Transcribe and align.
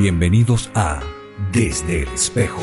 Bienvenidos 0.00 0.70
a 0.74 1.02
Desde 1.52 2.04
el 2.04 2.08
Espejo, 2.08 2.62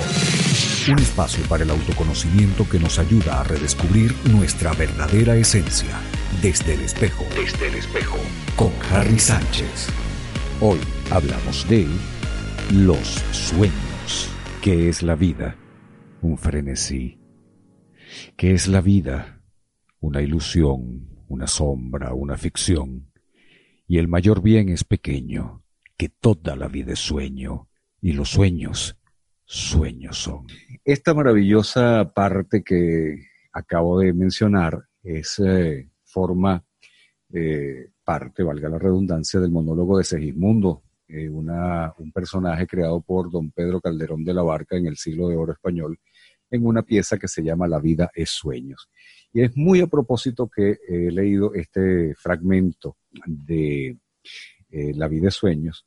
un 0.91 0.97
espacio 0.97 1.47
para 1.47 1.65
el 1.65 1.69
autoconocimiento 1.69 2.67
que 2.67 2.79
nos 2.79 2.97
ayuda 2.97 3.39
a 3.39 3.43
redescubrir 3.43 4.11
nuestra 4.31 4.73
verdadera 4.73 5.35
esencia. 5.35 5.99
Desde 6.41 6.73
el 6.73 6.79
Espejo, 6.81 7.25
desde 7.35 7.67
el 7.67 7.75
Espejo, 7.75 8.17
con 8.55 8.71
Harry 8.89 9.19
Sánchez. 9.19 9.87
Hoy 10.61 10.79
hablamos 11.11 11.69
de 11.69 11.85
los 12.73 13.07
sueños. 13.31 14.31
¿Qué 14.63 14.89
es 14.89 15.03
la 15.03 15.13
vida? 15.13 15.57
Un 16.23 16.39
frenesí. 16.39 17.19
¿Qué 18.35 18.53
es 18.55 18.67
la 18.67 18.81
vida? 18.81 19.43
Una 19.99 20.23
ilusión, 20.23 21.07
una 21.27 21.45
sombra, 21.45 22.15
una 22.15 22.35
ficción. 22.35 23.11
Y 23.87 23.99
el 23.99 24.07
mayor 24.07 24.41
bien 24.41 24.69
es 24.69 24.83
pequeño 24.83 25.61
que 25.97 26.09
toda 26.09 26.55
la 26.55 26.67
vida 26.67 26.93
es 26.93 26.99
sueño 26.99 27.67
y 27.99 28.13
los 28.13 28.29
sueños, 28.29 28.97
sueños 29.43 30.17
son. 30.17 30.45
Esta 30.85 31.13
maravillosa 31.13 32.13
parte 32.13 32.63
que 32.63 33.25
acabo 33.51 33.99
de 33.99 34.13
mencionar 34.13 34.83
es 35.01 35.39
eh, 35.39 35.89
forma 36.03 36.63
eh, 37.33 37.89
parte, 38.03 38.43
valga 38.43 38.69
la 38.69 38.77
redundancia, 38.77 39.39
del 39.39 39.51
monólogo 39.51 39.97
de 39.97 40.03
Segismundo, 40.03 40.83
eh, 41.07 41.27
una, 41.27 41.93
un 41.97 42.11
personaje 42.11 42.67
creado 42.67 43.01
por 43.01 43.31
don 43.31 43.51
Pedro 43.51 43.81
Calderón 43.81 44.23
de 44.23 44.33
la 44.33 44.43
Barca 44.43 44.77
en 44.77 44.85
el 44.85 44.97
siglo 44.97 45.27
de 45.29 45.35
oro 45.35 45.53
español, 45.53 45.99
en 46.49 46.65
una 46.65 46.83
pieza 46.83 47.17
que 47.17 47.27
se 47.27 47.43
llama 47.43 47.67
La 47.67 47.79
vida 47.79 48.11
es 48.13 48.29
sueños. 48.29 48.89
Y 49.33 49.41
es 49.41 49.57
muy 49.57 49.81
a 49.81 49.87
propósito 49.87 50.47
que 50.47 50.77
he 50.87 51.11
leído 51.11 51.53
este 51.53 52.13
fragmento 52.15 52.97
de 53.25 53.97
La 54.69 55.07
vida 55.07 55.25
de 55.25 55.31
sueños, 55.31 55.86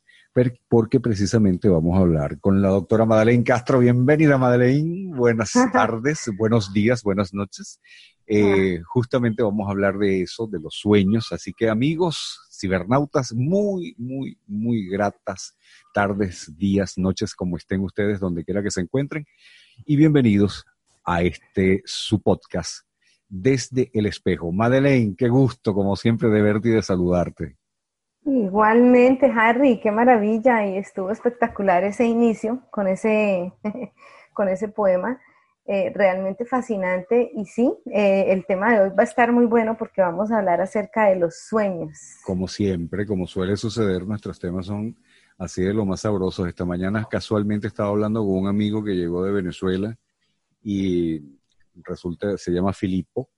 porque 0.68 1.00
precisamente 1.00 1.68
vamos 1.68 1.96
a 1.96 2.00
hablar 2.00 2.38
con 2.40 2.62
la 2.62 2.68
doctora 2.68 3.04
Madeleine 3.04 3.42
Castro. 3.42 3.80
Bienvenida, 3.80 4.38
Madeleine. 4.38 5.14
Buenas 5.14 5.52
tardes, 5.72 6.30
buenos 6.38 6.72
días, 6.72 7.02
buenas 7.02 7.34
noches. 7.34 7.80
Eh, 8.26 8.80
justamente 8.86 9.42
vamos 9.42 9.66
a 9.66 9.72
hablar 9.72 9.98
de 9.98 10.22
eso, 10.22 10.46
de 10.46 10.60
los 10.60 10.74
sueños. 10.74 11.32
Así 11.32 11.52
que, 11.52 11.68
amigos 11.68 12.40
cibernautas, 12.52 13.32
muy, 13.32 13.94
muy, 13.98 14.38
muy 14.46 14.88
gratas 14.88 15.56
tardes, 15.92 16.52
días, 16.56 16.96
noches, 16.96 17.34
como 17.34 17.56
estén 17.56 17.80
ustedes, 17.80 18.20
donde 18.20 18.44
quiera 18.44 18.62
que 18.62 18.70
se 18.70 18.82
encuentren. 18.82 19.26
Y 19.84 19.96
bienvenidos 19.96 20.64
a 21.04 21.22
este 21.22 21.82
su 21.84 22.22
podcast 22.22 22.86
desde 23.28 23.90
el 23.94 24.06
espejo. 24.06 24.52
Madeleine, 24.52 25.16
qué 25.16 25.28
gusto, 25.28 25.74
como 25.74 25.96
siempre, 25.96 26.28
de 26.28 26.42
verte 26.42 26.68
y 26.68 26.72
de 26.72 26.82
saludarte. 26.82 27.56
Igualmente, 28.24 29.32
Harry, 29.34 29.80
qué 29.80 29.90
maravilla 29.90 30.66
y 30.66 30.76
estuvo 30.76 31.10
espectacular 31.10 31.84
ese 31.84 32.04
inicio 32.04 32.62
con 32.70 32.86
ese, 32.86 33.52
con 34.34 34.48
ese 34.48 34.68
poema, 34.68 35.18
eh, 35.64 35.90
realmente 35.94 36.44
fascinante 36.44 37.30
y 37.34 37.44
sí, 37.46 37.72
eh, 37.86 38.26
el 38.28 38.44
tema 38.44 38.72
de 38.72 38.80
hoy 38.80 38.90
va 38.90 39.02
a 39.02 39.04
estar 39.04 39.32
muy 39.32 39.46
bueno 39.46 39.76
porque 39.78 40.02
vamos 40.02 40.30
a 40.30 40.38
hablar 40.38 40.60
acerca 40.60 41.06
de 41.06 41.16
los 41.16 41.46
sueños. 41.48 41.96
Como 42.24 42.46
siempre, 42.46 43.06
como 43.06 43.26
suele 43.26 43.56
suceder, 43.56 44.06
nuestros 44.06 44.38
temas 44.38 44.66
son 44.66 44.96
así 45.38 45.62
de 45.62 45.72
lo 45.72 45.86
más 45.86 46.00
sabrosos. 46.00 46.46
Esta 46.46 46.64
mañana 46.64 47.06
casualmente 47.10 47.68
estaba 47.68 47.88
hablando 47.88 48.20
con 48.20 48.36
un 48.36 48.48
amigo 48.48 48.84
que 48.84 48.96
llegó 48.96 49.24
de 49.24 49.32
Venezuela 49.32 49.96
y 50.62 51.22
resulta, 51.84 52.36
se 52.36 52.52
llama 52.52 52.72
Filipo 52.72 53.30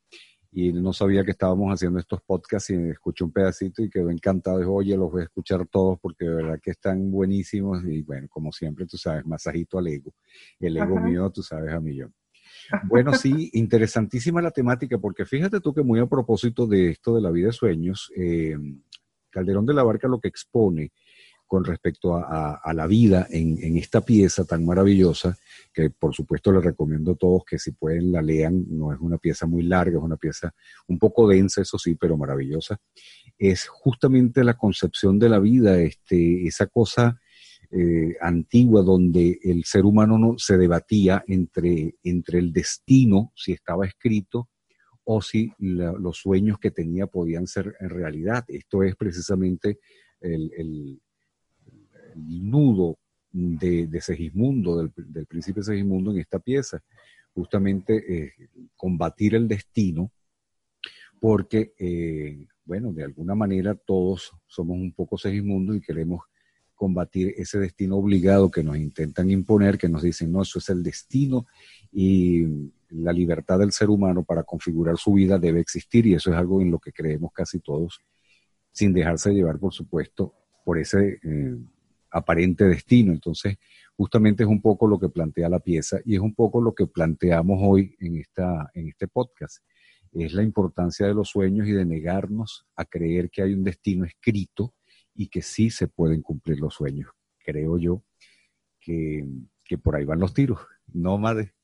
y 0.54 0.70
no 0.70 0.92
sabía 0.92 1.24
que 1.24 1.30
estábamos 1.30 1.72
haciendo 1.72 1.98
estos 1.98 2.20
podcasts 2.20 2.68
y 2.68 2.74
escuché 2.74 3.24
un 3.24 3.32
pedacito 3.32 3.82
y 3.82 3.88
quedó 3.88 4.10
encantado. 4.10 4.58
Dijo, 4.58 4.74
oye, 4.74 4.94
los 4.98 5.10
voy 5.10 5.22
a 5.22 5.24
escuchar 5.24 5.66
todos 5.66 5.98
porque 5.98 6.26
de 6.26 6.34
verdad 6.34 6.60
que 6.62 6.72
están 6.72 7.10
buenísimos 7.10 7.82
y 7.84 8.02
bueno, 8.02 8.28
como 8.28 8.52
siempre, 8.52 8.84
tú 8.84 8.98
sabes, 8.98 9.24
masajito 9.24 9.78
al 9.78 9.86
ego. 9.86 10.12
El 10.60 10.76
ego 10.76 11.00
mío, 11.00 11.30
tú 11.30 11.42
sabes, 11.42 11.72
a 11.72 11.80
millón. 11.80 12.14
Bueno, 12.84 13.14
sí, 13.14 13.48
interesantísima 13.54 14.42
la 14.42 14.50
temática 14.50 14.98
porque 14.98 15.24
fíjate 15.24 15.60
tú 15.60 15.72
que 15.72 15.82
muy 15.82 16.00
a 16.00 16.06
propósito 16.06 16.66
de 16.66 16.90
esto 16.90 17.14
de 17.14 17.22
la 17.22 17.30
vida 17.30 17.46
de 17.46 17.52
sueños, 17.54 18.12
eh, 18.14 18.58
Calderón 19.30 19.64
de 19.64 19.72
la 19.72 19.82
Barca 19.82 20.06
lo 20.06 20.20
que 20.20 20.28
expone 20.28 20.92
con 21.52 21.66
respecto 21.66 22.16
a, 22.16 22.72
la 22.72 22.86
vida 22.86 23.26
en, 23.28 23.76
esta 23.76 24.00
pieza 24.00 24.46
tan 24.46 24.64
maravillosa, 24.64 25.36
que 25.70 25.90
por 25.90 26.14
supuesto 26.14 26.50
les 26.50 26.64
recomiendo 26.64 27.12
a 27.12 27.14
todos 27.14 27.44
que 27.44 27.58
si 27.58 27.72
pueden 27.72 28.10
la 28.10 28.22
lean, 28.22 28.64
no 28.70 28.90
es 28.90 28.98
una 28.98 29.18
pieza 29.18 29.44
muy 29.44 29.62
larga, 29.62 29.98
es 29.98 30.02
una 30.02 30.16
pieza 30.16 30.54
un 30.88 30.98
poco 30.98 31.28
densa, 31.28 31.60
eso 31.60 31.76
sí, 31.76 31.94
pero 31.94 32.16
maravillosa, 32.16 32.80
es 33.36 33.68
justamente 33.68 34.44
la 34.44 34.54
concepción 34.54 35.18
de 35.18 35.28
la 35.28 35.40
vida, 35.40 35.78
este, 35.78 36.46
esa 36.46 36.68
cosa 36.68 37.20
eh, 37.70 38.16
antigua 38.22 38.80
donde 38.80 39.38
el 39.42 39.64
ser 39.64 39.84
humano 39.84 40.16
no, 40.16 40.38
se 40.38 40.56
debatía 40.56 41.22
entre, 41.28 41.96
entre 42.02 42.38
el 42.38 42.50
destino, 42.50 43.30
si 43.36 43.52
estaba 43.52 43.84
escrito, 43.84 44.48
o 45.04 45.20
si 45.20 45.52
los 45.58 46.16
sueños 46.16 46.58
que 46.58 46.70
tenía 46.70 47.08
podían 47.08 47.46
ser 47.46 47.76
en 47.78 47.90
realidad. 47.90 48.42
Esto 48.48 48.84
es 48.84 48.96
precisamente 48.96 49.80
el 50.18 50.50
el 50.56 51.00
nudo 52.16 52.98
de, 53.32 54.00
Segismundo, 54.00 54.76
del, 54.78 54.92
del, 54.96 55.26
príncipe 55.26 55.62
Segismundo 55.62 56.12
en 56.12 56.18
esta 56.18 56.38
pieza, 56.38 56.82
justamente 57.34 58.24
eh, 58.24 58.32
combatir 58.76 59.34
el 59.34 59.48
destino, 59.48 60.10
porque, 61.20 61.74
eh, 61.78 62.46
bueno, 62.64 62.92
de 62.92 63.04
alguna 63.04 63.34
manera 63.34 63.74
todos 63.74 64.32
somos 64.46 64.76
un 64.76 64.92
poco 64.92 65.16
Segismundo 65.16 65.74
y 65.74 65.80
queremos 65.80 66.22
combatir 66.74 67.34
ese 67.36 67.60
destino 67.60 67.96
obligado 67.96 68.50
que 68.50 68.64
nos 68.64 68.76
intentan 68.76 69.30
imponer, 69.30 69.78
que 69.78 69.88
nos 69.88 70.02
dicen, 70.02 70.32
no, 70.32 70.42
eso 70.42 70.58
es 70.58 70.68
el 70.68 70.82
destino 70.82 71.46
y 71.92 72.44
la 72.88 73.12
libertad 73.12 73.60
del 73.60 73.72
ser 73.72 73.88
humano 73.88 74.24
para 74.24 74.42
configurar 74.42 74.96
su 74.98 75.12
vida 75.12 75.38
debe 75.38 75.60
existir 75.60 76.06
y 76.06 76.14
eso 76.14 76.30
es 76.30 76.36
algo 76.36 76.60
en 76.60 76.70
lo 76.70 76.80
que 76.80 76.92
creemos 76.92 77.32
casi 77.32 77.60
todos, 77.60 78.00
sin 78.72 78.92
dejarse 78.92 79.32
llevar, 79.32 79.58
por 79.58 79.72
supuesto, 79.72 80.34
por 80.64 80.78
ese 80.78 81.20
eh, 81.22 81.56
aparente 82.12 82.64
destino. 82.64 83.12
Entonces, 83.12 83.56
justamente 83.96 84.42
es 84.42 84.48
un 84.48 84.60
poco 84.60 84.86
lo 84.86 84.98
que 84.98 85.08
plantea 85.08 85.48
la 85.48 85.60
pieza 85.60 85.98
y 86.04 86.14
es 86.14 86.20
un 86.20 86.34
poco 86.34 86.60
lo 86.60 86.74
que 86.74 86.86
planteamos 86.86 87.58
hoy 87.62 87.96
en, 88.00 88.16
esta, 88.16 88.70
en 88.74 88.88
este 88.88 89.08
podcast. 89.08 89.58
Es 90.12 90.34
la 90.34 90.42
importancia 90.42 91.06
de 91.06 91.14
los 91.14 91.30
sueños 91.30 91.66
y 91.66 91.72
de 91.72 91.86
negarnos 91.86 92.66
a 92.76 92.84
creer 92.84 93.30
que 93.30 93.42
hay 93.42 93.54
un 93.54 93.64
destino 93.64 94.04
escrito 94.04 94.74
y 95.14 95.28
que 95.28 95.42
sí 95.42 95.70
se 95.70 95.88
pueden 95.88 96.22
cumplir 96.22 96.60
los 96.60 96.74
sueños. 96.74 97.10
Creo 97.38 97.78
yo 97.78 98.02
que, 98.80 99.26
por 99.82 99.96
ahí 99.96 100.04
van 100.04 100.20
los 100.20 100.34
tiros, 100.34 100.60
¿no, 100.92 101.16
madre? 101.16 101.54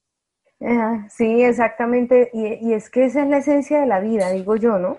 Ah, 0.60 1.06
sí, 1.10 1.42
exactamente. 1.42 2.30
Y, 2.32 2.72
es 2.72 2.88
que 2.88 3.04
esa 3.04 3.22
es 3.22 3.28
la 3.28 3.38
esencia 3.38 3.80
de 3.80 3.86
la 3.86 4.00
vida, 4.00 4.30
digo 4.30 4.56
yo, 4.56 4.78
¿no? 4.78 4.96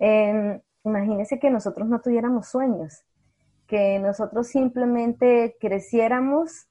Eh, 0.00 0.60
imagínese 0.84 1.38
que 1.38 1.50
nosotros 1.50 1.88
no 1.88 2.00
tuviéramos 2.00 2.48
sueños 2.48 3.04
que 3.70 4.00
nosotros 4.00 4.48
simplemente 4.48 5.56
creciéramos, 5.60 6.66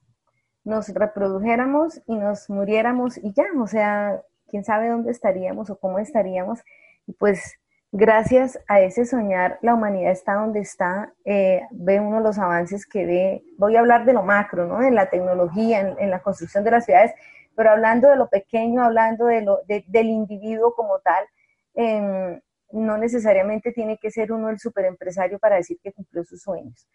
nos 0.64 0.88
reprodujéramos 0.88 2.02
y 2.06 2.14
nos 2.14 2.50
muriéramos 2.50 3.16
y 3.16 3.32
ya, 3.32 3.46
o 3.58 3.66
sea, 3.66 4.20
quién 4.48 4.64
sabe 4.64 4.90
dónde 4.90 5.10
estaríamos 5.10 5.70
o 5.70 5.78
cómo 5.78 5.98
estaríamos. 5.98 6.60
Y 7.06 7.14
pues 7.14 7.54
gracias 7.90 8.58
a 8.68 8.80
ese 8.80 9.06
soñar, 9.06 9.58
la 9.62 9.74
humanidad 9.74 10.12
está 10.12 10.34
donde 10.34 10.60
está, 10.60 11.14
eh, 11.24 11.62
ve 11.70 12.00
uno 12.00 12.20
los 12.20 12.38
avances 12.38 12.84
que 12.84 13.06
ve, 13.06 13.42
voy 13.56 13.76
a 13.76 13.80
hablar 13.80 14.04
de 14.04 14.12
lo 14.12 14.22
macro, 14.22 14.66
¿no? 14.66 14.82
En 14.82 14.94
la 14.94 15.08
tecnología, 15.08 15.96
en, 15.98 16.10
la 16.10 16.20
construcción 16.20 16.64
de 16.64 16.72
las 16.72 16.84
ciudades, 16.84 17.12
pero 17.56 17.70
hablando 17.70 18.10
de 18.10 18.16
lo 18.16 18.28
pequeño, 18.28 18.84
hablando 18.84 19.24
de 19.24 19.40
lo, 19.40 19.60
del 19.66 20.06
individuo 20.06 20.74
como 20.74 20.98
tal, 20.98 21.24
eh, 21.76 22.42
no 22.72 22.98
necesariamente 22.98 23.72
tiene 23.72 23.98
que 23.98 24.10
ser 24.10 24.32
uno 24.32 24.50
el 24.50 24.58
superempresario 24.58 25.38
para 25.38 25.56
decir 25.56 25.78
que 25.82 25.92
cumplió 25.92 26.24
sus 26.24 26.42
sueños. 26.42 26.88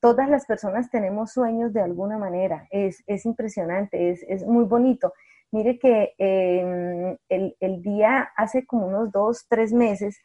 Todas 0.00 0.28
las 0.28 0.46
personas 0.46 0.90
tenemos 0.90 1.32
sueños 1.32 1.72
de 1.72 1.80
alguna 1.80 2.18
manera, 2.18 2.66
es, 2.70 3.02
impresionante, 3.24 4.10
es, 4.10 4.44
muy 4.44 4.64
bonito. 4.64 5.12
Mire 5.52 5.78
que 5.78 6.14
em, 6.18 7.16
el, 7.28 7.82
día, 7.82 8.30
hace 8.36 8.66
como 8.66 8.86
unos 8.86 9.12
dos, 9.12 9.46
tres 9.48 9.72
meses, 9.72 10.20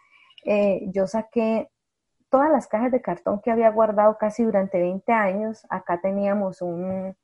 eh, 0.46 0.82
yo 0.94 1.08
saqué 1.08 1.70
todas 2.30 2.50
las 2.50 2.68
cajas 2.68 2.92
de 2.92 3.02
cartón 3.02 3.42
que 3.42 3.52
había 3.52 3.70
guardado 3.70 4.18
casi 4.18 4.44
durante 4.44 4.80
20 4.80 5.12
años. 5.12 5.66
Acá 5.70 6.02
teníamos 6.02 6.62
un, 6.62 7.16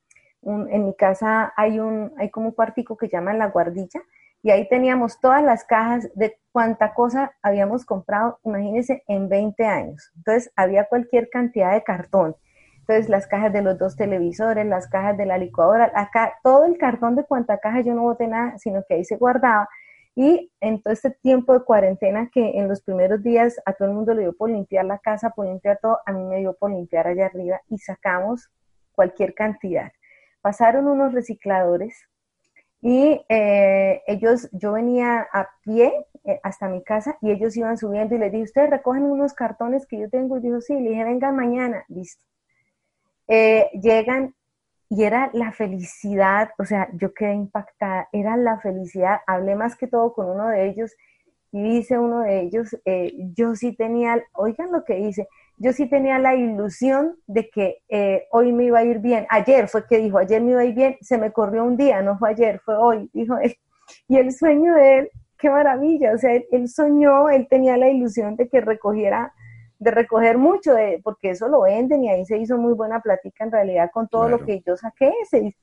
en 0.43 0.85
mi 0.85 0.95
casa 0.95 1.53
hay 1.55 1.79
un, 1.79 2.13
hay 2.17 2.29
como 2.29 2.47
un 2.49 2.53
cuartico 2.53 2.97
que 2.97 3.07
llaman 3.07 3.39
la 3.39 3.47
guardilla, 3.47 4.01
y 4.43 4.51
ahí 4.51 4.67
teníamos 4.69 5.19
todas 5.19 5.43
las 5.43 5.63
cajas 5.63 6.09
de 6.15 6.37
cuánta 6.51 6.93
cosa 6.93 7.33
habíamos 7.41 7.85
comprado, 7.85 8.39
imagínense, 8.43 9.03
en 9.07 9.29
20 9.29 9.65
años. 9.65 10.11
Entonces, 10.15 10.51
había 10.55 10.85
cualquier 10.85 11.29
cantidad 11.29 11.73
de 11.73 11.83
cartón. 11.83 12.35
Entonces, 12.79 13.09
las 13.09 13.27
cajas 13.27 13.51
de 13.51 13.61
los 13.61 13.77
dos 13.77 13.95
televisores, 13.95 14.65
las 14.65 14.87
cajas 14.87 15.17
de 15.17 15.25
la 15.25 15.37
licuadora, 15.37 15.91
acá, 15.93 16.33
todo 16.43 16.65
el 16.65 16.77
cartón 16.77 17.15
de 17.15 17.25
cuánta 17.25 17.57
caja 17.57 17.81
yo 17.81 17.93
no 17.93 18.03
boté 18.03 18.27
nada, 18.27 18.57
sino 18.57 18.83
que 18.87 18.95
ahí 18.95 19.05
se 19.05 19.17
guardaba. 19.17 19.67
Y 20.15 20.51
en 20.61 20.81
todo 20.81 20.93
este 20.93 21.11
tiempo 21.11 21.53
de 21.53 21.63
cuarentena 21.63 22.29
que 22.33 22.57
en 22.57 22.67
los 22.67 22.81
primeros 22.81 23.21
días 23.21 23.59
a 23.65 23.73
todo 23.73 23.89
el 23.89 23.93
mundo 23.93 24.13
le 24.13 24.21
dio 24.21 24.33
por 24.33 24.49
limpiar 24.49 24.85
la 24.85 24.97
casa, 24.99 25.31
por 25.31 25.45
limpiar 25.45 25.77
todo, 25.81 25.99
a 26.05 26.11
mí 26.11 26.23
me 26.23 26.39
dio 26.39 26.53
por 26.53 26.71
limpiar 26.71 27.07
allá 27.07 27.27
arriba 27.27 27.61
y 27.69 27.77
sacamos 27.77 28.49
cualquier 28.93 29.35
cantidad. 29.35 29.91
Pasaron 30.41 30.87
unos 30.87 31.13
recicladores 31.13 32.07
y 32.81 33.25
eh, 33.27 34.03
ellos, 34.05 34.49
yo 34.51 34.73
venía 34.73 35.27
a 35.33 35.49
pie 35.63 36.05
eh, 36.23 36.39
hasta 36.43 36.67
mi 36.67 36.83
casa 36.83 37.17
y 37.21 37.31
ellos 37.31 37.57
iban 37.57 37.77
subiendo 37.77 38.15
y 38.15 38.19
les 38.19 38.31
dije, 38.31 38.43
ustedes 38.43 38.69
recogen 38.69 39.03
unos 39.03 39.33
cartones 39.33 39.87
que 39.87 39.99
yo 39.99 40.09
tengo. 40.09 40.37
Y 40.37 40.41
dijo, 40.41 40.61
sí, 40.61 40.79
le 40.79 40.91
dije, 40.91 41.03
vengan 41.03 41.35
mañana, 41.35 41.83
listo. 41.87 42.23
Eh, 43.27 43.69
llegan 43.73 44.35
y 44.89 45.03
era 45.03 45.29
la 45.33 45.51
felicidad, 45.51 46.51
o 46.59 46.65
sea, 46.65 46.89
yo 46.93 47.13
quedé 47.13 47.33
impactada, 47.33 48.07
era 48.13 48.37
la 48.37 48.59
felicidad, 48.59 49.19
hablé 49.27 49.55
más 49.55 49.75
que 49.75 49.87
todo 49.87 50.13
con 50.13 50.29
uno 50.29 50.47
de 50.47 50.69
ellos 50.69 50.95
y 51.51 51.61
dice 51.61 51.97
uno 51.99 52.21
de 52.21 52.41
ellos, 52.41 52.73
yo 53.35 53.55
sí 53.55 53.75
tenía, 53.75 54.23
oigan 54.33 54.71
lo 54.71 54.85
que 54.85 54.95
dice, 54.95 55.27
yo 55.57 55.73
sí 55.73 55.89
tenía 55.89 56.19
la 56.19 56.35
ilusión 56.35 57.17
de 57.25 57.49
que 57.49 57.79
eh, 57.89 58.27
hoy 58.31 58.53
me 58.53 58.65
iba 58.65 58.79
a 58.79 58.83
ir 58.83 58.99
bien. 58.99 59.25
Ayer 59.29 59.67
fue 59.67 59.87
que 59.87 59.97
dijo, 59.97 60.19
ayer 60.19 60.41
me 60.41 60.51
iba 60.51 60.61
a 60.61 60.65
ir 60.65 60.75
bien, 60.75 60.97
se 61.01 61.17
me 61.17 61.31
corrió 61.31 61.63
un 61.63 61.77
día, 61.77 62.01
no 62.01 62.17
fue 62.17 62.29
ayer, 62.29 62.59
fue 62.59 62.77
hoy, 62.77 63.09
dijo 63.13 63.37
él. 63.39 63.55
Y 64.07 64.17
el 64.17 64.31
sueño 64.33 64.75
de 64.75 64.99
él, 64.99 65.09
qué 65.37 65.49
maravilla, 65.49 66.13
o 66.13 66.17
sea, 66.17 66.31
él, 66.51 66.67
soñó, 66.67 67.29
él 67.29 67.47
tenía 67.49 67.77
la 67.77 67.89
ilusión 67.89 68.35
de 68.35 68.47
que 68.47 68.61
recogiera, 68.61 69.33
de 69.79 69.91
recoger 69.91 70.37
mucho, 70.37 70.73
de, 70.73 70.99
porque 71.03 71.31
eso 71.31 71.47
lo 71.47 71.61
venden 71.61 72.03
y 72.03 72.09
ahí 72.09 72.25
se 72.25 72.37
hizo 72.37 72.57
muy 72.57 72.73
buena 72.73 72.99
plática 72.99 73.43
en 73.43 73.51
realidad 73.51 73.89
con 73.93 74.07
todo 74.07 74.27
lo 74.27 74.43
que 74.43 74.61
yo 74.65 74.75
saqué. 74.75 75.11
Ese, 75.21 75.55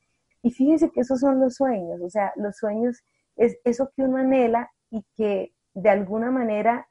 y 0.43 0.51
fíjense 0.51 0.91
que 0.91 1.01
esos 1.01 1.21
son 1.21 1.41
los 1.41 1.55
sueños, 1.55 2.01
o 2.01 2.11
sea, 2.11 2.33
los 2.37 2.57
sueños 2.57 3.03
es 3.37 3.59
eso 3.65 3.91
que 3.95 4.03
uno 4.03 4.19
anhela 4.19 4.71
y 4.91 5.05
que 5.17 5.53
de 5.75 5.91
alguna 5.91 6.31
manera, 6.31 6.89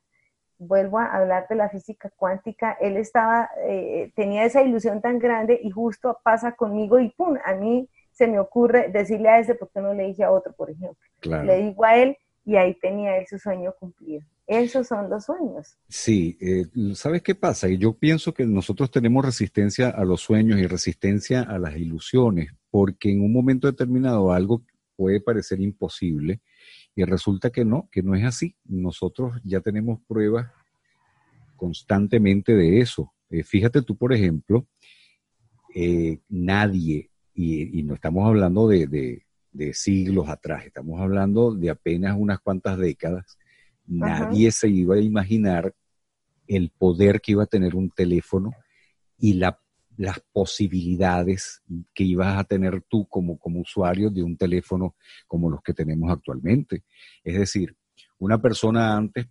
vuelvo 0.67 0.99
a 0.99 1.05
hablar 1.05 1.47
de 1.49 1.55
la 1.55 1.69
física 1.69 2.11
cuántica, 2.15 2.77
él 2.79 2.97
estaba, 2.97 3.49
eh, 3.67 4.11
tenía 4.15 4.45
esa 4.45 4.61
ilusión 4.61 5.01
tan 5.01 5.19
grande 5.19 5.59
y 5.61 5.69
justo 5.69 6.19
pasa 6.23 6.55
conmigo 6.55 6.99
y 6.99 7.09
pum, 7.09 7.37
a 7.45 7.53
mí 7.53 7.89
se 8.11 8.27
me 8.27 8.39
ocurre 8.39 8.89
decirle 8.89 9.29
a 9.29 9.39
ese, 9.39 9.55
porque 9.55 9.81
no 9.81 9.93
le 9.93 10.07
dije 10.07 10.23
a 10.23 10.31
otro, 10.31 10.53
por 10.53 10.69
ejemplo? 10.69 10.95
Le 11.43 11.63
digo 11.63 11.83
a 11.83 11.97
él 11.97 12.17
y 12.45 12.55
ahí 12.55 12.75
tenía 12.75 13.17
él 13.17 13.25
su 13.27 13.39
sueño 13.39 13.73
cumplido. 13.79 14.21
Esos 14.45 14.87
son 14.87 15.09
los 15.09 15.25
sueños. 15.25 15.77
Sí, 15.87 16.37
eh, 16.41 16.65
¿sabes 16.95 17.21
qué 17.21 17.33
pasa? 17.33 17.67
Yo 17.69 17.93
pienso 17.93 18.33
que 18.33 18.45
nosotros 18.45 18.91
tenemos 18.91 19.25
resistencia 19.25 19.89
a 19.89 20.03
los 20.03 20.21
sueños 20.21 20.59
y 20.59 20.67
resistencia 20.67 21.41
a 21.41 21.57
las 21.57 21.77
ilusiones, 21.77 22.51
porque 22.69 23.11
en 23.11 23.21
un 23.21 23.31
momento 23.31 23.67
determinado 23.67 24.31
algo 24.31 24.63
puede 24.95 25.21
parecer 25.21 25.61
imposible 25.61 26.41
y 26.95 27.03
resulta 27.03 27.49
que 27.49 27.65
no, 27.65 27.89
que 27.91 28.03
no 28.03 28.15
es 28.15 28.23
así. 28.23 28.55
Nosotros 28.65 29.39
ya 29.43 29.61
tenemos 29.61 29.99
pruebas 30.07 30.51
constantemente 31.55 32.53
de 32.53 32.79
eso. 32.79 33.13
Eh, 33.29 33.43
fíjate 33.43 33.81
tú, 33.81 33.95
por 33.95 34.13
ejemplo, 34.13 34.67
eh, 35.73 36.19
nadie, 36.29 37.09
y, 37.33 37.81
no 37.83 37.95
estamos 37.95 38.27
hablando 38.27 38.67
de, 38.67 39.23
siglos 39.71 40.29
atrás, 40.29 40.65
estamos 40.65 40.99
hablando 40.99 41.53
de 41.53 41.69
apenas 41.69 42.15
unas 42.17 42.39
cuantas 42.39 42.77
décadas, 42.77 43.37
nadie 43.85 44.51
se 44.51 44.69
iba 44.69 44.95
a 44.95 44.99
imaginar 44.99 45.73
el 46.47 46.69
poder 46.69 47.21
que 47.21 47.31
iba 47.31 47.43
a 47.43 47.47
tener 47.47 47.75
un 47.75 47.89
teléfono 47.89 48.51
y 49.17 49.33
la 49.33 49.59
las 49.97 50.19
posibilidades 50.31 51.61
que 51.93 52.03
ibas 52.03 52.37
a 52.37 52.43
tener 52.43 52.81
tú 52.87 53.07
como, 53.07 53.37
como 53.37 53.61
usuario 53.61 54.09
de 54.09 54.23
un 54.23 54.37
teléfono 54.37 54.95
como 55.27 55.49
los 55.49 55.61
que 55.61 55.73
tenemos 55.73 56.11
actualmente. 56.11 56.83
Es 57.23 57.37
decir, 57.37 57.75
una 58.19 58.41
persona 58.41 58.95
antes 58.95 59.27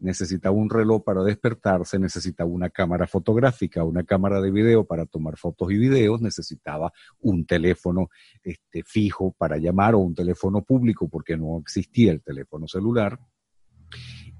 necesitaba 0.00 0.54
un 0.54 0.70
reloj 0.70 1.02
para 1.02 1.22
despertarse, 1.22 1.98
necesitaba 1.98 2.48
una 2.48 2.70
cámara 2.70 3.06
fotográfica, 3.06 3.84
una 3.84 4.04
cámara 4.04 4.40
de 4.40 4.50
video 4.50 4.84
para 4.84 5.06
tomar 5.06 5.36
fotos 5.36 5.72
y 5.72 5.76
videos, 5.76 6.20
necesitaba 6.20 6.92
un 7.20 7.44
teléfono 7.44 8.08
este, 8.42 8.82
fijo 8.84 9.34
para 9.36 9.56
llamar 9.58 9.94
o 9.94 9.98
un 9.98 10.14
teléfono 10.14 10.62
público 10.62 11.08
porque 11.08 11.36
no 11.36 11.58
existía 11.58 12.12
el 12.12 12.22
teléfono 12.22 12.68
celular. 12.68 13.18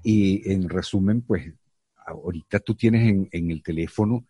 Y 0.01 0.49
en 0.51 0.69
resumen, 0.69 1.21
pues 1.21 1.53
ahorita 2.05 2.59
tú 2.59 2.75
tienes 2.75 3.09
en, 3.09 3.27
en 3.31 3.51
el 3.51 3.61
teléfono 3.61 4.25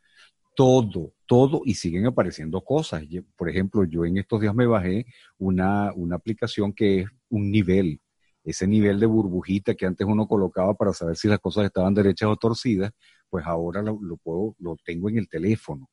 todo, 0.59 1.13
todo 1.25 1.61
y 1.63 1.75
siguen 1.75 2.05
apareciendo 2.05 2.59
cosas. 2.59 3.05
Por 3.37 3.49
ejemplo, 3.49 3.85
yo 3.85 4.03
en 4.03 4.17
estos 4.17 4.41
días 4.41 4.53
me 4.53 4.65
bajé 4.65 5.05
una, 5.37 5.93
una 5.95 6.17
aplicación 6.17 6.73
que 6.73 6.99
es 6.99 7.07
un 7.29 7.49
nivel, 7.49 8.01
ese 8.43 8.67
nivel 8.67 8.99
de 8.99 9.05
burbujita 9.05 9.73
que 9.73 9.85
antes 9.85 10.05
uno 10.05 10.27
colocaba 10.27 10.73
para 10.73 10.91
saber 10.91 11.15
si 11.15 11.29
las 11.29 11.39
cosas 11.39 11.63
estaban 11.63 11.93
derechas 11.93 12.27
o 12.27 12.35
torcidas, 12.35 12.91
pues 13.29 13.45
ahora 13.45 13.81
lo, 13.81 14.17
puedo, 14.17 14.57
lo 14.59 14.75
tengo 14.83 15.07
en 15.07 15.19
el 15.19 15.29
teléfono. 15.29 15.89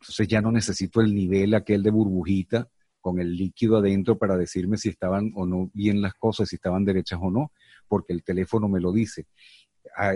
Entonces 0.00 0.26
ya 0.26 0.40
no 0.40 0.50
necesito 0.50 1.00
el 1.00 1.14
nivel 1.14 1.54
aquel 1.54 1.84
de 1.84 1.92
burbujita 1.92 2.68
con 3.00 3.20
el 3.20 3.36
líquido 3.36 3.76
adentro 3.76 4.18
para 4.18 4.36
decirme 4.36 4.78
si 4.78 4.88
estaban 4.88 5.30
o 5.36 5.46
no 5.46 5.70
bien 5.74 6.02
las 6.02 6.14
cosas, 6.14 6.48
si 6.48 6.56
estaban 6.56 6.84
derechas 6.84 7.20
o 7.22 7.30
no, 7.30 7.52
porque 7.86 8.12
el 8.12 8.24
teléfono 8.24 8.68
me 8.68 8.80
lo 8.80 8.90
dice. 8.90 9.28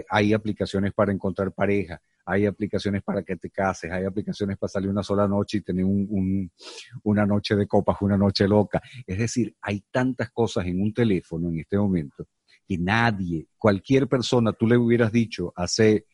hay 0.08 0.32
aplicaciones 0.32 0.93
para 0.93 1.12
encontrar 1.12 1.52
pareja, 1.52 2.02
hay 2.25 2.46
aplicaciones 2.46 3.02
para 3.02 3.22
que 3.22 3.37
te 3.37 3.50
cases, 3.50 3.90
hay 3.90 4.05
aplicaciones 4.05 4.58
para 4.58 4.69
salir 4.69 4.90
una 4.90 5.02
sola 5.02 5.26
noche 5.26 5.58
y 5.58 5.61
tener 5.62 5.84
una 5.84 7.26
noche 7.26 7.56
de 7.56 7.67
copas, 7.67 7.96
una 8.00 8.17
noche 8.17 8.46
loca. 8.46 8.81
Es 9.06 9.19
decir, 9.19 9.55
hay 9.61 9.84
tantas 9.90 10.31
cosas 10.31 10.67
en 10.67 10.81
un 10.81 10.93
teléfono 10.93 11.49
en 11.49 11.61
este 11.61 11.78
momento 11.78 12.26
que 12.67 12.78
nadie, 12.78 13.49
cualquier 13.58 14.06
persona, 14.06 14.52
tú 14.52 14.67
le 14.67 14.76
hubieras 14.76 15.11
dicho 15.11 15.52
hace 15.56 16.06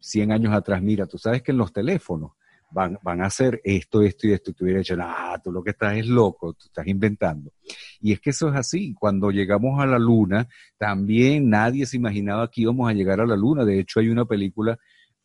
100 0.00 0.32
años 0.32 0.52
atrás, 0.52 0.82
mira, 0.82 1.06
tú 1.06 1.16
sabes 1.16 1.42
que 1.42 1.52
en 1.52 1.58
los 1.58 1.72
teléfonos 1.72 2.32
van, 2.70 2.98
van 3.02 3.22
a 3.22 3.26
hacer 3.26 3.60
esto, 3.64 4.02
esto 4.02 4.26
y 4.26 4.32
esto, 4.32 4.50
y 4.50 4.54
tú 4.54 4.64
hubieras 4.64 4.82
dicho, 4.82 4.96
ah, 5.00 5.40
tú 5.42 5.50
lo 5.50 5.62
que 5.62 5.70
estás 5.70 5.96
es 5.96 6.06
loco, 6.06 6.52
tú 6.52 6.66
estás 6.66 6.86
inventando. 6.86 7.52
Y 8.00 8.12
es 8.12 8.20
que 8.20 8.30
eso 8.30 8.48
es 8.48 8.56
así, 8.56 8.94
cuando 8.94 9.30
llegamos 9.30 9.80
a 9.80 9.86
la 9.86 9.98
luna, 9.98 10.48
también 10.76 11.48
nadie 11.48 11.86
se 11.86 11.96
imaginaba 11.96 12.50
que 12.50 12.62
íbamos 12.62 12.88
a 12.88 12.92
llegar 12.92 13.20
a 13.20 13.26
la 13.26 13.36
luna, 13.36 13.64
de 13.64 13.80
hecho 13.80 14.00
hay 14.00 14.08
una 14.08 14.24
película 14.24 14.78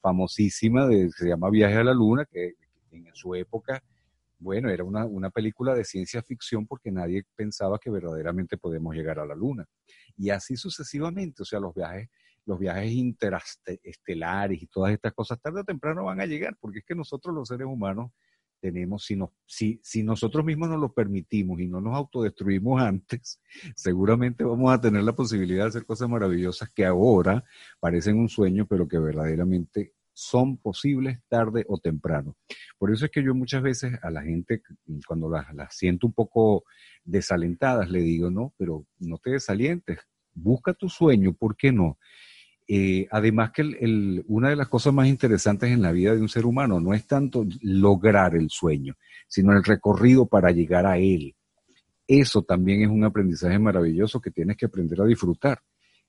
famosísima 0.06 0.86
de, 0.86 1.10
se 1.10 1.28
llama 1.28 1.50
Viaje 1.50 1.78
a 1.78 1.84
la 1.84 1.94
Luna, 1.94 2.26
que, 2.26 2.54
en 2.92 3.08
su 3.16 3.34
época, 3.34 3.84
bueno, 4.38 4.70
era 4.70 4.84
una, 4.84 5.04
una, 5.04 5.32
película 5.32 5.74
de 5.74 5.84
ciencia 5.84 6.22
ficción 6.22 6.68
porque 6.68 6.92
nadie 6.92 7.24
pensaba 7.36 7.80
que 7.80 7.90
verdaderamente 7.90 8.56
podemos 8.56 8.94
llegar 8.94 9.18
a 9.18 9.26
la 9.26 9.34
Luna. 9.34 9.66
Y 10.16 10.30
así 10.30 10.58
sucesivamente, 10.58 11.42
o 11.42 11.46
sea, 11.46 11.60
los 11.60 11.74
viajes, 11.74 12.08
los 12.46 12.60
viajes 12.60 12.92
interestelares 12.92 14.62
y 14.62 14.68
todas 14.68 14.94
estas 14.94 15.12
cosas 15.14 15.42
tarde 15.42 15.62
o 15.62 15.64
temprano 15.64 16.04
van 16.04 16.22
a 16.22 16.28
llegar, 16.28 16.56
porque 16.60 16.80
es 16.80 16.86
que 16.86 16.94
nosotros 16.94 17.34
los 17.34 17.48
seres 17.48 17.66
humanos 17.66 18.12
tenemos, 18.60 19.06
si, 19.06 19.18
si, 19.46 19.80
si 19.84 20.04
nosotros 20.04 20.46
mismos 20.46 20.70
nos 20.70 20.80
lo 20.80 20.94
permitimos 20.94 21.60
y 21.60 21.68
no 21.68 21.82
nos 21.82 21.96
autodestruimos 21.96 22.80
antes, 22.94 23.42
seguramente 23.76 24.44
vamos 24.44 24.72
a 24.72 24.80
tener 24.80 25.04
la 25.04 25.16
posibilidad 25.16 25.64
de 25.64 25.70
hacer 25.70 25.86
cosas 25.88 26.10
maravillosas 26.10 26.70
que 26.70 26.86
ahora 26.86 27.44
parecen 27.80 28.20
un 28.20 28.30
sueño, 28.30 28.68
pero 28.68 28.88
que 28.88 29.00
verdaderamente 29.00 29.95
son 30.16 30.58
posibles 30.58 31.20
tarde 31.28 31.66
o 31.68 31.78
temprano. 31.78 32.38
Por 32.80 32.92
eso 32.92 33.06
es 33.06 33.12
que 33.12 33.22
yo 33.22 33.36
muchas 33.36 33.62
veces 33.62 34.00
a 34.02 34.10
la 34.10 34.24
gente, 34.24 34.62
cuando 35.06 35.30
las, 35.30 35.46
siento 35.76 36.08
un 36.08 36.14
poco 36.14 36.64
desalentadas, 37.04 37.92
le 37.92 38.00
digo, 38.00 38.32
no, 38.32 38.54
pero 38.58 38.86
no 39.00 39.18
te 39.18 39.32
desalientes, 39.32 40.00
busca 40.34 40.74
tu 40.74 40.88
sueño, 40.88 41.34
¿por 41.34 41.58
qué 41.58 41.74
no? 41.74 42.00
Eh, 42.68 43.08
además 43.12 43.52
que 43.52 44.24
una 44.28 44.50
de 44.50 44.56
las 44.56 44.70
cosas 44.70 44.94
más 44.94 45.08
interesantes 45.08 45.70
en 45.70 45.82
la 45.82 45.92
vida 45.92 46.16
de 46.16 46.22
un 46.22 46.30
ser 46.30 46.46
humano 46.46 46.80
no 46.80 46.94
es 46.94 47.06
tanto 47.06 47.46
lograr 47.62 48.36
el 48.36 48.50
sueño, 48.50 48.96
sino 49.28 49.52
el 49.52 49.66
recorrido 49.66 50.28
para 50.28 50.50
llegar 50.52 50.86
a 50.86 50.98
él. 50.98 51.36
Eso 52.08 52.42
también 52.42 52.84
es 52.84 52.88
un 52.88 53.04
aprendizaje 53.04 53.60
maravilloso 53.60 54.22
que 54.22 54.32
tienes 54.32 54.56
que 54.56 54.68
aprender 54.68 55.02
a 55.02 55.06
disfrutar. 55.06 55.60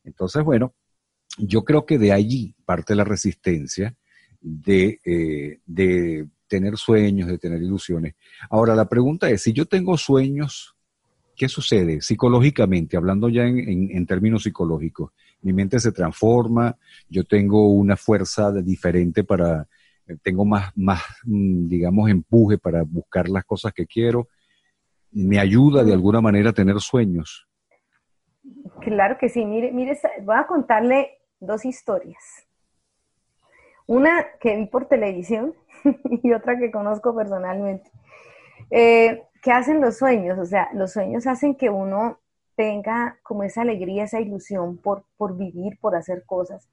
Entonces, 0.05 0.45
bueno, 0.45 0.75
yo 1.37 1.64
creo 1.64 1.87
que 1.87 1.99
de 1.99 2.12
allí 2.12 2.55
parte 2.64 2.95
la 2.95 3.05
resistencia 3.05 3.95
de, 4.40 5.00
eh, 5.05 5.61
de 5.66 6.28
tener 6.47 6.76
sueños, 6.76 7.28
de 7.28 7.38
tener 7.38 7.62
ilusiones. 7.62 8.14
Ahora, 8.50 8.75
la 8.75 8.88
pregunta 8.88 9.28
es, 9.28 9.43
si 9.43 9.52
yo 9.52 9.66
tengo 9.66 9.97
sueños, 9.97 10.76
¿qué 11.35 11.49
sucede 11.49 12.00
psicológicamente, 12.00 12.97
hablando 12.97 13.28
ya 13.28 13.45
en, 13.45 14.07
términos 14.07 14.45
psicológicos? 14.45 15.12
mi 15.43 15.52
mente 15.52 15.78
se 15.78 15.93
transforma, 15.93 16.76
yo 17.09 17.23
tengo 17.23 17.69
una 17.69 17.97
fuerza 17.97 18.50
diferente 18.50 19.23
para, 19.23 19.69
tengo 20.23 20.45
más, 20.45 20.73
más, 20.75 21.02
mm, 21.25 21.69
digamos, 21.69 22.11
empuje 22.11 22.59
para 22.59 22.83
buscar 22.83 23.28
las 23.28 23.45
cosas 23.45 23.73
que 23.73 23.87
quiero, 23.87 24.28
me 25.12 25.38
ayuda 25.38 25.85
de 25.85 25.93
alguna 25.93 26.21
manera 26.21 26.50
a 26.50 26.52
tener 26.52 26.81
sueños. 26.81 27.47
Claro 28.81 29.16
que 29.21 29.28
sí, 29.28 29.45
mire, 29.45 29.73
mire, 29.73 29.97
voy 30.25 30.37
a 30.37 30.47
contarle 30.47 31.19
dos 31.47 31.65
historias. 31.65 32.47
Una 33.87 34.26
que 34.41 34.57
vi 34.57 34.67
por 34.67 34.87
televisión 34.87 35.55
y 36.23 36.33
otra 36.33 36.59
que 36.59 36.71
conozco 36.71 37.15
personalmente. 37.15 37.91
Eh, 38.71 39.23
¿Qué 39.43 39.53
hacen 39.53 39.81
los 39.81 39.99
sueños? 39.99 40.38
O 40.38 40.45
sea, 40.45 40.69
los 40.73 40.93
sueños 40.93 41.26
hacen 41.26 41.55
que 41.55 41.71
uno 41.71 42.19
tenga 42.57 43.19
como 43.23 43.45
esa 43.45 43.62
alegría, 43.62 44.05
esa 44.05 44.21
ilusión 44.21 44.79
por, 44.79 45.05
por 45.17 45.37
vivir, 45.37 45.79
por 45.79 45.95
hacer 45.95 46.25
cosas. 46.25 46.69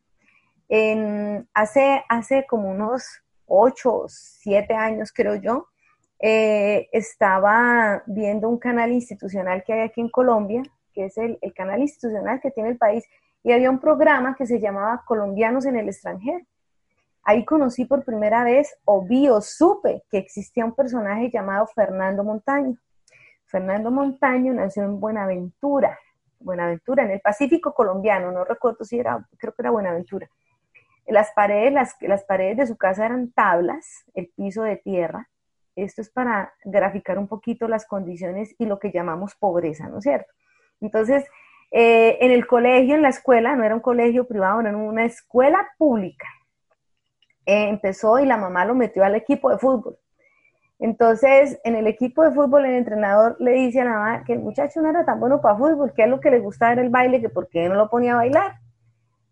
En, 0.69 1.47
hace, 1.53 2.03
hace 2.09 2.45
como 2.47 2.71
unos 2.71 3.03
ocho 3.45 4.05
siete 4.07 4.73
años, 4.73 5.11
creo 5.13 5.35
yo, 5.35 5.67
eh, 6.19 6.87
estaba 6.93 8.01
viendo 8.07 8.47
un 8.47 8.57
canal 8.57 8.91
institucional 8.91 9.63
que 9.63 9.73
hay 9.73 9.81
aquí 9.81 10.01
en 10.01 10.09
Colombia, 10.09 10.63
que 10.93 11.05
es 11.05 11.17
el, 11.17 11.37
el 11.41 11.53
canal 11.53 11.81
institucional 11.81 12.39
que 12.41 12.51
tiene 12.51 12.69
el 12.69 12.77
país, 12.77 13.03
y 13.43 13.51
había 13.51 13.69
un 13.69 13.79
programa 13.79 14.35
que 14.35 14.45
se 14.45 14.59
llamaba 14.59 15.03
Colombianos 15.05 15.65
en 15.65 15.75
el 15.75 15.89
extranjero. 15.89 16.45
Ahí 17.23 17.45
conocí 17.45 17.85
por 17.85 18.03
primera 18.03 18.43
vez, 18.43 18.75
o 18.85 19.05
vi 19.05 19.29
o 19.29 19.41
supe 19.41 20.03
que 20.09 20.17
existía 20.17 20.65
un 20.65 20.73
personaje 20.73 21.29
llamado 21.29 21.67
Fernando 21.67 22.23
Montaño. 22.23 22.77
Fernando 23.45 23.91
Montaño 23.91 24.53
nació 24.53 24.83
en 24.83 24.99
Buenaventura, 24.99 25.97
Buenaventura, 26.39 27.03
en 27.03 27.11
el 27.11 27.21
Pacífico 27.21 27.73
colombiano, 27.73 28.31
no 28.31 28.43
recuerdo 28.43 28.83
si 28.83 28.99
era, 28.99 29.25
creo 29.37 29.53
que 29.53 29.61
era 29.61 29.71
Buenaventura. 29.71 30.29
Las 31.07 31.31
paredes, 31.31 31.73
las, 31.73 31.95
las 32.01 32.23
paredes 32.23 32.57
de 32.57 32.67
su 32.67 32.77
casa 32.77 33.05
eran 33.05 33.31
tablas, 33.31 34.05
el 34.13 34.29
piso 34.35 34.63
de 34.63 34.77
tierra. 34.77 35.29
Esto 35.75 36.01
es 36.01 36.09
para 36.09 36.53
graficar 36.63 37.17
un 37.17 37.27
poquito 37.27 37.67
las 37.67 37.85
condiciones 37.85 38.55
y 38.57 38.65
lo 38.65 38.79
que 38.79 38.91
llamamos 38.91 39.35
pobreza, 39.35 39.87
¿no 39.87 39.97
es 39.97 40.03
cierto? 40.03 40.31
Entonces, 40.81 41.25
eh, 41.75 42.19
en 42.21 42.29
el 42.29 42.45
colegio, 42.45 42.93
en 42.93 43.01
la 43.01 43.09
escuela, 43.09 43.55
no 43.55 43.63
era 43.63 43.73
un 43.73 43.81
colegio 43.81 44.27
privado, 44.27 44.61
era 44.61 44.77
una 44.77 45.05
escuela 45.05 45.67
pública. 45.79 46.27
Eh, 47.47 47.67
empezó 47.67 48.19
y 48.19 48.27
la 48.27 48.37
mamá 48.37 48.63
lo 48.63 48.75
metió 48.75 49.03
al 49.03 49.15
equipo 49.15 49.49
de 49.49 49.57
fútbol. 49.57 49.97
Entonces, 50.77 51.59
en 51.63 51.75
el 51.75 51.87
equipo 51.87 52.23
de 52.23 52.31
fútbol, 52.31 52.65
el 52.65 52.75
entrenador 52.75 53.37
le 53.39 53.53
dice 53.53 53.81
a 53.81 53.85
la 53.85 53.91
mamá 53.91 54.23
que 54.23 54.33
el 54.33 54.39
muchacho 54.39 54.81
no 54.81 54.89
era 54.91 55.03
tan 55.03 55.19
bueno 55.19 55.41
para 55.41 55.57
fútbol, 55.57 55.93
que 55.95 56.03
a 56.03 56.07
lo 56.07 56.19
que 56.19 56.29
le 56.29 56.39
gustaba 56.39 56.73
era 56.73 56.83
el 56.83 56.89
baile, 56.91 57.21
que 57.21 57.29
por 57.29 57.49
qué 57.49 57.67
no 57.67 57.73
lo 57.73 57.89
ponía 57.89 58.13
a 58.13 58.17
bailar. 58.17 58.59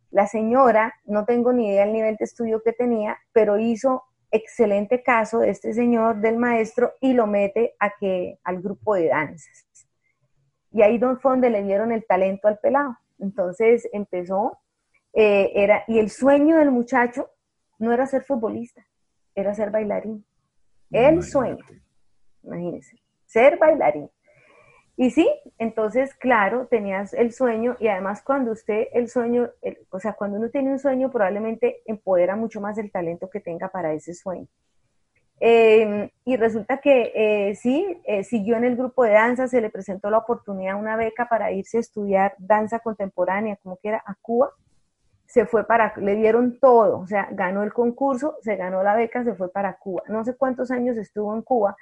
La 0.10 0.25
señora, 0.25 0.95
no 1.05 1.25
tengo 1.25 1.53
ni 1.53 1.69
idea 1.69 1.86
del 1.86 1.93
nivel 1.93 2.15
de 2.15 2.25
estudio 2.25 2.63
que 2.63 2.74
tenía, 2.74 3.19
pero 3.33 3.60
hizo 3.60 4.03
excelente 4.31 5.03
caso 5.03 5.39
de 5.39 5.51
este 5.51 5.74
señor, 5.75 6.21
del 6.21 6.38
maestro, 6.38 6.93
y 7.01 7.13
lo 7.13 7.27
mete 7.27 7.75
a 7.79 7.91
que, 8.00 8.39
al 8.43 8.63
grupo 8.63 8.95
de 8.95 9.10
danzas. 9.10 9.67
Y 10.71 10.81
ahí 10.81 10.99
fue 10.99 11.31
donde 11.31 11.49
le 11.49 11.63
dieron 11.63 11.91
el 11.91 12.05
talento 12.05 12.47
al 12.47 12.59
pelado. 12.59 12.97
Entonces 13.19 13.87
empezó, 13.91 14.59
eh, 15.13 15.51
era, 15.55 15.83
y 15.87 15.99
el 15.99 16.09
sueño 16.09 16.57
del 16.57 16.71
muchacho 16.71 17.29
no 17.79 17.91
era 17.91 18.05
ser 18.05 18.23
futbolista, 18.23 18.85
era 19.35 19.53
ser 19.53 19.71
bailarín. 19.71 20.25
El 20.89 21.23
sueño, 21.23 21.63
imagínense, 22.43 22.97
ser 23.25 23.57
bailarín. 23.57 24.09
Y 24.97 25.09
sí, 25.09 25.27
entonces, 25.57 26.13
claro, 26.15 26.67
tenías 26.67 27.13
el 27.13 27.31
sueño 27.31 27.75
y 27.79 27.87
además 27.87 28.21
cuando 28.21 28.51
usted 28.51 28.87
el 28.93 29.07
sueño, 29.07 29.49
o 29.89 29.99
sea, 29.99 30.13
cuando 30.13 30.37
uno 30.37 30.49
tiene 30.49 30.71
un 30.71 30.79
sueño, 30.79 31.09
probablemente 31.09 31.81
empodera 31.85 32.35
mucho 32.35 32.61
más 32.61 32.77
el 32.77 32.91
talento 32.91 33.29
que 33.29 33.39
tenga 33.39 33.69
para 33.69 33.93
ese 33.93 34.13
sueño. 34.13 34.47
Em, 35.43 36.07
y 36.24 36.38
resulta 36.38 36.77
que 36.77 37.12
eh, 37.15 37.55
sí, 37.55 38.00
eh, 38.05 38.24
siguió 38.24 38.57
en 38.57 38.63
el 38.63 38.75
grupo 38.75 39.03
de 39.03 39.13
danza, 39.13 39.48
se 39.48 39.60
le 39.60 39.71
presentó 39.71 40.12
la 40.12 40.19
oportunidad, 40.19 40.79
una 40.79 40.95
beca 40.95 41.27
para 41.27 41.51
irse 41.51 41.77
a 41.77 41.79
estudiar 41.79 42.36
danza 42.38 42.77
contemporánea, 42.77 43.57
como 43.63 43.77
que 43.77 43.89
era, 43.89 44.03
a 44.05 44.13
Cuba. 44.21 44.51
Se 45.25 45.48
fue 45.48 45.65
para, 45.65 45.95
le 45.98 46.15
dieron 46.15 46.60
todo, 46.60 47.00
o 47.00 47.07
sea, 47.07 47.27
ganó 47.31 47.63
el 47.63 47.74
concurso, 47.74 48.38
se 48.41 48.55
ganó 48.55 48.83
la 48.83 48.95
beca, 48.95 49.24
se 49.24 49.33
fue 49.33 49.51
para 49.51 49.77
Cuba. 49.77 50.03
No 50.10 50.24
sé 50.24 50.36
cuántos 50.36 50.69
años 50.69 50.95
estuvo 50.95 51.33
en 51.33 51.41
Cuba, 51.41 51.75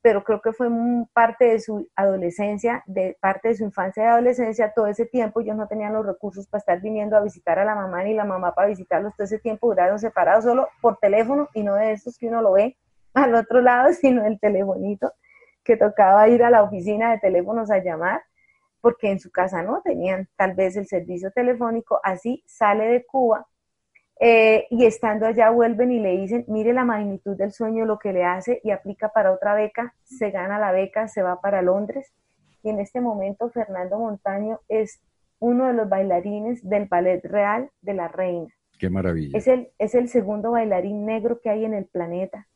pero 0.00 0.24
creo 0.24 0.40
que 0.40 0.52
fue 0.54 0.68
parte 1.12 1.44
de 1.46 1.60
su 1.60 1.86
adolescencia, 1.94 2.82
de 2.86 3.18
parte 3.20 3.48
de 3.48 3.56
su 3.56 3.64
infancia 3.64 4.04
y 4.04 4.06
adolescencia, 4.06 4.72
todo 4.74 4.86
ese 4.86 5.04
tiempo 5.04 5.42
ellos 5.42 5.56
no 5.56 5.68
tenían 5.68 5.92
los 5.92 6.06
recursos 6.06 6.46
para 6.48 6.60
estar 6.60 6.80
viniendo 6.80 7.16
a 7.18 7.20
visitar 7.20 7.58
a 7.58 7.66
la 7.66 7.74
mamá 7.74 8.04
ni 8.04 8.14
la 8.14 8.24
mamá 8.24 8.54
para 8.54 8.68
visitarlos, 8.68 9.14
todo 9.16 9.26
ese 9.26 9.38
tiempo 9.38 9.68
duraron 9.68 9.98
separados 9.98 10.44
solo 10.44 10.68
por 10.80 10.96
teléfono 10.96 11.50
y 11.52 11.62
no 11.62 11.74
de 11.74 11.92
esos 11.92 12.16
que 12.16 12.28
uno 12.28 12.40
lo 12.40 12.52
ve 12.52 12.78
al 13.14 13.34
otro 13.34 13.60
lado, 13.60 13.92
sino 14.00 14.24
el 14.24 14.38
telefonito, 14.40 15.12
que 15.64 15.76
tocaba 15.76 16.28
ir 16.28 16.42
a 16.42 16.50
la 16.50 16.62
oficina 16.62 17.12
de 17.12 17.18
teléfonos 17.18 17.70
a 17.70 17.78
llamar, 17.78 18.22
porque 18.80 19.10
en 19.10 19.20
su 19.20 19.30
casa 19.30 19.62
no 19.62 19.80
tenían 19.82 20.28
tal 20.36 20.54
vez 20.54 20.76
el 20.76 20.86
servicio 20.86 21.30
telefónico, 21.30 22.00
así 22.02 22.42
sale 22.46 22.86
de 22.86 23.04
Cuba 23.06 23.46
eh, 24.20 24.66
y 24.70 24.86
estando 24.86 25.26
allá 25.26 25.50
vuelven 25.50 25.92
y 25.92 26.00
le 26.00 26.16
dicen, 26.16 26.44
mire 26.48 26.72
la 26.72 26.84
magnitud 26.84 27.36
del 27.36 27.52
sueño, 27.52 27.84
lo 27.84 27.98
que 27.98 28.12
le 28.12 28.24
hace 28.24 28.60
y 28.62 28.70
aplica 28.70 29.08
para 29.08 29.32
otra 29.32 29.54
beca, 29.54 29.94
se 30.02 30.30
gana 30.30 30.58
la 30.58 30.72
beca, 30.72 31.08
se 31.08 31.22
va 31.22 31.40
para 31.40 31.62
Londres 31.62 32.12
y 32.62 32.70
en 32.70 32.78
este 32.78 33.00
momento 33.00 33.50
Fernando 33.50 33.98
Montaño 33.98 34.60
es 34.68 35.02
uno 35.38 35.66
de 35.66 35.72
los 35.72 35.88
bailarines 35.88 36.62
del 36.68 36.86
Ballet 36.86 37.20
Real 37.24 37.70
de 37.80 37.94
la 37.94 38.08
Reina. 38.08 38.48
Qué 38.78 38.88
maravilla. 38.88 39.36
Es 39.36 39.48
el, 39.48 39.70
es 39.78 39.94
el 39.94 40.08
segundo 40.08 40.52
bailarín 40.52 41.04
negro 41.04 41.40
que 41.40 41.50
hay 41.50 41.64
en 41.64 41.74
el 41.74 41.86
planeta, 41.86 42.46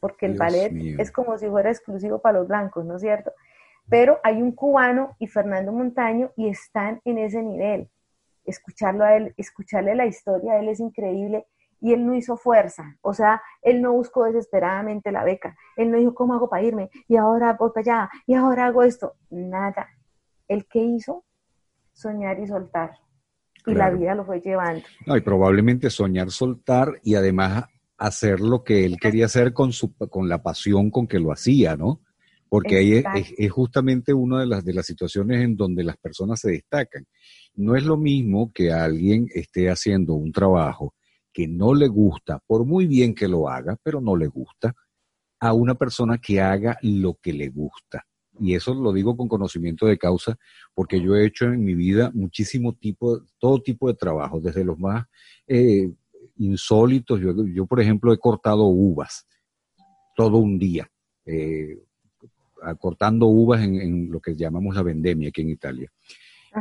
porque 0.00 0.26
el 0.26 0.36
ballet 0.36 0.72
es 0.98 1.10
como 1.10 1.38
si 1.38 1.48
fuera 1.48 1.70
exclusivo 1.70 2.20
para 2.20 2.38
los 2.38 2.48
blancos, 2.48 2.84
¿no 2.84 2.96
es 2.96 3.02
cierto? 3.02 3.32
Pero 3.88 4.18
hay 4.22 4.42
un 4.42 4.52
cubano 4.52 5.16
y 5.18 5.26
Fernando 5.26 5.72
Montaño 5.72 6.32
y 6.36 6.48
están 6.48 7.00
en 7.04 7.18
ese 7.18 7.42
nivel 7.42 7.88
escucharlo 8.46 9.04
a 9.04 9.16
él, 9.16 9.34
escucharle 9.36 9.94
la 9.94 10.06
historia 10.06 10.52
a 10.52 10.60
él 10.60 10.68
es 10.68 10.80
increíble 10.80 11.46
y 11.80 11.92
él 11.92 12.06
no 12.06 12.14
hizo 12.14 12.36
fuerza, 12.36 12.96
o 13.02 13.12
sea, 13.12 13.42
él 13.60 13.82
no 13.82 13.92
buscó 13.92 14.24
desesperadamente 14.24 15.12
la 15.12 15.24
beca, 15.24 15.56
él 15.76 15.90
no 15.90 15.98
dijo, 15.98 16.14
¿cómo 16.14 16.32
hago 16.32 16.48
para 16.48 16.62
irme? 16.62 16.90
Y 17.06 17.16
ahora 17.16 17.52
voy 17.52 17.70
para 17.74 17.80
allá, 17.80 18.10
y 18.26 18.32
ahora 18.32 18.66
hago 18.66 18.82
esto, 18.82 19.14
nada. 19.28 19.88
¿El 20.48 20.66
que 20.66 20.78
hizo? 20.78 21.24
Soñar 21.92 22.40
y 22.40 22.46
soltar. 22.46 22.92
Y 23.66 23.74
la 23.74 23.90
vida 23.90 24.14
lo 24.14 24.24
fue 24.24 24.40
llevando. 24.40 24.84
No, 25.06 25.16
y 25.16 25.20
probablemente 25.20 25.90
soñar, 25.90 26.30
soltar 26.30 27.00
y 27.02 27.14
además 27.14 27.64
hacer 27.98 28.40
lo 28.40 28.62
que 28.62 28.84
él 28.84 28.96
quería 29.00 29.26
hacer 29.26 29.52
con, 29.52 29.72
su, 29.72 29.94
con 29.94 30.28
la 30.28 30.42
pasión 30.42 30.90
con 30.90 31.06
que 31.06 31.18
lo 31.18 31.32
hacía, 31.32 31.76
¿no? 31.76 32.02
Porque 32.48 32.76
ahí 32.76 32.92
es, 32.92 33.04
es, 33.36 33.50
justamente 33.50 34.14
una 34.14 34.40
de 34.40 34.46
las, 34.46 34.64
de 34.64 34.72
las 34.72 34.86
situaciones 34.86 35.42
en 35.42 35.56
donde 35.56 35.82
las 35.82 35.96
personas 35.96 36.40
se 36.40 36.52
destacan. 36.52 37.06
No 37.54 37.74
es 37.74 37.84
lo 37.84 37.96
mismo 37.96 38.52
que 38.52 38.72
alguien 38.72 39.26
esté 39.34 39.68
haciendo 39.68 40.14
un 40.14 40.30
trabajo 40.30 40.94
que 41.32 41.48
no 41.48 41.74
le 41.74 41.88
gusta, 41.88 42.38
por 42.46 42.64
muy 42.64 42.86
bien 42.86 43.14
que 43.14 43.28
lo 43.28 43.48
haga, 43.48 43.76
pero 43.82 44.00
no 44.00 44.16
le 44.16 44.26
gusta, 44.26 44.74
a 45.40 45.52
una 45.52 45.74
persona 45.74 46.18
que 46.18 46.40
haga 46.40 46.78
lo 46.82 47.18
que 47.20 47.32
le 47.32 47.48
gusta. 47.48 48.06
Y 48.38 48.54
eso 48.54 48.74
lo 48.74 48.92
digo 48.92 49.16
con 49.16 49.28
conocimiento 49.28 49.86
de 49.86 49.98
causa, 49.98 50.38
porque 50.74 51.00
yo 51.00 51.14
he 51.14 51.26
hecho 51.26 51.46
en 51.46 51.64
mi 51.64 51.74
vida 51.74 52.10
muchísimo 52.14 52.74
tipo, 52.74 53.22
todo 53.38 53.60
tipo 53.60 53.88
de 53.88 53.94
trabajo, 53.94 54.40
desde 54.40 54.64
los 54.64 54.78
más 54.78 55.06
eh, 55.46 55.90
insólitos. 56.38 57.20
Yo, 57.20 57.66
por 57.66 57.80
ejemplo, 57.80 58.12
he 58.12 58.18
cortado 58.18 58.64
uvas 58.64 59.26
todo 60.14 60.38
un 60.38 60.58
día, 60.58 60.90
eh, 61.24 61.78
cortando 62.78 63.26
uvas 63.26 63.62
en, 63.62 63.80
en, 63.80 64.10
lo 64.10 64.20
que 64.20 64.34
llamamos 64.34 64.74
la 64.74 64.82
vendemia 64.82 65.28
aquí 65.28 65.42
en 65.42 65.50
Italia 65.50 65.92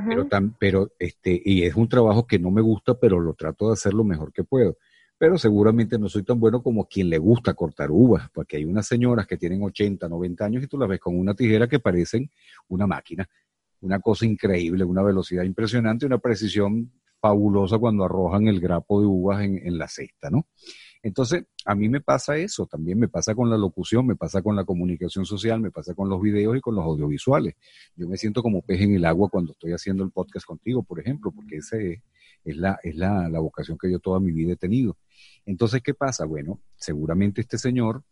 pero, 0.03 0.27
pero 0.59 0.91
este, 0.99 1.41
y 1.43 1.63
es 1.63 1.75
un 1.75 1.87
trabajo 1.87 2.27
que 2.27 2.39
no 2.39 2.51
me 2.51 2.61
gusta, 2.61 2.95
pero 2.95 3.19
lo 3.19 3.33
trato 3.33 3.67
de 3.67 3.73
hacer 3.73 3.93
lo 3.93 4.03
mejor 4.03 4.33
que 4.33 4.43
puedo. 4.43 4.77
Pero 5.17 5.37
seguramente 5.37 5.97
no 5.97 6.09
soy 6.09 6.23
tan 6.23 6.39
bueno 6.39 6.61
como 6.61 6.85
quien 6.87 7.09
le 7.09 7.17
gusta 7.17 7.53
cortar 7.53 7.89
uvas, 7.89 8.29
porque 8.33 8.57
hay 8.57 8.65
unas 8.65 8.85
señoras 8.85 9.25
que 9.25 9.37
tienen 9.37 9.63
80, 9.63 10.09
90 10.09 10.45
años 10.45 10.63
y 10.63 10.67
tú 10.67 10.77
las 10.77 10.89
ves 10.89 10.99
con 10.99 11.17
una 11.17 11.33
tijera 11.33 11.67
que 11.67 11.79
parecen 11.79 12.29
una 12.67 12.85
máquina. 12.85 13.27
Una 13.79 13.99
cosa 13.99 14.25
increíble, 14.25 14.83
una 14.83 15.03
velocidad 15.03 15.43
impresionante, 15.43 16.05
una 16.05 16.17
precisión 16.17 16.91
fabulosa 17.27 17.79
cuando 17.79 18.05
arrojan 18.05 18.47
el 18.47 18.59
grapo 18.59 19.01
de 19.01 19.07
uvas 19.07 19.43
en, 19.43 19.57
en 19.65 19.77
la 19.77 19.87
cesta, 19.87 20.29
¿no? 20.29 20.47
Entonces, 21.01 21.45
a 21.65 21.75
mí 21.75 21.89
me 21.89 22.01
pasa 22.01 22.37
eso, 22.37 22.65
también 22.65 22.99
me 22.99 23.07
pasa 23.07 23.33
con 23.33 23.49
la 23.49 23.57
locución, 23.57 24.05
me 24.05 24.15
pasa 24.15 24.41
con 24.41 24.55
la 24.55 24.63
comunicación 24.63 25.25
social, 25.25 25.59
me 25.59 25.71
pasa 25.71 25.93
con 25.93 26.09
los 26.09 26.21
videos 26.21 26.57
y 26.57 26.61
con 26.61 26.75
los 26.75 26.83
audiovisuales. 26.83 27.55
Yo 27.95 28.07
me 28.07 28.17
siento 28.17 28.41
como 28.41 28.61
pez 28.61 28.81
en 28.81 28.95
el 28.95 29.05
agua 29.05 29.29
cuando 29.29 29.53
estoy 29.53 29.71
haciendo 29.71 30.03
el 30.03 30.11
podcast 30.11 30.45
contigo, 30.45 30.83
por 30.83 30.99
ejemplo, 30.99 31.31
porque 31.31 31.57
esa 31.57 31.77
es, 31.77 32.57
la, 32.57 32.79
es 32.83 32.95
la, 32.95 33.29
la 33.29 33.39
vocación 33.39 33.77
que 33.77 33.91
yo 33.91 33.99
toda 33.99 34.19
mi 34.19 34.31
vida 34.31 34.53
he 34.53 34.55
tenido. 34.55 34.97
Entonces, 35.45 35.81
¿qué 35.83 35.93
pasa? 35.93 36.25
Bueno, 36.25 36.59
seguramente 36.75 37.41
este 37.41 37.57
señor 37.57 38.03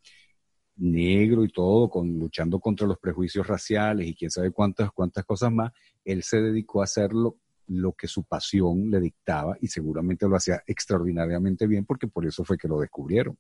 negro 0.75 1.43
y 1.43 1.50
todo, 1.50 1.89
con, 1.89 2.20
luchando 2.20 2.60
contra 2.60 2.88
los 2.88 2.98
prejuicios 2.98 3.46
raciales 3.46 4.08
y 4.08 4.15
quién 4.15 4.32
sabe 4.32 4.51
cuántas, 4.51 4.91
cuántas 4.91 5.24
cosas 5.24 5.51
más, 5.51 5.72
él 6.03 6.24
se 6.24 6.41
dedicó 6.41 6.82
a 6.82 6.86
hacerlo 6.86 7.38
lo 7.82 7.94
que 7.94 8.08
su 8.08 8.24
pasión 8.24 8.89
le 8.89 9.00
dictaba 9.00 9.58
y 9.62 9.68
seguramente 9.68 10.27
lo 10.27 10.36
hacía 10.36 10.63
extraordinariamente 10.68 11.68
bien 11.68 11.86
porque 11.86 12.08
por 12.08 12.25
eso 12.25 12.44
fue 12.44 12.58
que 12.58 12.68
lo 12.68 12.80
descubrieron. 12.80 13.38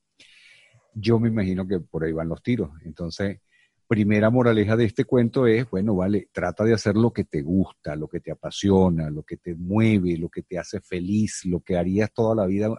Yo 0.93 1.19
me 1.19 1.29
imagino 1.29 1.67
que 1.67 1.79
por 1.79 2.03
ahí 2.03 2.11
van 2.11 2.29
los 2.29 2.41
tiros. 2.43 2.69
Entonces, 2.83 3.39
primera 3.87 4.29
moraleja 4.29 4.75
de 4.75 4.85
este 4.85 5.05
cuento 5.05 5.45
es, 5.47 5.69
bueno, 5.69 5.95
vale, 5.95 6.29
trata 6.31 6.63
de 6.63 6.73
hacer 6.73 6.95
lo 6.95 7.11
que 7.11 7.25
te 7.25 7.41
gusta, 7.41 7.95
lo 7.95 8.07
que 8.07 8.19
te 8.19 8.31
apasiona, 8.31 9.09
lo 9.09 9.23
que 9.23 9.37
te 9.37 9.55
mueve, 9.55 10.17
lo 10.17 10.29
que 10.29 10.43
te 10.43 10.57
hace 10.57 10.81
feliz, 10.81 11.45
lo 11.45 11.59
que 11.59 11.77
harías 11.77 12.11
toda 12.13 12.35
la 12.35 12.45
vida 12.45 12.69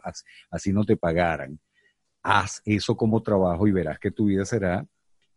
así 0.51 0.73
no 0.73 0.85
te 0.85 0.97
pagaran. 0.97 1.61
Haz 2.23 2.63
eso 2.65 2.97
como 2.97 3.23
trabajo 3.23 3.69
y 3.69 3.73
verás 3.73 3.99
que 3.99 4.11
tu 4.11 4.27
vida 4.27 4.45
será, 4.45 4.87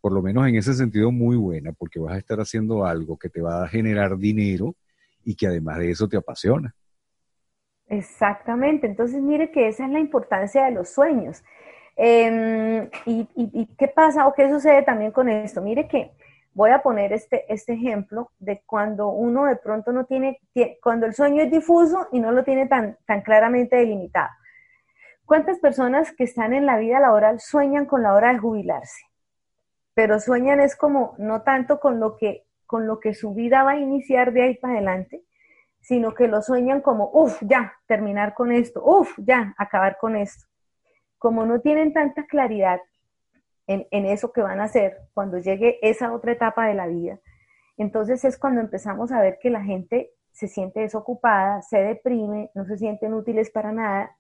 por 0.01 0.13
lo 0.13 0.21
menos 0.21 0.47
en 0.47 0.55
ese 0.55 0.73
sentido, 0.73 1.11
muy 1.11 1.35
buena, 1.35 1.73
porque 1.73 1.99
vas 1.99 2.13
a 2.13 2.17
estar 2.17 2.39
haciendo 2.39 2.85
algo 2.85 3.17
que 3.17 3.29
te 3.29 3.41
va 3.41 3.63
a 3.63 3.67
generar 3.67 4.17
dinero 4.17 4.75
y 5.27 5.35
que 5.35 5.45
además 5.45 5.79
de 5.79 5.91
eso 5.91 6.07
te 6.07 6.15
apasiona. 6.15 6.73
Exactamente, 7.87 8.87
entonces 8.87 9.21
mire 9.21 9.51
que 9.51 9.67
esa 9.67 9.83
es 9.85 9.91
la 9.91 9.99
importancia 9.99 10.63
de 10.63 10.71
los 10.71 10.89
sueños. 10.89 11.43
Em, 11.97 12.89
y, 13.05 13.67
qué 13.77 13.89
pasa 13.89 14.25
o 14.25 14.33
qué 14.33 14.49
sucede 14.49 14.83
también 14.83 15.11
con 15.11 15.27
esto? 15.27 15.61
Mire 15.61 15.89
que 15.89 16.11
voy 16.53 16.71
a 16.71 16.81
poner 16.81 17.11
este, 17.11 17.43
este 17.53 17.73
ejemplo 17.73 18.31
de 18.39 18.63
cuando 18.65 19.09
uno 19.09 19.45
de 19.45 19.57
pronto 19.57 19.91
no 19.91 20.05
tiene, 20.05 20.39
cuando 20.81 21.05
el 21.05 21.13
sueño 21.13 21.43
es 21.43 21.51
difuso 21.51 22.07
y 22.13 22.21
no 22.21 22.31
lo 22.31 22.45
tiene 22.45 22.67
tan, 22.67 22.97
tan 23.05 23.21
claramente 23.21 23.75
delimitado. 23.75 24.29
¿Cuántas 25.25 25.59
personas 25.59 26.13
que 26.13 26.23
están 26.23 26.53
en 26.53 26.65
la 26.65 26.77
vida 26.77 27.01
laboral 27.01 27.41
sueñan 27.41 27.85
con 27.85 28.01
la 28.01 28.13
hora 28.13 28.31
de 28.31 28.39
jubilarse? 28.39 29.01
Pero 29.93 30.21
sueñan 30.21 30.61
es 30.61 30.77
como 30.77 31.15
no 31.17 31.41
tanto 31.41 31.81
con 31.81 31.99
lo 31.99 32.15
que, 32.15 32.46
con 32.67 32.85
lo 32.85 32.99
que 32.99 33.15
su 33.15 33.33
vida 33.33 33.63
va 33.63 33.71
a 33.71 33.79
iniciar 33.79 34.33
de 34.33 34.43
ahí 34.43 34.57
para 34.57 34.75
adelante, 34.75 35.23
sino 35.81 36.13
que 36.13 36.27
lo 36.27 36.41
sueñan 36.43 36.81
como, 36.81 37.09
uff, 37.11 37.41
ya, 37.41 37.73
terminar 37.87 38.35
con 38.35 38.51
esto, 38.51 38.83
uff, 38.85 39.17
ya, 39.17 39.55
acabar 39.57 39.97
con 39.99 40.15
esto 40.15 40.45
como 41.17 41.45
no 41.45 41.61
tienen 41.61 41.93
tanta 41.93 42.25
claridad 42.25 42.79
en, 43.67 44.05
eso 44.05 44.31
que 44.31 44.41
van 44.41 44.61
a 44.61 44.65
hacer 44.65 44.97
cuando 45.13 45.39
llegue 45.39 45.77
esa 45.81 46.13
otra 46.13 46.31
etapa 46.31 46.67
de 46.67 46.73
la 46.73 46.87
vida, 46.87 47.19
entonces 47.75 48.23
es 48.23 48.37
cuando 48.37 48.61
empezamos 48.61 49.11
a 49.11 49.19
ver 49.19 49.39
que 49.41 49.49
la 49.49 49.61
gente 49.61 50.11
se 50.31 50.47
siente 50.47 50.79
desocupada, 50.79 51.61
se 51.63 51.79
deprime, 51.79 52.49
no 52.55 52.63
se 52.65 52.77
sienten 52.77 53.13
útiles 53.13 53.49
para 53.49 53.73
nada, 53.73 54.15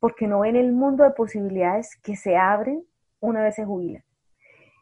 porque 0.00 0.26
no 0.26 0.40
ven 0.40 0.56
el 0.56 0.72
mundo 0.72 1.04
de 1.04 1.12
posibilidades 1.12 1.96
que 2.02 2.16
se 2.16 2.36
abren 2.36 2.84
una 3.20 3.44
vez 3.44 3.54
se 3.54 3.64
jubilan. 3.64 4.02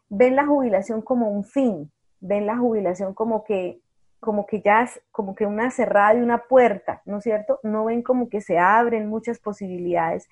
Ven 0.09 0.37
la 0.37 0.47
jubilación 0.47 1.03
como 1.03 1.31
un 1.31 1.45
fin, 1.45 1.92
ven 2.23 2.47
la 2.47 2.57
jubilación 2.57 3.13
como 3.13 3.45
que 3.45 3.81
como 4.21 4.47
que 4.47 4.63
ya 4.63 4.89
como 5.11 5.35
que 5.35 5.47
una 5.47 5.71
cerrada 5.73 6.15
y 6.15 6.23
una 6.23 6.45
puerta, 6.45 7.03
¿no 7.05 7.19
es 7.19 7.25
cierto? 7.25 7.59
No 7.65 7.87
ven 7.87 8.03
como 8.03 8.29
que 8.29 8.41
se 8.41 8.57
abren 8.57 9.09
muchas 9.09 9.41
posibilidades 9.41 10.29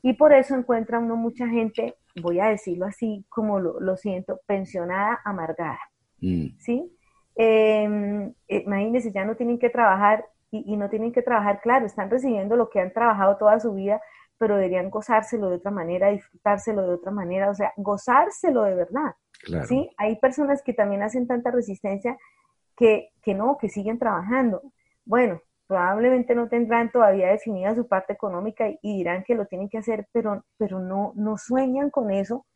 y 0.00 0.14
por 0.14 0.32
eso 0.32 0.54
encuentra 0.54 0.98
uno 0.98 1.16
mucha 1.16 1.46
gente, 1.46 1.94
voy 2.22 2.40
a 2.40 2.46
decirlo 2.46 2.86
así 2.86 3.24
como 3.28 3.60
lo, 3.60 3.96
siento, 3.96 4.40
pensionada, 4.46 5.20
amargada. 5.24 5.80
Mm. 6.20 6.48
¿Sí? 6.58 6.90
Em, 7.34 8.32
eh, 8.48 8.62
imagínense, 8.66 9.12
ya 9.12 9.24
no 9.24 9.34
tienen 9.34 9.58
que 9.58 9.70
trabajar 9.70 10.26
y, 10.50 10.76
no 10.76 10.88
tienen 10.88 11.12
que 11.12 11.22
trabajar, 11.22 11.60
claro, 11.60 11.84
están 11.84 12.10
recibiendo 12.10 12.54
lo 12.54 12.70
que 12.70 12.80
han 12.80 12.92
trabajado 12.92 13.36
toda 13.36 13.58
su 13.60 13.74
vida, 13.74 14.00
pero 14.38 14.56
deberían 14.56 14.88
gozárselo 14.90 15.50
de 15.50 15.56
otra 15.56 15.70
manera, 15.70 16.10
disfrutárselo 16.10 16.82
de 16.82 16.94
otra 16.94 17.10
manera, 17.10 17.50
o 17.50 17.54
sea, 17.54 17.72
gozárselo 17.76 18.62
de 18.62 18.74
verdad. 18.74 19.14
¿Sí? 19.66 19.90
Hay 19.96 20.16
personas 20.16 20.62
que 20.62 20.72
también 20.72 21.02
hacen 21.02 21.26
tanta 21.26 21.50
resistencia 21.50 22.16
que, 22.76 23.10
que 23.22 23.34
no, 23.34 23.58
que 23.58 23.68
siguen 23.68 23.98
trabajando. 23.98 24.62
Bueno, 25.04 25.40
probablemente 25.66 26.34
no 26.34 26.48
tendrán 26.48 26.90
todavía 26.90 27.28
definida 27.28 27.74
su 27.74 27.86
parte 27.86 28.12
económica 28.12 28.68
y, 28.68 28.98
dirán 28.98 29.24
que 29.24 29.34
lo 29.34 29.46
tienen 29.46 29.68
que 29.68 29.78
hacer, 29.78 30.06
pero, 30.12 30.44
pero 30.56 30.80
no, 30.80 31.12
no 31.16 31.36
sueñan 31.36 31.90
con 31.90 32.10
eso 32.10 32.46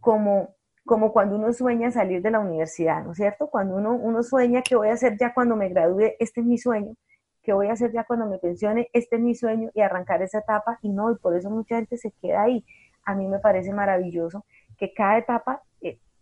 como, 0.00 0.54
como 0.84 1.12
cuando 1.12 1.36
uno 1.36 1.52
sueña 1.52 1.90
salir 1.90 2.22
de 2.22 2.30
la 2.30 2.40
universidad, 2.40 3.02
¿no 3.04 3.12
es 3.12 3.16
cierto? 3.16 3.48
Cuando 3.48 3.76
uno, 3.76 3.92
uno 3.92 4.22
sueña 4.22 4.62
que 4.62 4.76
voy 4.76 4.88
a 4.88 4.94
hacer 4.94 5.16
ya 5.18 5.32
cuando 5.32 5.56
me 5.56 5.68
gradúe, 5.68 6.12
este 6.18 6.40
es 6.40 6.46
mi 6.46 6.58
sueño, 6.58 6.94
que 7.42 7.52
voy 7.52 7.68
a 7.68 7.72
hacer 7.72 7.92
ya 7.92 8.04
cuando 8.04 8.26
me 8.26 8.38
pensione, 8.38 8.88
este 8.92 9.16
es 9.16 9.22
mi 9.22 9.34
sueño 9.34 9.70
y 9.74 9.80
arrancar 9.80 10.22
esa 10.22 10.38
etapa 10.40 10.78
y 10.82 10.90
no, 10.90 11.10
y 11.10 11.16
por 11.16 11.36
eso 11.36 11.50
mucha 11.50 11.76
gente 11.76 11.96
se 11.96 12.12
queda 12.12 12.42
ahí. 12.42 12.64
A 13.04 13.14
mí 13.14 13.26
me 13.26 13.38
parece 13.38 13.72
maravilloso 13.72 14.44
que 14.76 14.92
cada 14.92 15.18
etapa 15.18 15.62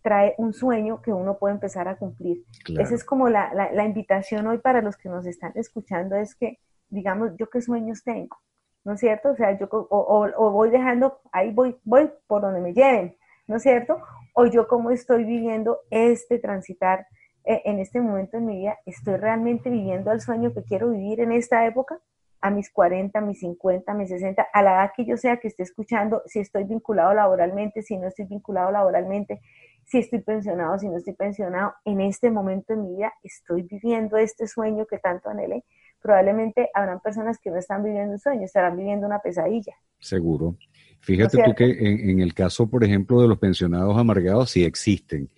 trae 0.07 0.35
un 0.37 0.53
sueño 0.53 1.01
que 1.01 1.11
uno 1.11 1.37
puede 1.37 1.55
empezar 1.55 1.89
a 1.89 1.97
cumplir. 1.97 2.45
Esa 2.79 2.95
es 2.95 3.03
como 3.03 3.27
la, 3.27 3.53
la, 3.53 3.83
invitación 3.83 4.47
hoy 4.47 4.57
para 4.57 4.81
los 4.81 4.95
que 4.95 5.09
nos 5.09 5.25
están 5.25 5.51
escuchando, 5.55 6.15
es 6.15 6.33
que, 6.33 6.59
digamos, 6.87 7.31
yo 7.35 7.49
qué 7.49 7.61
sueños 7.61 8.05
tengo, 8.05 8.37
¿no 8.85 8.93
es 8.93 9.01
cierto? 9.01 9.31
O 9.31 9.35
sea, 9.35 9.59
yo 9.59 9.67
o, 9.69 10.29
o, 10.37 10.51
voy 10.51 10.69
dejando, 10.69 11.19
ahí 11.33 11.51
voy, 11.51 11.75
voy 11.83 12.09
por 12.25 12.41
donde 12.41 12.61
me 12.61 12.73
lleven, 12.73 13.17
¿no 13.47 13.57
es 13.57 13.63
cierto? 13.63 13.97
O 14.33 14.45
yo 14.45 14.69
cómo 14.69 14.91
estoy 14.91 15.25
viviendo 15.25 15.79
este 15.89 16.39
transitar 16.39 17.05
eh, 17.43 17.63
en 17.65 17.79
este 17.79 17.99
momento 17.99 18.37
en 18.37 18.45
mi 18.45 18.59
vida, 18.59 18.77
¿estoy 18.85 19.17
realmente 19.17 19.69
viviendo 19.69 20.13
el 20.13 20.21
sueño 20.21 20.53
que 20.53 20.63
quiero 20.63 20.91
vivir 20.91 21.19
en 21.19 21.33
esta 21.33 21.65
época? 21.65 21.99
a 22.39 22.51
mis 22.51 22.71
40, 22.71 23.17
a 23.17 23.21
mis 23.21 23.39
50, 23.39 23.91
a 23.91 23.95
mis 23.95 24.09
60, 24.09 24.47
a 24.53 24.61
la 24.61 24.73
edad 24.73 24.91
que 24.95 25.05
yo 25.05 25.17
sea 25.17 25.37
que 25.37 25.47
esté 25.47 25.63
escuchando, 25.63 26.21
si 26.27 26.39
estoy 26.39 26.65
vinculado 26.65 27.11
laboralmente, 27.15 27.81
si 27.81 27.97
no 27.97 28.07
estoy 28.07 28.25
vinculado 28.25 28.71
laboralmente, 28.71 29.41
si 29.87 29.99
estoy 29.99 30.19
pensionado, 30.19 30.77
si 30.77 30.87
no 30.87 30.97
estoy 30.97 31.13
pensionado, 31.13 31.73
en 31.85 32.01
este 32.01 32.29
momento 32.29 32.73
de 32.73 32.81
mi 32.81 32.95
vida 32.95 33.13
estoy 33.23 33.63
viviendo 33.63 34.17
este 34.17 34.47
sueño 34.47 34.85
que 34.85 34.99
tanto 34.99 35.29
anhelé. 35.29 35.63
Probablemente 36.01 36.69
habrán 36.73 36.99
personas 36.99 37.39
que 37.39 37.49
no 37.49 37.57
están 37.57 37.83
viviendo 37.83 38.11
un 38.13 38.19
sueño, 38.19 38.43
estarán 38.43 38.75
viviendo 38.75 39.07
una 39.07 39.19
pesadilla. 39.19 39.73
Seguro. 39.97 40.57
Fíjate 40.99 41.41
tú 41.43 41.55
que 41.55 41.65
en, 41.65 42.19
el 42.19 42.33
caso, 42.33 42.69
por 42.69 42.83
ejemplo, 42.83 43.21
de 43.21 43.29
los 43.29 43.39
pensionados 43.39 43.97
amargados, 43.97 44.51
sí 44.51 44.65
existen, 44.65 45.29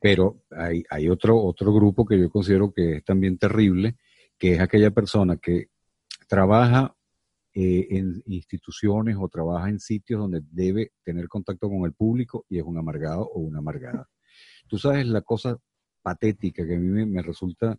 pero 0.00 0.36
hay, 0.50 0.84
hay 0.88 1.08
otro, 1.08 1.36
otro 1.38 1.74
grupo 1.74 2.06
que 2.06 2.18
yo 2.18 2.30
considero 2.30 2.72
que 2.72 2.98
es 2.98 3.04
también 3.04 3.38
terrible, 3.38 3.96
que 4.38 4.54
es 4.54 4.60
aquella 4.60 4.92
persona 4.92 5.36
que 5.36 5.68
trabaja 6.28 6.95
eh, 7.58 7.86
en 7.96 8.22
instituciones 8.26 9.16
o 9.18 9.30
trabaja 9.30 9.70
en 9.70 9.80
sitios 9.80 10.20
donde 10.20 10.42
debe 10.50 10.92
tener 11.02 11.26
contacto 11.26 11.70
con 11.70 11.86
el 11.86 11.94
público 11.94 12.44
y 12.50 12.58
es 12.58 12.62
un 12.62 12.76
amargado 12.76 13.22
o 13.22 13.40
una 13.40 13.60
amargada. 13.60 14.06
Tú 14.68 14.76
sabes 14.76 15.06
la 15.06 15.22
cosa 15.22 15.56
patética 16.02 16.66
que 16.66 16.74
a 16.74 16.78
mí 16.78 17.06
me, 17.06 17.22
resulta 17.22 17.78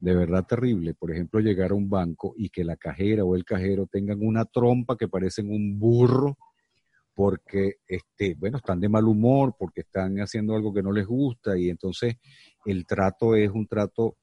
de 0.00 0.16
verdad 0.16 0.44
terrible, 0.44 0.94
por 0.94 1.12
ejemplo, 1.12 1.38
llegar 1.38 1.70
a 1.70 1.74
un 1.74 1.88
banco 1.88 2.34
y 2.36 2.50
que 2.50 2.64
la 2.64 2.76
cajera 2.76 3.22
o 3.22 3.36
el 3.36 3.44
cajero 3.44 3.86
tengan 3.86 4.18
una 4.26 4.44
trompa 4.44 4.96
que 4.96 5.06
parecen 5.06 5.52
un 5.52 5.78
burro 5.78 6.36
porque 7.14 7.76
este, 7.86 8.34
bueno, 8.34 8.56
están 8.56 8.80
de 8.80 8.88
mal 8.88 9.04
humor, 9.04 9.54
porque 9.56 9.82
están 9.82 10.16
haciendo 10.16 10.56
algo 10.56 10.74
que 10.74 10.82
no 10.82 10.90
les 10.90 11.06
gusta 11.06 11.56
y 11.56 11.70
entonces 11.70 12.16
el 12.64 12.86
trato 12.86 13.36
es 13.36 13.52
un 13.52 13.68
trato 13.68 14.16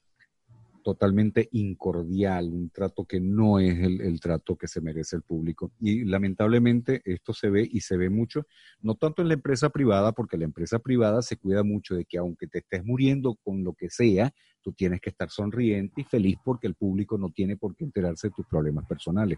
totalmente 0.90 1.50
incordial, 1.52 2.50
un 2.52 2.72
trato 2.72 3.06
que 3.06 3.20
no 3.20 3.60
es 3.60 3.78
el, 3.78 4.20
trato 4.20 4.56
que 4.56 4.68
se 4.68 4.82
merece 4.82 5.18
el 5.18 5.22
público. 5.22 5.72
Y 5.80 6.04
lamentablemente 6.04 7.04
esto 7.06 7.32
se 7.32 7.52
ve 7.52 7.70
y 7.72 7.82
se 7.82 7.96
ve 7.96 8.10
mucho, 8.10 8.48
no 8.82 8.96
tanto 8.96 9.22
en 9.22 9.28
la 9.28 9.36
empresa 9.36 9.70
privada, 9.70 10.14
porque 10.14 10.36
la 10.36 10.46
empresa 10.46 10.80
privada 10.80 11.22
se 11.22 11.38
cuida 11.38 11.62
mucho 11.62 11.94
de 11.94 12.06
que 12.06 12.18
aunque 12.18 12.48
te 12.48 12.60
estés 12.60 12.84
muriendo 12.84 13.36
con 13.36 13.64
lo 13.64 13.74
que 13.74 13.92
sea, 13.92 14.34
tú 14.64 14.74
tienes 14.74 15.00
que 15.00 15.12
estar 15.12 15.30
sonriente 15.30 16.02
y 16.02 16.06
feliz 16.06 16.40
porque 16.44 16.66
el 16.66 16.74
público 16.74 17.20
no 17.20 17.30
tiene 17.30 17.56
por 17.56 17.76
qué 17.76 17.84
enterarse 17.84 18.30
de 18.30 18.34
tus 18.34 18.48
problemas 18.48 18.88
personales. 18.88 19.38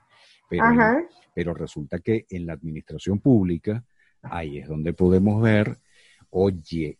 Pero, 0.50 0.64
pero 1.36 1.54
resulta 1.54 2.00
que 2.00 2.26
en 2.30 2.46
la 2.46 2.54
administración 2.54 3.20
pública, 3.20 3.84
ahí 4.22 4.60
es 4.60 4.70
donde 4.70 4.94
podemos 4.94 5.42
ver, 5.42 5.80
oye, 6.30 6.98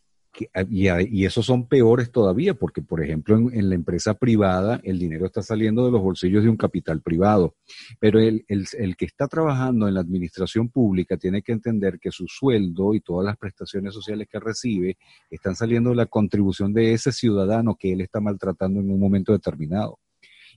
Ah, 0.54 0.64
y, 0.70 1.26
esos 1.26 1.46
son 1.46 1.68
peores 1.68 2.12
todavía, 2.12 2.54
porque 2.54 2.82
por 2.82 3.04
ejemplo 3.04 3.36
en, 3.36 3.70
la 3.70 3.76
empresa 3.76 4.14
privada 4.14 4.80
el 4.84 4.98
dinero 4.98 5.26
está 5.26 5.42
saliendo 5.42 5.86
de 5.86 5.92
los 5.92 6.02
bolsillos 6.02 6.44
de 6.44 6.50
un 6.50 6.56
capital 6.56 7.02
privado, 7.02 7.56
pero 8.00 8.20
el, 8.20 8.46
el, 8.48 8.96
que 8.96 9.06
está 9.06 9.28
trabajando 9.28 9.88
en 9.88 9.94
la 9.94 10.00
administración 10.00 10.70
pública 10.70 11.18
tiene 11.18 11.42
que 11.42 11.52
entender 11.52 12.00
que 12.00 12.12
su 12.12 12.28
sueldo 12.28 12.94
y 12.94 13.02
todas 13.02 13.26
las 13.26 13.38
prestaciones 13.38 13.94
sociales 13.94 14.28
que 14.32 14.40
recibe 14.40 14.98
están 15.30 15.56
saliendo 15.56 15.90
de 15.90 15.98
la 15.98 16.06
contribución 16.06 16.74
de 16.74 16.94
ese 16.94 17.12
ciudadano 17.12 17.76
que 17.76 17.92
él 17.92 18.00
está 18.00 18.22
maltratando 18.22 18.80
en 18.80 18.90
un 18.90 19.00
momento 19.00 19.34
determinado. 19.34 20.00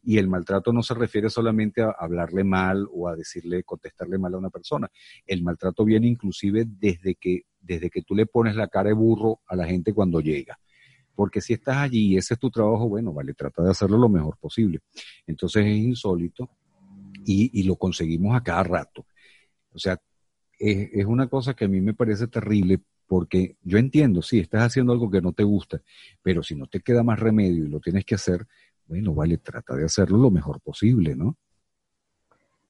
Y 0.02 0.18
el 0.18 0.28
maltrato 0.28 0.72
no 0.72 0.82
se 0.82 0.94
refiere 0.94 1.30
solamente 1.30 1.82
a 1.82 1.94
hablarle 1.98 2.44
mal 2.44 2.86
o 2.92 3.08
a 3.08 3.16
decirle, 3.16 3.64
contestarle 3.64 4.18
mal 4.18 4.34
a 4.34 4.38
una 4.38 4.50
persona. 4.50 4.88
El 5.26 5.42
maltrato 5.42 5.84
viene 5.84 6.06
inclusive 6.06 6.66
desde 6.68 7.14
que 7.14 7.44
desde 7.64 7.90
que 7.90 8.02
tú 8.02 8.14
le 8.14 8.26
pones 8.26 8.56
la 8.56 8.68
cara 8.68 8.88
de 8.88 8.94
burro 8.94 9.40
a 9.46 9.56
la 9.56 9.66
gente 9.66 9.92
cuando 9.92 10.20
llega. 10.20 10.58
Porque 11.14 11.40
si 11.40 11.54
estás 11.54 11.76
allí 11.76 12.12
y 12.12 12.16
ese 12.16 12.34
es 12.34 12.40
tu 12.40 12.50
trabajo, 12.50 12.88
bueno, 12.88 13.12
vale, 13.12 13.34
trata 13.34 13.62
de 13.62 13.70
hacerlo 13.70 13.98
lo 13.98 14.08
mejor 14.08 14.36
posible. 14.36 14.80
Entonces 15.26 15.64
es 15.64 15.76
insólito 15.76 16.50
y, 17.24 17.62
lo 17.62 17.76
conseguimos 17.76 18.36
a 18.36 18.42
cada 18.42 18.64
rato. 18.64 19.06
O 19.72 19.78
sea, 19.78 19.98
es, 20.58 20.90
es, 20.92 21.06
una 21.06 21.28
cosa 21.28 21.54
que 21.54 21.64
a 21.64 21.68
mí 21.68 21.80
me 21.80 21.94
parece 21.94 22.26
terrible 22.26 22.80
porque 23.06 23.56
yo 23.62 23.78
entiendo, 23.78 24.22
sí, 24.22 24.40
estás 24.40 24.62
haciendo 24.62 24.92
algo 24.92 25.10
que 25.10 25.20
no 25.20 25.32
te 25.32 25.44
gusta, 25.44 25.80
pero 26.22 26.42
si 26.42 26.54
no 26.54 26.66
te 26.66 26.80
queda 26.80 27.02
más 27.02 27.20
remedio 27.20 27.64
y 27.64 27.68
lo 27.68 27.80
tienes 27.80 28.04
que 28.04 28.14
hacer, 28.14 28.46
bueno, 28.86 29.14
vale, 29.14 29.38
trata 29.38 29.74
de 29.74 29.84
hacerlo 29.84 30.18
lo 30.18 30.30
mejor 30.30 30.60
posible, 30.60 31.14
¿no? 31.14 31.36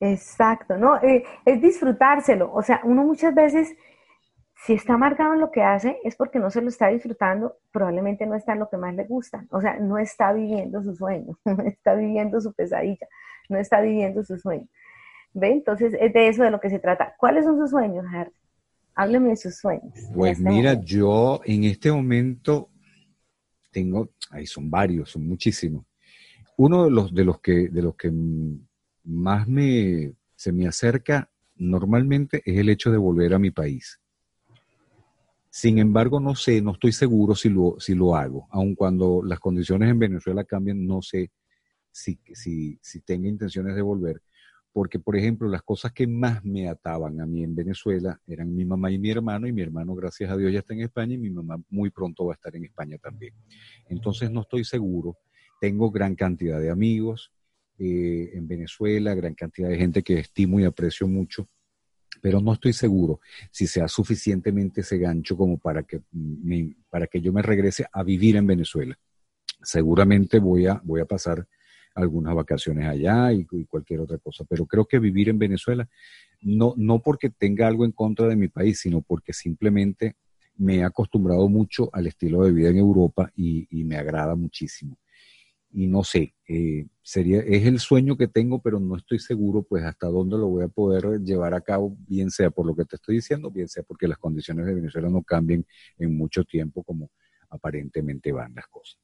Exacto, 0.01 0.77
¿no? 0.77 0.97
Eh, 1.03 1.25
es 1.45 1.61
disfrutárselo. 1.61 2.53
O 2.53 2.63
sea, 2.63 2.81
uno 2.85 3.05
muchas 3.05 3.35
veces, 3.35 3.75
si 4.64 4.72
está 4.72 4.96
marcado 4.96 5.35
en 5.35 5.40
lo 5.40 5.50
que 5.50 5.62
hace, 5.62 5.98
es 6.05 6.16
porque 6.16 6.38
no 6.38 6.50
se 6.50 6.62
lo 6.62 6.68
está 6.68 6.88
disfrutando, 6.88 7.59
probablemente 7.70 8.24
no 8.24 8.35
está 8.35 8.55
en 8.55 8.61
lo 8.61 8.70
que 8.70 8.79
más 8.79 8.94
le 8.94 9.05
gusta. 9.05 9.44
O 9.50 9.61
sea, 9.61 9.79
no 9.79 9.98
está 9.98 10.33
viviendo 10.33 10.83
su 10.83 10.94
sueño, 10.94 11.38
no 11.44 11.62
está 11.64 11.94
viviendo 11.94 12.40
su 12.40 12.53
pesadilla, 12.55 13.07
no 13.50 13.59
está 13.59 13.83
viviendo 13.83 14.24
su 14.24 14.38
sueño. 14.38 14.66
¿Ve? 15.35 15.53
Entonces, 15.53 15.94
es 16.00 16.12
de 16.14 16.29
eso 16.29 16.44
de 16.44 16.50
lo 16.50 16.61
que 16.61 16.70
se 16.70 16.79
trata. 16.79 17.14
¿Cuáles 17.18 17.44
son 17.44 17.59
sus 17.59 17.70
sueños, 17.70 18.07
Harry? 18.11 18.31
Hábleme 18.94 19.31
de 19.31 19.37
sus 19.37 19.57
sueños. 19.57 19.92
Pues 20.14 20.38
este 20.38 20.48
mira, 20.48 20.74
yo 20.74 21.40
en 21.44 21.64
este 21.64 21.90
momento 21.92 22.70
tengo, 23.70 24.11
ahí 24.31 24.46
son 24.46 24.70
varios, 24.70 25.11
son 25.11 25.27
muchísimos. 25.27 25.85
Uno 26.57 26.85
de 26.85 26.90
los, 26.90 27.12
de 27.12 27.24
los 27.24 27.40
que, 27.40 27.68
de 27.68 27.83
los 27.83 27.96
que 27.96 28.11
más 29.03 29.46
me, 29.46 30.14
se 30.37 30.53
me 30.53 30.66
acerca 30.66 31.29
normalmente 31.57 32.40
es 32.46 32.57
el 32.57 32.68
hecho 32.68 32.90
de 32.90 32.98
volver 32.98 33.35
a 33.35 33.38
mi 33.38 33.50
país. 33.50 34.00
Sin 35.57 35.79
embargo, 35.79 36.19
no 36.19 36.35
sé, 36.35 36.61
no 36.61 36.73
estoy 36.73 36.90
seguro 36.90 37.37
si 37.37 37.49
lo, 37.49 37.77
si 37.79 37.95
lo 37.95 38.17
hago. 38.17 38.49
Aun 38.51 38.75
cuando 38.75 39.23
las 39.25 39.38
condiciones 39.38 39.88
en 39.88 40.01
Venezuela 40.01 40.43
cambian, 40.43 40.85
no 40.85 41.01
sé 41.01 41.31
si, 41.93 42.19
si, 42.33 42.77
si 42.83 43.03
intenciones 43.07 43.77
de 43.77 43.83
volver 43.83 44.21
porque, 44.75 44.99
por 44.99 45.17
ejemplo, 45.17 45.49
las 45.49 45.62
cosas 45.62 45.93
que 45.93 46.09
más 46.09 46.45
me 46.45 46.69
ataban 46.69 47.21
a 47.21 47.27
mí 47.27 47.45
en 47.45 47.55
Venezuela 47.55 48.21
eran 48.27 48.53
mi 48.53 48.64
mamá 48.64 48.90
y 48.90 48.99
mi 48.99 49.09
hermano, 49.09 49.47
y 49.47 49.53
mi 49.53 49.62
hermano, 49.62 49.95
gracias 49.95 50.33
a 50.33 50.37
Dios, 50.37 50.53
ya 50.53 50.59
está 50.59 50.75
en 50.75 50.81
España, 50.81 51.14
y 51.14 51.19
mi 51.19 51.31
mamá 51.31 51.62
muy 51.71 51.90
pronto 51.90 52.27
va 52.27 52.33
a 52.33 52.35
estar 52.35 52.57
en 52.57 52.64
España 52.64 52.99
también. 52.99 53.35
Entonces, 53.88 54.33
no 54.33 54.40
estoy 54.40 54.64
seguro. 54.64 55.17
Tengo 55.61 55.93
gran 55.93 56.17
cantidad 56.17 56.59
de 56.59 56.71
amigos 56.71 57.31
eh, 57.79 58.33
en 58.35 58.49
Venezuela, 58.49 59.14
gran 59.14 59.35
cantidad 59.35 59.69
de 59.69 59.77
gente 59.77 60.03
que 60.03 60.19
estimo 60.19 60.59
y 60.59 60.64
aprecio 60.64 61.07
mucho, 61.07 61.49
pero 62.25 62.41
no 62.41 62.55
estoy 62.55 62.73
seguro 62.73 63.21
si 63.51 63.67
sea 63.67 63.87
suficientemente 63.87 64.81
ese 64.81 64.97
gancho 64.97 65.37
como 65.37 65.59
para 65.59 65.83
que, 65.83 66.01
para 66.89 67.07
que 67.07 67.21
yo 67.21 67.35
me 67.35 67.43
regrese 67.43 67.85
a 67.93 68.03
vivir 68.03 68.37
en 68.37 68.47
Venezuela. 68.47 68.99
Seguramente 69.63 70.39
voy 70.39 70.67
a, 70.67 70.81
voy 70.85 71.03
a 71.03 71.05
pasar 71.05 71.47
algunas 71.95 72.35
vacaciones 72.35 72.89
allá 72.89 73.31
y, 73.31 73.45
cualquier 73.67 74.01
otra 74.01 74.17
cosa. 74.17 74.43
Pero 74.49 74.65
creo 74.65 74.87
que 74.87 74.99
vivir 74.99 75.29
en 75.29 75.39
Venezuela, 75.39 75.87
no, 76.41 76.73
no 76.79 77.03
porque 77.03 77.29
tenga 77.29 77.67
algo 77.67 77.85
en 77.85 77.93
contra 77.93 78.27
de 78.27 78.37
mi 78.37 78.49
país, 78.49 78.81
sino 78.81 79.03
porque 79.03 79.35
simplemente 79.35 80.17
me 80.57 80.77
he 80.77 80.83
acostumbrado 80.83 81.47
mucho 81.51 81.91
al 81.93 82.07
estilo 82.07 82.45
de 82.45 82.53
vida 82.53 82.71
en 82.71 82.79
Europa 82.79 83.31
y, 83.37 83.67
me 83.85 83.99
agrada 83.99 84.35
muchísimo. 84.35 84.97
Y 85.77 85.89
no 85.89 86.05
sé, 86.05 86.35
eh, 86.47 86.87
sería, 87.03 87.41
es 87.41 87.67
el 87.67 87.81
sueño 87.81 88.17
que 88.17 88.29
tengo, 88.29 88.63
pero 88.63 88.79
no 88.79 88.97
estoy 88.97 89.19
seguro 89.19 89.65
pues 89.65 89.83
hasta 89.83 90.07
dónde 90.07 90.39
lo 90.39 90.47
voy 90.47 90.63
a 90.63 90.69
poder 90.69 91.21
llevar 91.21 91.53
a 91.53 91.63
cabo, 91.63 91.97
bien 92.07 92.31
sea 92.31 92.51
por 92.51 92.65
lo 92.65 92.77
que 92.77 92.85
te 92.85 92.95
estoy 92.95 93.17
diciendo, 93.17 93.51
bien 93.51 93.67
sea 93.67 93.83
porque 93.83 94.07
las 94.07 94.19
condiciones 94.19 94.67
de 94.67 94.75
Venezuela 94.75 95.09
no 95.09 95.23
cambien 95.25 95.67
en 95.99 96.17
mucho 96.17 96.45
tiempo 96.45 96.85
como 96.85 97.11
aparentemente 97.51 98.31
van 98.31 98.55
las 98.55 98.69
cosas. 98.69 99.01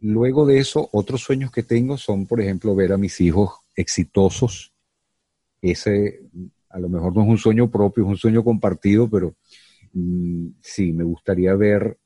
Luego 0.00 0.46
de 0.46 0.58
eso, 0.58 0.88
otros 0.90 1.20
sueños 1.20 1.52
que 1.52 1.62
tengo 1.62 1.96
son, 1.96 2.26
por 2.26 2.40
ejemplo, 2.40 2.74
ver 2.74 2.92
a 2.92 2.96
mis 2.96 3.20
hijos 3.20 3.50
exitosos. 3.76 4.72
Ese 5.62 6.22
a 6.70 6.80
lo 6.80 6.88
mejor 6.88 7.14
no 7.14 7.22
es 7.22 7.28
un 7.28 7.38
sueño 7.38 7.70
propio, 7.70 8.02
es 8.02 8.10
un 8.10 8.16
sueño 8.16 8.42
compartido, 8.42 9.08
pero 9.08 9.36
mm, 9.92 10.48
sí, 10.60 10.92
me 10.92 11.04
gustaría 11.04 11.54
ver 11.54 11.98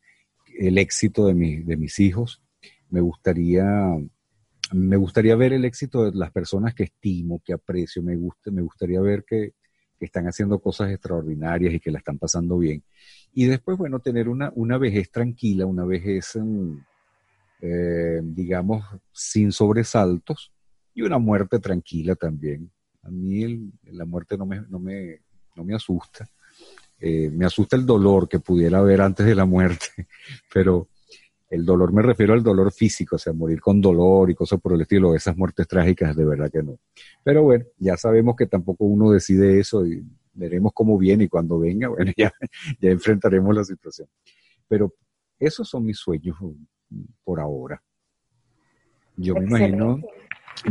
el 0.59 0.77
éxito 0.77 1.27
de, 1.27 1.63
de 1.65 1.77
mis 1.79 1.99
hijos. 2.01 2.44
Me 2.95 3.01
gustaría, 3.01 3.65
me 4.73 4.97
gustaría 4.97 5.35
ver 5.35 5.53
el 5.53 5.65
éxito 5.65 6.05
de 6.05 6.17
las 6.17 6.31
personas 6.31 6.75
que 6.75 6.85
estimo, 6.85 7.43
que 7.45 7.53
aprecio. 7.53 8.03
Me, 8.03 8.15
gusta, 8.15 8.53
me 8.53 8.63
gustaría 8.63 9.01
ver 9.01 9.25
que, 9.25 9.55
están 10.01 10.27
haciendo 10.27 10.59
cosas 10.59 10.91
extraordinarias 10.91 11.73
y 11.73 11.81
que 11.81 11.91
la 11.91 11.97
están 11.97 12.19
pasando 12.19 12.59
bien. 12.59 12.85
Y 13.33 13.47
después, 13.47 13.79
bueno, 13.79 14.01
tener 14.01 14.29
una, 14.29 14.53
una 14.55 14.77
vejez 14.77 15.11
tranquila, 15.11 15.67
una 15.67 15.85
vejez... 15.85 16.37
Mm, 16.37 16.77
eh, 17.67 18.21
digamos, 18.23 18.85
sin 19.11 19.51
sobresaltos 19.51 20.53
y 20.93 21.01
una 21.01 21.17
muerte 21.17 21.59
tranquila 21.61 22.15
también. 22.15 22.71
A 23.03 23.09
mí 23.09 23.73
la 23.85 24.05
muerte 24.05 24.37
no 24.37 24.45
me, 24.45 24.61
no 24.69 24.79
me, 24.79 25.21
no 25.57 25.65
me 25.65 25.75
asusta. 25.75 26.29
Eh, 27.01 27.31
me 27.31 27.47
asusta 27.47 27.77
el 27.77 27.87
dolor 27.87 28.29
que 28.29 28.39
pudiera 28.39 28.81
haber 28.81 29.01
antes 29.01 29.25
de 29.25 29.35
la 29.35 29.47
muerte, 29.47 29.87
pero 30.53 30.89
el 31.55 31.65
dolor 31.65 31.93
me 31.93 32.03
refiero 32.03 32.35
al 32.35 32.43
dolor 32.43 32.73
físico, 32.73 33.17
o 33.17 33.19
sea, 33.19 33.33
morir 33.33 33.61
con 33.61 33.81
dolor 33.81 34.29
y 34.31 34.35
cosas 34.35 34.61
por 34.61 34.73
el 34.73 34.81
estilo, 34.81 35.15
esas 35.15 35.37
muertes 35.37 35.69
trágicas, 35.69 36.17
de 36.17 36.25
verdad 36.25 36.51
que 36.51 36.63
no. 36.63 36.79
Pero 37.23 37.45
bueno, 37.45 37.65
ya 37.79 37.97
sabemos 37.97 38.35
que 38.37 38.47
tampoco 38.47 38.85
uno 38.85 39.11
decide 39.11 39.61
eso 39.61 39.87
y 39.87 40.05
veremos 40.33 40.73
cómo 40.75 40.99
viene 40.99 41.25
y 41.25 41.29
cuando 41.29 41.59
venga, 41.61 41.89
bueno, 41.89 42.13
ya, 42.17 42.33
ya 42.81 42.91
enfrentaremos 42.91 43.55
la 43.55 43.65
situación. 43.65 44.09
Pero 44.67 44.93
esos 45.39 45.69
son 45.69 45.85
mis 45.85 45.99
sueños 45.99 46.37
por 47.23 47.41
ahora. 47.41 47.81
Yo 49.17 49.35
me 49.35 49.45
imagino, 49.45 50.01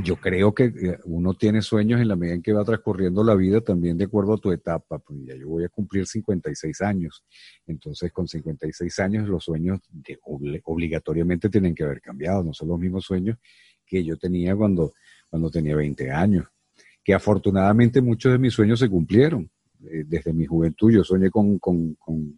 yo 0.04 0.15
creo 0.15 0.54
que 0.54 0.65
eh, 0.65 1.00
uno 1.06 1.34
tiene 1.34 1.62
sueños 1.62 2.02
en 2.02 2.08
la 2.08 2.15
medida 2.15 2.36
en 2.36 2.41
que 2.41 2.54
va 2.54 2.63
transcurriendo 2.63 3.24
la 3.24 3.36
vida 3.36 3.62
también 3.62 3.98
de 3.98 4.06
acuerdo 4.06 4.34
a 4.34 4.38
tu 4.38 4.52
etapa. 4.52 5.00
Pues 5.00 5.19
ya 5.26 5.36
yo 5.36 5.48
voy 5.48 5.65
a 5.65 5.69
cumplir 5.69 6.08
56 6.08 6.82
años. 6.82 7.24
Entonces, 7.67 8.12
con 8.12 8.28
56 8.28 9.00
años, 9.00 9.28
los 9.28 9.43
sueños 9.43 9.80
obligatoriamente 10.65 11.50
tienen 11.50 11.76
que 11.76 11.84
haber 11.84 12.02
cambiado. 12.02 12.43
No 12.43 12.54
son 12.54 12.69
los 12.69 12.80
mismos 12.80 13.06
sueños 13.06 13.38
que 13.86 14.04
yo 14.04 14.17
tenía 14.17 14.56
cuando, 14.56 14.93
cuando 15.30 15.50
tenía 15.50 15.76
20 15.76 16.12
años. 16.12 16.48
Que 17.04 17.13
afortunadamente 17.13 18.02
muchos 18.02 18.32
de 18.32 18.39
mis 18.39 18.54
sueños 18.54 18.80
se 18.80 18.89
cumplieron. 18.89 19.50
Eh, 19.86 20.06
desde 20.08 20.32
mi 20.32 20.46
juventud 20.46 20.91
yo 20.91 21.04
soñé 21.04 21.30
con, 21.30 21.60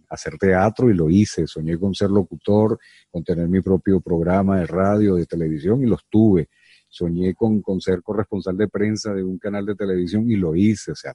hacer 0.10 0.38
teatro 0.38 0.89
y 0.89 0.93
lo 0.93 1.10
hice, 1.10 1.45
soñé 1.45 1.77
con 1.77 1.93
ser 1.93 2.10
locutor, 2.10 2.79
con 3.12 3.23
tener 3.23 3.47
mi 3.47 3.62
propio 3.62 4.01
programa 4.01 4.60
de 4.60 4.65
radio, 4.65 5.15
de 5.15 5.25
televisión 5.25 5.84
y 5.84 5.86
los 5.86 6.05
tuve, 6.10 6.49
soñé 6.95 7.36
con, 7.36 7.62
ser 7.81 8.01
corresponsal 8.01 8.55
de 8.55 8.69
prensa 8.69 9.13
de 9.13 9.23
un 9.23 9.38
canal 9.38 9.65
de 9.65 9.75
televisión 9.75 10.29
y 10.31 10.38
lo 10.38 10.55
hice, 10.55 10.93
o 10.93 10.95
sea, 10.95 11.13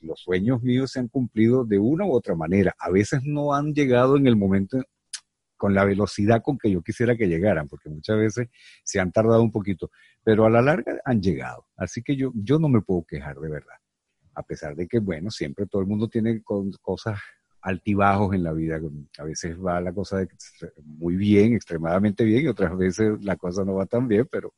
los 0.00 0.20
sueños 0.20 0.60
míos 0.60 0.90
se 0.90 0.98
han 0.98 1.06
cumplido 1.06 1.64
de 1.64 1.78
una 1.78 2.04
u 2.04 2.12
otra 2.12 2.34
manera, 2.34 2.74
a 2.78 2.90
veces 2.90 3.20
no 3.22 3.54
han 3.54 3.74
llegado 3.74 4.16
en 4.16 4.26
el 4.26 4.34
momento 4.34 4.82
con 5.56 5.72
la 5.72 5.84
velocidad 5.84 6.42
con 6.42 6.58
que 6.58 6.70
yo 6.70 6.82
quisiera 6.82 7.16
que 7.16 7.28
llegaran, 7.28 7.68
porque 7.68 7.88
muchas 7.88 8.18
veces 8.18 8.48
se 8.82 8.98
han 8.98 9.12
tardado 9.12 9.42
un 9.42 9.52
poquito, 9.52 9.90
pero 10.24 10.46
a 10.46 10.50
la 10.50 10.62
larga 10.62 11.00
han 11.04 11.20
llegado. 11.20 11.66
Así 11.76 12.02
que 12.02 12.16
yo, 12.16 12.32
yo 12.34 12.58
no 12.58 12.68
me 12.68 12.80
puedo 12.80 13.04
quejar 13.04 13.38
de 13.38 13.48
verdad 13.48 13.76
a 14.38 14.42
pesar 14.44 14.76
de 14.76 14.86
que, 14.86 15.00
bueno, 15.00 15.32
siempre 15.32 15.66
todo 15.66 15.82
el 15.82 15.88
mundo 15.88 16.08
tiene 16.08 16.42
cosas 16.42 17.18
altibajos 17.60 18.34
en 18.34 18.44
la 18.44 18.52
vida. 18.52 18.80
A 19.18 19.24
veces 19.24 19.56
va 19.58 19.80
la 19.80 19.92
cosa 19.92 20.26
muy 20.84 21.16
bien, 21.16 21.54
extremadamente 21.54 22.24
bien, 22.24 22.44
y 22.44 22.48
otras 22.48 22.76
veces 22.76 23.22
la 23.24 23.36
cosa 23.36 23.64
no 23.64 23.74
va 23.74 23.86
tan 23.86 24.08
bien, 24.08 24.26
pero, 24.30 24.54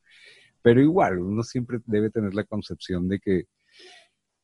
pero 0.62 0.80
igual, 0.80 1.18
uno 1.18 1.42
siempre 1.42 1.78
debe 1.86 2.10
tener 2.10 2.34
la 2.34 2.44
concepción 2.44 3.08
de 3.08 3.18
que 3.18 3.44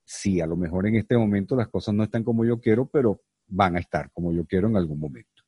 sí, 0.05 0.40
a 0.40 0.47
lo 0.47 0.57
mejor 0.57 0.87
en 0.87 0.97
este 0.97 1.16
momento 1.16 1.57
las 1.57 1.69
cosas 1.69 1.95
no 1.95 2.05
están 2.05 2.25
como 2.25 2.45
yo 2.45 2.61
quiero, 2.61 2.87
pero 2.87 3.21
van 3.49 3.77
a 3.77 3.81
estar 3.81 4.11
como 4.12 4.33
yo 4.33 4.47
quiero 4.47 4.69
en 4.69 4.77
algún 4.77 4.99
momento. 4.99 5.42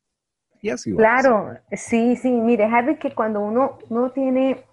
Y 0.61 0.71
así 0.71 0.93
va 0.93 0.99
Claro, 0.99 1.55
sí, 1.73 2.17
sí, 2.17 2.31
mire, 2.31 2.65
Harry, 2.65 2.99
que 2.99 3.15
cuando 3.15 3.41
uno, 3.41 3.79
no 3.91 4.11
tiene, 4.11 4.65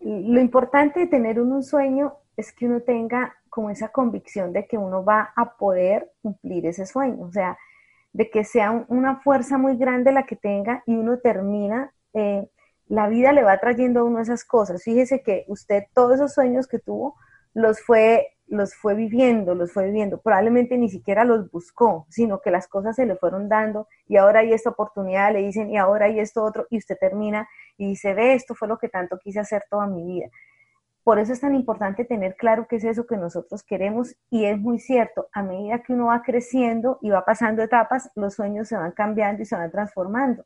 lo 0.00 0.40
importante 0.40 1.00
de 1.00 1.06
tener 1.06 1.40
un 1.40 1.62
sueño 1.62 2.19
es 2.40 2.52
que 2.52 2.66
uno 2.66 2.80
tenga 2.80 3.34
como 3.48 3.70
esa 3.70 3.88
convicción 3.88 4.52
de 4.52 4.66
que 4.66 4.78
uno 4.78 5.04
va 5.04 5.32
a 5.36 5.56
poder 5.56 6.10
cumplir 6.22 6.66
ese 6.66 6.86
sueño, 6.86 7.22
o 7.24 7.32
sea, 7.32 7.58
de 8.12 8.30
que 8.30 8.44
sea 8.44 8.84
una 8.88 9.20
fuerza 9.20 9.58
muy 9.58 9.76
grande 9.76 10.12
la 10.12 10.24
que 10.24 10.36
tenga 10.36 10.82
y 10.86 10.96
uno 10.96 11.18
termina, 11.18 11.92
eh, 12.14 12.48
la 12.88 13.08
vida 13.08 13.32
le 13.32 13.44
va 13.44 13.58
trayendo 13.58 14.00
a 14.00 14.04
uno 14.04 14.20
esas 14.20 14.44
cosas. 14.44 14.82
Fíjese 14.82 15.22
que 15.22 15.44
usted 15.46 15.84
todos 15.94 16.16
esos 16.16 16.34
sueños 16.34 16.66
que 16.66 16.80
tuvo 16.80 17.14
los 17.54 17.80
fue, 17.80 18.26
los 18.48 18.74
fue 18.74 18.94
viviendo, 18.94 19.54
los 19.54 19.72
fue 19.72 19.86
viviendo. 19.86 20.20
Probablemente 20.20 20.76
ni 20.76 20.88
siquiera 20.88 21.24
los 21.24 21.50
buscó, 21.52 22.06
sino 22.08 22.40
que 22.40 22.50
las 22.50 22.66
cosas 22.66 22.96
se 22.96 23.06
le 23.06 23.14
fueron 23.16 23.48
dando 23.48 23.86
y 24.08 24.16
ahora 24.16 24.40
hay 24.40 24.52
esta 24.52 24.70
oportunidad, 24.70 25.32
le 25.32 25.42
dicen 25.42 25.70
y 25.70 25.76
ahora 25.76 26.06
hay 26.06 26.18
esto 26.18 26.42
otro 26.42 26.66
y 26.68 26.78
usted 26.78 26.96
termina 26.98 27.48
y 27.76 27.86
dice, 27.90 28.12
ve, 28.12 28.34
esto 28.34 28.56
fue 28.56 28.66
lo 28.66 28.78
que 28.78 28.88
tanto 28.88 29.18
quise 29.18 29.38
hacer 29.38 29.64
toda 29.70 29.86
mi 29.86 30.04
vida. 30.04 30.28
Por 31.10 31.18
eso 31.18 31.32
es 31.32 31.40
tan 31.40 31.56
importante 31.56 32.04
tener 32.04 32.36
claro 32.36 32.68
qué 32.68 32.76
es 32.76 32.84
eso 32.84 33.04
que 33.04 33.16
nosotros 33.16 33.64
queremos 33.64 34.14
y 34.30 34.44
es 34.44 34.56
muy 34.60 34.78
cierto, 34.78 35.26
a 35.32 35.42
medida 35.42 35.82
que 35.82 35.92
uno 35.92 36.06
va 36.06 36.22
creciendo 36.22 37.00
y 37.02 37.10
va 37.10 37.24
pasando 37.24 37.64
etapas, 37.64 38.12
los 38.14 38.34
sueños 38.34 38.68
se 38.68 38.76
van 38.76 38.92
cambiando 38.92 39.42
y 39.42 39.44
se 39.44 39.56
van 39.56 39.72
transformando. 39.72 40.44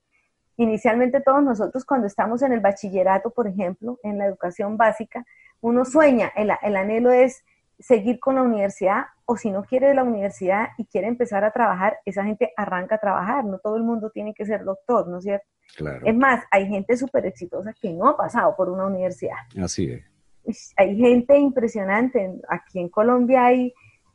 Inicialmente 0.57 1.21
todos 1.21 1.43
nosotros 1.43 1.85
cuando 1.85 2.07
estamos 2.07 2.41
en 2.41 2.55
el 2.55 2.61
bachillerato, 2.61 3.29
por 3.29 3.47
ejemplo, 3.47 3.99
en 4.03 4.17
la 4.17 4.25
educación 4.25 4.79
básica, 4.79 5.27
uno 5.61 5.85
sueña, 5.85 6.33
el, 6.35 6.51
el 6.63 6.77
anhelo 6.77 7.13
es 7.13 7.45
seguir 7.79 8.19
con 8.19 8.37
la 8.37 8.43
universidad 8.43 9.03
o 9.27 9.37
si 9.37 9.51
no 9.51 9.65
quiere 9.65 9.93
la 9.93 10.03
universidad 10.03 10.69
y 10.79 10.87
quiere 10.87 11.09
empezar 11.09 11.45
a 11.45 11.51
trabajar, 11.51 11.99
esa 12.07 12.25
gente 12.25 12.55
arranca 12.57 12.95
a 12.95 12.99
trabajar. 12.99 13.45
No 13.45 13.59
todo 13.59 13.77
el 13.77 13.83
mundo 13.83 14.09
tiene 14.09 14.33
que 14.33 14.47
ser 14.47 14.65
doctor, 14.65 15.09
¿no 15.09 15.19
es 15.19 15.25
cierto? 15.25 15.47
Claro. 15.77 16.07
Es 16.07 16.17
más, 16.17 16.43
hay 16.51 16.67
gente 16.69 16.97
súper 16.97 17.27
exitosa 17.27 17.75
que 17.79 17.93
no 17.93 18.09
ha 18.09 18.17
pasado 18.17 18.57
por 18.57 18.71
una 18.71 18.87
universidad. 18.87 19.37
Así 19.63 19.91
es. 19.91 20.14
Hay 20.77 20.97
gente 20.97 21.39
impresionante. 21.39 22.41
Aquí 22.49 22.81
en 22.81 22.89
Colombia 22.89 23.47
hay, 23.47 23.73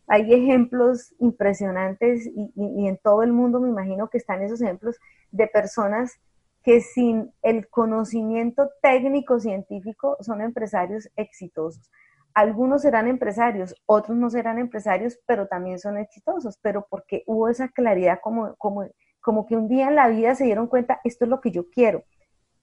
hay 0.07 0.33
ejemplos 0.33 1.13
impresionantes 1.19 2.25
y, 2.27 2.51
y 2.55 2.87
en 2.87 2.97
todo 2.97 3.23
el 3.23 3.31
mundo 3.31 3.59
me 3.59 3.69
imagino 3.69 4.09
que 4.09 4.17
están 4.17 4.41
esos 4.41 4.61
ejemplos 4.61 4.97
de 5.31 5.47
personas 5.47 6.19
que 6.63 6.81
sin 6.81 7.31
el 7.41 7.69
conocimiento 7.69 8.69
técnico 8.81 9.39
científico 9.39 10.17
son 10.21 10.41
empresarios 10.41 11.09
exitosos. 11.15 11.89
Algunos 12.33 12.83
serán 12.83 13.07
empresarios, 13.07 13.75
otros 13.85 14.17
no 14.17 14.29
serán 14.29 14.59
empresarios, 14.59 15.19
pero 15.25 15.47
también 15.47 15.79
son 15.79 15.97
exitosos, 15.97 16.57
pero 16.61 16.85
porque 16.89 17.23
hubo 17.25 17.49
esa 17.49 17.69
claridad 17.69 18.19
como, 18.21 18.55
como, 18.57 18.85
como 19.19 19.45
que 19.45 19.55
un 19.55 19.67
día 19.67 19.87
en 19.87 19.95
la 19.95 20.07
vida 20.09 20.35
se 20.35 20.45
dieron 20.45 20.67
cuenta, 20.67 20.99
esto 21.03 21.25
es 21.25 21.29
lo 21.29 21.41
que 21.41 21.51
yo 21.51 21.69
quiero. 21.69 22.03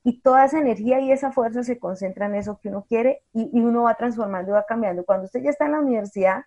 Y 0.08 0.20
toda 0.20 0.44
esa 0.44 0.60
energía 0.60 1.00
y 1.00 1.10
esa 1.10 1.32
fuerza 1.32 1.64
se 1.64 1.80
concentra 1.80 2.26
en 2.26 2.36
eso 2.36 2.60
que 2.62 2.68
uno 2.68 2.84
quiere 2.88 3.24
y, 3.32 3.60
uno 3.60 3.82
va 3.82 3.96
transformando 3.96 4.52
y 4.52 4.54
va 4.54 4.64
cambiando. 4.64 5.04
Cuando 5.04 5.24
usted 5.24 5.42
ya 5.42 5.50
está 5.50 5.66
en 5.66 5.72
la 5.72 5.80
universidad, 5.80 6.44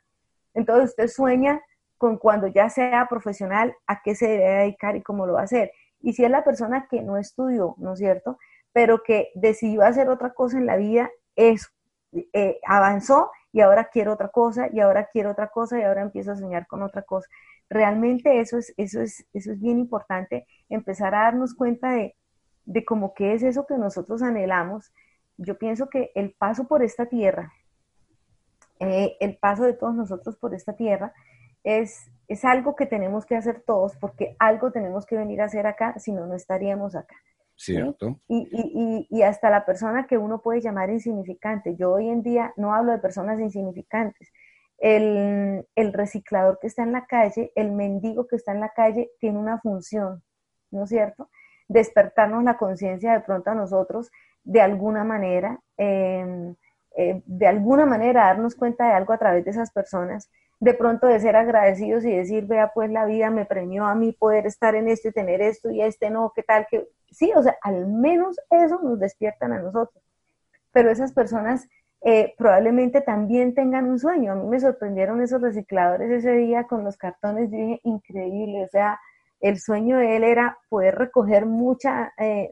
entonces 0.54 0.92
usted 0.92 1.10
sueña 1.10 1.60
con 1.98 2.16
cuando 2.16 2.48
ya 2.48 2.70
sea 2.70 3.08
profesional, 3.10 3.76
a 3.86 4.02
qué 4.02 4.16
se 4.16 4.30
debe 4.30 4.50
dedicar 4.50 4.96
y 4.96 5.02
cómo 5.02 5.26
lo 5.26 5.34
va 5.34 5.42
a 5.42 5.44
hacer. 5.44 5.74
Y 6.00 6.14
si 6.14 6.24
es 6.24 6.32
la 6.32 6.46
persona 6.46 6.88
que 6.90 7.02
no 7.02 7.18
estudió, 7.18 7.76
¿no 7.80 7.96
es 7.96 8.00
cierto? 8.00 8.38
Pero 8.72 9.04
que 9.04 9.28
decidió 9.36 9.82
hacer 9.82 10.08
otra 10.08 10.30
cosa 10.30 10.58
en 10.58 10.66
la 10.66 10.78
vida, 10.78 11.10
eso, 11.36 11.68
eh, 12.14 12.62
avanzó 12.66 13.30
y 13.52 13.60
ahora 13.60 13.90
quiero 13.92 14.14
otra 14.14 14.30
cosa 14.30 14.70
y 14.72 14.80
ahora 14.80 15.10
quiero 15.12 15.32
otra 15.32 15.50
cosa 15.50 15.78
y 15.78 15.84
ahora 15.84 16.04
empiezo 16.04 16.32
a 16.32 16.38
soñar 16.38 16.66
con 16.66 16.82
otra 16.82 17.02
cosa. 17.02 17.28
Realmente 17.70 18.40
eso 18.40 18.58
es, 18.58 18.74
eso 18.78 19.02
es, 19.02 19.26
eso 19.34 19.52
es 19.52 19.60
bien 19.60 19.80
importante, 19.80 20.48
empezar 20.70 21.14
a 21.14 21.24
darnos 21.24 21.56
cuenta 21.56 21.92
de, 21.92 22.16
de 22.70 22.86
cómo 22.86 23.16
qué 23.16 23.34
es 23.34 23.42
eso 23.42 23.66
que 23.66 23.78
nosotros 23.78 24.22
anhelamos. 24.22 24.94
Yo 25.38 25.58
pienso 25.58 25.90
que 25.90 26.12
el 26.14 26.34
paso 26.34 26.68
por 26.68 26.84
esta 26.84 27.08
tierra, 27.08 27.52
eh, 28.80 29.18
el 29.20 29.38
paso 29.38 29.64
de 29.64 29.74
todos 29.74 29.96
nosotros 29.96 30.38
por 30.38 30.54
esta 30.54 30.74
tierra, 30.74 31.12
es, 31.64 32.12
es 32.28 32.46
algo 32.46 32.76
que 32.76 32.86
tenemos 32.86 33.26
que 33.26 33.36
hacer 33.36 33.64
todos 33.66 33.96
porque 33.98 34.36
algo 34.38 34.72
tenemos 34.72 35.08
que 35.08 35.18
venir 35.18 35.42
a 35.42 35.46
hacer 35.46 35.66
acá, 35.66 35.98
si 35.98 36.12
no, 36.12 36.28
no 36.28 36.36
estaríamos 36.36 36.96
acá. 36.96 37.16
Cierto. 37.56 38.20
Y, 38.28 38.48
y, 38.52 39.08
y, 39.10 39.24
hasta 39.24 39.50
la 39.50 39.66
persona 39.66 40.06
que 40.08 40.18
uno 40.18 40.42
puede 40.42 40.62
llamar 40.62 40.92
insignificante. 40.92 41.76
Yo 41.76 41.92
hoy 41.92 42.08
en 42.08 42.22
día 42.22 42.54
no 42.56 42.74
hablo 42.74 42.92
de 42.94 43.00
personas 43.00 43.40
insignificantes. 43.40 44.32
El, 44.78 45.68
el, 45.76 45.92
reciclador 45.92 46.60
que 46.62 46.68
está 46.68 46.84
en 46.84 46.94
la 46.94 47.06
calle, 47.06 47.52
el 47.56 47.72
mendigo 47.72 48.28
que 48.28 48.38
está 48.38 48.54
en 48.54 48.62
la 48.62 48.70
calle, 48.70 49.12
tiene 49.20 49.40
una 49.40 49.60
función, 49.60 50.24
¿no 50.72 50.84
es 50.84 50.90
cierto? 50.90 51.30
Despertarnos 51.70 52.44
la 52.44 52.58
conciencia 52.58 53.14
de 53.14 53.22
pronto 53.22 53.50
a 53.50 53.56
nosotros 53.56 54.12
de 54.44 54.60
alguna 54.60 55.06
manera, 55.06 55.60
eh, 55.78 56.54
de 57.26 57.48
alguna 57.48 57.86
manera 57.86 58.26
darnos 58.26 58.56
cuenta 58.56 58.88
de 58.88 58.94
algo 58.94 59.14
a 59.14 59.18
través 59.18 59.46
de 59.46 59.52
esas 59.52 59.72
personas 59.72 60.30
de 60.60 60.74
pronto 60.74 61.08
de 61.08 61.20
ser 61.20 61.36
agradecidos 61.36 62.04
y 62.04 62.12
decir, 62.12 62.46
vea, 62.46 62.72
pues 62.74 62.92
la 62.92 63.06
vida 63.06 63.30
me 63.30 63.46
premió 63.46 63.86
a 63.86 63.96
mí 63.96 64.12
poder 64.12 64.46
estar 64.46 64.76
en 64.76 64.90
esto 64.90 65.08
y 65.08 65.14
tener 65.14 65.42
esto 65.42 65.70
y 65.72 65.82
este 65.82 66.10
no, 66.10 66.34
qué 66.36 66.44
tal, 66.44 66.68
que 66.70 66.88
sí, 67.12 67.32
o 67.36 67.42
sea, 67.42 67.58
al 67.62 67.88
menos 67.88 68.40
eso 68.50 68.80
nos 68.82 69.00
despiertan 69.00 69.54
a 69.54 69.62
nosotros. 69.62 70.04
Pero 70.72 70.92
esas 70.92 71.14
personas 71.14 71.68
eh, 72.02 72.34
probablemente 72.38 73.02
también 73.02 73.54
tengan 73.54 73.86
un 73.90 74.00
sueño. 74.00 74.34
A 74.34 74.36
mí 74.36 74.48
me 74.48 74.60
sorprendieron 74.60 75.22
esos 75.22 75.42
recicladores 75.42 76.12
ese 76.12 76.34
día 76.34 76.66
con 76.66 76.84
los 76.84 76.98
cartones, 76.98 77.50
yo 77.52 77.58
dije, 77.58 77.80
increíble, 77.84 78.66
o 78.66 78.68
sea, 78.68 79.00
el 79.40 79.60
sueño 79.60 79.98
de 79.98 80.18
él 80.18 80.24
era 80.24 80.58
poder 80.70 80.96
recoger 80.96 81.46
mucha, 81.46 82.14
eh, 82.18 82.52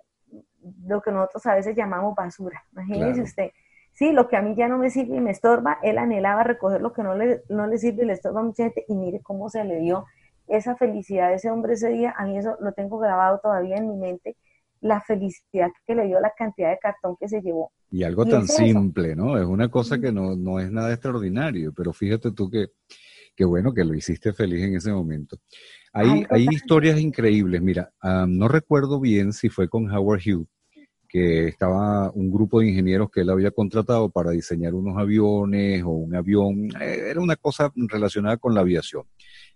lo 0.86 1.02
que 1.02 1.12
nosotros 1.12 1.46
a 1.46 1.56
veces 1.56 1.76
llamamos 1.76 2.16
basura. 2.16 2.64
Imagínese 2.72 3.22
usted 3.22 3.52
Sí, 3.98 4.12
lo 4.12 4.28
que 4.28 4.38
a 4.38 4.44
mí 4.44 4.54
ya 4.56 4.68
no 4.68 4.78
me 4.78 4.92
sirve 4.92 5.18
y 5.18 5.22
me 5.22 5.32
estorba, 5.32 5.80
él 5.82 5.98
anhelaba 5.98 6.44
recoger 6.44 6.82
lo 6.82 6.94
que 6.94 7.02
no 7.02 7.16
le, 7.16 7.42
no 7.50 7.66
le 7.66 7.80
sirve 7.80 8.04
y 8.04 8.06
le 8.06 8.14
estorba 8.14 8.42
a 8.42 8.44
mucha 8.44 8.66
gente 8.66 8.86
y 8.88 8.94
mire 8.94 9.22
cómo 9.24 9.50
se 9.50 9.64
le 9.64 9.80
dio 9.80 10.06
esa 10.48 10.76
felicidad 10.76 11.30
de 11.30 11.36
ese 11.38 11.50
hombre 11.50 11.74
ese 11.74 11.90
día, 11.90 12.14
a 12.16 12.28
mí 12.28 12.38
eso 12.38 12.58
lo 12.62 12.74
tengo 12.74 13.00
grabado 13.00 13.40
todavía 13.42 13.78
en 13.78 13.90
mi 13.90 13.98
mente, 13.98 14.38
la 14.82 15.02
felicidad 15.02 15.70
que 15.88 15.96
le 15.96 16.06
dio 16.06 16.20
la 16.20 16.32
cantidad 16.38 16.70
de 16.70 16.78
cartón 16.78 17.16
que 17.20 17.28
se 17.28 17.42
llevó. 17.42 17.72
Y 17.90 18.04
algo 18.04 18.24
tan 18.24 18.48
simple, 18.48 19.16
¿no? 19.16 19.36
Es 19.36 19.48
una 19.48 19.68
cosa 19.68 19.98
que 19.98 20.12
no, 20.12 20.36
no, 20.36 20.60
es 20.60 20.72
nada 20.72 20.94
extraordinario, 20.94 21.74
pero 21.76 21.92
fíjate 21.92 22.32
tú 22.34 22.52
que, 22.52 22.68
que 23.36 23.46
bueno 23.46 23.74
que 23.74 23.84
lo 23.84 23.96
hiciste 23.96 24.32
feliz 24.32 24.64
en 24.64 24.76
ese 24.76 24.92
momento. 24.92 25.38
Hay, 25.98 26.26
hay 26.30 26.46
historias 26.52 27.00
increíbles, 27.00 27.60
mira, 27.60 27.92
no 28.28 28.48
recuerdo 28.48 29.00
bien 29.00 29.34
si 29.34 29.50
fue 29.50 29.68
con 29.68 29.90
Howard 29.92 30.22
Hughes, 30.24 30.48
que 31.10 31.48
estaba 31.48 32.12
un 32.12 32.32
grupo 32.32 32.60
de 32.60 32.68
ingenieros 32.68 33.10
que 33.10 33.22
él 33.22 33.32
había 33.32 33.50
contratado 33.50 34.08
para 34.12 34.30
diseñar 34.30 34.76
unos 34.76 34.96
aviones 34.96 35.82
o 35.84 35.90
un 35.90 36.16
avión, 36.16 36.70
eh, 36.80 37.08
era 37.10 37.20
una 37.20 37.36
cosa 37.36 37.74
relacionada 37.76 38.38
con 38.38 38.54
la 38.54 38.62
aviación. 38.62 39.06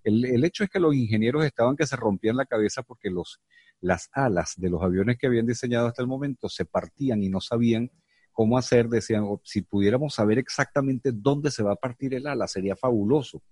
El, 0.03 0.43
hecho 0.43 0.63
es 0.63 0.71
que 0.71 0.79
los 0.79 0.95
ingenieros 0.95 1.45
estaban 1.45 1.75
que 1.75 1.85
se 1.85 1.95
rompían 1.95 2.37
la 2.37 2.45
cabeza 2.45 2.81
porque 2.81 3.11
los, 3.11 3.39
las 3.79 4.09
alas 4.11 4.53
de 4.57 4.71
los 4.71 4.81
aviones 4.81 5.19
que 5.19 5.27
habían 5.27 5.45
diseñado 5.45 5.85
hasta 5.85 6.01
el 6.01 6.07
momento 6.07 6.49
se 6.49 6.65
partían 6.65 7.21
y 7.21 7.29
no 7.29 7.39
sabían 7.39 7.91
cómo 8.31 8.57
hacer, 8.57 8.89
decían, 8.89 9.25
oh, 9.27 9.41
si 9.43 9.61
pudiéramos 9.61 10.15
saber 10.15 10.39
exactamente 10.39 11.11
dónde 11.13 11.51
se 11.51 11.61
va 11.61 11.73
a 11.73 11.75
partir 11.75 12.15
el 12.15 12.25
ala, 12.25 12.47
sería 12.47 12.75
fabuloso 12.75 13.43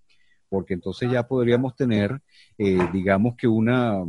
porque 0.50 0.74
entonces 0.74 1.12
ya 1.12 1.28
podríamos 1.28 1.76
tener, 1.76 2.22
eh, 2.58 2.80
digamos 2.92 3.36
que 3.38 3.48
una, 3.48 4.04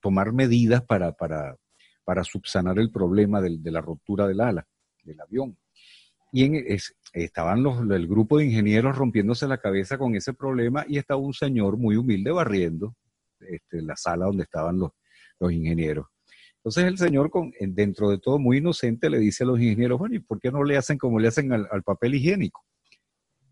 tomar 0.00 0.32
medidas 0.32 0.82
para, 0.82 1.12
para, 1.12 1.56
para 2.04 2.24
subsanar 2.24 2.78
el 2.78 2.90
problema 2.90 3.40
de, 3.40 3.58
la 3.64 3.80
ruptura 3.80 4.26
del 4.26 4.40
ala 4.40 4.66
del 5.02 5.20
avión. 5.20 5.56
Y 6.32 6.44
en, 6.44 6.78
estaban 7.12 7.62
los, 7.62 7.80
el 7.90 8.06
grupo 8.06 8.38
de 8.38 8.46
ingenieros 8.46 8.96
rompiéndose 8.96 9.48
la 9.48 9.58
cabeza 9.58 9.98
con 9.98 10.14
ese 10.14 10.32
problema 10.32 10.84
y 10.88 10.98
estaba 10.98 11.20
un 11.20 11.34
señor 11.34 11.76
muy 11.76 11.96
humilde 11.96 12.30
barriendo 12.30 12.94
este, 13.40 13.82
la 13.82 13.96
sala 13.96 14.26
donde 14.26 14.44
estaban 14.44 14.78
los, 14.78 14.92
los 15.40 15.52
ingenieros. 15.52 16.06
Entonces 16.56 16.84
el 16.84 16.98
señor, 16.98 17.30
con, 17.30 17.52
dentro 17.58 18.10
de 18.10 18.18
todo 18.18 18.38
muy 18.38 18.58
inocente, 18.58 19.10
le 19.10 19.18
dice 19.18 19.44
a 19.44 19.46
los 19.46 19.58
ingenieros, 19.58 19.98
bueno, 19.98 20.14
¿y 20.14 20.20
por 20.20 20.38
qué 20.38 20.52
no 20.52 20.62
le 20.62 20.76
hacen 20.76 20.98
como 20.98 21.18
le 21.18 21.28
hacen 21.28 21.52
al, 21.52 21.66
al 21.70 21.82
papel 21.82 22.14
higiénico? 22.14 22.62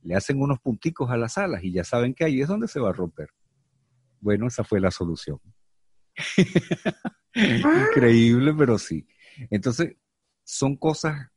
Le 0.08 0.14
hacen 0.16 0.40
unos 0.40 0.58
punticos 0.58 1.10
a 1.10 1.18
las 1.18 1.36
alas 1.36 1.62
y 1.62 1.70
ya 1.70 1.84
saben 1.84 2.14
que 2.14 2.24
ahí 2.24 2.40
es 2.40 2.48
donde 2.48 2.66
se 2.66 2.80
va 2.80 2.88
a 2.88 2.94
romper. 2.94 3.28
Bueno, 4.20 4.46
esa 4.46 4.64
fue 4.64 4.80
la 4.80 4.90
solución. 4.90 5.38
Increíble, 7.34 8.54
pero 8.56 8.78
sí. 8.78 9.06
Entonces, 9.50 9.96
son 10.44 10.76
cosas 10.76 11.28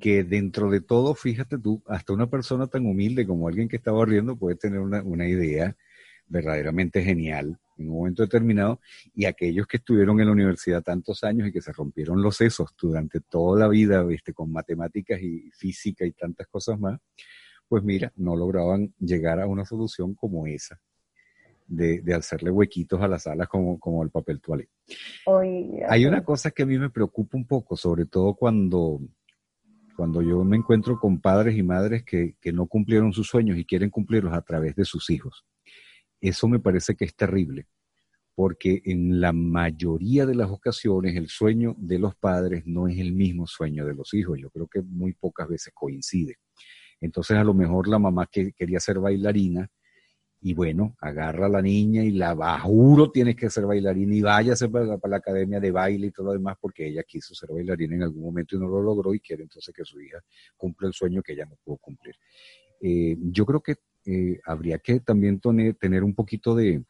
que 0.00 0.24
dentro 0.24 0.68
de 0.68 0.80
todo, 0.80 1.14
fíjate 1.14 1.58
tú, 1.58 1.80
hasta 1.86 2.12
una 2.12 2.28
persona 2.28 2.66
tan 2.66 2.86
humilde 2.86 3.24
como 3.24 3.46
alguien 3.46 3.68
que 3.68 3.76
está 3.76 3.92
barriendo 3.92 4.36
puede 4.36 4.56
tener 4.56 4.80
una, 4.80 5.28
idea 5.28 5.76
verdaderamente 6.32 7.02
genial 7.02 7.58
en 7.78 7.90
un 7.90 7.96
momento 7.96 8.22
determinado, 8.22 8.80
y 9.14 9.24
aquellos 9.24 9.66
que 9.66 9.78
estuvieron 9.78 10.20
en 10.20 10.26
la 10.26 10.32
universidad 10.32 10.82
tantos 10.82 11.24
años 11.24 11.48
y 11.48 11.52
que 11.52 11.60
se 11.60 11.72
rompieron 11.72 12.22
los 12.22 12.36
sesos 12.36 12.70
durante 12.80 13.20
toda 13.20 13.60
la 13.60 13.68
vida, 13.68 14.02
¿viste? 14.02 14.32
con 14.32 14.52
matemáticas 14.52 15.20
y 15.20 15.50
física 15.52 16.04
y 16.04 16.12
tantas 16.12 16.46
cosas 16.48 16.78
más, 16.78 17.00
pues 17.68 17.82
mira, 17.82 18.12
no 18.16 18.36
lograban 18.36 18.94
llegar 18.98 19.40
a 19.40 19.46
una 19.46 19.64
solución 19.64 20.14
como 20.14 20.46
esa 20.46 20.80
de, 21.66 22.14
hacerle 22.14 22.50
huequitos 22.50 23.00
a 23.00 23.08
las 23.08 23.26
alas 23.26 23.48
como, 23.48 23.78
como 23.80 24.02
el 24.02 24.10
papel 24.10 24.40
toalé. 24.40 24.68
Hay 25.88 26.04
una 26.04 26.22
cosa 26.22 26.50
que 26.50 26.62
a 26.62 26.66
mí 26.66 26.78
me 26.78 26.90
preocupa 26.90 27.36
un 27.36 27.46
poco, 27.46 27.76
sobre 27.76 28.04
todo 28.04 28.34
cuando, 28.34 29.00
cuando 29.96 30.20
yo 30.20 30.44
me 30.44 30.58
encuentro 30.58 30.98
con 30.98 31.20
padres 31.20 31.56
y 31.56 31.62
madres 31.62 32.04
que, 32.04 32.36
que 32.40 32.52
no 32.52 32.66
cumplieron 32.66 33.12
sus 33.12 33.28
sueños 33.28 33.56
y 33.56 33.64
quieren 33.64 33.88
cumplirlos 33.88 34.34
a 34.34 34.42
través 34.42 34.76
de 34.76 34.84
sus 34.84 35.08
hijos. 35.08 35.46
Eso 36.22 36.46
me 36.46 36.60
parece 36.60 36.94
que 36.94 37.04
es 37.04 37.16
terrible, 37.16 37.66
porque 38.36 38.80
en 38.84 39.20
la 39.20 39.32
mayoría 39.32 40.24
de 40.24 40.36
las 40.36 40.50
ocasiones 40.50 41.16
el 41.16 41.28
sueño 41.28 41.74
de 41.76 41.98
los 41.98 42.14
padres 42.14 42.62
no 42.64 42.86
es 42.86 42.96
el 42.98 43.12
mismo 43.12 43.48
sueño 43.48 43.84
de 43.84 43.94
los 43.94 44.14
hijos. 44.14 44.38
Yo 44.40 44.48
creo 44.50 44.68
que 44.68 44.82
muy 44.82 45.14
pocas 45.14 45.48
veces 45.48 45.72
coincide. 45.74 46.36
Entonces 47.00 47.36
a 47.36 47.42
lo 47.42 47.54
mejor 47.54 47.88
la 47.88 47.98
mamá 47.98 48.28
que 48.30 48.52
quería 48.52 48.78
ser 48.78 49.00
bailarina, 49.00 49.68
y 50.44 50.54
bueno, 50.54 50.96
agarra 51.00 51.46
a 51.46 51.48
la 51.48 51.62
niña 51.62 52.04
y 52.04 52.12
la 52.12 52.34
va, 52.34 52.58
juro 52.60 53.10
tienes 53.10 53.36
que 53.36 53.50
ser 53.50 53.64
bailarina 53.64 54.14
y 54.14 54.22
váyase 54.22 54.68
para, 54.68 54.98
para, 54.98 55.10
la 55.12 55.16
academia 55.18 55.60
de 55.60 55.70
baile 55.70 56.08
y 56.08 56.10
todo 56.10 56.26
lo 56.26 56.32
demás 56.32 56.56
porque 56.60 56.88
ella 56.88 57.04
quiso 57.04 57.32
ser 57.34 57.50
bailarina 57.52 57.94
en 57.94 58.02
algún 58.02 58.24
momento 58.24 58.56
y 58.56 58.58
no 58.58 58.68
lo 58.68 58.82
logró 58.82 59.14
y 59.14 59.20
quiere 59.20 59.44
entonces 59.44 59.72
que 59.72 59.84
su 59.84 60.00
hija 60.00 60.18
cumpla 60.56 60.88
el 60.88 60.94
sueño 60.94 61.22
que 61.22 61.32
ella 61.32 61.46
no 61.46 61.56
pudo 61.64 61.76
cumplir. 61.76 62.16
Eh, 62.80 63.16
yo 63.20 63.46
creo 63.46 63.60
que 63.60 63.76
eh, 64.04 64.40
habría 64.44 64.78
que 64.78 65.00
también 65.00 65.40
tener 65.78 66.04
un 66.04 66.14
poquito 66.14 66.54
de, 66.54 66.84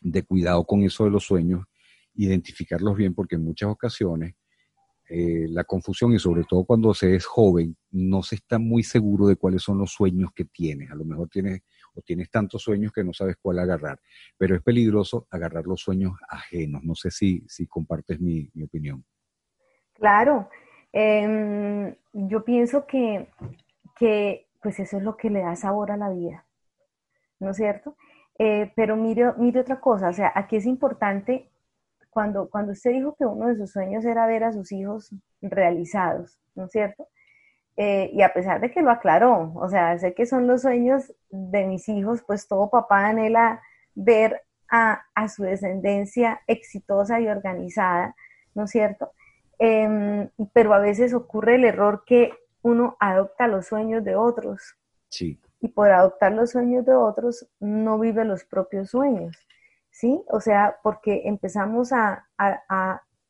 de, 0.00 0.22
cuidado 0.22 0.64
con 0.64 0.82
eso 0.82 1.04
de 1.04 1.10
los 1.10 1.24
sueños, 1.24 1.64
identificarlos 2.14 2.96
bien 2.96 3.14
porque 3.14 3.36
en 3.36 3.44
muchas 3.44 3.70
ocasiones 3.70 4.34
eh, 5.14 5.46
la 5.48 5.64
confusión 5.64 6.14
y 6.14 6.18
sobre 6.18 6.44
todo 6.44 6.64
cuando 6.64 6.94
se 6.94 7.14
es 7.14 7.26
joven, 7.26 7.76
no 7.90 8.22
se 8.22 8.36
está 8.36 8.58
muy 8.58 8.82
seguro 8.82 9.26
de 9.26 9.36
cuáles 9.36 9.62
son 9.62 9.76
los 9.76 9.92
sueños 9.92 10.30
que 10.34 10.46
tienes. 10.46 10.90
A 10.90 10.94
lo 10.94 11.04
mejor 11.04 11.28
tienes 11.28 11.60
o 11.94 12.00
tienes 12.00 12.30
tantos 12.30 12.62
sueños 12.62 12.92
que 12.92 13.04
no 13.04 13.12
sabes 13.12 13.36
cuál 13.40 13.58
agarrar, 13.58 14.00
pero 14.38 14.56
es 14.56 14.62
peligroso 14.62 15.26
agarrar 15.30 15.66
los 15.66 15.82
sueños 15.82 16.14
ajenos. 16.30 16.82
No 16.84 16.94
sé 16.94 17.10
si, 17.10 17.44
si 17.46 17.66
compartes 17.66 18.20
mi, 18.20 18.50
opinión. 18.64 19.04
Claro, 19.92 20.48
em, 20.92 21.94
yo 22.12 22.42
pienso 22.42 22.86
que, 22.86 23.28
que 23.98 24.46
pues 24.62 24.78
eso 24.80 24.96
es 24.96 25.02
lo 25.02 25.16
que 25.16 25.30
le 25.30 25.40
da 25.40 25.56
sabor 25.56 25.90
a 25.90 25.96
la 25.96 26.10
vida, 26.10 26.46
¿no 27.40 27.50
es 27.50 27.56
cierto? 27.56 27.96
Eh, 28.38 28.72
pero 28.76 28.96
mire, 28.96 29.32
mire 29.36 29.60
otra 29.60 29.80
cosa, 29.80 30.08
o 30.08 30.12
sea, 30.12 30.32
aquí 30.34 30.56
es 30.56 30.66
importante 30.66 31.50
cuando, 32.10 32.48
cuando 32.48 32.72
usted 32.72 32.92
dijo 32.92 33.14
que 33.16 33.24
uno 33.24 33.48
de 33.48 33.56
sus 33.56 33.72
sueños 33.72 34.04
era 34.04 34.26
ver 34.26 34.44
a 34.44 34.52
sus 34.52 34.72
hijos 34.72 35.10
realizados, 35.40 36.38
¿no 36.54 36.66
es 36.66 36.72
cierto? 36.72 37.08
Eh, 37.76 38.10
y 38.12 38.22
a 38.22 38.32
pesar 38.34 38.60
de 38.60 38.70
que 38.70 38.82
lo 38.82 38.90
aclaró, 38.90 39.52
o 39.54 39.68
sea, 39.68 39.98
sé 39.98 40.14
que 40.14 40.26
son 40.26 40.46
los 40.46 40.62
sueños 40.62 41.12
de 41.30 41.66
mis 41.66 41.88
hijos, 41.88 42.22
pues 42.26 42.46
todo 42.46 42.68
papá 42.70 43.06
anhela 43.06 43.62
ver 43.94 44.42
a, 44.68 45.04
su 45.28 45.42
descendencia 45.42 46.40
exitosa 46.46 47.20
y 47.20 47.28
organizada, 47.28 48.14
¿no 48.54 48.64
es 48.64 48.70
cierto? 48.70 49.12
Em, 49.58 50.30
pero 50.52 50.72
a 50.74 50.78
veces 50.78 51.12
ocurre 51.14 51.56
el 51.56 51.64
error 51.64 52.04
que 52.06 52.32
uno 52.62 52.96
adopta 53.00 53.46
los 53.46 53.66
sueños 53.66 54.04
de 54.04 54.16
otros. 54.16 54.76
Sí. 55.08 55.40
Y 55.60 55.68
por 55.68 55.90
adoptar 55.90 56.32
los 56.32 56.50
sueños 56.50 56.84
de 56.84 56.94
otros, 56.94 57.46
no 57.60 57.98
vive 57.98 58.24
los 58.24 58.44
propios 58.44 58.90
sueños. 58.90 59.36
¿sí? 59.92 60.24
O 60.28 60.40
sea, 60.40 60.78
porque 60.82 61.22
empezamos 61.26 61.92
a, 61.92 62.26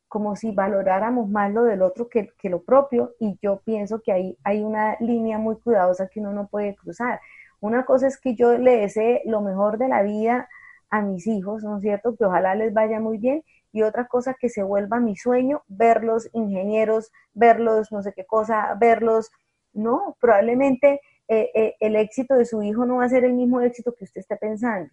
como 0.07 0.35
si 0.35 0.51
valoráramos 0.51 1.29
más 1.29 1.51
lo 1.51 1.63
del 1.63 1.81
otro 1.81 2.09
que, 2.09 2.33
lo 2.43 2.63
propio 2.63 3.13
y 3.19 3.37
yo 3.41 3.61
pienso 3.63 4.01
que 4.01 4.11
ahí 4.11 4.37
hay 4.43 4.63
una 4.63 4.97
línea 4.99 5.37
muy 5.37 5.57
cuidadosa 5.59 6.07
que 6.07 6.19
uno 6.19 6.33
no 6.33 6.47
puede 6.47 6.75
cruzar. 6.75 7.19
Una 7.59 7.85
cosa 7.85 8.07
es 8.07 8.19
que 8.19 8.35
yo 8.35 8.57
le 8.57 8.77
desee 8.77 9.21
lo 9.25 9.41
mejor 9.41 9.77
de 9.77 9.87
la 9.87 10.01
vida 10.01 10.49
a 10.89 11.01
mis 11.01 11.27
hijos, 11.27 11.63
¿no 11.63 11.77
es 11.77 11.81
cierto? 11.81 12.15
Que 12.15 12.25
ojalá 12.25 12.55
les 12.55 12.73
vaya 12.73 12.99
muy 12.99 13.17
bien. 13.17 13.43
Y 13.73 13.81
otra 13.81 14.07
cosa 14.07 14.35
que 14.39 14.49
se 14.49 14.63
vuelva 14.63 14.99
mi 14.99 15.17
sueño, 15.17 15.63
verlos 15.67 16.29
ingenieros, 16.31 17.11
verlos 17.33 17.91
no 17.91 18.03
sé 18.03 18.13
qué 18.15 18.23
cosa, 18.23 18.77
verlos, 18.79 19.31
no, 19.73 20.15
probablemente 20.21 21.01
eh, 21.27 21.49
eh, 21.55 21.75
el 21.79 21.95
éxito 21.95 22.35
de 22.35 22.45
su 22.45 22.61
hijo 22.61 22.85
no 22.85 22.97
va 22.97 23.05
a 23.05 23.09
ser 23.09 23.25
el 23.25 23.33
mismo 23.33 23.61
éxito 23.61 23.95
que 23.97 24.03
usted 24.03 24.21
esté 24.21 24.37
pensando. 24.37 24.89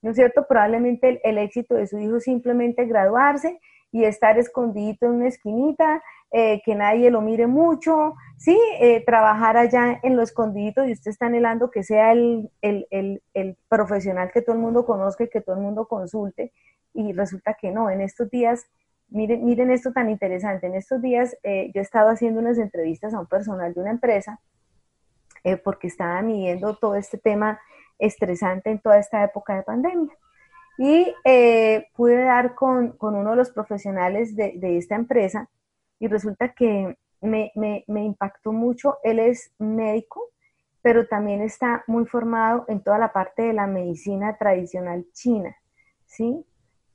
¿no 0.00 0.10
es 0.10 0.16
cierto? 0.16 0.46
Probablemente 0.48 1.20
el, 1.22 1.38
éxito 1.38 1.76
de 1.76 1.86
su 1.86 1.98
hijo 1.98 2.16
es 2.16 2.24
simplemente 2.24 2.86
graduarse 2.86 3.60
y 3.92 4.04
estar 4.04 4.36
escondidito 4.36 5.06
en 5.06 5.12
una 5.12 5.28
esquinita, 5.28 6.02
eh, 6.32 6.60
que 6.64 6.74
nadie 6.74 7.10
lo 7.10 7.20
mire 7.20 7.46
mucho, 7.46 8.14
¿sí? 8.36 8.58
Trabajar 9.06 9.56
allá 9.56 10.00
en 10.02 10.16
lo 10.16 10.22
escondidito 10.22 10.84
y 10.84 10.92
usted 10.92 11.12
está 11.12 11.26
anhelando 11.26 11.70
que 11.70 11.84
sea 11.84 12.10
el, 12.10 12.50
profesional 13.68 14.32
que 14.32 14.42
todo 14.42 14.56
el 14.56 14.62
mundo 14.62 14.84
conozca 14.84 15.22
y 15.22 15.28
que 15.28 15.40
todo 15.40 15.54
el 15.54 15.62
mundo 15.62 15.86
consulte, 15.86 16.52
y 16.94 17.12
resulta 17.12 17.54
que 17.54 17.70
no, 17.70 17.90
en 17.90 18.00
estos 18.00 18.30
días, 18.30 18.64
miren, 19.08 19.70
esto 19.70 19.92
tan 19.92 20.10
interesante, 20.10 20.66
en 20.66 20.74
estos 20.74 21.00
días 21.02 21.36
eh, 21.42 21.70
yo 21.74 21.80
he 21.80 21.84
estado 21.84 22.10
haciendo 22.10 22.40
unas 22.40 22.58
entrevistas 22.58 23.14
a 23.14 23.20
un 23.20 23.26
personal 23.26 23.74
de 23.74 23.80
una 23.80 23.90
empresa, 23.90 24.40
porque 25.64 25.88
estaba 25.88 26.22
midiendo 26.22 26.76
todo 26.76 26.94
este 26.94 27.18
tema 27.18 27.60
estresante 27.98 28.70
en 28.70 28.80
toda 28.80 28.98
esta 28.98 29.24
época 29.24 29.56
de 29.56 29.62
pandemia. 29.62 30.12
Y 30.78 31.14
eh, 31.24 31.86
pude 31.94 32.22
dar 32.24 32.54
con, 32.54 32.96
uno 33.00 33.30
de 33.30 33.36
los 33.36 33.50
profesionales 33.50 34.34
de, 34.34 34.78
esta 34.78 34.96
empresa 34.96 35.48
y 35.98 36.08
resulta 36.08 36.52
que 36.54 36.96
me, 37.20 37.52
impactó 37.86 38.52
mucho. 38.52 38.98
Él 39.04 39.18
es 39.18 39.52
médico, 39.58 40.30
pero 40.80 41.06
también 41.06 41.42
está 41.42 41.84
muy 41.86 42.06
formado 42.06 42.64
en 42.68 42.82
toda 42.82 42.98
la 42.98 43.12
parte 43.12 43.42
de 43.42 43.52
la 43.52 43.66
medicina 43.66 44.36
tradicional 44.36 45.06
china, 45.12 45.54
¿sí? 46.06 46.44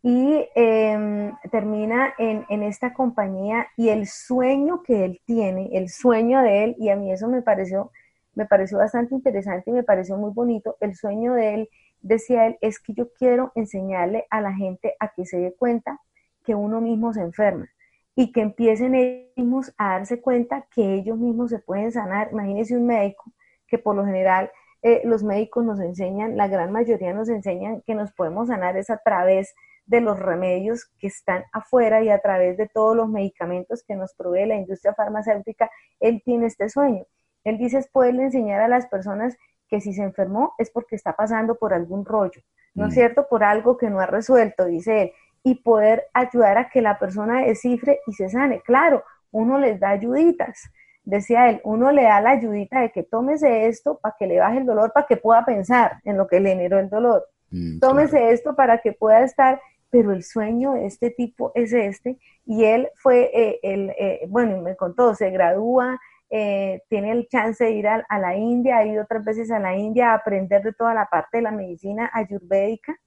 Y 0.09 0.47
em, 0.55 1.35
termina 1.51 2.13
en, 2.17 2.63
esta 2.63 2.93
compañía 2.93 3.67
y 3.75 3.89
el 3.89 4.07
sueño 4.07 4.81
que 4.81 5.03
él 5.03 5.19
tiene, 5.25 5.71
el 5.73 5.89
sueño 5.89 6.41
de 6.41 6.63
él, 6.63 6.75
y 6.79 6.87
a 6.87 6.95
mí 6.95 7.11
eso 7.11 7.27
me 7.27 7.41
pareció 7.41 7.91
me 8.33 8.45
pareció 8.45 8.77
bastante 8.77 9.15
interesante 9.15 9.69
y 9.69 9.73
me 9.73 9.83
pareció 9.83 10.15
muy 10.15 10.31
bonito. 10.31 10.77
El 10.79 10.95
sueño 10.95 11.33
de 11.33 11.55
él, 11.55 11.69
decía 11.99 12.47
él, 12.47 12.57
es 12.61 12.79
que 12.79 12.93
yo 12.93 13.11
quiero 13.11 13.51
enseñarle 13.53 14.27
a 14.29 14.39
la 14.39 14.53
gente 14.53 14.95
a 15.01 15.09
que 15.09 15.25
se 15.25 15.39
dé 15.39 15.53
cuenta 15.53 15.99
que 16.45 16.55
uno 16.55 16.79
mismo 16.79 17.11
se 17.11 17.19
enferma 17.19 17.67
y 18.15 18.31
que 18.31 18.39
empiecen 18.39 18.95
ellos 18.95 19.27
mismos 19.35 19.73
a 19.77 19.97
darse 19.97 20.21
cuenta 20.21 20.67
que 20.73 20.93
ellos 20.93 21.17
mismos 21.17 21.49
se 21.49 21.59
pueden 21.59 21.91
sanar. 21.91 22.29
Imagínense 22.31 22.77
un 22.77 22.85
médico 22.85 23.25
que 23.67 23.77
por 23.77 23.93
lo 23.93 24.05
general 24.05 24.51
eh, 24.83 25.01
los 25.03 25.21
médicos 25.21 25.65
nos 25.65 25.81
enseñan, 25.81 26.37
la 26.37 26.47
gran 26.47 26.71
mayoría 26.71 27.13
nos 27.13 27.27
enseñan 27.27 27.81
que 27.81 27.93
nos 27.93 28.13
podemos 28.13 28.47
sanar 28.47 28.77
es 28.77 28.89
a 28.89 29.01
través 29.03 29.49
de 29.49 29.57
los 29.87 30.19
remedios 30.19 30.91
que 30.99 31.07
están 31.07 31.45
afuera 31.53 32.03
y 32.03 32.09
a 32.09 32.19
través 32.19 32.57
de 32.57 32.67
todos 32.67 32.95
los 32.95 33.09
medicamentos 33.09 33.83
que 33.87 33.95
nos 33.95 34.13
provee 34.13 34.45
la 34.45 34.55
industria 34.55 34.93
farmacéutica, 34.93 35.69
él 35.99 36.21
tiene 36.23 36.47
este 36.47 36.69
sueño. 36.69 37.05
Él 37.43 37.57
dice 37.57 37.79
es 37.79 37.87
poderle 37.87 38.23
enseñar 38.23 38.61
a 38.61 38.67
las 38.67 38.87
personas 38.87 39.37
que 39.69 39.81
si 39.81 39.93
se 39.93 40.03
enfermó 40.03 40.53
es 40.57 40.69
porque 40.69 40.95
está 40.95 41.13
pasando 41.13 41.55
por 41.55 41.73
algún 41.73 42.05
rollo, 42.05 42.41
¿no 42.73 42.85
es 42.85 42.91
mm. 42.91 42.95
cierto? 42.95 43.27
Por 43.29 43.43
algo 43.43 43.77
que 43.77 43.89
no 43.89 43.99
ha 43.99 44.05
resuelto, 44.05 44.65
dice 44.65 45.01
él, 45.03 45.11
y 45.43 45.55
poder 45.55 46.07
ayudar 46.13 46.57
a 46.57 46.69
que 46.69 46.81
la 46.81 46.99
persona 46.99 47.41
descifre 47.41 47.99
y 48.05 48.13
se 48.13 48.29
sane. 48.29 48.61
Claro, 48.61 49.03
uno 49.31 49.59
les 49.59 49.79
da 49.79 49.89
ayuditas, 49.89 50.69
decía 51.03 51.49
él, 51.49 51.61
uno 51.63 51.91
le 51.91 52.03
da 52.03 52.19
la 52.19 52.31
ayudita 52.31 52.81
de 52.81 52.91
que 52.91 53.03
tómese 53.03 53.67
esto 53.67 53.97
para 53.99 54.15
que 54.19 54.27
le 54.27 54.39
baje 54.39 54.57
el 54.57 54.65
dolor, 54.65 54.91
para 54.93 55.07
que 55.07 55.15
pueda 55.15 55.45
pensar 55.45 56.01
en 56.03 56.17
lo 56.17 56.27
que 56.27 56.39
le 56.39 56.49
generó 56.49 56.79
el 56.79 56.89
dolor. 56.89 57.25
Mm, 57.49 57.79
tómese 57.79 58.31
esto 58.31 58.55
para 58.55 58.79
que 58.79 58.91
pueda 58.91 59.23
estar, 59.23 59.61
pero 59.89 60.11
el 60.11 60.23
sueño 60.23 60.73
de 60.73 60.85
este 60.85 61.11
tipo 61.11 61.51
es 61.55 61.73
este, 61.73 62.17
y 62.45 62.65
él 62.65 62.89
fue, 62.95 63.29
eh, 63.33 63.59
el, 63.63 63.89
eh, 63.91 64.25
bueno, 64.29 64.61
me 64.61 64.75
contó, 64.75 65.15
se 65.15 65.29
gradúa, 65.29 65.99
eh, 66.29 66.81
tiene 66.89 67.11
el 67.11 67.27
chance 67.29 67.63
de 67.63 67.71
ir 67.71 67.87
a, 67.87 68.05
la 68.19 68.35
India, 68.35 68.77
ha 68.77 68.85
ido 68.85 69.03
otras 69.03 69.23
veces 69.23 69.49
a 69.51 69.59
la 69.59 69.75
India 69.77 70.11
a 70.11 70.15
aprender 70.15 70.61
de 70.61 70.73
toda 70.73 70.93
la 70.93 71.05
parte 71.05 71.37
de 71.37 71.43
la 71.43 71.51
medicina 71.51 72.09
ayurvédica 72.13 72.97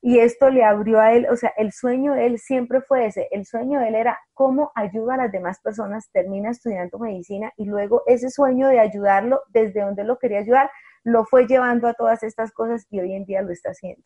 y 0.00 0.20
esto 0.20 0.48
le 0.48 0.62
abrió 0.62 1.00
a 1.00 1.12
él, 1.12 1.26
o 1.28 1.36
sea, 1.36 1.52
el 1.56 1.72
sueño 1.72 2.14
de 2.14 2.26
él 2.26 2.38
siempre 2.38 2.80
fue 2.82 3.06
ese, 3.06 3.26
el 3.32 3.46
sueño 3.46 3.80
de 3.80 3.88
él 3.88 3.94
era 3.96 4.18
cómo 4.32 4.70
ayuda 4.76 5.14
a 5.14 5.16
las 5.16 5.32
demás 5.32 5.60
personas, 5.60 6.08
termina 6.12 6.50
estudiando 6.50 7.00
medicina 7.00 7.52
y 7.56 7.64
luego 7.64 8.04
ese 8.06 8.30
sueño 8.30 8.68
de 8.68 8.78
ayudarlo 8.78 9.42
desde 9.48 9.80
donde 9.80 10.04
lo 10.04 10.18
quería 10.18 10.38
ayudar, 10.38 10.70
lo 11.02 11.24
fue 11.24 11.46
llevando 11.48 11.88
a 11.88 11.94
todas 11.94 12.22
estas 12.22 12.52
cosas 12.52 12.86
y 12.90 13.00
hoy 13.00 13.12
en 13.14 13.24
día 13.24 13.42
lo 13.42 13.50
está 13.50 13.70
haciendo. 13.70 14.04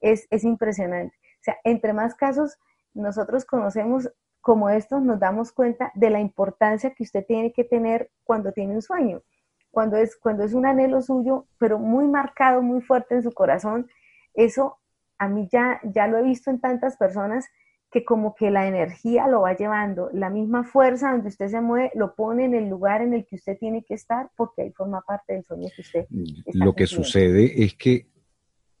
Es, 0.00 0.26
es 0.30 0.44
impresionante. 0.44 1.16
O 1.40 1.42
sea, 1.42 1.56
entre 1.64 1.92
más 1.92 2.14
casos 2.14 2.58
nosotros 2.92 3.44
conocemos 3.44 4.10
como 4.40 4.70
estos 4.70 5.02
nos 5.02 5.20
damos 5.20 5.52
cuenta 5.52 5.92
de 5.94 6.10
la 6.10 6.20
importancia 6.20 6.94
que 6.94 7.02
usted 7.02 7.24
tiene 7.26 7.52
que 7.52 7.64
tener 7.64 8.10
cuando 8.24 8.52
tiene 8.52 8.74
un 8.74 8.82
sueño, 8.82 9.22
cuando 9.70 9.96
es, 9.96 10.16
cuando 10.16 10.44
es 10.44 10.54
un 10.54 10.66
anhelo 10.66 11.02
suyo, 11.02 11.46
pero 11.58 11.78
muy 11.78 12.06
marcado, 12.08 12.62
muy 12.62 12.80
fuerte 12.80 13.14
en 13.14 13.22
su 13.22 13.32
corazón. 13.32 13.88
Eso 14.34 14.78
a 15.18 15.28
mí 15.28 15.48
ya, 15.52 15.80
ya 15.84 16.06
lo 16.06 16.18
he 16.18 16.22
visto 16.22 16.50
en 16.50 16.60
tantas 16.60 16.96
personas 16.96 17.46
que 17.90 18.04
como 18.04 18.34
que 18.34 18.50
la 18.50 18.68
energía 18.68 19.26
lo 19.26 19.42
va 19.42 19.56
llevando, 19.56 20.10
la 20.12 20.30
misma 20.30 20.62
fuerza 20.64 21.10
donde 21.10 21.28
usted 21.28 21.48
se 21.48 21.60
mueve, 21.60 21.90
lo 21.94 22.14
pone 22.14 22.44
en 22.44 22.54
el 22.54 22.68
lugar 22.68 23.02
en 23.02 23.14
el 23.14 23.26
que 23.26 23.34
usted 23.34 23.58
tiene 23.58 23.82
que 23.82 23.94
estar, 23.94 24.30
porque 24.36 24.62
ahí 24.62 24.70
forma 24.70 25.00
parte 25.00 25.34
del 25.34 25.44
sueño 25.44 25.68
que 25.74 25.82
usted. 25.82 26.06
Lo 26.54 26.72
que 26.72 26.86
sucede 26.86 27.64
es 27.64 27.74
que 27.74 28.06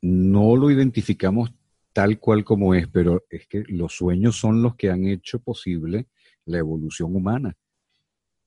no 0.00 0.56
lo 0.56 0.70
identificamos 0.70 1.52
tal 1.92 2.18
cual 2.18 2.44
como 2.44 2.74
es, 2.74 2.88
pero 2.88 3.24
es 3.30 3.46
que 3.46 3.64
los 3.68 3.94
sueños 3.94 4.36
son 4.36 4.62
los 4.62 4.76
que 4.76 4.90
han 4.90 5.04
hecho 5.06 5.40
posible 5.40 6.06
la 6.44 6.58
evolución 6.58 7.14
humana. 7.14 7.56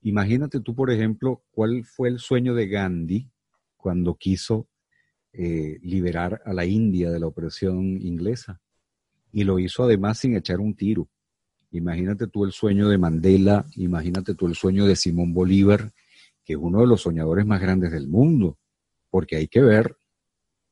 Imagínate 0.02 0.60
tú, 0.60 0.74
por 0.74 0.90
ejemplo, 0.90 1.42
cuál 1.50 1.84
fue 1.84 2.08
el 2.08 2.18
sueño 2.18 2.54
de 2.54 2.68
Gandhi 2.68 3.28
cuando 3.76 4.14
quiso 4.16 4.68
eh, 5.32 5.78
liberar 5.82 6.42
a 6.44 6.52
la 6.52 6.64
India 6.64 7.10
de 7.10 7.20
la 7.20 7.26
opresión 7.26 8.00
inglesa. 8.00 8.60
Y 9.32 9.44
lo 9.44 9.58
hizo 9.58 9.82
además 9.82 10.18
sin 10.18 10.36
echar 10.36 10.60
un 10.60 10.74
tiro. 10.74 11.08
Imagínate 11.72 12.28
tú 12.28 12.44
el 12.44 12.52
sueño 12.52 12.88
de 12.88 12.98
Mandela, 12.98 13.66
imagínate 13.76 14.34
tú 14.34 14.46
el 14.46 14.54
sueño 14.54 14.86
de 14.86 14.94
Simón 14.94 15.34
Bolívar, 15.34 15.90
que 16.44 16.52
es 16.52 16.58
uno 16.58 16.80
de 16.80 16.86
los 16.86 17.02
soñadores 17.02 17.46
más 17.46 17.60
grandes 17.60 17.90
del 17.90 18.06
mundo, 18.06 18.58
porque 19.10 19.36
hay 19.36 19.48
que 19.48 19.60
ver 19.60 19.96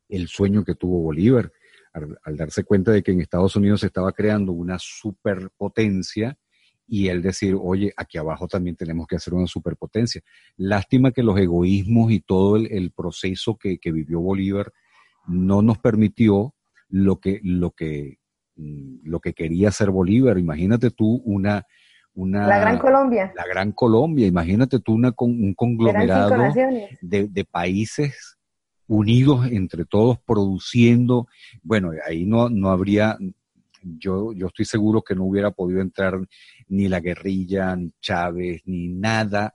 el 0.09 0.29
sueño 0.29 0.65
que 0.65 0.75
tuvo 0.75 1.01
Bolívar 1.01 1.53
al, 1.93 2.37
darse 2.37 2.65
cuenta 2.65 2.93
de 2.93 3.03
que 3.03 3.13
en 3.13 3.21
Estados 3.21 3.57
Unidos 3.57 3.81
se 3.81 3.87
estaba 3.87 4.13
creando 4.13 4.53
una 4.53 4.79
superpotencia 4.79 6.37
y 6.87 7.09
él 7.09 7.23
decir, 7.23 7.57
oye, 7.59 7.93
aquí 7.97 8.19
abajo 8.19 8.49
también 8.49 8.77
tenemos 8.77 9.07
que 9.07 9.17
hacer 9.17 9.35
una 9.35 9.47
superpotencia. 9.47 10.21
Lástima 10.57 11.13
que 11.13 11.23
los 11.23 11.39
egoísmos 11.39 12.13
y 12.13 12.21
todo 12.21 12.57
el, 12.57 12.93
proceso 12.93 13.57
que, 13.57 13.79
vivió 13.85 14.21
Bolívar 14.21 14.73
no 15.27 15.63
nos 15.63 15.79
permitió 15.79 16.55
lo 16.89 17.21
que, 17.21 17.41
lo 17.45 17.71
que, 17.71 18.19
mm, 18.57 19.09
lo 19.09 19.21
que 19.21 19.33
quería 19.33 19.69
hacer 19.69 19.91
Bolívar. 19.91 20.39
Imagínate 20.39 20.91
tú 20.91 21.23
una, 21.25 21.65
una... 22.15 22.47
La 22.47 22.59
Gran 22.59 22.79
Colombia. 22.79 23.33
La 23.37 23.47
Gran 23.47 23.73
Colombia, 23.73 24.27
imagínate 24.27 24.81
tú 24.81 24.95
una, 24.95 25.15
un 25.17 25.55
conglomerado 25.55 26.53
de, 27.01 27.29
de 27.29 27.45
países 27.45 28.39
unidos 28.93 29.47
entre 29.51 29.87
todos 29.87 30.19
produciendo, 30.21 31.27
bueno, 31.63 31.93
ahí 32.07 32.27
no, 32.27 32.51
no 32.51 32.69
habría, 32.69 33.17
yo, 33.83 34.35
yo 34.35 34.49
estoy 34.49 34.67
seguro 34.67 35.03
que 35.03 35.15
no 35.15 35.25
hubiera 35.25 35.51
podido 35.51 35.81
entrar 35.81 36.21
ni 36.69 36.89
la 36.89 37.01
guerrilla, 37.01 37.75
ni 37.75 37.91
Chávez, 38.03 38.61
ni 38.67 38.89
nada 38.89 39.55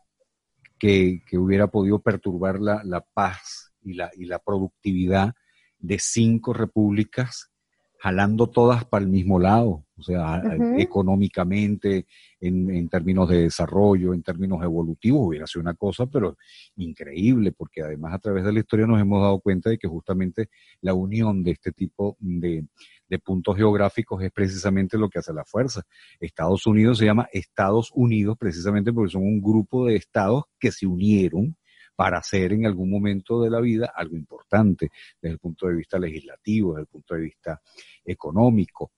que, 0.79 1.21
hubiera 1.33 1.67
podido 1.67 1.99
perturbar 1.99 2.59
la, 2.59 2.81
la 2.83 3.01
paz 3.01 3.73
y 3.83 3.93
la, 3.93 4.09
y 4.17 4.25
la 4.25 4.39
productividad 4.39 5.35
de 5.77 5.99
cinco 5.99 6.53
repúblicas 6.53 7.51
jalando 7.99 8.49
todas 8.49 8.85
para 8.85 9.03
el 9.03 9.11
mismo 9.11 9.39
lado, 9.39 9.85
o 9.97 10.03
sea, 10.03 10.41
económicamente, 10.77 12.05
en, 12.39 12.69
en, 12.69 12.87
términos 12.87 13.27
de 13.29 13.43
desarrollo, 13.43 14.13
en 14.13 14.21
términos 14.21 14.61
evolutivos, 14.63 15.27
hubiera 15.27 15.47
sido 15.47 15.61
una 15.61 15.73
cosa, 15.73 16.05
pero 16.05 16.37
increíble, 16.75 17.51
porque 17.51 17.81
además 17.81 18.13
a 18.13 18.19
través 18.19 18.43
de 18.43 18.53
la 18.53 18.59
historia 18.59 18.85
nos 18.85 19.01
hemos 19.01 19.21
dado 19.21 19.39
cuenta 19.39 19.69
de 19.71 19.77
que 19.77 19.87
justamente 19.87 20.49
la 20.81 20.93
unión 20.93 21.43
de 21.43 21.51
este 21.51 21.71
tipo 21.71 22.15
de, 22.19 22.65
de 23.09 23.19
puntos 23.19 23.55
geográficos 23.55 24.21
es 24.23 24.31
precisamente 24.31 24.97
lo 24.97 25.09
que 25.09 25.19
hace 25.19 25.33
la 25.33 25.45
fuerza. 25.45 25.81
Estados 26.19 26.67
Unidos 26.67 26.99
se 26.99 27.05
llama 27.05 27.27
Estados 27.31 27.91
Unidos 27.93 28.37
precisamente 28.37 28.93
porque 28.93 29.11
son 29.11 29.23
un 29.23 29.41
grupo 29.41 29.87
de 29.87 29.95
estados 29.95 30.43
que 30.59 30.71
se 30.71 30.85
unieron 30.85 31.55
para 31.97 32.19
hacer 32.19 32.53
en 32.53 32.67
algún 32.67 32.91
momento 32.91 33.41
de 33.41 33.49
la 33.49 33.59
vida 33.59 33.91
algo 33.95 34.15
importante 34.15 34.91
desde 35.19 35.33
el 35.33 35.39
punto 35.39 35.67
de 35.67 35.73
vista 35.73 35.97
legislativo, 35.97 36.73
desde 36.73 36.81
el 36.81 36.87
punto 36.87 37.15
de 37.15 37.21
vista 37.21 37.59
económico. 38.05 38.91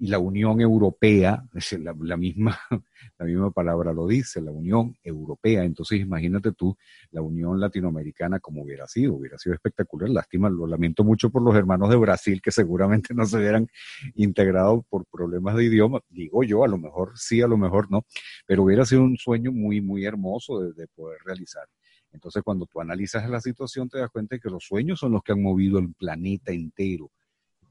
Y 0.00 0.06
la 0.06 0.18
Unión 0.18 0.62
Europea, 0.62 1.44
la, 1.52 1.94
la, 2.00 2.16
misma, 2.16 2.58
la 3.18 3.26
misma 3.26 3.50
palabra 3.50 3.92
lo 3.92 4.06
dice, 4.06 4.40
la 4.40 4.50
Unión 4.50 4.96
Europea. 5.04 5.62
Entonces 5.62 6.00
imagínate 6.00 6.52
tú 6.52 6.76
la 7.10 7.20
Unión 7.20 7.60
Latinoamericana 7.60 8.40
como 8.40 8.62
hubiera 8.62 8.86
sido, 8.86 9.14
hubiera 9.14 9.38
sido 9.38 9.54
espectacular. 9.54 10.08
Lástima, 10.08 10.48
lo 10.48 10.66
lamento 10.66 11.04
mucho 11.04 11.28
por 11.30 11.42
los 11.42 11.54
hermanos 11.54 11.90
de 11.90 11.96
Brasil 11.96 12.40
que 12.42 12.50
seguramente 12.50 13.14
no 13.14 13.26
se 13.26 13.36
hubieran 13.36 13.68
integrado 14.14 14.86
por 14.88 15.04
problemas 15.04 15.54
de 15.54 15.64
idioma. 15.64 16.00
Digo 16.08 16.42
yo, 16.44 16.64
a 16.64 16.68
lo 16.68 16.78
mejor 16.78 17.12
sí, 17.16 17.42
a 17.42 17.46
lo 17.46 17.58
mejor 17.58 17.90
no, 17.90 18.06
pero 18.46 18.62
hubiera 18.64 18.86
sido 18.86 19.02
un 19.02 19.18
sueño 19.18 19.52
muy, 19.52 19.82
muy 19.82 20.06
hermoso 20.06 20.60
de 20.60 20.88
poder 20.88 21.18
realizar. 21.24 21.68
Entonces, 22.12 22.42
cuando 22.42 22.66
tú 22.66 22.80
analizas 22.80 23.28
la 23.28 23.40
situación, 23.40 23.88
te 23.88 23.98
das 23.98 24.10
cuenta 24.10 24.36
de 24.36 24.40
que 24.40 24.50
los 24.50 24.64
sueños 24.64 24.98
son 24.98 25.12
los 25.12 25.22
que 25.22 25.32
han 25.32 25.42
movido 25.42 25.78
el 25.78 25.92
planeta 25.94 26.52
entero. 26.52 27.10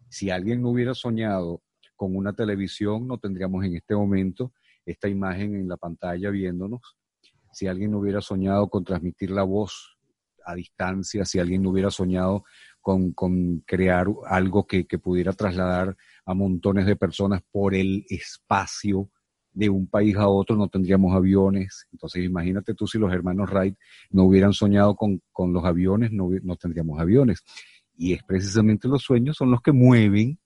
Si 0.07 0.29
alguien 0.29 0.61
no 0.61 0.69
hubiera 0.69 0.93
soñado 0.93 1.61
con 1.99 2.15
una 2.15 2.31
televisión, 2.31 3.05
no 3.05 3.17
tendríamos 3.17 3.65
en 3.65 3.75
este 3.75 3.93
momento 3.93 4.53
esta 4.85 5.09
imagen 5.09 5.53
en 5.55 5.67
la 5.67 5.75
pantalla 5.75 6.29
viéndonos. 6.29 6.95
Si 7.51 7.67
alguien 7.67 7.91
no 7.91 7.99
hubiera 7.99 8.21
soñado 8.21 8.69
con 8.69 8.85
transmitir 8.85 9.31
la 9.31 9.43
voz 9.43 9.97
a 10.45 10.55
distancia, 10.55 11.25
si 11.25 11.39
alguien 11.39 11.61
no 11.61 11.71
hubiera 11.71 11.91
soñado 11.91 12.45
con, 12.79 13.11
crear 13.65 14.07
algo 14.27 14.65
que, 14.65 14.87
que 14.87 14.97
pudiera 14.97 15.33
trasladar 15.33 15.97
a 16.25 16.33
montones 16.33 16.85
de 16.85 16.95
personas 16.95 17.41
por 17.51 17.75
el 17.75 18.05
espacio, 18.07 19.11
de 19.51 19.69
un 19.69 19.87
país 19.87 20.15
a 20.15 20.29
otro 20.29 20.55
no 20.55 20.69
tendríamos 20.69 21.13
aviones. 21.13 21.85
Entonces 21.91 22.23
imagínate 22.23 22.75
tú 22.75 22.87
si 22.87 22.97
los 22.97 23.11
hermanos 23.11 23.49
Wright 23.51 23.75
no 24.09 24.23
hubieran 24.23 24.53
soñado 24.53 24.95
con, 24.95 25.21
los 25.51 25.65
aviones, 25.65 26.13
no, 26.13 26.29
no, 26.43 26.55
tendríamos 26.55 26.97
aviones. 26.97 27.43
Y 27.97 28.13
es 28.13 28.23
precisamente 28.23 28.87
los 28.87 29.01
sueños 29.01 29.35
son 29.35 29.51
los 29.51 29.61
que 29.61 29.73
mueven 29.73 30.39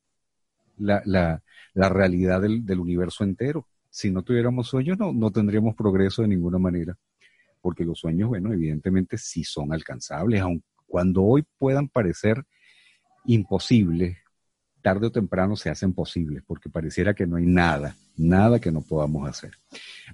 la, 0.84 1.02
la, 1.06 1.42
la 1.74 1.90
realidad 1.90 2.42
del, 2.42 2.66
del, 2.66 2.80
universo 2.80 3.24
entero. 3.24 3.68
Si 3.90 4.12
no 4.12 4.24
tuviéramos 4.24 4.68
sueños 4.68 4.98
no, 4.98 5.14
no 5.14 5.32
tendríamos 5.32 5.76
progreso 5.76 6.22
de 6.22 6.28
ninguna 6.28 6.58
manera. 6.58 6.98
Porque 7.62 7.86
los 7.86 8.00
sueños, 8.00 8.30
bueno, 8.30 8.52
evidentemente 8.52 9.18
sí 9.18 9.44
son 9.44 9.72
alcanzables, 9.72 10.42
aun 10.42 10.64
cuando 10.86 11.24
hoy 11.24 11.44
puedan 11.58 11.88
parecer 11.88 12.44
imposibles, 13.26 14.18
tarde 14.82 15.08
o 15.08 15.12
temprano 15.12 15.56
se 15.56 15.70
hacen 15.70 15.94
posibles, 15.94 16.44
porque 16.46 16.70
pareciera 16.70 17.14
que 17.14 17.26
no 17.26 17.38
hay 17.38 17.46
nada, 17.46 17.96
nada 18.16 18.60
que 18.60 18.72
no 18.72 18.82
podamos 18.82 19.28
hacer. 19.28 19.54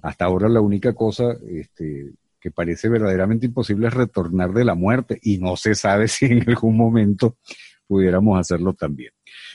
Hasta 0.00 0.24
ahora 0.24 0.48
la 0.48 0.60
única 0.60 0.94
cosa 0.94 1.36
este, 1.50 2.12
que 2.40 2.50
parece 2.50 2.88
verdaderamente 2.88 3.46
imposible 3.46 3.88
es 3.88 3.94
retornar 3.94 4.52
de 4.52 4.64
la 4.64 4.74
muerte 4.74 5.18
y 5.22 5.38
no 5.38 5.56
se 5.56 5.74
sabe 5.74 6.08
si 6.08 6.26
en 6.26 6.48
algún 6.48 6.76
momento 6.76 7.36
pudiéramos 7.86 8.38
hacerlo 8.38 8.72
también. 8.72 9.12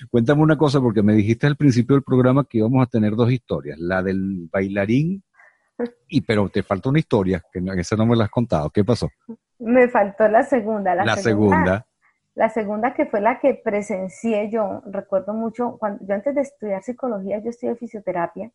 Cuéntame 0.10 0.42
una 0.42 0.58
cosa, 0.58 0.80
porque 0.80 1.04
me 1.04 1.14
dijiste 1.14 1.48
al 1.48 1.56
principio 1.56 1.96
del 1.96 2.04
programa 2.04 2.46
que 2.50 2.60
íbamos 2.60 2.84
a 2.84 2.90
tener 2.90 3.16
dos 3.16 3.32
historias, 3.32 3.80
la 3.80 4.02
del 4.04 4.50
bailarín, 4.52 5.24
y 6.08 6.22
pero 6.22 6.50
te 6.50 6.64
falta 6.64 6.90
una 6.90 7.00
historia, 7.00 7.44
que 7.52 7.60
esa 7.78 7.96
no 7.96 8.06
me 8.06 8.16
la 8.16 8.26
has 8.26 8.30
contado. 8.30 8.70
¿Qué 8.70 8.84
pasó? 8.84 9.10
Me 9.60 9.88
faltó 9.88 10.28
la 10.28 10.44
segunda. 10.44 10.96
La, 10.96 11.18
segunda 11.18 11.86
la 12.36 12.50
segunda 12.50 12.94
que 12.94 13.06
fue 13.06 13.22
la 13.22 13.40
que 13.40 13.54
presencié 13.54 14.50
yo, 14.52 14.82
recuerdo 14.86 15.34
mucho, 15.34 15.78
cuando 15.80 16.06
yo 16.06 16.14
antes 16.14 16.36
de 16.36 16.42
estudiar 16.42 16.84
psicología, 16.84 17.40
yo 17.40 17.50
estudié 17.50 17.76
fisioterapia 17.76 18.52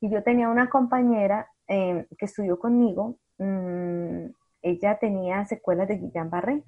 y 0.00 0.10
yo 0.10 0.22
tenía 0.22 0.50
una 0.50 0.68
compañera 0.68 1.48
em, 1.66 2.06
que 2.18 2.26
estudió 2.26 2.58
conmigo, 2.58 3.16
mm, 3.38 4.26
ella 4.60 4.98
tenía 4.98 5.44
secuelas 5.46 5.88
de 5.88 5.98
Guillain-Barré. 6.00 6.62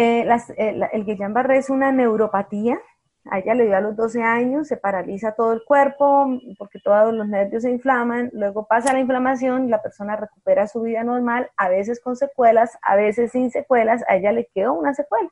Eh, 0.00 0.24
eh, 0.56 0.88
el 0.92 1.04
Guillain-Barré 1.04 1.58
es 1.58 1.70
una 1.70 1.90
neuropatía. 1.90 2.78
A 3.24 3.40
ella 3.40 3.54
le 3.54 3.66
dio 3.66 3.76
a 3.76 3.80
los 3.80 3.96
12 3.96 4.22
años, 4.22 4.68
se 4.68 4.76
paraliza 4.76 5.34
todo 5.34 5.52
el 5.52 5.64
cuerpo 5.64 6.38
porque 6.56 6.78
todos 6.78 7.12
los 7.12 7.26
nervios 7.26 7.64
se 7.64 7.70
inflaman, 7.72 8.30
luego 8.32 8.68
pasa 8.68 8.92
la 8.92 9.00
inflamación 9.00 9.66
y 9.66 9.70
la 9.70 9.82
persona 9.82 10.14
recupera 10.14 10.68
su 10.68 10.82
vida 10.82 11.02
normal, 11.02 11.50
a 11.56 11.68
veces 11.68 12.00
con 12.00 12.14
secuelas, 12.14 12.78
a 12.82 12.94
veces 12.94 13.32
sin 13.32 13.50
secuelas, 13.50 14.04
a 14.08 14.14
ella 14.14 14.30
le 14.30 14.48
quedó 14.54 14.72
una 14.72 14.94
secuela. 14.94 15.28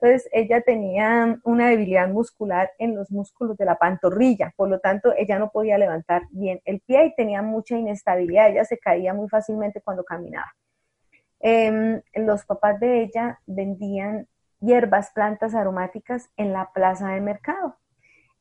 Entonces 0.00 0.28
ella 0.32 0.60
tenía 0.62 1.38
una 1.44 1.68
debilidad 1.68 2.08
muscular 2.08 2.72
en 2.78 2.96
los 2.96 3.12
músculos 3.12 3.56
de 3.56 3.64
la 3.64 3.76
pantorrilla, 3.76 4.52
por 4.56 4.68
lo 4.68 4.80
tanto 4.80 5.14
ella 5.16 5.38
no 5.38 5.50
podía 5.50 5.78
levantar 5.78 6.22
bien 6.32 6.60
el 6.64 6.80
pie 6.80 7.06
y 7.06 7.14
tenía 7.14 7.42
mucha 7.42 7.78
inestabilidad, 7.78 8.50
ella 8.50 8.64
se 8.64 8.76
caía 8.76 9.14
muy 9.14 9.28
fácilmente 9.28 9.80
cuando 9.80 10.02
caminaba. 10.02 10.52
Em, 11.46 12.00
los 12.14 12.46
papás 12.46 12.80
de 12.80 13.02
ella 13.02 13.38
vendían 13.44 14.26
hierbas, 14.60 15.10
plantas 15.10 15.54
aromáticas 15.54 16.30
en 16.38 16.54
la 16.54 16.72
plaza 16.72 17.10
de 17.10 17.20
mercado. 17.20 17.76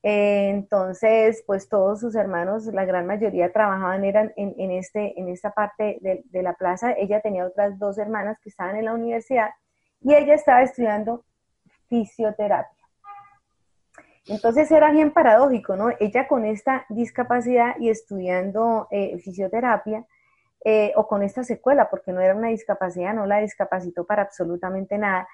Entonces, 0.02 1.44
pues 1.46 1.68
todos 1.68 2.00
sus 2.00 2.16
hermanos, 2.16 2.66
la 2.68 2.86
gran 2.86 3.06
mayoría 3.06 3.52
trabajaban 3.52 4.06
eran 4.06 4.32
en, 4.38 4.72
este, 4.72 5.20
en 5.20 5.28
esta 5.28 5.52
parte 5.52 5.98
de, 6.00 6.24
de, 6.24 6.44
la 6.44 6.54
plaza. 6.54 6.94
Ella 6.94 7.20
tenía 7.20 7.46
otras 7.46 7.78
dos 7.78 7.98
hermanas 7.98 8.40
que 8.42 8.48
estaban 8.48 8.78
en 8.78 8.86
la 8.86 8.94
universidad 8.94 9.50
y 10.00 10.14
ella 10.14 10.36
estaba 10.36 10.62
estudiando 10.62 11.26
fisioterapia. 11.90 12.84
Entonces 14.28 14.72
era 14.72 14.92
bien 14.92 15.12
paradójico, 15.12 15.76
¿no? 15.76 15.90
Ella 16.00 16.26
con 16.30 16.46
esta 16.46 16.86
discapacidad 16.88 17.76
y 17.80 17.90
estudiando 17.90 18.88
eh, 18.92 19.18
fisioterapia, 19.20 20.06
eh, 20.66 20.94
o 20.96 21.08
con 21.08 21.24
esta 21.24 21.44
secuela, 21.44 21.90
porque 21.90 22.12
no 22.12 22.22
era 22.22 22.36
una 22.36 22.50
discapacidad, 22.50 23.14
no 23.14 23.26
la 23.26 23.40
discapacitó 23.40 24.06
para 24.06 24.24
absolutamente 24.24 24.98
nada, 24.98 25.28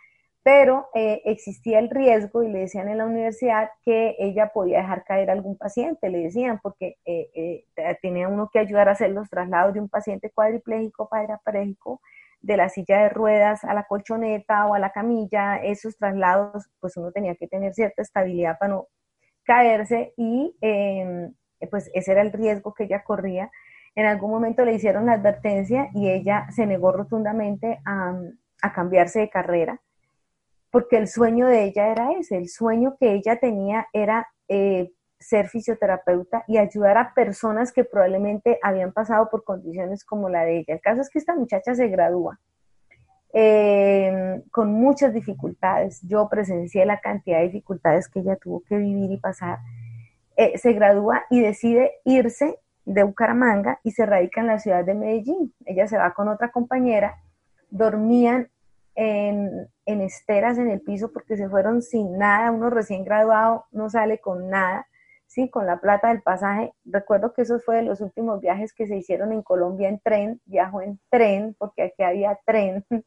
pero 0.43 0.87
eh, 0.93 1.21
existía 1.25 1.79
el 1.79 1.89
riesgo 1.89 2.43
y 2.43 2.49
le 2.49 2.59
decían 2.59 2.87
en 2.89 2.97
la 2.97 3.05
universidad 3.05 3.69
que 3.83 4.15
ella 4.19 4.51
podía 4.53 4.79
dejar 4.79 5.03
caer 5.03 5.29
a 5.29 5.33
algún 5.33 5.57
paciente, 5.57 6.09
le 6.09 6.19
decían, 6.19 6.59
porque 6.63 6.97
eh, 7.05 7.29
eh, 7.75 7.97
tenía 8.01 8.27
uno 8.27 8.49
que 8.51 8.59
ayudar 8.59 8.87
a 8.89 8.93
hacer 8.93 9.11
los 9.11 9.29
traslados 9.29 9.73
de 9.73 9.81
un 9.81 9.89
paciente 9.89 10.31
cuadripléjico, 10.31 11.09
parapléjico, 11.09 12.01
de 12.41 12.55
la 12.55 12.69
silla 12.69 12.99
de 13.03 13.09
ruedas 13.09 13.65
a 13.65 13.73
la 13.73 13.83
colchoneta 13.83 14.65
o 14.65 14.73
a 14.73 14.79
la 14.79 14.91
camilla, 14.91 15.57
esos 15.57 15.97
traslados, 15.97 16.69
pues 16.79 16.95
uno 16.95 17.11
tenía 17.11 17.35
que 17.35 17.47
tener 17.47 17.73
cierta 17.73 18.01
estabilidad 18.01 18.57
para 18.57 18.73
no 18.73 18.87
caerse 19.43 20.13
y 20.15 20.55
em, 20.61 21.33
pues 21.69 21.91
ese 21.93 22.13
era 22.13 22.21
el 22.21 22.31
riesgo 22.31 22.73
que 22.73 22.85
ella 22.85 23.03
corría. 23.03 23.51
En 23.99 24.05
algún 24.05 24.31
momento 24.31 24.63
le 24.63 24.73
hicieron 24.73 25.05
la 25.07 25.13
advertencia 25.13 25.89
y 25.93 26.09
ella 26.09 26.47
se 26.51 26.65
negó 26.65 26.91
rotundamente 26.91 27.79
a 27.85 28.73
cambiarse 28.73 29.19
de 29.19 29.29
carrera 29.29 29.81
porque 30.71 30.97
el 30.97 31.07
sueño 31.07 31.47
de 31.47 31.63
ella 31.63 31.87
era 31.87 32.11
ese, 32.13 32.37
el 32.37 32.49
sueño 32.49 32.95
que 32.99 33.13
ella 33.13 33.39
tenía 33.39 33.87
era 33.93 34.27
eh, 34.47 34.91
ser 35.19 35.49
fisioterapeuta 35.49 36.43
y 36.47 36.57
ayudar 36.57 36.97
a 36.97 37.13
personas 37.13 37.73
que 37.73 37.83
probablemente 37.83 38.59
habían 38.61 38.93
pasado 38.93 39.29
por 39.29 39.43
condiciones 39.43 40.05
como 40.05 40.29
la 40.29 40.45
de 40.45 40.59
ella. 40.59 40.75
El 40.75 40.81
caso 40.81 41.01
es 41.01 41.09
que 41.09 41.19
esta 41.19 41.35
muchacha 41.35 41.75
se 41.75 41.87
gradúa 41.87 42.39
eh, 43.33 44.41
con 44.51 44.71
muchas 44.71 45.13
dificultades. 45.13 46.01
Yo 46.03 46.29
presencié 46.29 46.85
la 46.85 47.01
cantidad 47.01 47.39
de 47.39 47.45
dificultades 47.45 48.07
que 48.07 48.19
ella 48.19 48.37
tuvo 48.37 48.61
que 48.61 48.77
vivir 48.77 49.11
y 49.11 49.17
pasar. 49.17 49.59
Eh, 50.37 50.57
se 50.57 50.71
gradúa 50.71 51.25
y 51.29 51.41
decide 51.41 51.93
irse 52.05 52.57
de 52.89 53.03
Bucaramanga 53.03 53.79
y 53.83 53.91
se 53.91 54.05
radica 54.05 54.41
en 54.41 54.47
la 54.47 54.59
ciudad 54.59 54.83
de 54.83 54.95
Medellín. 54.95 55.53
Ella 55.65 55.87
se 55.87 55.97
va 55.97 56.13
con 56.13 56.27
otra 56.27 56.51
compañera, 56.51 57.17
dormían 57.69 58.49
en, 58.95 59.69
esteras 59.85 60.57
en 60.57 60.69
el 60.69 60.81
piso 60.81 61.11
porque 61.13 61.37
se 61.37 61.47
fueron 61.47 61.83
sin 61.83 62.17
nada, 62.17 62.51
uno 62.51 62.69
recién 62.69 63.03
graduado 63.03 63.65
no 63.71 63.89
sale 63.89 64.19
con 64.19 64.49
nada, 64.49 64.87
¿sí? 65.27 65.49
Con 65.49 65.67
la 65.67 65.79
plata 65.79 66.09
del 66.09 66.23
pasaje. 66.23 66.73
Recuerdo 66.83 67.31
que 67.33 67.43
eso 67.43 67.59
fue 67.59 67.77
de 67.77 67.83
los 67.83 68.01
últimos 68.01 68.41
viajes 68.41 68.73
que 68.73 68.87
se 68.87 68.97
hicieron 68.97 69.31
en 69.33 69.43
Colombia 69.43 69.87
en 69.87 69.99
tren, 69.99 70.41
viajó 70.45 70.81
en 70.81 70.99
tren, 71.09 71.55
porque 71.59 71.83
aquí 71.83 72.01
había 72.01 72.39
tren, 72.43 72.83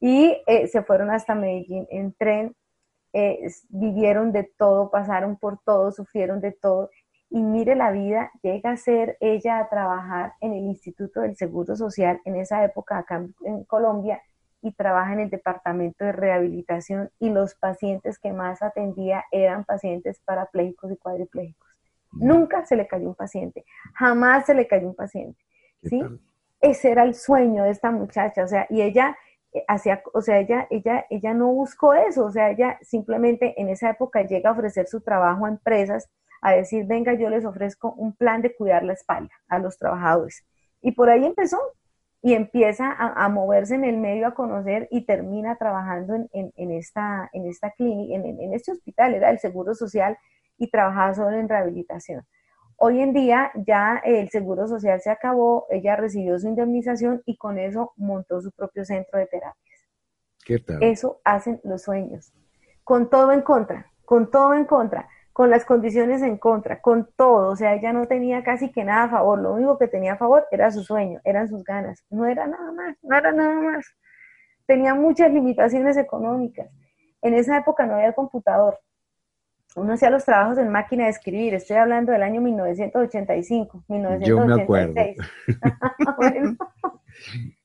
y 0.00 0.42
eh, 0.46 0.68
se 0.68 0.82
fueron 0.82 1.10
hasta 1.10 1.34
Medellín 1.34 1.86
en 1.90 2.12
tren, 2.12 2.54
eh, 3.14 3.48
vivieron 3.70 4.30
de 4.30 4.44
todo, 4.58 4.90
pasaron 4.90 5.38
por 5.38 5.58
todo, 5.64 5.90
sufrieron 5.90 6.42
de 6.42 6.52
todo. 6.52 6.90
Y 7.36 7.42
mire 7.42 7.76
la 7.76 7.90
vida, 7.90 8.30
llega 8.42 8.70
a 8.70 8.76
ser 8.78 9.18
ella 9.20 9.58
a 9.58 9.68
trabajar 9.68 10.32
en 10.40 10.54
el 10.54 10.64
Instituto 10.64 11.20
del 11.20 11.36
Seguro 11.36 11.76
Social 11.76 12.18
en 12.24 12.36
esa 12.36 12.64
época 12.64 12.96
acá 12.96 13.26
en 13.44 13.64
Colombia 13.64 14.22
y 14.62 14.72
trabaja 14.72 15.12
en 15.12 15.20
el 15.20 15.28
departamento 15.28 16.02
de 16.02 16.12
rehabilitación 16.12 17.10
y 17.18 17.28
los 17.28 17.54
pacientes 17.54 18.18
que 18.18 18.32
más 18.32 18.62
atendía 18.62 19.22
eran 19.30 19.66
pacientes 19.66 20.18
parapléjicos 20.24 20.90
y 20.92 20.96
cuadripléjicos. 20.96 21.68
Mm. 22.12 22.26
Nunca 22.26 22.64
se 22.64 22.74
le 22.74 22.86
cayó 22.86 23.06
un 23.06 23.14
paciente, 23.14 23.66
jamás 23.92 24.46
se 24.46 24.54
le 24.54 24.66
cayó 24.66 24.88
un 24.88 24.96
paciente, 24.96 25.44
¿sí? 25.82 26.00
Ese 26.62 26.90
era 26.90 27.02
el 27.02 27.14
sueño 27.14 27.64
de 27.64 27.70
esta 27.70 27.90
muchacha, 27.90 28.44
o 28.44 28.48
sea, 28.48 28.66
y 28.70 28.80
ella 28.80 29.14
eh, 29.52 29.62
hacía, 29.68 30.02
o 30.14 30.22
sea, 30.22 30.38
ella, 30.38 30.66
ella, 30.70 31.04
ella 31.10 31.34
no 31.34 31.48
buscó 31.48 31.92
eso, 31.92 32.24
o 32.24 32.30
sea, 32.30 32.48
ella 32.48 32.78
simplemente 32.80 33.60
en 33.60 33.68
esa 33.68 33.90
época 33.90 34.22
llega 34.22 34.48
a 34.48 34.54
ofrecer 34.54 34.86
su 34.86 35.02
trabajo 35.02 35.44
a 35.44 35.50
empresas, 35.50 36.08
a 36.40 36.52
decir, 36.52 36.86
venga, 36.86 37.14
yo 37.14 37.28
les 37.30 37.44
ofrezco 37.44 37.92
un 37.92 38.14
plan 38.14 38.42
de 38.42 38.54
cuidar 38.54 38.82
la 38.84 38.92
espalda 38.92 39.34
a 39.48 39.58
los 39.58 39.78
trabajadores. 39.78 40.44
Y 40.82 40.92
por 40.92 41.10
ahí 41.10 41.24
empezó, 41.24 41.58
y 42.26 42.34
empieza 42.34 42.90
a, 42.90 43.28
moverse 43.28 43.76
en 43.76 43.84
el 43.84 43.98
medio, 43.98 44.26
a 44.26 44.34
conocer 44.34 44.88
y 44.90 45.06
termina 45.06 45.56
trabajando 45.58 46.14
en, 46.32 46.70
esta, 46.72 47.30
en 47.32 47.46
esta 47.46 47.70
clínica, 47.70 48.16
en, 48.16 48.52
este 48.52 48.72
hospital, 48.72 49.14
era 49.14 49.30
el 49.30 49.38
Seguro 49.38 49.74
Social 49.74 50.18
y 50.58 50.68
trabajaba 50.68 51.14
solo 51.14 51.36
en 51.36 51.48
rehabilitación. 51.48 52.26
Hoy 52.78 53.00
en 53.00 53.12
día 53.12 53.52
ya 53.54 54.02
el 54.04 54.28
Seguro 54.30 54.66
Social 54.66 55.00
se 55.00 55.10
acabó, 55.10 55.66
ella 55.70 55.94
recibió 55.94 56.36
su 56.38 56.48
indemnización 56.48 57.22
y 57.26 57.36
con 57.36 57.58
eso 57.58 57.92
montó 57.94 58.40
su 58.40 58.50
propio 58.50 58.84
centro 58.84 59.20
de 59.20 59.26
terapias. 59.26 59.86
¿Qué 60.44 60.58
tal? 60.58 60.82
Eso 60.82 61.20
hacen 61.22 61.60
los 61.62 61.82
sueños, 61.82 62.32
con 62.82 63.08
todo 63.08 63.30
en 63.30 63.42
contra, 63.42 63.92
con 64.04 64.32
todo 64.32 64.54
en 64.54 64.64
contra 64.64 65.08
con 65.36 65.50
las 65.50 65.66
condiciones 65.66 66.22
en 66.22 66.38
contra, 66.38 66.80
con 66.80 67.10
todo, 67.14 67.50
o 67.50 67.56
sea, 67.56 67.74
ella 67.74 67.92
no 67.92 68.06
tenía 68.06 68.42
casi 68.42 68.72
que 68.72 68.84
nada 68.84 69.02
a 69.02 69.10
favor, 69.10 69.38
lo 69.38 69.52
único 69.52 69.76
que 69.76 69.86
tenía 69.86 70.14
a 70.14 70.16
favor 70.16 70.46
era 70.50 70.70
su 70.70 70.82
sueño, 70.82 71.20
eran 71.24 71.46
sus 71.46 71.62
ganas, 71.62 72.02
no 72.08 72.24
era 72.24 72.46
nada 72.46 72.72
más, 72.72 72.96
no 73.02 73.18
era 73.18 73.32
nada 73.32 73.60
más. 73.60 73.84
Tenía 74.64 74.94
muchas 74.94 75.30
limitaciones 75.30 75.98
económicas. 75.98 76.70
En 77.20 77.34
esa 77.34 77.58
época 77.58 77.84
no 77.84 77.96
había 77.96 78.14
computador. 78.14 78.78
Uno 79.74 79.92
hacía 79.92 80.08
los 80.08 80.24
trabajos 80.24 80.56
en 80.56 80.70
máquina 80.70 81.04
de 81.04 81.10
escribir, 81.10 81.52
estoy 81.52 81.76
hablando 81.76 82.12
del 82.12 82.22
año 82.22 82.40
1985, 82.40 83.84
1986. 83.88 85.16
Yo 85.46 85.66
me 86.00 86.08
acuerdo. 86.12 86.56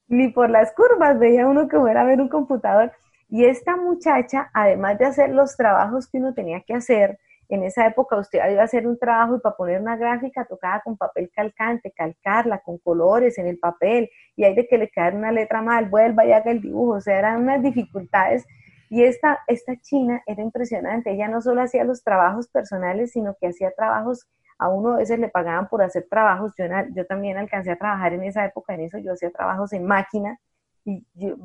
ni 0.09 0.27
por 0.27 0.49
las 0.49 0.73
curvas 0.73 1.17
veía 1.17 1.47
uno 1.47 1.69
que 1.69 1.79
fuera 1.79 2.01
a 2.01 2.03
ver 2.03 2.19
un 2.19 2.27
computador. 2.27 2.91
Y 3.29 3.45
esta 3.45 3.77
muchacha, 3.77 4.51
además 4.53 4.97
de 4.97 5.05
hacer 5.05 5.29
los 5.29 5.55
trabajos 5.55 6.09
que 6.09 6.17
uno 6.17 6.33
tenía 6.33 6.59
que 6.63 6.73
hacer, 6.73 7.17
en 7.55 7.63
esa 7.63 7.85
época 7.85 8.17
usted 8.17 8.39
iba 8.51 8.61
a 8.61 8.65
hacer 8.65 8.87
un 8.87 8.97
trabajo 8.97 9.35
y 9.35 9.39
para 9.39 9.55
poner 9.55 9.81
una 9.81 9.97
gráfica 9.97 10.45
tocaba 10.45 10.81
con 10.81 10.97
papel 10.97 11.29
calcante, 11.35 11.91
calcarla 11.91 12.59
con 12.59 12.77
colores 12.77 13.37
en 13.37 13.47
el 13.47 13.59
papel 13.59 14.09
y 14.35 14.45
hay 14.45 14.55
de 14.55 14.67
que 14.67 14.77
le 14.77 14.89
quedara 14.89 15.15
una 15.15 15.31
letra 15.31 15.61
mal, 15.61 15.89
vuelva 15.89 16.25
y 16.25 16.31
haga 16.31 16.51
el 16.51 16.61
dibujo, 16.61 16.93
o 16.93 17.01
sea, 17.01 17.19
eran 17.19 17.41
unas 17.41 17.61
dificultades. 17.61 18.45
Y 18.89 19.03
esta, 19.03 19.39
esta 19.47 19.75
china 19.81 20.21
era 20.25 20.41
impresionante, 20.41 21.11
ella 21.11 21.27
no 21.27 21.41
solo 21.41 21.61
hacía 21.61 21.83
los 21.83 22.03
trabajos 22.03 22.47
personales, 22.49 23.11
sino 23.11 23.35
que 23.39 23.47
hacía 23.47 23.71
trabajos, 23.71 24.27
a 24.57 24.69
uno 24.69 24.93
a 24.93 24.97
veces 24.97 25.17
le 25.19 25.29
pagaban 25.29 25.67
por 25.69 25.81
hacer 25.81 26.07
trabajos, 26.09 26.53
yo, 26.57 26.65
yo 26.93 27.05
también 27.05 27.37
alcancé 27.37 27.71
a 27.71 27.77
trabajar 27.77 28.13
en 28.13 28.23
esa 28.23 28.45
época 28.45 28.73
en 28.73 28.81
eso, 28.81 28.97
yo 28.97 29.13
hacía 29.13 29.31
trabajos 29.31 29.73
en 29.73 29.85
máquina 29.85 30.39
y 30.85 31.05
yo, 31.13 31.35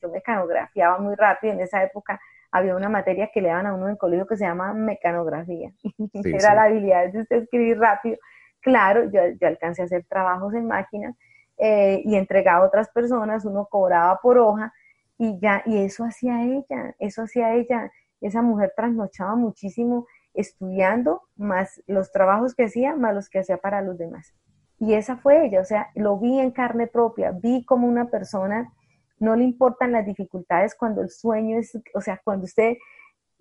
yo 0.00 0.08
mecanografiaba 0.10 0.98
muy 0.98 1.14
rápido 1.14 1.52
en 1.52 1.60
esa 1.60 1.82
época, 1.82 2.20
había 2.50 2.76
una 2.76 2.88
materia 2.88 3.30
que 3.32 3.40
le 3.40 3.48
daban 3.48 3.66
a 3.66 3.74
uno 3.74 3.86
en 3.86 3.92
el 3.92 3.98
colegio 3.98 4.26
que 4.26 4.36
se 4.36 4.44
llama 4.44 4.72
mecanografía. 4.72 5.72
Era 6.24 6.54
la 6.54 6.64
habilidad 6.64 7.10
de 7.12 7.20
usted 7.20 7.42
escribir 7.42 7.78
rápido. 7.78 8.16
Claro, 8.60 9.04
yo, 9.10 9.20
yo 9.40 9.46
alcancé 9.46 9.82
a 9.82 9.84
hacer 9.84 10.04
trabajos 10.04 10.54
en 10.54 10.66
máquinas 10.66 11.14
eh, 11.58 12.02
y 12.04 12.16
entregaba 12.16 12.64
a 12.64 12.68
otras 12.68 12.88
personas, 12.90 13.44
uno 13.44 13.66
cobraba 13.70 14.18
por 14.22 14.38
hoja 14.38 14.72
y 15.18 15.38
ya, 15.40 15.62
y 15.66 15.78
eso 15.78 16.04
hacía 16.04 16.42
ella, 16.42 16.94
eso 16.98 17.22
hacía 17.22 17.54
ella. 17.54 17.90
Esa 18.20 18.42
mujer 18.42 18.72
trasnochaba 18.76 19.36
muchísimo 19.36 20.06
estudiando, 20.34 21.22
más 21.36 21.82
los 21.86 22.12
trabajos 22.12 22.54
que 22.54 22.64
hacía, 22.64 22.94
más 22.94 23.14
los 23.14 23.28
que 23.28 23.38
hacía 23.38 23.58
para 23.58 23.82
los 23.82 23.98
demás. 23.98 24.34
Y 24.78 24.94
esa 24.94 25.16
fue 25.16 25.46
ella, 25.46 25.60
o 25.60 25.64
sea, 25.64 25.90
lo 25.94 26.18
vi 26.18 26.38
en 26.38 26.50
carne 26.50 26.86
propia, 26.86 27.30
vi 27.32 27.64
como 27.64 27.88
una 27.88 28.10
persona 28.10 28.72
no 29.18 29.36
le 29.36 29.44
importan 29.44 29.92
las 29.92 30.06
dificultades 30.06 30.74
cuando 30.74 31.02
el 31.02 31.10
sueño 31.10 31.58
es, 31.58 31.78
o 31.94 32.00
sea, 32.00 32.20
cuando 32.22 32.44
usted, 32.44 32.76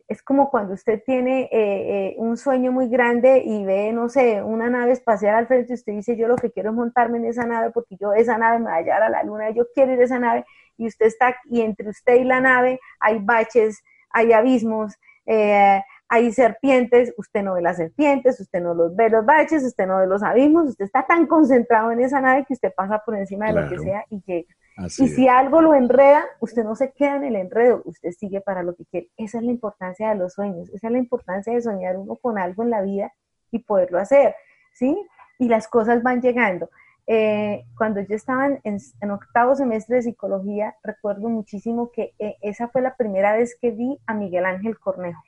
es 0.07 0.21
como 0.21 0.49
cuando 0.49 0.73
usted 0.73 1.01
tiene 1.05 1.43
eh, 1.43 1.49
eh, 1.51 2.15
un 2.17 2.37
sueño 2.37 2.71
muy 2.71 2.87
grande 2.87 3.41
y 3.43 3.65
ve, 3.65 3.91
no 3.91 4.07
sé, 4.07 4.41
una 4.43 4.69
nave 4.69 4.91
espacial 4.91 5.35
al 5.35 5.47
frente 5.47 5.73
y 5.73 5.75
usted 5.75 5.93
dice, 5.93 6.15
yo 6.15 6.27
lo 6.27 6.35
que 6.35 6.51
quiero 6.51 6.69
es 6.69 6.75
montarme 6.75 7.17
en 7.17 7.25
esa 7.25 7.45
nave 7.45 7.71
porque 7.71 7.97
yo 7.99 8.13
esa 8.13 8.37
nave 8.37 8.59
me 8.59 8.65
va 8.65 8.75
a 8.77 8.81
llevar 8.81 9.03
a 9.03 9.09
la 9.09 9.23
luna, 9.23 9.49
yo 9.49 9.65
quiero 9.73 9.93
ir 9.93 9.99
a 9.99 10.05
esa 10.05 10.19
nave 10.19 10.45
y 10.77 10.87
usted 10.87 11.07
está, 11.07 11.35
y 11.45 11.61
entre 11.61 11.89
usted 11.89 12.15
y 12.15 12.23
la 12.23 12.39
nave 12.39 12.79
hay 12.99 13.19
baches, 13.19 13.83
hay 14.11 14.31
abismos, 14.31 14.93
eh, 15.25 15.81
hay 16.07 16.31
serpientes, 16.31 17.13
usted 17.17 17.41
no 17.41 17.55
ve 17.55 17.61
las 17.61 17.77
serpientes, 17.77 18.39
usted 18.39 18.61
no 18.61 18.75
los 18.75 18.95
ve 18.95 19.09
los 19.09 19.25
baches, 19.25 19.63
usted 19.63 19.87
no 19.87 19.97
ve 19.97 20.07
los 20.07 20.21
abismos, 20.21 20.69
usted 20.69 20.85
está 20.85 21.05
tan 21.05 21.25
concentrado 21.25 21.91
en 21.91 21.99
esa 21.99 22.21
nave 22.21 22.45
que 22.45 22.53
usted 22.53 22.71
pasa 22.75 23.01
por 23.03 23.17
encima 23.17 23.47
de 23.47 23.53
lo 23.53 23.69
que 23.69 23.79
sea 23.79 24.05
y 24.09 24.21
llega 24.25 24.55
y 24.77 25.07
si 25.07 25.27
algo 25.27 25.61
lo 25.61 25.73
enreda, 25.73 26.25
usted 26.41 26.63
no 26.63 26.75
se 26.75 26.91
queda 26.91 27.15
en 27.15 27.23
el 27.23 27.35
enredo, 27.37 27.81
usted 27.85 28.11
sigue 28.11 28.41
para 28.41 28.61
lo 28.61 28.75
que 28.75 28.85
quiere. 28.85 29.09
Esa 29.15 29.37
es 29.37 29.43
la 29.45 29.51
importancia 29.51 30.09
de 30.09 30.15
los 30.15 30.33
sueños, 30.33 30.69
esa 30.69 30.87
es 30.87 30.93
la 30.93 30.99
importancia 30.99 31.53
de 31.53 31.61
soñar 31.61 31.97
uno 31.97 32.17
con 32.17 32.37
algo 32.37 32.63
en 32.63 32.71
la 32.71 32.81
vida 32.81 33.13
y 33.51 33.59
poderlo 33.59 33.99
hacer, 33.99 34.35
¿sí? 34.73 34.97
Y 35.39 35.47
las 35.47 35.67
cosas 35.67 36.03
van 36.03 36.21
llegando. 36.21 36.69
Eh, 37.07 37.65
cuando 37.77 38.01
yo 38.01 38.15
estaba 38.15 38.49
en, 38.63 39.11
octavo 39.11 39.55
semestre 39.55 39.97
de 39.97 40.01
psicología, 40.01 40.75
recuerdo 40.83 41.29
muchísimo 41.29 41.91
que 41.91 42.13
eh, 42.19 42.35
esa 42.41 42.67
fue 42.67 42.81
la 42.81 42.95
primera 42.95 43.33
vez 43.33 43.55
que 43.59 43.71
vi 43.71 43.99
a 44.07 44.13
Miguel 44.13 44.45
Ángel 44.45 44.77
Cornejo. 44.79 45.21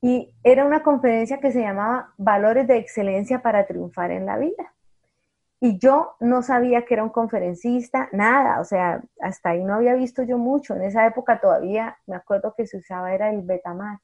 Y 0.00 0.34
era 0.44 0.64
una 0.64 0.82
conferencia 0.82 1.40
que 1.40 1.50
se 1.50 1.62
llamaba 1.62 2.12
Valores 2.16 2.68
de 2.68 2.76
Excelencia 2.76 3.42
para 3.42 3.66
Triunfar 3.66 4.12
en 4.12 4.26
la 4.26 4.38
Vida. 4.38 4.75
Y 5.66 5.78
yo 5.78 6.14
no 6.20 6.42
sabía 6.42 6.84
que 6.84 6.94
era 6.94 7.02
un 7.02 7.10
conferencista, 7.10 8.08
nada, 8.12 8.60
o 8.60 8.64
sea, 8.64 9.02
hasta 9.20 9.50
ahí 9.50 9.64
no 9.64 9.74
había 9.74 9.94
visto 9.94 10.22
yo 10.22 10.38
mucho. 10.38 10.76
En 10.76 10.82
esa 10.82 11.04
época 11.04 11.40
todavía 11.40 11.98
me 12.06 12.14
acuerdo 12.14 12.54
que 12.56 12.68
se 12.68 12.76
usaba 12.76 13.12
era 13.12 13.30
el 13.30 13.42
Betamax. 13.42 14.00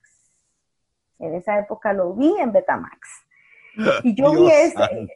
En 1.21 1.35
esa 1.35 1.61
época 1.61 1.93
lo 1.93 2.15
vi 2.15 2.35
en 2.41 2.51
Betamax. 2.51 2.99
Y 4.03 4.17
yo 4.17 4.33
vi 4.33 4.51
ese, 4.51 5.07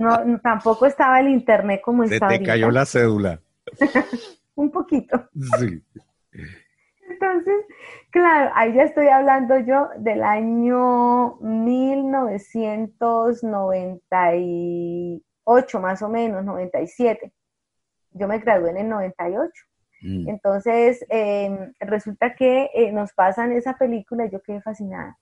no, 0.00 0.40
tampoco 0.40 0.86
estaba 0.86 1.20
el 1.20 1.28
internet 1.28 1.82
como 1.84 2.06
se 2.06 2.18
te 2.18 2.42
cayó 2.42 2.70
la 2.70 2.86
cédula. 2.86 3.42
un 4.54 4.70
poquito. 4.70 5.28
Sí. 5.58 5.84
Entonces, 7.06 7.66
claro, 8.10 8.50
ahí 8.54 8.72
ya 8.72 8.84
estoy 8.84 9.08
hablando 9.08 9.58
yo 9.58 9.90
del 9.98 10.22
año 10.22 11.36
1990 11.40 14.36
8 15.44 15.80
más 15.80 16.02
o 16.02 16.08
menos, 16.08 16.44
97. 16.44 17.32
Yo 18.12 18.28
me 18.28 18.38
gradué 18.38 18.70
en 18.70 18.76
el 18.78 18.88
98. 18.88 19.50
Mm. 20.02 20.28
Entonces, 20.28 21.04
em, 21.08 21.72
resulta 21.80 22.34
que 22.34 22.70
eh, 22.74 22.92
nos 22.92 23.12
pasan 23.12 23.52
esa 23.52 23.74
película 23.78 24.26
y 24.26 24.30
yo 24.30 24.42
quedé 24.42 24.60
fascinada. 24.60 25.18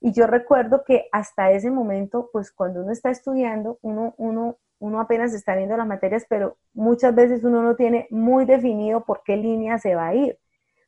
Y 0.00 0.12
yo 0.12 0.26
recuerdo 0.26 0.84
que 0.84 1.08
hasta 1.12 1.52
ese 1.52 1.70
momento, 1.70 2.28
pues 2.32 2.50
cuando 2.50 2.82
uno 2.82 2.92
está 2.92 3.10
estudiando, 3.10 3.78
uno, 3.82 4.14
uno, 4.16 4.58
uno 4.80 5.00
apenas 5.00 5.32
está 5.32 5.54
viendo 5.54 5.76
las 5.76 5.86
materias, 5.86 6.26
pero 6.28 6.56
muchas 6.74 7.14
veces 7.14 7.44
uno 7.44 7.62
no 7.62 7.76
tiene 7.76 8.08
muy 8.10 8.44
definido 8.44 9.04
por 9.04 9.22
qué 9.22 9.36
línea 9.36 9.78
se 9.78 9.94
va 9.94 10.08
a 10.08 10.14
ir. 10.14 10.38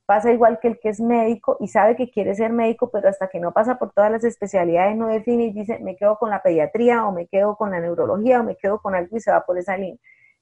Pasa 0.07 0.31
igual 0.33 0.59
que 0.61 0.69
el 0.69 0.79
que 0.79 0.91
es 0.91 1.01
médico 1.01 1.57
y 1.61 1.69
sabe 1.69 1.97
que 1.97 2.11
quiere 2.11 2.35
ser 2.35 2.53
médico, 2.53 2.91
pero 2.91 3.09
hasta 3.09 3.29
que 3.29 3.41
no 3.41 3.53
pasa 3.53 3.79
por 3.79 3.93
todas 3.93 4.11
las 4.11 4.23
especialidades 4.23 4.97
no 4.97 5.07
define 5.09 5.45
y 5.47 5.53
dice, 5.53 5.79
me 5.79 5.97
quedo 5.97 6.19
con 6.19 6.29
la 6.29 6.43
pediatría 6.43 7.07
o 7.07 7.13
me 7.13 7.27
quedo 7.27 7.57
con 7.57 7.71
la 7.71 7.81
neurología 7.81 8.41
o 8.41 8.45
me 8.45 8.57
quedo 8.57 8.81
con 8.81 8.95
algo 8.95 9.17
y 9.17 9.21
se 9.21 9.31
va 9.31 9.45
por 9.47 9.57
esa 9.57 9.77
línea. 9.79 9.99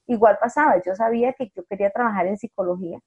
Igual 0.07 0.37
pasaba, 0.39 0.81
yo 0.85 0.95
sabía 0.95 1.31
que 1.33 1.49
yo 1.55 1.63
quería 1.65 1.89
trabajar 1.91 2.27
en 2.27 2.37
psicología, 2.37 2.99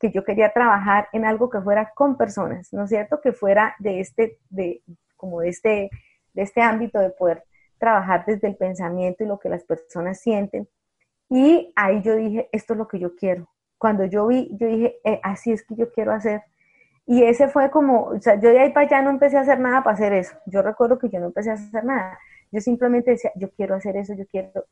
que 0.00 0.10
yo 0.10 0.24
quería 0.24 0.52
trabajar 0.52 1.08
en 1.12 1.24
algo 1.24 1.48
que 1.48 1.60
fuera 1.60 1.92
con 1.94 2.16
personas, 2.16 2.72
¿no 2.72 2.84
es 2.84 2.90
cierto? 2.90 3.20
Que 3.20 3.32
fuera 3.32 3.76
de 3.78 4.00
este, 4.00 4.38
de, 4.48 4.82
como 5.16 5.42
este, 5.42 5.90
de 6.32 6.42
este 6.42 6.60
ámbito 6.60 6.98
de 6.98 7.10
poder 7.10 7.44
trabajar 7.78 8.24
desde 8.26 8.48
el 8.48 8.56
pensamiento 8.56 9.22
y 9.22 9.28
lo 9.28 9.38
que 9.38 9.48
las 9.48 9.64
personas 9.64 10.20
sienten. 10.20 10.68
Y 11.28 11.72
ahí 11.76 12.02
yo 12.02 12.16
dije, 12.16 12.48
esto 12.50 12.72
es 12.72 12.78
lo 12.78 12.88
que 12.88 12.98
yo 12.98 13.14
quiero, 13.14 13.48
cuando 13.80 14.04
yo 14.04 14.26
vi, 14.26 14.46
yo 14.60 14.66
dije, 14.66 15.00
eh, 15.04 15.20
así 15.22 15.52
es 15.52 15.64
que 15.64 15.74
yo 15.74 15.90
quiero 15.90 16.12
hacer. 16.12 16.42
Y 17.06 17.24
ese 17.24 17.48
fue 17.48 17.70
como, 17.70 18.04
o 18.04 18.20
sea, 18.20 18.34
yo 18.38 18.50
de 18.50 18.60
ahí 18.60 18.72
para 18.74 18.86
allá 18.86 19.02
no 19.02 19.08
empecé 19.08 19.38
a 19.38 19.40
hacer 19.40 19.58
nada 19.58 19.82
para 19.82 19.94
hacer 19.94 20.12
eso. 20.12 20.36
Yo 20.44 20.60
recuerdo 20.60 20.98
que 20.98 21.08
yo 21.08 21.18
no 21.18 21.26
empecé 21.28 21.50
a 21.50 21.54
hacer 21.54 21.84
nada. 21.84 22.18
Yo 22.52 22.60
simplemente 22.60 23.12
decía, 23.12 23.32
yo 23.36 23.50
quiero 23.52 23.74
hacer 23.74 23.96
eso, 23.96 24.12
yo 24.14 24.26
quiero. 24.26 24.66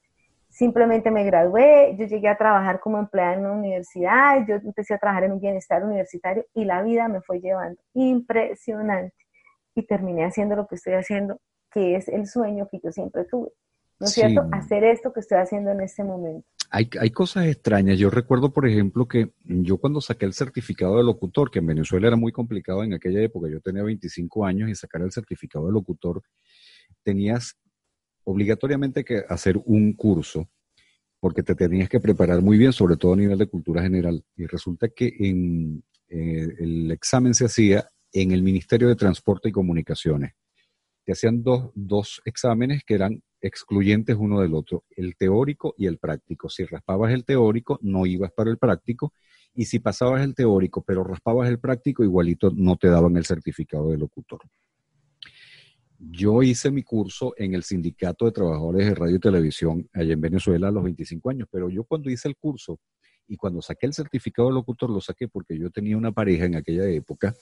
Simplemente 0.50 1.10
me 1.10 1.24
gradué, 1.24 1.96
yo 1.98 2.04
llegué 2.04 2.28
a 2.28 2.36
trabajar 2.36 2.80
como 2.80 2.98
empleada 2.98 3.32
en 3.32 3.40
una 3.40 3.52
universidad, 3.52 4.46
yo 4.46 4.56
empecé 4.56 4.92
a 4.94 4.98
trabajar 4.98 5.24
en 5.24 5.32
un 5.32 5.40
bienestar 5.40 5.82
universitario 5.82 6.44
y 6.52 6.66
la 6.66 6.82
vida 6.82 7.08
me 7.08 7.22
fue 7.22 7.40
llevando. 7.40 7.80
Impresionante. 7.94 9.14
Y 9.74 9.84
terminé 9.84 10.26
haciendo 10.26 10.54
lo 10.54 10.66
que 10.66 10.74
estoy 10.74 10.94
haciendo, 10.94 11.40
que 11.70 11.96
es 11.96 12.08
el 12.08 12.26
sueño 12.26 12.68
que 12.70 12.78
yo 12.84 12.92
siempre 12.92 13.24
tuve. 13.24 13.52
¿No 14.00 14.06
es 14.06 14.12
cierto? 14.12 14.46
Hacer 14.52 14.84
esto 14.84 15.12
que 15.12 15.20
estoy 15.20 15.38
haciendo 15.38 15.70
en 15.70 15.80
este 15.80 16.04
momento. 16.04 16.46
Hay, 16.70 16.88
hay, 17.00 17.10
cosas 17.10 17.46
extrañas. 17.46 17.98
Yo 17.98 18.10
recuerdo, 18.10 18.52
por 18.52 18.68
ejemplo, 18.68 19.08
que 19.08 19.32
yo 19.44 19.78
cuando 19.78 20.00
saqué 20.00 20.26
el 20.26 20.34
certificado 20.34 20.98
de 20.98 21.04
locutor, 21.04 21.50
que 21.50 21.60
en 21.60 21.66
Venezuela 21.66 22.08
era 22.08 22.16
muy 22.16 22.30
complicado 22.30 22.84
en 22.84 22.92
aquella 22.92 23.22
época, 23.22 23.48
yo 23.50 23.60
tenía 23.60 23.82
25 23.82 24.44
años 24.44 24.68
y 24.68 24.74
sacar 24.74 25.00
el 25.02 25.10
certificado 25.10 25.66
de 25.66 25.72
locutor, 25.72 26.22
tenías 27.02 27.56
obligatoriamente 28.24 29.02
que 29.04 29.24
hacer 29.28 29.58
un 29.64 29.94
curso 29.94 30.48
porque 31.20 31.42
te 31.42 31.54
tenías 31.54 31.88
que 31.88 32.00
preparar 32.00 32.42
muy 32.42 32.58
bien, 32.58 32.72
sobre 32.72 32.96
todo 32.96 33.14
a 33.14 33.16
nivel 33.16 33.38
de 33.38 33.48
cultura 33.48 33.82
general. 33.82 34.22
Y 34.36 34.46
resulta 34.46 34.88
que 34.88 35.12
en, 35.18 35.82
eh, 36.08 36.48
el 36.58 36.90
examen 36.90 37.34
se 37.34 37.46
hacía 37.46 37.88
en 38.12 38.30
el 38.32 38.42
Ministerio 38.42 38.88
de 38.88 38.94
Transporte 38.96 39.48
y 39.48 39.52
Comunicaciones. 39.52 40.32
Te 41.04 41.12
hacían 41.12 41.42
dos, 41.42 41.70
dos 41.74 42.20
exámenes 42.24 42.82
que 42.84 42.94
eran 42.94 43.22
excluyentes 43.40 44.16
uno 44.18 44.40
del 44.40 44.54
otro, 44.54 44.84
el 44.90 45.16
teórico 45.16 45.74
y 45.76 45.86
el 45.86 45.98
práctico. 45.98 46.48
Si 46.48 46.64
raspabas 46.64 47.12
el 47.12 47.24
teórico, 47.24 47.78
no 47.82 48.06
ibas 48.06 48.32
para 48.32 48.50
el 48.50 48.58
práctico, 48.58 49.12
y 49.54 49.64
si 49.64 49.78
pasabas 49.78 50.22
el 50.22 50.34
teórico, 50.34 50.82
pero 50.82 51.04
raspabas 51.04 51.48
el 51.48 51.58
práctico, 51.58 52.04
igualito 52.04 52.52
no 52.54 52.76
te 52.76 52.88
daban 52.88 53.16
el 53.16 53.24
certificado 53.24 53.90
de 53.90 53.98
locutor. 53.98 54.40
Yo 55.98 56.42
hice 56.42 56.70
mi 56.70 56.84
curso 56.84 57.34
en 57.36 57.54
el 57.54 57.64
Sindicato 57.64 58.24
de 58.24 58.32
Trabajadores 58.32 58.86
de 58.86 58.94
Radio 58.94 59.16
y 59.16 59.20
Televisión 59.20 59.88
allá 59.92 60.12
en 60.12 60.20
Venezuela 60.20 60.68
a 60.68 60.70
los 60.70 60.84
25 60.84 61.30
años, 61.30 61.48
pero 61.50 61.68
yo 61.68 61.82
cuando 61.82 62.08
hice 62.08 62.28
el 62.28 62.36
curso 62.36 62.78
y 63.28 63.36
cuando 63.36 63.62
saqué 63.62 63.86
el 63.86 63.94
certificado 63.94 64.48
de 64.48 64.54
locutor 64.54 64.90
lo 64.90 65.00
saqué 65.00 65.28
porque 65.28 65.58
yo 65.58 65.70
tenía 65.70 65.96
una 65.96 66.12
pareja 66.12 66.46
en 66.46 66.56
aquella 66.56 66.88
época 66.88 67.34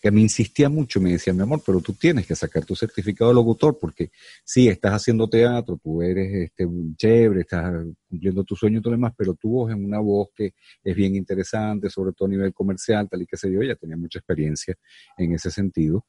que 0.00 0.10
me 0.10 0.20
insistía 0.20 0.68
mucho, 0.68 1.00
me 1.00 1.12
decía, 1.12 1.32
mi 1.32 1.42
amor, 1.42 1.62
pero 1.64 1.80
tú 1.80 1.94
tienes 1.94 2.26
que 2.26 2.34
sacar 2.34 2.64
tu 2.64 2.74
certificado 2.74 3.30
de 3.30 3.34
locutor 3.36 3.78
porque 3.78 4.10
sí, 4.44 4.68
estás 4.68 4.92
haciendo 4.92 5.28
teatro, 5.28 5.78
tú 5.82 6.02
eres 6.02 6.50
este, 6.50 6.68
chévere, 6.96 7.40
estás 7.42 7.72
cumpliendo 8.08 8.44
tu 8.44 8.56
sueño 8.56 8.78
y 8.78 8.82
todo 8.82 8.92
lo 8.92 8.96
demás, 8.98 9.14
pero 9.16 9.34
tu 9.34 9.50
voz 9.50 9.70
es 9.70 9.76
una 9.76 10.00
voz 10.00 10.28
que 10.34 10.54
es 10.82 10.96
bien 10.96 11.14
interesante, 11.14 11.88
sobre 11.88 12.12
todo 12.12 12.26
a 12.26 12.30
nivel 12.30 12.52
comercial, 12.52 13.08
tal 13.08 13.22
y 13.22 13.26
que 13.26 13.36
sé 13.36 13.50
yo, 13.50 13.62
ya 13.62 13.76
tenía 13.76 13.96
mucha 13.96 14.18
experiencia 14.18 14.74
en 15.16 15.34
ese 15.34 15.50
sentido 15.50 16.04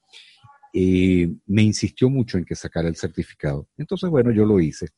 y 0.71 1.41
me 1.47 1.63
insistió 1.63 2.09
mucho 2.09 2.37
en 2.37 2.45
que 2.45 2.55
sacara 2.55 2.87
el 2.87 2.95
certificado. 2.95 3.67
Entonces, 3.77 4.09
bueno, 4.09 4.31
yo 4.31 4.45
lo 4.45 4.59
hice. 4.59 4.89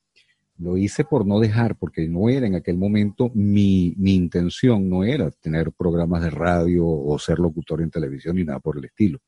Lo 0.61 0.77
hice 0.77 1.03
por 1.03 1.25
no 1.25 1.39
dejar, 1.39 1.75
porque 1.75 2.07
no 2.07 2.29
era 2.29 2.45
en 2.45 2.55
aquel 2.55 2.77
momento 2.77 3.31
mi, 3.33 3.95
mi 3.97 4.13
intención, 4.13 4.89
no 4.89 5.03
era 5.03 5.31
tener 5.31 5.71
programas 5.71 6.21
de 6.21 6.29
radio 6.29 6.87
o 6.87 7.17
ser 7.17 7.39
locutor 7.39 7.81
en 7.81 7.89
televisión 7.89 8.35
ni 8.35 8.43
nada 8.43 8.59
por 8.59 8.77
el 8.77 8.85
estilo. 8.85 9.19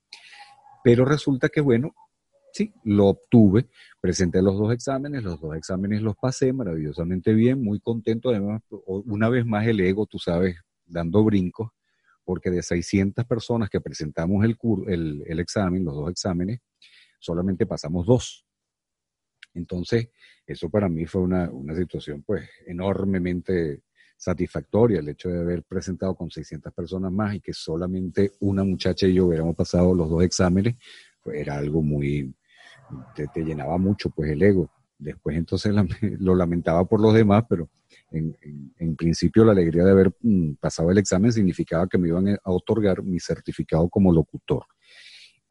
Pero 0.84 1.06
resulta 1.06 1.50
que, 1.50 1.62
bueno, 1.62 1.96
sí, 2.54 2.72
lo 2.84 3.08
obtuve, 3.08 3.68
presenté 4.00 4.42
los 4.42 4.58
dos 4.58 4.72
exámenes, 4.74 5.24
los 5.24 5.42
dos 5.42 5.56
exámenes 5.56 6.02
los 6.02 6.16
pasé 6.16 6.54
maravillosamente 6.54 7.34
bien, 7.34 7.64
muy 7.64 7.80
contento, 7.80 8.30
además, 8.30 8.62
una 8.86 9.28
vez 9.30 9.46
más 9.46 9.66
el 9.66 9.80
ego, 9.80 10.06
tú 10.06 10.20
sabes, 10.20 10.58
dando 10.86 11.24
brincos, 11.24 11.72
porque 12.24 12.52
de 12.52 12.62
600 12.62 13.26
personas 13.26 13.70
que 13.70 13.82
presentamos 13.82 14.46
el, 14.46 14.56
el, 14.88 15.24
el 15.26 15.40
examen, 15.40 15.84
los 15.84 15.96
dos 15.96 16.12
exámenes, 16.12 16.60
solamente 17.20 17.66
pasamos 17.66 18.06
dos. 18.06 18.46
Entonces, 19.54 20.10
eso 20.46 20.70
para 20.70 20.90
mí 20.90 21.06
fue 21.06 21.22
una, 21.22 21.50
una, 21.50 21.76
situación 21.76 22.24
pues 22.24 22.50
enormemente 22.66 23.82
satisfactoria, 24.18 25.00
el 25.00 25.10
hecho 25.10 25.30
de 25.30 25.40
haber 25.40 25.64
presentado 25.64 26.16
con 26.16 26.30
600 26.30 26.74
personas 26.74 27.12
más 27.12 27.36
y 27.36 27.42
que 27.42 27.54
solamente 27.54 28.34
una 28.40 28.64
muchacha 28.64 29.08
y 29.08 29.16
yo 29.16 29.26
hubiéramos 29.26 29.56
pasado 29.56 29.94
los 29.94 30.10
dos 30.10 30.24
exámenes, 30.24 30.76
pues 31.22 31.40
era 31.40 31.58
algo 31.58 31.82
muy, 31.82 32.34
te, 33.16 33.28
te 33.28 33.44
llenaba 33.44 33.78
mucho 33.78 34.10
pues 34.10 34.32
el 34.32 34.42
ego. 34.42 34.70
Después 34.98 35.36
entonces 35.38 35.74
lo 36.20 36.36
lamentaba 36.36 36.86
por 36.86 37.02
los 37.02 37.14
demás, 37.14 37.44
pero 37.50 37.70
en, 38.12 38.96
principio 38.96 39.44
la 39.44 39.52
alegría 39.52 39.84
de 39.84 39.92
haber 39.92 40.12
mm, 40.22 40.54
pasado 40.60 40.92
el 40.92 40.98
examen 40.98 41.32
significaba 41.32 41.88
que 41.88 41.98
me 41.98 42.08
iban 42.10 42.28
a 42.30 42.52
otorgar 42.52 43.04
mi 43.04 43.20
certificado 43.20 43.90
como 43.90 44.14
locutor. 44.14 44.66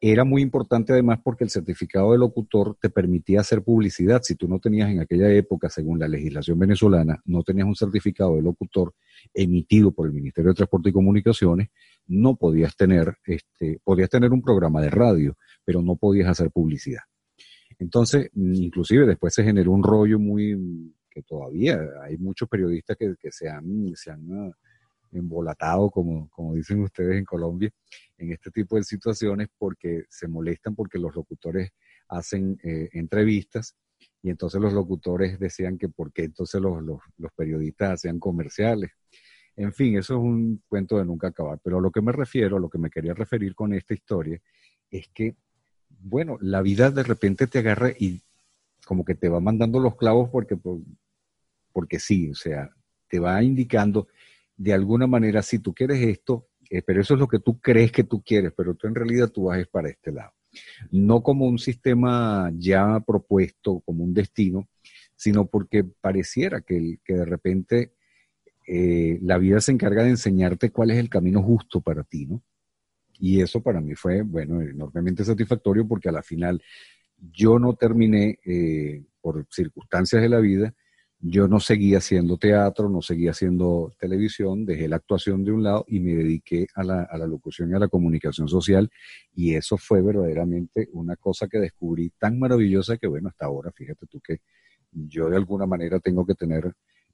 Era 0.05 0.25
muy 0.25 0.41
importante 0.41 0.91
además 0.91 1.19
porque 1.23 1.45
el 1.45 1.49
certificado 1.49 2.11
de 2.11 2.17
locutor 2.17 2.75
te 2.75 2.89
permitía 2.89 3.39
hacer 3.39 3.63
publicidad. 3.63 4.21
Si 4.21 4.35
tú 4.35 4.49
no 4.49 4.59
tenías 4.59 4.89
en 4.89 4.99
aquella 4.99 5.31
época, 5.31 5.69
según 5.69 5.97
la 5.97 6.09
legislación 6.09 6.59
venezolana, 6.59 7.21
no 7.23 7.41
tenías 7.41 7.67
un 7.67 7.75
certificado 7.77 8.35
de 8.35 8.41
locutor 8.41 8.93
emitido 9.33 9.93
por 9.93 10.07
el 10.07 10.11
Ministerio 10.11 10.49
de 10.49 10.55
Transporte 10.55 10.89
y 10.89 10.91
Comunicaciones, 10.91 11.69
no 12.05 12.35
podías 12.35 12.75
tener, 12.75 13.15
este, 13.23 13.79
podías 13.81 14.09
tener 14.09 14.33
un 14.33 14.41
programa 14.41 14.81
de 14.81 14.89
radio, 14.89 15.37
pero 15.63 15.81
no 15.81 15.95
podías 15.95 16.27
hacer 16.27 16.51
publicidad. 16.51 17.03
Entonces, 17.79 18.29
inclusive 18.35 19.07
después 19.07 19.33
se 19.33 19.45
generó 19.45 19.71
un 19.71 19.83
rollo 19.83 20.19
muy 20.19 20.93
que 21.09 21.21
todavía 21.21 21.79
hay 22.03 22.17
muchos 22.17 22.49
periodistas 22.49 22.97
que, 22.97 23.31
se 23.31 23.47
han, 23.47 23.93
se 23.95 24.11
han 24.11 24.53
embolatado, 25.13 25.89
como, 25.89 26.29
como 26.29 26.55
dicen 26.55 26.81
ustedes 26.81 27.17
en 27.17 27.25
Colombia, 27.25 27.69
en 28.17 28.31
este 28.31 28.51
tipo 28.51 28.75
de 28.75 28.83
situaciones 28.83 29.47
porque 29.57 30.03
se 30.09 30.27
molestan 30.27 30.75
porque 30.75 30.99
los 30.99 31.15
locutores 31.15 31.71
hacen 32.07 32.59
eh, 32.63 32.89
entrevistas 32.93 33.75
y 34.21 34.29
entonces 34.29 34.61
los 34.61 34.73
locutores 34.73 35.39
decían 35.39 35.77
que 35.77 35.89
por 35.89 36.11
qué 36.11 36.23
entonces 36.23 36.61
los, 36.61 36.81
los, 36.81 36.99
los, 37.17 37.31
periodistas 37.33 37.91
hacían 37.91 38.19
comerciales. 38.19 38.91
En 39.55 39.73
fin, 39.73 39.97
eso 39.97 40.15
es 40.15 40.19
un 40.19 40.63
cuento 40.67 40.97
de 40.97 41.05
nunca 41.05 41.27
acabar. 41.27 41.59
Pero 41.63 41.77
a 41.77 41.81
lo 41.81 41.91
que 41.91 42.01
me 42.01 42.11
refiero, 42.11 42.57
a 42.57 42.59
lo 42.59 42.69
que 42.69 42.77
me 42.79 42.89
quería 42.89 43.13
referir 43.13 43.53
con 43.53 43.73
esta 43.73 43.93
historia, 43.93 44.39
es 44.89 45.09
que, 45.13 45.35
bueno, 45.89 46.37
la 46.41 46.61
vida 46.61 46.89
de 46.89 47.03
repente 47.03 47.47
te 47.47 47.59
agarra 47.59 47.91
y 47.97 48.21
como 48.85 49.05
que 49.05 49.15
te 49.15 49.29
va 49.29 49.39
mandando 49.39 49.79
los 49.79 49.95
clavos 49.95 50.29
porque 50.29 50.57
porque 51.71 51.99
sí, 51.99 52.29
o 52.29 52.35
sea, 52.35 52.69
te 53.09 53.19
va 53.19 53.43
indicando 53.43 54.07
de 54.55 54.73
alguna 54.73 55.07
manera 55.07 55.41
si 55.41 55.59
tú 55.59 55.73
quieres 55.73 56.01
esto, 56.01 56.47
eh, 56.69 56.81
pero 56.81 57.01
eso 57.01 57.13
es 57.13 57.19
lo 57.19 57.27
que 57.27 57.39
tú 57.39 57.59
crees 57.59 57.91
que 57.91 58.03
tú 58.03 58.21
quieres, 58.23 58.51
pero 58.55 58.75
tú 58.75 58.87
en 58.87 58.95
realidad 58.95 59.29
tú 59.29 59.45
vas 59.45 59.65
para 59.67 59.89
este 59.89 60.11
lado. 60.11 60.31
No 60.91 61.23
como 61.23 61.45
un 61.45 61.57
sistema 61.57 62.51
ya 62.55 62.99
propuesto, 63.05 63.81
como 63.81 64.03
un 64.03 64.13
destino, 64.13 64.69
sino 65.15 65.47
porque 65.47 65.83
pareciera 65.83 66.61
que, 66.61 66.99
que 67.03 67.13
de 67.13 67.25
repente 67.25 67.93
eh, 68.67 69.19
la 69.21 69.37
vida 69.37 69.59
se 69.59 69.71
encarga 69.71 70.03
de 70.03 70.11
enseñarte 70.11 70.71
cuál 70.71 70.91
es 70.91 70.97
el 70.97 71.09
camino 71.09 71.41
justo 71.41 71.81
para 71.81 72.03
ti, 72.03 72.25
¿no? 72.25 72.43
Y 73.19 73.41
eso 73.41 73.61
para 73.61 73.79
mí 73.79 73.95
fue, 73.95 74.21
bueno, 74.21 74.61
enormemente 74.61 75.23
satisfactorio 75.23 75.87
porque 75.87 76.09
a 76.09 76.11
la 76.11 76.23
final 76.23 76.61
yo 77.17 77.59
no 77.59 77.75
terminé, 77.75 78.39
eh, 78.45 79.03
por 79.21 79.45
circunstancias 79.49 80.21
de 80.21 80.29
la 80.29 80.39
vida, 80.39 80.73
yo 81.25 81.47
no 81.47 81.61
seguía 81.61 81.99
haciendo 81.99 82.37
teatro, 82.37 82.89
no 82.89 83.01
seguía 83.01 83.31
haciendo 83.31 83.93
televisión, 83.97 84.65
dejé 84.65 84.89
la 84.89 84.97
actuación 84.97 85.45
de 85.45 85.53
un 85.53 85.63
lado 85.63 85.85
y 85.87 86.01
me 86.01 86.15
dediqué 86.15 86.67
a 86.75 86.83
la, 86.83 87.03
a 87.03 87.17
la, 87.17 87.25
locución 87.25 87.71
y 87.71 87.73
a 87.75 87.79
la 87.79 87.87
comunicación 87.87 88.49
social. 88.49 88.91
Y 89.33 89.55
eso 89.55 89.77
fue 89.77 90.01
verdaderamente 90.01 90.89
una 90.91 91.15
cosa 91.15 91.47
que 91.47 91.59
descubrí 91.59 92.11
tan 92.19 92.37
maravillosa 92.37 92.97
que, 92.97 93.07
bueno, 93.07 93.29
hasta 93.29 93.45
ahora, 93.45 93.71
fíjate 93.71 94.05
tú 94.05 94.19
que 94.19 94.39
yo 94.91 95.29
de 95.29 95.37
alguna 95.37 95.65
manera 95.65 96.01
tengo 96.01 96.25
que 96.25 96.35
tener 96.35 96.65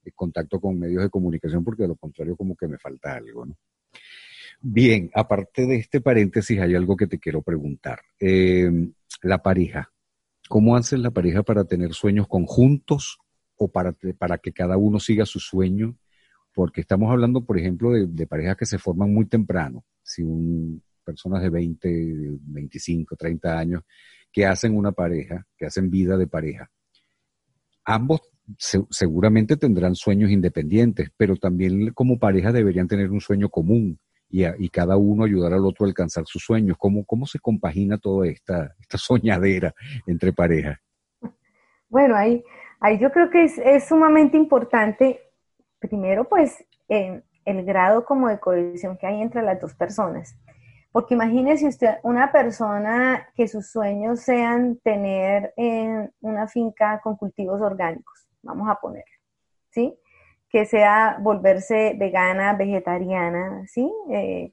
eh, 0.04 0.12
contacto 0.16 0.60
con 0.60 0.80
medios 0.80 1.04
de 1.04 1.12
comunicación 1.12 1.64
porque 1.64 1.84
de 1.84 1.90
lo 1.90 1.96
contrario 1.96 2.36
como 2.36 2.56
que 2.56 2.68
me 2.68 2.80
falta 2.80 3.14
algo, 3.14 3.46
¿no? 3.46 3.56
Bien, 4.60 5.12
aparte 5.14 5.68
de 5.68 5.76
este 5.76 6.02
paréntesis, 6.02 6.60
hay 6.60 6.74
algo 6.74 6.98
que 6.98 7.06
te 7.06 7.20
quiero 7.20 7.44
preguntar. 7.44 8.00
Eh, 8.20 8.72
la 9.22 9.44
pareja. 9.44 9.92
¿Cómo 10.50 10.76
hace 10.76 10.98
la 10.98 11.12
pareja 11.12 11.44
para 11.44 11.66
tener 11.66 11.94
sueños 11.94 12.28
conjuntos 12.28 13.20
o 13.60 13.68
para, 13.68 13.94
para 14.18 14.38
que 14.38 14.54
cada 14.54 14.78
uno 14.78 15.00
siga 15.00 15.26
su 15.26 15.40
sueño, 15.40 15.98
porque 16.54 16.82
estamos 16.82 17.12
hablando, 17.12 17.46
por 17.46 17.60
ejemplo, 17.60 17.92
de, 17.92 18.26
parejas 18.26 18.56
que 18.56 18.66
se 18.66 18.80
forman 18.80 19.14
muy 19.14 19.26
temprano, 19.26 19.84
si 20.02 20.24
un, 20.24 20.82
personas 21.04 21.42
de 21.44 21.50
20, 21.50 22.38
25, 22.42 23.16
30 23.18 23.60
años, 23.60 23.84
que 24.32 24.46
hacen 24.46 24.76
una 24.76 24.94
pareja, 24.94 25.46
que 25.58 25.66
hacen 25.66 25.92
vida 25.92 26.16
de 26.18 26.28
pareja. 26.28 26.72
Ambos 27.84 28.22
seguramente 28.58 29.58
tendrán 29.58 29.96
sueños 29.96 30.32
independientes, 30.32 31.10
pero 31.18 31.36
también 31.36 31.92
como 31.94 32.18
pareja 32.18 32.54
deberían 32.54 32.88
tener 32.88 33.12
un 33.12 33.20
sueño 33.20 33.50
común 33.50 34.00
y, 34.30 34.46
y 34.46 34.70
cada 34.70 34.96
uno 34.96 35.26
ayudar 35.26 35.54
al 35.54 35.66
otro 35.66 35.86
a 35.86 35.90
alcanzar 35.90 36.24
sus 36.28 36.44
sueños. 36.44 36.78
¿Cómo, 36.80 37.04
cómo 37.04 37.26
se 37.26 37.40
compagina 37.40 37.98
toda 37.98 38.28
esta, 38.28 38.74
esta 38.80 38.98
soñadera 38.98 39.74
entre 40.08 40.32
parejas? 40.32 40.80
Bueno, 41.90 42.16
hay, 42.16 42.44
Ahí 42.80 42.98
yo 42.98 43.12
creo 43.12 43.30
que 43.30 43.44
es, 43.44 43.88
sumamente 43.88 44.38
importante, 44.38 45.22
primero, 45.80 46.28
pues, 46.28 46.64
el 46.88 47.66
grado 47.66 48.06
como 48.06 48.30
de 48.30 48.40
cohesión 48.40 48.98
que 48.98 49.08
hay 49.08 49.22
entre 49.22 49.42
las 49.42 49.60
dos 49.60 49.76
personas. 49.76 50.38
Porque 50.92 51.14
imagínese 51.14 51.68
usted 51.68 51.98
una 52.04 52.32
persona 52.32 53.28
que 53.36 53.48
sus 53.48 53.72
sueños 53.72 54.22
sean 54.22 54.78
tener 54.84 55.54
en 55.56 56.12
una 56.22 56.48
finca 56.48 57.00
con 57.02 57.16
cultivos 57.16 57.62
orgánicos, 57.62 58.28
vamos 58.42 58.68
a 58.70 58.76
poner, 58.76 59.06
¿sí? 59.70 59.96
Que 60.50 60.66
sea 60.66 61.18
volverse 61.22 61.96
vegana, 61.96 62.54
vegetariana, 62.54 63.68
¿sí? 63.68 63.92
Eh, 64.10 64.52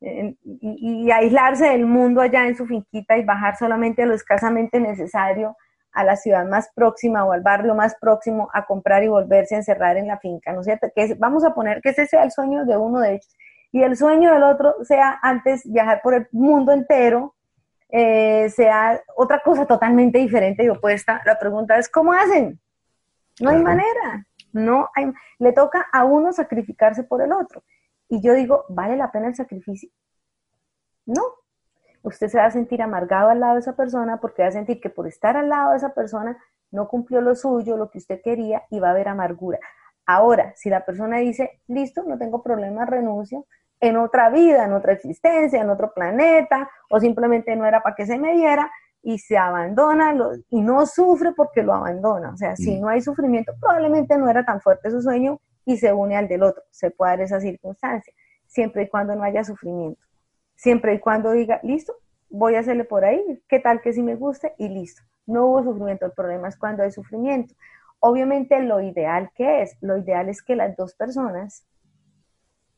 y, 0.00 1.10
aislarse 1.10 1.68
del 1.68 1.86
mundo 1.86 2.20
allá 2.20 2.46
en 2.46 2.56
su 2.56 2.66
finquita 2.66 3.16
y 3.16 3.24
bajar 3.24 3.56
solamente 3.56 4.04
lo 4.06 4.14
escasamente 4.14 4.80
necesario 4.80 5.56
a 5.94 6.04
la 6.04 6.16
ciudad 6.16 6.44
más 6.46 6.70
próxima 6.74 7.24
o 7.24 7.32
al 7.32 7.40
barrio 7.40 7.74
más 7.74 7.94
próximo 8.00 8.50
a 8.52 8.66
comprar 8.66 9.02
y 9.04 9.08
volverse 9.08 9.54
a 9.54 9.58
encerrar 9.58 9.96
en 9.96 10.08
la 10.08 10.18
finca, 10.18 10.52
¿no 10.52 10.60
es 10.60 10.66
cierto? 10.66 10.88
Que 10.94 11.14
vamos 11.14 11.44
a 11.44 11.54
poner 11.54 11.80
que 11.80 11.90
ese 11.90 12.06
sea 12.06 12.24
el 12.24 12.32
sueño 12.32 12.64
de 12.64 12.76
uno 12.76 13.00
de 13.00 13.12
ellos 13.12 13.36
y 13.74 13.82
el 13.82 13.96
sueño 13.96 14.32
del 14.32 14.44
otro 14.44 14.76
sea 14.84 15.18
antes 15.20 15.62
viajar 15.64 16.00
por 16.00 16.14
el 16.14 16.28
mundo 16.30 16.70
entero, 16.70 17.34
eh, 17.88 18.48
sea 18.50 19.00
otra 19.16 19.40
cosa 19.40 19.66
totalmente 19.66 20.18
diferente 20.18 20.62
y 20.62 20.68
opuesta. 20.68 21.20
La 21.24 21.38
pregunta 21.38 21.76
es, 21.76 21.88
¿cómo 21.88 22.12
hacen? 22.12 22.60
No 23.40 23.50
hay 23.50 23.60
manera, 23.60 24.26
no 24.52 24.90
hay, 24.94 25.12
le 25.40 25.52
toca 25.52 25.86
a 25.92 26.04
uno 26.04 26.32
sacrificarse 26.32 27.02
por 27.02 27.20
el 27.20 27.32
otro. 27.32 27.64
Y 28.08 28.20
yo 28.20 28.34
digo, 28.34 28.64
¿vale 28.68 28.96
la 28.96 29.10
pena 29.10 29.26
el 29.26 29.34
sacrificio? 29.34 29.90
No. 31.06 31.22
Usted 32.04 32.28
se 32.28 32.38
va 32.38 32.46
a 32.46 32.50
sentir 32.50 32.82
amargado 32.82 33.30
al 33.30 33.40
lado 33.40 33.54
de 33.54 33.60
esa 33.60 33.74
persona 33.74 34.20
porque 34.20 34.42
va 34.42 34.48
a 34.48 34.52
sentir 34.52 34.80
que 34.80 34.90
por 34.90 35.08
estar 35.08 35.36
al 35.36 35.48
lado 35.48 35.72
de 35.72 35.78
esa 35.78 35.92
persona 35.92 36.38
no 36.70 36.86
cumplió 36.86 37.20
lo 37.20 37.34
suyo, 37.34 37.76
lo 37.76 37.90
que 37.90 37.98
usted 37.98 38.20
quería 38.22 38.62
y 38.70 38.78
va 38.78 38.88
a 38.88 38.90
haber 38.92 39.08
amargura. 39.08 39.58
Ahora, 40.06 40.52
si 40.54 40.70
la 40.70 40.84
persona 40.84 41.18
dice, 41.18 41.62
listo, 41.66 42.04
no 42.06 42.16
tengo 42.18 42.42
problema, 42.42 42.84
renuncio, 42.84 43.46
en 43.80 43.96
otra 43.96 44.30
vida, 44.30 44.64
en 44.64 44.72
otra 44.72 44.92
existencia, 44.92 45.60
en 45.60 45.70
otro 45.70 45.92
planeta, 45.92 46.70
o 46.90 47.00
simplemente 47.00 47.56
no 47.56 47.66
era 47.66 47.82
para 47.82 47.96
que 47.96 48.06
se 48.06 48.18
me 48.18 48.34
diera, 48.34 48.70
y 49.04 49.18
se 49.18 49.36
abandona 49.36 50.14
y 50.48 50.62
no 50.62 50.86
sufre 50.86 51.32
porque 51.32 51.62
lo 51.62 51.74
abandona. 51.74 52.30
O 52.30 52.36
sea, 52.36 52.56
si 52.56 52.76
mm. 52.76 52.80
no 52.80 52.88
hay 52.88 53.02
sufrimiento, 53.02 53.52
probablemente 53.60 54.16
no 54.16 54.28
era 54.28 54.44
tan 54.44 54.60
fuerte 54.60 54.90
su 54.90 55.02
sueño 55.02 55.40
y 55.66 55.76
se 55.76 55.92
une 55.92 56.16
al 56.16 56.26
del 56.26 56.42
otro. 56.42 56.62
Se 56.70 56.90
puede 56.90 57.12
dar 57.12 57.20
esa 57.20 57.40
circunstancia, 57.40 58.12
siempre 58.46 58.84
y 58.84 58.88
cuando 58.88 59.14
no 59.14 59.22
haya 59.22 59.44
sufrimiento. 59.44 60.00
Siempre 60.64 60.94
y 60.94 60.98
cuando 60.98 61.32
diga, 61.32 61.60
listo, 61.62 61.94
voy 62.30 62.54
a 62.54 62.60
hacerle 62.60 62.84
por 62.84 63.04
ahí, 63.04 63.22
qué 63.48 63.60
tal 63.60 63.82
que 63.82 63.92
sí 63.92 64.02
me 64.02 64.14
guste 64.14 64.54
y 64.56 64.70
listo. 64.70 65.02
No 65.26 65.44
hubo 65.44 65.62
sufrimiento, 65.62 66.06
el 66.06 66.12
problema 66.12 66.48
es 66.48 66.56
cuando 66.56 66.82
hay 66.82 66.90
sufrimiento. 66.90 67.54
Obviamente 68.00 68.58
lo 68.62 68.80
ideal 68.80 69.30
que 69.34 69.60
es, 69.60 69.76
lo 69.82 69.98
ideal 69.98 70.30
es 70.30 70.40
que 70.40 70.56
las 70.56 70.74
dos 70.74 70.94
personas 70.94 71.66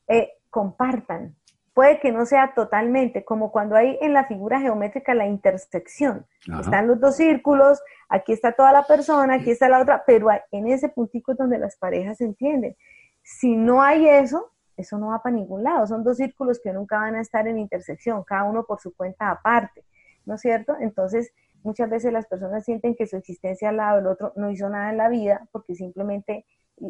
eh, 0.09 0.33
compartan. 0.49 1.37
Puede 1.73 2.01
que 2.01 2.11
no 2.11 2.25
sea 2.25 2.53
totalmente 2.53 3.23
como 3.23 3.53
cuando 3.53 3.77
hay 3.77 3.97
en 4.01 4.11
la 4.11 4.25
figura 4.25 4.59
geométrica 4.59 5.13
la 5.13 5.25
intersección. 5.25 6.25
Están 6.59 6.87
los 6.87 6.99
dos 6.99 7.15
círculos, 7.15 7.81
aquí 8.09 8.33
está 8.33 8.51
toda 8.51 8.73
la 8.73 8.83
persona, 8.83 9.35
aquí 9.35 9.51
está 9.51 9.69
la 9.69 9.79
otra, 9.79 10.03
pero 10.05 10.27
en 10.51 10.67
ese 10.67 10.89
puntico 10.89 11.31
es 11.31 11.37
donde 11.37 11.57
las 11.57 11.77
parejas 11.77 12.17
se 12.17 12.25
entienden. 12.25 12.75
Si 13.23 13.55
no 13.55 13.81
hay 13.81 14.09
eso, 14.09 14.51
eso 14.77 14.97
no 14.97 15.07
va 15.07 15.21
para 15.21 15.35
ningún 15.35 15.63
lado. 15.63 15.85
Son 15.87 16.03
dos 16.03 16.17
círculos 16.17 16.59
que 16.63 16.71
nunca 16.71 16.97
van 16.97 17.15
a 17.15 17.21
estar 17.21 17.47
en 17.47 17.57
intersección, 17.57 18.23
cada 18.23 18.43
uno 18.43 18.63
por 18.63 18.79
su 18.79 18.95
cuenta 18.95 19.29
aparte, 19.31 19.83
¿no 20.25 20.35
es 20.35 20.41
cierto? 20.41 20.75
Entonces, 20.79 21.33
muchas 21.63 21.89
veces 21.89 22.13
las 22.13 22.27
personas 22.27 22.63
sienten 22.63 22.95
que 22.95 23.07
su 23.07 23.17
existencia 23.17 23.69
al 23.69 23.77
lado 23.77 23.97
del 23.97 24.07
otro 24.07 24.33
no 24.35 24.49
hizo 24.51 24.69
nada 24.69 24.91
en 24.91 24.97
la 24.97 25.09
vida 25.09 25.47
porque 25.51 25.75
simplemente 25.75 26.45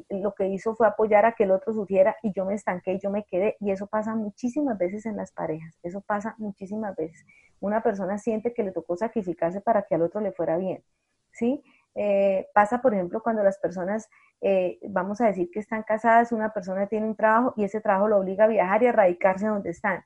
lo 0.10 0.34
que 0.34 0.48
hizo 0.50 0.76
fue 0.76 0.86
apoyar 0.86 1.26
a 1.26 1.34
que 1.34 1.46
el 1.46 1.52
otro 1.52 1.74
sufriera 1.74 2.18
y 2.22 2.34
yo 2.34 2.46
me 2.46 2.54
estanqué 2.54 2.94
y 2.94 3.00
yo 3.00 3.10
me 3.10 3.24
quedé. 3.24 3.56
Y 3.60 3.72
eso 3.72 3.88
pasa 3.88 4.16
muchísimas 4.16 4.78
veces 4.78 5.06
en 5.06 5.16
las 5.16 5.32
parejas, 5.32 5.78
eso 5.84 6.02
pasa 6.02 6.36
muchísimas 6.38 6.96
veces. 6.96 7.26
Una 7.60 7.82
persona 7.82 8.18
siente 8.18 8.54
que 8.54 8.64
le 8.64 8.72
tocó 8.72 8.98
sacrificarse 8.98 9.62
para 9.62 9.84
que 9.84 9.96
al 9.96 10.02
otro 10.02 10.22
le 10.22 10.32
fuera 10.32 10.58
bien, 10.58 10.84
¿sí? 11.32 11.64
Eh, 12.00 12.48
pasa, 12.54 12.82
por 12.82 12.94
ejemplo, 12.94 13.22
cuando 13.22 13.44
las 13.44 13.58
personas, 13.58 14.08
eh, 14.42 14.78
vamos 14.88 15.20
a 15.20 15.26
decir 15.26 15.50
que 15.52 15.60
están 15.60 15.82
casadas, 15.84 16.32
una 16.32 16.54
persona 16.54 16.86
tiene 16.88 17.08
un 17.08 17.16
trabajo 17.16 17.54
y 17.58 17.64
ese 17.64 17.82
trabajo 17.82 18.08
lo 18.08 18.18
obliga 18.18 18.46
a 18.46 18.48
viajar 18.48 18.84
y 18.84 18.88
a 18.88 18.92
radicarse 18.92 19.48
donde 19.48 19.72
están. 19.72 20.06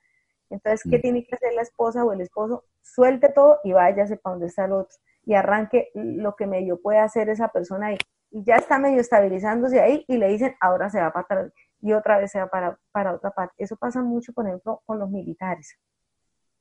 Entonces, 0.49 0.83
¿qué 0.89 0.97
mm. 0.97 1.01
tiene 1.01 1.25
que 1.25 1.35
hacer 1.35 1.53
la 1.53 1.61
esposa 1.61 2.05
o 2.05 2.13
el 2.13 2.21
esposo? 2.21 2.63
Suelte 2.81 3.29
todo 3.29 3.59
y 3.63 3.73
váyase 3.73 4.17
para 4.17 4.33
donde 4.33 4.47
está 4.47 4.65
el 4.65 4.71
otro 4.71 4.97
y 5.25 5.33
arranque 5.33 5.89
lo 5.93 6.35
que 6.35 6.47
medio 6.47 6.81
puede 6.81 6.99
hacer 6.99 7.29
esa 7.29 7.49
persona 7.49 7.87
ahí 7.87 7.97
y 8.31 8.43
ya 8.45 8.55
está 8.55 8.79
medio 8.79 8.99
estabilizándose 8.99 9.81
ahí 9.81 10.05
y 10.07 10.17
le 10.17 10.29
dicen, 10.29 10.55
ahora 10.61 10.89
se 10.89 11.01
va 11.01 11.11
para 11.11 11.25
atrás 11.25 11.53
y 11.81 11.93
otra 11.93 12.17
vez 12.17 12.31
se 12.31 12.39
va 12.39 12.47
para, 12.47 12.79
para 12.91 13.13
otra 13.13 13.31
parte. 13.31 13.53
Eso 13.57 13.75
pasa 13.75 14.01
mucho, 14.01 14.33
por 14.33 14.47
ejemplo, 14.47 14.81
con 14.85 14.99
los 14.99 15.09
militares. 15.09 15.77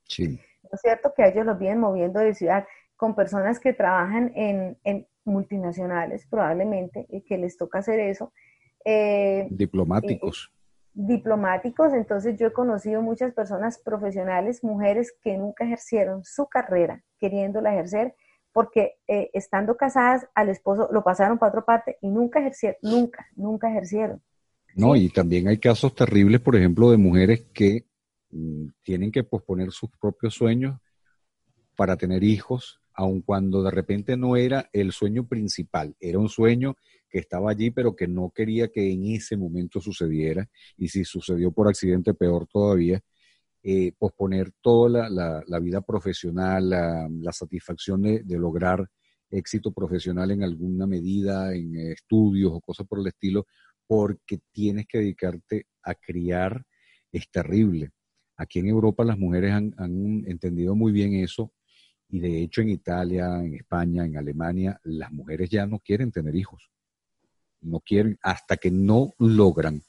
Sí. 0.05 0.41
¿No 0.65 0.71
es 0.73 0.81
cierto 0.81 1.13
que 1.15 1.27
ellos 1.27 1.47
los 1.47 1.59
vienen 1.59 1.79
moviendo 1.79 2.21
de 2.21 2.35
ciudad 2.35 2.67
con 2.97 3.15
personas 3.15 3.61
que 3.61 3.73
trabajan 3.73 4.33
en, 4.35 4.79
en 4.83 5.07
multinacionales, 5.25 6.27
probablemente, 6.27 7.07
y 7.09 7.23
que 7.23 7.39
les 7.39 7.57
toca 7.57 7.79
hacer 7.79 8.01
eso? 8.01 8.33
Eh, 8.85 9.47
diplomáticos. 9.51 10.53
diplomáticos, 10.95 11.93
entonces 11.93 12.37
yo 12.39 12.49
he 12.49 12.53
conocido 12.53 13.03
muchas 13.03 13.33
personas 13.33 13.79
profesionales, 13.79 14.65
mujeres 14.65 15.13
que 15.23 15.37
nunca 15.37 15.65
ejercieron 15.65 16.25
su 16.25 16.47
carrera 16.47 17.05
queriéndola 17.19 17.75
ejercer 17.75 18.15
porque 18.53 18.99
eh, 19.07 19.31
estando 19.33 19.77
casadas 19.77 20.27
al 20.35 20.49
esposo 20.49 20.89
lo 20.93 21.05
pasaron 21.05 21.39
para 21.39 21.51
otra 21.51 21.65
parte 21.65 21.99
y 22.01 22.09
nunca 22.09 22.41
ejercieron, 22.41 22.79
nunca, 22.83 23.27
nunca 23.37 23.71
ejercieron. 23.71 24.23
No, 24.75 24.97
y 24.97 25.09
también 25.09 25.49
hay 25.49 25.59
casos 25.59 25.95
terribles, 25.95 26.41
por 26.41 26.57
ejemplo, 26.57 26.91
de 26.91 26.97
mujeres 26.97 27.47
que 27.53 27.87
mm, 28.31 28.69
tienen 28.83 29.13
que 29.13 29.25
posponer 29.25 29.71
sus 29.73 29.91
propios 30.01 30.35
sueños 30.35 30.79
para 31.77 31.97
tener 31.97 32.23
hijos, 32.23 32.81
aun 33.01 33.23
cuando 33.23 33.63
de 33.63 33.71
repente 33.71 34.15
no 34.15 34.37
era 34.37 34.69
el 34.75 34.93
sueño 34.93 35.27
principal, 35.27 35.97
era 36.01 36.19
un 36.19 36.29
sueño 36.29 36.77
que 37.09 37.19
estaba 37.19 37.51
allí, 37.51 37.71
pero 37.71 37.97
que 37.97 38.07
no 38.07 38.31
quería 38.31 38.69
que 38.69 38.93
en 38.93 39.07
ese 39.07 39.39
momento 39.39 39.81
sucediera, 39.81 40.47
y 40.77 40.89
si 40.89 41.05
sucedió 41.05 41.51
por 41.51 41.67
accidente, 41.67 42.13
peor 42.13 42.47
todavía, 42.47 43.01
eh, 43.63 43.93
posponer 43.99 44.53
toda 44.61 45.09
la, 45.09 45.59
vida 45.61 45.81
profesional, 45.81 46.69
la, 46.69 47.33
satisfacción 47.33 48.03
de, 48.03 48.23
lograr 48.39 48.87
éxito 49.31 49.73
profesional 49.73 50.31
en 50.33 50.43
alguna 50.43 50.87
medida, 50.87 51.55
en 51.55 51.77
estudios 51.77 52.53
o 52.53 52.61
cosas 52.61 52.87
por 52.87 53.01
el 53.01 53.07
estilo, 53.07 53.47
porque 53.87 54.41
tienes 54.53 54.87
que 54.87 54.99
dedicarte 54.99 55.67
a 55.83 55.95
criar, 55.95 56.65
es 57.11 57.31
terrible. 57.31 57.93
Aquí 58.37 58.59
en 58.59 58.69
Europa 58.69 59.05
las 59.05 59.19
mujeres 59.19 59.53
han, 59.53 59.75
han 59.79 60.25
entendido 60.27 60.75
muy 60.75 60.93
bien 60.93 61.15
eso 61.15 61.51
y 62.11 62.21
de 62.21 62.43
hecho 62.43 62.61
en 62.61 62.71
Italia, 62.71 63.43
en 63.43 63.55
España, 63.55 64.05
en 64.05 64.17
Alemania, 64.17 64.81
las 64.85 65.13
mujeres 65.13 65.49
ya 65.49 65.67
no 65.67 65.79
quieren 65.79 66.11
tener 66.11 66.35
hijos. 66.35 66.71
No 67.61 67.81
quieren, 67.81 68.19
hasta 68.23 68.57
que 68.57 68.71
no 68.71 69.15
logran 69.19 69.83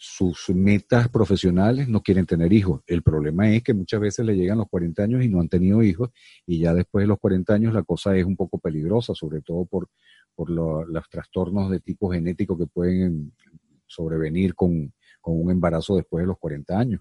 sus 0.00 0.48
metas 0.50 1.08
profesionales, 1.08 1.88
no 1.88 2.02
quieren 2.02 2.24
tener 2.24 2.52
hijos. 2.52 2.82
El 2.86 3.02
problema 3.02 3.50
es 3.50 3.64
que 3.64 3.74
muchas 3.74 4.00
veces 4.00 4.24
le 4.24 4.36
llegan 4.36 4.58
los 4.58 4.68
40 4.68 5.02
años 5.02 5.24
y 5.24 5.28
no 5.28 5.40
han 5.40 5.48
tenido 5.48 5.82
hijos 5.82 6.10
y 6.46 6.60
ya 6.60 6.72
después 6.72 7.02
de 7.02 7.08
los 7.08 7.18
40 7.18 7.52
años 7.52 7.74
la 7.74 7.82
cosa 7.82 8.16
es 8.16 8.24
un 8.24 8.36
poco 8.36 8.58
peligrosa, 8.58 9.12
sobre 9.14 9.42
todo 9.42 9.66
por, 9.66 9.90
por 10.36 10.50
los 10.50 11.08
trastornos 11.10 11.70
de 11.70 11.80
tipo 11.80 12.10
genético 12.10 12.56
que 12.56 12.66
pueden 12.66 13.34
sobrevenir 13.86 14.54
con, 14.54 14.94
con 15.20 15.40
un 15.40 15.50
embarazo 15.50 15.96
después 15.96 16.22
de 16.22 16.28
los 16.28 16.38
40 16.38 16.78
años. 16.78 17.00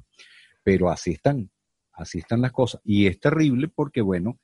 Pero 0.64 0.90
así 0.90 1.12
están, 1.12 1.50
así 1.94 2.18
están 2.18 2.42
las 2.42 2.52
cosas. 2.52 2.82
Y 2.84 3.06
es 3.06 3.20
terrible 3.20 3.68
porque, 3.68 4.02
bueno, 4.02 4.40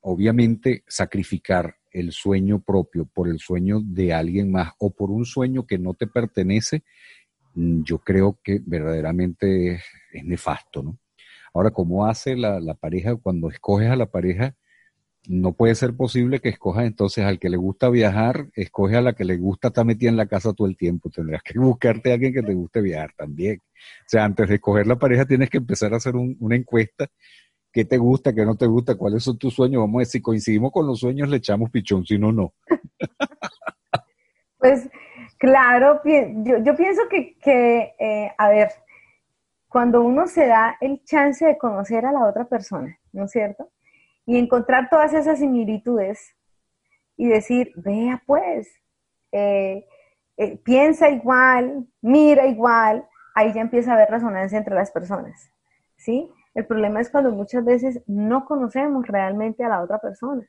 obviamente 0.00 0.84
sacrificar 0.86 1.76
el 1.90 2.12
sueño 2.12 2.60
propio 2.60 3.06
por 3.06 3.28
el 3.28 3.38
sueño 3.38 3.80
de 3.82 4.12
alguien 4.12 4.50
más 4.50 4.72
o 4.78 4.90
por 4.90 5.10
un 5.10 5.24
sueño 5.24 5.66
que 5.66 5.78
no 5.78 5.94
te 5.94 6.06
pertenece 6.06 6.84
Mm, 7.56 7.84
yo 7.84 7.98
creo 7.98 8.38
que 8.44 8.60
verdaderamente 8.64 9.76
es, 10.12 10.24
nefasto, 10.24 10.82
¿no? 10.82 10.98
Ahora, 11.54 11.70
¿cómo 11.72 12.06
hace 12.06 12.36
la, 12.36 12.60
pareja 12.74 13.16
cuando 13.16 13.48
escoges 13.50 13.90
a 13.90 13.96
la 13.96 14.06
pareja? 14.06 14.54
No 15.28 15.54
puede 15.54 15.74
ser 15.74 15.96
posible 15.96 16.40
que 16.40 16.50
escojas 16.50 16.86
entonces 16.86 17.24
al 17.24 17.38
que 17.40 17.50
le 17.50 17.56
gusta 17.56 17.88
viajar, 17.90 18.48
escoge 18.54 18.96
a 18.96 19.02
la 19.02 19.14
que 19.14 19.24
le 19.24 19.38
gusta 19.38 19.68
estar 19.68 19.84
metida 19.86 20.10
en 20.10 20.16
la 20.18 20.26
casa 20.26 20.52
todo 20.54 20.68
el 20.68 20.76
tiempo. 20.76 21.10
Tendrás 21.10 21.42
que 21.42 21.58
buscarte 21.58 22.10
a 22.12 22.14
alguien 22.14 22.34
que 22.34 22.42
te 22.42 22.54
guste 22.54 22.82
viajar 22.82 23.12
también. 23.16 23.62
O 23.62 24.08
sea, 24.08 24.24
antes 24.24 24.48
de 24.48 24.56
escoger 24.56 24.86
la 24.86 24.98
pareja 24.98 25.26
tienes 25.26 25.50
que 25.50 25.58
empezar 25.58 25.94
a 25.94 25.98
hacer 25.98 26.14
una 26.16 26.56
encuesta. 26.56 27.08
¿Qué 27.76 27.84
te 27.84 27.98
gusta, 27.98 28.32
qué 28.32 28.46
no 28.46 28.56
te 28.56 28.66
gusta? 28.66 28.94
¿Cuáles 28.94 29.22
son 29.22 29.36
tus 29.36 29.52
sueños? 29.52 29.82
Vamos 29.82 29.96
a 29.96 29.98
ver, 29.98 30.06
si 30.06 30.22
coincidimos 30.22 30.72
con 30.72 30.86
los 30.86 30.98
sueños 30.98 31.28
le 31.28 31.36
echamos 31.36 31.70
pichón, 31.70 32.06
si 32.06 32.18
no, 32.18 32.32
no. 32.32 32.54
Pues 34.58 34.88
Claro, 35.38 36.00
yo, 36.04 36.76
pienso 36.76 37.02
que, 37.10 37.94
eh, 37.98 38.32
a 38.38 38.48
ver, 38.48 38.70
cuando 39.68 40.00
uno 40.00 40.26
se 40.26 40.46
da 40.46 40.78
el 40.80 41.04
chance 41.04 41.44
de 41.44 41.58
conocer 41.58 42.06
a 42.06 42.12
la 42.12 42.24
otra 42.26 42.46
persona, 42.46 42.98
¿no 43.12 43.24
es 43.24 43.32
cierto? 43.32 43.70
Y 44.24 44.38
encontrar 44.38 44.88
todas 44.88 45.12
esas 45.12 45.38
similitudes 45.38 46.34
y 47.18 47.28
decir, 47.28 47.72
vea 47.76 48.22
pues, 48.26 48.68
eh, 49.32 49.86
eh, 50.38 50.56
piensa 50.64 51.10
igual, 51.10 51.86
mira 52.00 52.46
igual, 52.46 53.06
ahí 53.34 53.52
ya 53.52 53.60
empieza 53.60 53.90
a 53.90 53.94
haber 53.96 54.08
resonancia 54.08 54.56
entre 54.56 54.74
las 54.74 54.90
personas, 54.90 55.50
¿sí? 55.98 56.30
El 56.56 56.64
problema 56.64 57.02
es 57.02 57.10
cuando 57.10 57.30
muchas 57.32 57.62
veces 57.66 58.00
no 58.06 58.46
conocemos 58.46 59.06
realmente 59.06 59.62
a 59.62 59.68
la 59.68 59.82
otra 59.82 59.98
persona, 59.98 60.42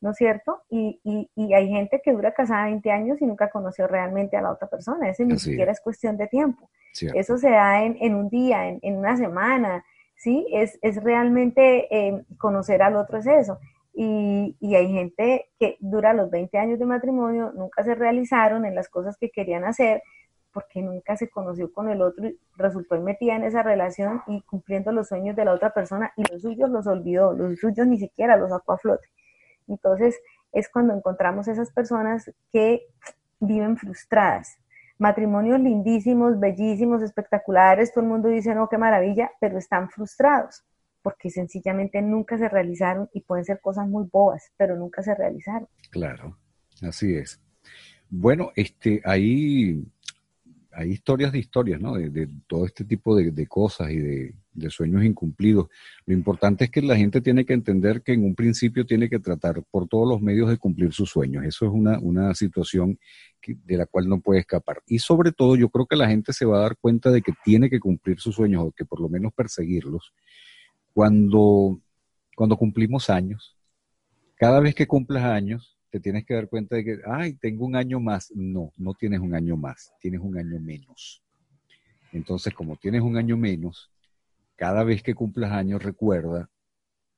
¿no 0.00 0.12
es 0.12 0.16
cierto? 0.16 0.62
Y, 0.70 1.00
y, 1.02 1.52
hay 1.52 1.68
gente 1.68 2.00
que 2.00 2.12
dura 2.12 2.32
casada 2.32 2.66
20 2.66 2.88
años 2.92 3.20
y 3.20 3.26
nunca 3.26 3.50
conoció 3.50 3.88
realmente 3.88 4.36
a 4.36 4.40
la 4.40 4.52
otra 4.52 4.68
persona. 4.68 5.10
Ese 5.10 5.24
ni 5.24 5.36
siquiera 5.36 5.72
es 5.72 5.80
cuestión 5.80 6.16
de 6.16 6.28
tiempo. 6.28 6.70
Eso 7.12 7.38
se 7.38 7.50
da 7.50 7.82
en, 7.82 7.96
en 8.00 8.14
un 8.14 8.28
día, 8.28 8.68
en, 8.68 8.78
en, 8.82 8.98
una 8.98 9.16
semana, 9.16 9.84
¿sí? 10.14 10.46
Es, 10.52 10.78
es 10.80 11.02
realmente 11.02 11.88
eh, 11.90 12.24
conocer 12.38 12.80
al 12.80 12.94
otro, 12.94 13.18
es 13.18 13.26
eso. 13.26 13.58
Y, 13.92 14.56
y, 14.60 14.76
hay 14.76 14.92
gente 14.92 15.50
que 15.58 15.76
dura 15.80 16.12
los 16.12 16.30
20 16.30 16.56
años 16.56 16.78
de 16.78 16.86
matrimonio, 16.86 17.52
nunca 17.56 17.82
se 17.82 17.96
realizaron 17.96 18.64
en 18.64 18.76
las 18.76 18.88
cosas 18.88 19.16
que 19.18 19.30
querían 19.30 19.64
hacer, 19.64 20.04
porque 20.58 20.82
nunca 20.82 21.16
se 21.16 21.30
conoció 21.30 21.72
con 21.72 21.88
el 21.88 22.02
otro 22.02 22.26
y 22.26 22.36
resultó 22.56 23.00
metida 23.00 23.36
en 23.36 23.44
esa 23.44 23.62
relación 23.62 24.22
y 24.26 24.40
cumpliendo 24.42 24.90
los 24.90 25.06
sueños 25.06 25.36
de 25.36 25.44
la 25.44 25.52
otra 25.52 25.72
persona 25.72 26.12
y 26.16 26.24
los 26.32 26.42
suyos 26.42 26.68
los 26.68 26.88
olvidó, 26.88 27.32
los 27.32 27.60
suyos 27.60 27.86
ni 27.86 27.96
siquiera 27.96 28.36
los 28.36 28.50
sacó 28.50 28.72
a 28.72 28.78
flote. 28.78 29.06
Entonces 29.68 30.20
es 30.50 30.68
cuando 30.68 30.94
encontramos 30.94 31.46
esas 31.46 31.70
personas 31.70 32.32
que 32.50 32.88
viven 33.38 33.76
frustradas. 33.76 34.58
Matrimonios 34.98 35.60
lindísimos, 35.60 36.40
bellísimos, 36.40 37.02
espectaculares, 37.02 37.92
todo 37.92 38.02
el 38.02 38.10
mundo 38.10 38.28
dice, 38.28 38.52
no, 38.52 38.68
qué 38.68 38.78
maravilla, 38.78 39.30
pero 39.40 39.58
están 39.58 39.90
frustrados 39.90 40.64
porque 41.02 41.30
sencillamente 41.30 42.02
nunca 42.02 42.36
se 42.36 42.48
realizaron 42.48 43.08
y 43.12 43.20
pueden 43.20 43.44
ser 43.44 43.60
cosas 43.60 43.86
muy 43.86 44.08
bobas, 44.10 44.50
pero 44.56 44.74
nunca 44.74 45.04
se 45.04 45.14
realizaron. 45.14 45.68
Claro, 45.92 46.36
así 46.82 47.14
es. 47.14 47.40
Bueno, 48.10 48.52
este, 48.56 49.02
ahí 49.04 49.84
hay 50.78 50.92
historias 50.92 51.32
de 51.32 51.40
historias, 51.40 51.80
¿no? 51.80 51.94
De, 51.94 52.28
todo 52.46 52.64
este 52.64 52.84
tipo 52.84 53.16
de, 53.16 53.46
cosas 53.48 53.90
y 53.90 53.96
de, 53.96 54.34
sueños 54.70 55.02
incumplidos. 55.04 55.66
Lo 56.06 56.14
importante 56.14 56.64
es 56.64 56.70
que 56.70 56.82
la 56.82 56.96
gente 56.96 57.20
tiene 57.20 57.44
que 57.44 57.52
entender 57.52 58.02
que 58.02 58.12
en 58.12 58.24
un 58.24 58.36
principio 58.36 58.86
tiene 58.86 59.08
que 59.08 59.18
tratar 59.18 59.64
por 59.72 59.88
todos 59.88 60.08
los 60.08 60.22
medios 60.22 60.48
de 60.48 60.56
cumplir 60.56 60.92
sus 60.92 61.10
sueños. 61.10 61.44
Eso 61.44 61.66
es 61.66 61.72
una, 61.72 61.98
una 61.98 62.32
situación 62.34 62.96
de 63.44 63.76
la 63.76 63.86
cual 63.86 64.08
no 64.08 64.20
puede 64.20 64.38
escapar. 64.40 64.80
Y 64.86 65.00
sobre 65.00 65.32
todo 65.32 65.56
yo 65.56 65.68
creo 65.68 65.86
que 65.86 65.96
la 65.96 66.08
gente 66.08 66.32
se 66.32 66.44
va 66.44 66.58
a 66.58 66.62
dar 66.62 66.76
cuenta 66.76 67.10
de 67.10 67.22
que 67.22 67.32
tiene 67.44 67.68
que 67.68 67.80
cumplir 67.80 68.20
sus 68.20 68.36
sueños 68.36 68.62
o 68.62 68.70
que 68.70 68.84
por 68.84 69.00
lo 69.00 69.08
menos 69.08 69.32
perseguirlos 69.32 70.12
cuando, 70.94 71.80
cuando 72.36 72.56
cumplimos 72.56 73.10
años. 73.10 73.56
Cada 74.36 74.60
vez 74.60 74.76
que 74.76 74.86
cumplas 74.86 75.24
años, 75.24 75.76
te 75.90 76.00
tienes 76.00 76.24
que 76.24 76.34
dar 76.34 76.48
cuenta 76.48 76.76
de 76.76 76.84
que, 76.84 76.98
ay, 77.06 77.34
tengo 77.34 77.64
un 77.64 77.76
año 77.76 78.00
más. 78.00 78.30
No, 78.34 78.72
no 78.76 78.94
tienes 78.94 79.20
un 79.20 79.34
año 79.34 79.56
más, 79.56 79.92
tienes 80.00 80.20
un 80.20 80.36
año 80.38 80.60
menos. 80.60 81.22
Entonces, 82.12 82.54
como 82.54 82.76
tienes 82.76 83.02
un 83.02 83.16
año 83.16 83.36
menos, 83.36 83.90
cada 84.56 84.84
vez 84.84 85.02
que 85.02 85.14
cumplas 85.14 85.52
años 85.52 85.82
recuerda 85.82 86.50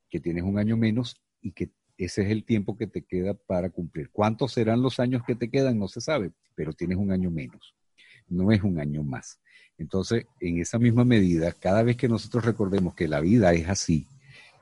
que 0.09 0.21
tienes 0.21 0.45
un 0.45 0.59
año 0.59 0.77
menos 0.77 1.16
y 1.41 1.53
que 1.53 1.71
ese 1.97 2.23
es 2.23 2.31
el 2.31 2.45
tiempo 2.45 2.77
que 2.77 2.87
te 2.87 3.03
queda 3.03 3.35
para 3.35 3.71
cumplir. 3.71 4.11
¿Cuántos 4.11 4.53
serán 4.53 4.83
los 4.83 5.01
años 5.01 5.23
que 5.27 5.35
te 5.35 5.51
quedan? 5.51 5.79
No 5.79 5.89
se 5.89 6.01
sabe, 6.01 6.33
pero 6.55 6.73
tienes 6.73 6.97
un 6.97 7.12
año 7.12 7.31
menos. 7.31 7.75
No 8.27 8.53
es 8.53 8.62
un 8.62 8.79
año 8.81 9.03
más. 9.03 9.41
Entonces, 9.77 10.27
en 10.41 10.59
esa 10.59 10.79
misma 10.79 11.05
medida, 11.05 11.53
cada 11.53 11.83
vez 11.83 11.97
que 11.97 12.09
nosotros 12.09 12.45
recordemos 12.45 12.95
que 12.95 13.09
la 13.09 13.21
vida 13.21 13.53
es 13.53 13.68
así, 13.68 14.07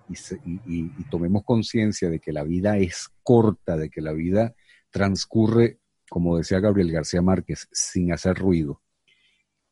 y, 0.08 1.04
tomemos 1.10 1.44
conciencia 1.44 2.10
de 2.10 2.20
que 2.20 2.32
la 2.32 2.44
vida 2.44 2.76
es 2.78 3.08
corta, 3.22 3.76
de 3.76 3.90
que 3.90 4.00
la 4.00 4.12
vida 4.12 4.54
transcurre, 4.90 5.78
como 6.08 6.38
decía 6.38 6.60
Gabriel 6.60 6.92
García 6.92 7.22
Márquez, 7.22 7.68
sin 7.72 8.12
hacer 8.12 8.36
ruido. 8.36 8.82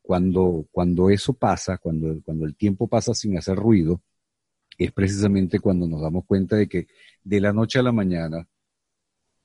Cuando, 0.01 0.67
cuando 0.71 1.09
eso 1.09 1.33
pasa, 1.33 1.77
cuando, 1.77 2.21
cuando 2.23 2.45
el 2.45 2.55
tiempo 2.55 2.87
pasa 2.87 3.13
sin 3.13 3.37
hacer 3.37 3.55
ruido, 3.57 4.01
es 4.77 4.91
precisamente 4.91 5.59
cuando 5.59 5.87
nos 5.87 6.01
damos 6.01 6.25
cuenta 6.25 6.55
de 6.55 6.67
que 6.67 6.87
de 7.23 7.41
la 7.41 7.51
noche 7.51 7.79
a 7.79 7.83
la 7.83 7.91
mañana, 7.91 8.47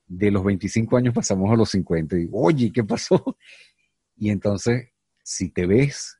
de 0.07 0.31
los 0.31 0.43
25 0.43 0.97
años 0.97 1.13
pasamos 1.13 1.51
a 1.51 1.55
los 1.55 1.69
50 1.69 2.17
y, 2.19 2.29
oye, 2.31 2.71
¿qué 2.71 2.83
pasó? 2.83 3.37
Y 4.15 4.29
entonces, 4.29 4.89
si 5.23 5.49
te 5.49 5.65
ves 5.65 6.19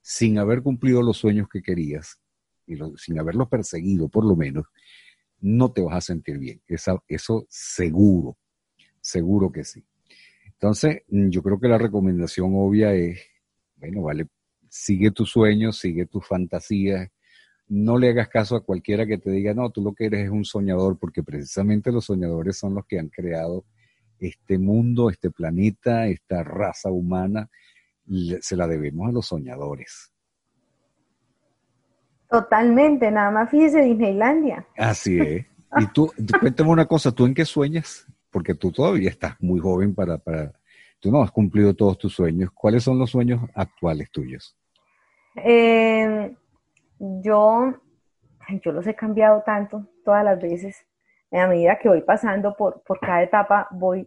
sin 0.00 0.38
haber 0.38 0.62
cumplido 0.62 1.02
los 1.02 1.18
sueños 1.18 1.46
que 1.46 1.62
querías, 1.62 2.18
sin 2.96 3.18
haberlo 3.18 3.48
perseguido 3.48 4.08
por 4.08 4.24
lo 4.24 4.36
menos, 4.36 4.66
no 5.40 5.72
te 5.72 5.82
vas 5.82 5.96
a 5.96 6.00
sentir 6.00 6.38
bien. 6.38 6.62
eso 6.66 7.46
seguro, 7.48 8.38
seguro 9.00 9.52
que 9.52 9.64
sí. 9.64 9.84
Entonces, 10.46 11.02
mm, 11.08 11.28
yo 11.28 11.42
creo 11.42 11.60
que 11.60 11.68
la 11.68 11.78
recomendación 11.78 12.52
obvia 12.54 12.94
es, 12.94 13.20
bueno, 13.76 14.02
vale, 14.02 14.28
sigue 14.70 15.10
tus 15.10 15.30
sueños, 15.30 15.78
sigue 15.78 16.06
tus 16.06 16.26
fantasías, 16.26 17.10
no 17.68 17.98
le 17.98 18.10
hagas 18.10 18.28
caso 18.28 18.56
a 18.56 18.64
cualquiera 18.64 19.06
que 19.06 19.18
te 19.18 19.30
diga, 19.30 19.54
no, 19.54 19.70
tú 19.70 19.82
lo 19.82 19.94
que 19.94 20.06
eres 20.06 20.24
es 20.24 20.30
un 20.30 20.44
soñador, 20.44 20.98
porque 20.98 21.22
precisamente 21.22 21.92
los 21.92 22.06
soñadores 22.06 22.58
son 22.58 22.74
los 22.74 22.86
que 22.86 22.98
han 22.98 23.08
creado 23.08 23.64
este 24.18 24.58
mundo, 24.58 25.10
este 25.10 25.30
planeta, 25.30 26.06
esta 26.06 26.42
raza 26.42 26.90
humana, 26.90 27.50
se 28.40 28.56
la 28.56 28.66
debemos 28.66 29.08
a 29.08 29.12
los 29.12 29.26
soñadores. 29.26 30.13
Totalmente, 32.28 33.10
nada 33.10 33.30
más 33.30 33.50
fíjese 33.50 33.82
Disneylandia. 33.82 34.66
Así 34.76 35.18
es. 35.18 35.46
Y 35.76 35.86
tú, 35.88 36.12
cuéntame 36.38 36.70
una 36.70 36.86
cosa, 36.86 37.10
¿tú 37.10 37.26
en 37.26 37.34
qué 37.34 37.44
sueñas? 37.44 38.06
Porque 38.30 38.54
tú 38.54 38.70
todavía 38.70 39.10
estás 39.10 39.34
muy 39.40 39.58
joven 39.58 39.92
para, 39.92 40.18
para, 40.18 40.52
tú 41.00 41.10
no 41.10 41.20
has 41.20 41.32
cumplido 41.32 41.74
todos 41.74 41.98
tus 41.98 42.14
sueños. 42.14 42.50
¿Cuáles 42.52 42.84
son 42.84 42.96
los 42.96 43.10
sueños 43.10 43.40
actuales 43.56 44.08
tuyos? 44.12 44.56
Eh, 45.34 46.32
yo, 47.00 47.74
yo 48.62 48.72
los 48.72 48.86
he 48.86 48.94
cambiado 48.94 49.42
tanto 49.44 49.88
todas 50.04 50.24
las 50.24 50.40
veces. 50.40 50.86
A 51.32 51.48
medida 51.48 51.76
que 51.80 51.88
voy 51.88 52.02
pasando 52.02 52.54
por, 52.56 52.84
por 52.84 53.00
cada 53.00 53.24
etapa, 53.24 53.66
voy, 53.72 54.06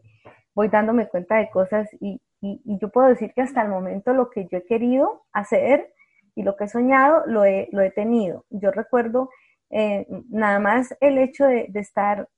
voy 0.55 0.69
dándome 0.69 1.09
cuenta 1.09 1.35
de 1.35 1.49
cosas 1.49 1.89
y, 1.99 2.21
y, 2.39 2.61
y 2.63 2.79
yo 2.79 2.87
puedo 2.87 3.09
decir 3.09 3.33
que 3.33 3.41
hasta 3.41 3.61
el 3.61 3.67
momento 3.67 4.13
lo 4.13 4.29
que 4.29 4.47
yo 4.49 4.59
he 4.59 4.65
querido 4.65 5.25
hacer 5.33 5.93
y 6.37 6.43
lo 6.43 6.55
que 6.55 6.65
he 6.65 6.67
soñado 6.67 7.23
lo 7.25 7.45
he, 7.45 7.67
lo 7.71 7.81
he 7.81 7.89
tenido. 7.89 8.45
Yo 8.51 8.69
recuerdo 8.69 9.31
eh, 9.71 10.05
nada 10.29 10.59
más 10.59 10.95
el 11.01 11.17
hecho 11.17 11.47
de, 11.47 11.67
estar 11.73 12.29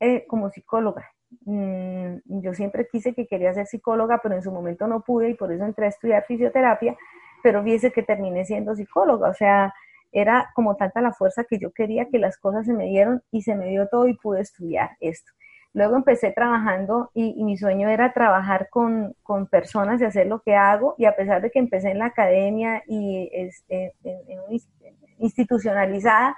eh, 0.00 0.26
como 0.26 0.50
psicóloga. 0.50 1.08
Mm, 1.44 2.16
yo 2.42 2.52
siempre 2.52 2.88
quise 2.90 3.14
que 3.14 3.28
quería 3.28 3.54
ser 3.54 3.68
psicóloga, 3.68 4.18
pero 4.20 4.34
en 4.34 4.42
su 4.42 4.50
momento 4.50 4.88
no 4.88 5.02
pude 5.02 5.30
y 5.30 5.34
por 5.34 5.52
eso 5.52 5.64
entré 5.64 5.86
a 5.86 5.90
estudiar 5.90 6.24
fisioterapia, 6.26 6.96
pero 7.44 7.62
viese 7.62 7.92
que 7.92 8.02
terminé 8.02 8.44
siendo 8.44 8.74
psicóloga. 8.74 9.28
O 9.30 9.34
sea, 9.34 9.72
era 10.10 10.50
como 10.56 10.74
tanta 10.74 11.00
la 11.00 11.12
fuerza 11.12 11.44
que 11.44 11.60
yo 11.60 11.70
quería 11.70 12.08
que 12.08 12.18
las 12.18 12.36
cosas 12.38 12.66
se 12.66 12.72
me 12.72 12.86
dieron 12.86 13.22
y 13.30 13.42
se 13.42 13.54
me 13.54 13.66
dio 13.68 13.86
todo 13.86 14.08
y 14.08 14.14
pude 14.14 14.40
estudiar 14.40 14.90
esto. 14.98 15.30
Luego 15.74 15.96
empecé 15.96 16.30
trabajando 16.30 17.10
y, 17.14 17.42
mi 17.42 17.56
sueño 17.56 17.88
era 17.88 18.12
trabajar 18.12 18.68
con, 18.70 19.16
personas 19.50 20.00
y 20.00 20.04
hacer 20.04 20.28
lo 20.28 20.40
que 20.40 20.54
hago. 20.54 20.94
Y 20.98 21.04
a 21.04 21.16
pesar 21.16 21.42
de 21.42 21.50
que 21.50 21.58
empecé 21.58 21.90
en 21.90 21.98
la 21.98 22.06
academia 22.06 22.84
y 22.86 23.28
es, 23.32 23.64
en, 23.68 23.90
institucionalizada, 25.18 26.36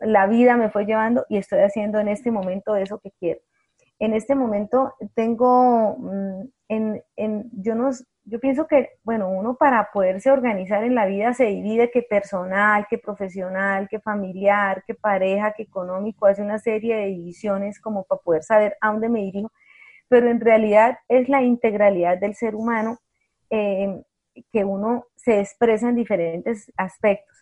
la 0.00 0.26
vida 0.26 0.56
me 0.56 0.68
fue 0.68 0.84
llevando 0.84 1.24
y 1.30 1.38
estoy 1.38 1.60
haciendo 1.60 1.98
en 1.98 2.08
este 2.08 2.30
momento 2.30 2.76
eso 2.76 2.98
que 2.98 3.10
quiero. 3.18 3.40
En 3.98 4.12
este 4.12 4.34
momento 4.34 4.94
tengo, 5.14 5.96
mm, 5.98 6.42
en, 6.68 7.02
en, 7.16 7.50
yo 7.52 7.74
no, 7.74 7.90
yo 8.30 8.38
pienso 8.40 8.66
que, 8.66 8.90
bueno, 9.04 9.28
uno 9.30 9.56
para 9.56 9.90
poderse 9.90 10.30
organizar 10.30 10.84
en 10.84 10.94
la 10.94 11.06
vida 11.06 11.32
se 11.32 11.46
divide 11.46 11.90
que 11.90 12.02
personal, 12.02 12.86
que 12.88 12.98
profesional, 12.98 13.88
que 13.88 14.00
familiar, 14.00 14.84
que 14.86 14.94
pareja, 14.94 15.52
que 15.52 15.62
económico, 15.62 16.26
hace 16.26 16.42
una 16.42 16.58
serie 16.58 16.96
de 16.96 17.06
divisiones 17.06 17.80
como 17.80 18.04
para 18.04 18.20
poder 18.20 18.42
saber 18.42 18.76
a 18.80 18.92
dónde 18.92 19.08
me 19.08 19.20
dirijo, 19.20 19.50
pero 20.08 20.28
en 20.30 20.40
realidad 20.40 20.98
es 21.08 21.28
la 21.28 21.42
integralidad 21.42 22.18
del 22.18 22.34
ser 22.34 22.54
humano 22.54 22.98
eh, 23.50 24.02
que 24.52 24.64
uno 24.64 25.06
se 25.16 25.40
expresa 25.40 25.88
en 25.88 25.96
diferentes 25.96 26.70
aspectos. 26.76 27.36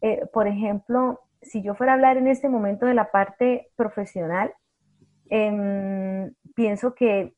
Eh, 0.00 0.26
por 0.32 0.46
ejemplo, 0.46 1.20
si 1.42 1.62
yo 1.62 1.74
fuera 1.74 1.92
a 1.92 1.94
hablar 1.96 2.16
en 2.16 2.28
este 2.28 2.48
momento 2.48 2.86
de 2.86 2.94
la 2.94 3.10
parte 3.10 3.70
profesional, 3.76 4.54
em, 5.28 6.32
pienso 6.54 6.94
que 6.94 7.34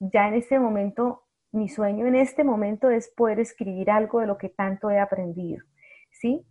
ya 0.00 0.28
en 0.28 0.34
este 0.34 0.58
momento 0.58 1.22
mi 1.52 1.68
sueño 1.68 2.06
en 2.06 2.14
este 2.14 2.44
momento 2.44 2.90
es 2.90 3.08
poder 3.08 3.38
escribir 3.38 3.90
algo 3.90 4.20
de 4.20 4.26
lo 4.26 4.38
que 4.38 4.48
tanto 4.48 4.90
he 4.90 4.98
aprendido, 4.98 5.62
¿sí? 6.10 6.44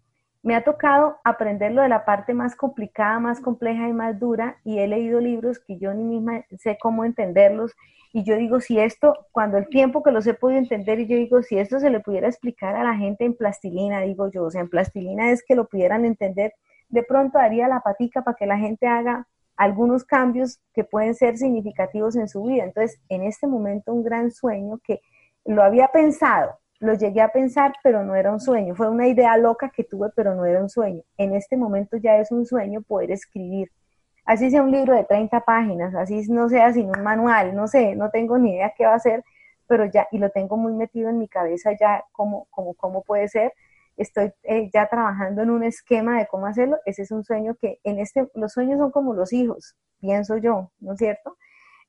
Me 0.43 0.56
ha 0.56 0.64
tocado 0.64 1.18
aprenderlo 1.24 1.82
de 1.82 1.89
la 1.89 2.06
parte 2.06 2.34
más 2.34 2.56
complicada, 2.56 3.20
más 3.20 3.41
compleja 3.41 3.88
y 3.88 3.93
más 3.93 4.20
dura, 4.20 4.58
y 4.64 4.80
he 4.80 4.88
leído 4.88 5.20
libros 5.20 5.60
que 5.60 5.78
yo 5.78 5.93
ni 5.93 6.04
misma 6.04 6.45
sé 6.58 6.78
cómo 6.80 7.04
entenderlos, 7.04 7.74
y 8.14 8.24
yo 8.24 8.36
digo, 8.36 8.60
si 8.60 8.80
esto, 8.80 9.28
cuando 9.32 9.58
el 9.58 9.70
tiempo 9.70 10.04
que 10.04 10.12
los 10.12 10.28
he 10.28 10.34
podido 10.34 10.60
entender, 10.60 10.99
y 10.99 11.08
yo 11.08 11.16
digo, 11.16 11.41
si 11.41 11.58
esto 11.58 11.80
se 11.80 11.89
le 11.89 11.99
pudiera 11.99 12.28
explicar 12.28 12.76
a 12.76 12.84
la 12.84 12.95
gente 12.95 13.26
en 13.26 13.36
plastilina, 13.36 14.02
digo 14.02 14.30
yo, 14.32 14.43
o 14.43 14.52
sea, 14.52 14.62
en 14.62 14.70
plastilina 14.70 15.32
es 15.32 15.43
que 15.45 15.56
lo 15.56 15.68
pudieran 15.68 16.06
entender, 16.06 16.54
de 16.89 17.04
pronto 17.04 17.39
haría 17.39 17.68
la 17.68 17.80
patica 17.80 18.22
para 18.24 18.36
que 18.36 18.45
la 18.45 18.58
gente 18.58 18.86
haga 18.86 19.28
algunos 19.62 20.03
cambios 20.03 20.59
que 20.74 20.84
pueden 20.84 21.14
ser 21.14 21.38
significativos 21.38 22.16
en 22.16 22.28
su 22.28 22.41
vida. 22.41 22.64
Entonces, 22.64 22.99
en 23.09 23.22
este 23.22 23.45
momento, 23.45 23.93
un 23.93 24.03
gran 24.03 24.32
sueño 24.32 24.80
que 24.84 25.01
lo 25.45 25.62
había 25.62 25.89
pensado, 25.89 26.57
lo 26.80 26.95
llegué 26.95 27.22
a 27.22 27.28
pensar, 27.28 27.74
pero 27.84 28.03
no 28.03 28.16
era 28.16 28.32
un 28.32 28.39
sueño. 28.39 28.74
Fue 28.74 28.89
una 28.89 29.07
idea 29.07 29.38
loca 29.38 29.70
que 29.70 29.84
tuve, 29.84 30.09
pero 30.16 30.34
no 30.34 30.45
era 30.45 30.59
un 30.59 30.70
sueño. 30.70 31.03
En 31.16 31.36
este 31.36 31.57
momento 31.57 31.97
ya 31.97 32.18
es 32.18 32.32
un 32.32 32.47
sueño 32.47 32.82
poder 32.82 33.12
escribir. 33.12 33.70
Así 34.26 34.49
sea 34.49 34.64
un 34.64 34.72
libro 34.72 34.95
de 34.95 35.03
30 35.03 35.41
páginas, 35.41 35.93
así 35.93 36.24
no 36.28 36.49
sea 36.49 36.74
sin 36.74 36.88
un 36.88 37.03
manual, 37.03 37.55
no 37.55 37.68
sé, 37.68 37.95
no 37.95 38.09
tengo 38.09 38.39
ni 38.39 38.53
idea 38.53 38.74
qué 38.76 38.88
va 38.88 38.95
a 38.95 38.99
ser, 38.99 39.24
pero 39.68 39.86
ya, 39.86 40.07
y 40.12 40.18
lo 40.18 40.32
tengo 40.32 40.57
muy 40.57 40.74
metido 40.74 41.09
en 41.09 41.20
mi 41.20 41.28
cabeza 41.28 41.72
ya 41.80 42.03
cómo, 42.12 42.47
cómo, 42.49 42.74
cómo 42.74 43.03
puede 43.03 43.28
ser. 43.28 43.53
Estoy 43.98 44.32
eh, 44.44 44.70
ya 44.74 44.88
trabajando 44.88 45.42
en 45.42 45.50
un 45.50 45.64
esquema 45.64 46.18
de 46.18 46.28
cómo 46.28 46.48
hacerlo. 46.48 46.78
Ese 46.86 47.04
es 47.04 47.12
un 47.12 47.24
sueño 47.24 47.56
que 47.56 47.80
en 47.84 48.00
este, 48.00 48.28
los 48.36 48.54
sueños 48.54 48.80
son 48.80 48.92
como 48.92 49.14
los 49.14 49.34
hijos, 49.34 49.76
pienso 50.00 50.38
yo, 50.38 50.72
¿no 50.80 50.94
es 50.94 51.00
cierto? 51.00 51.38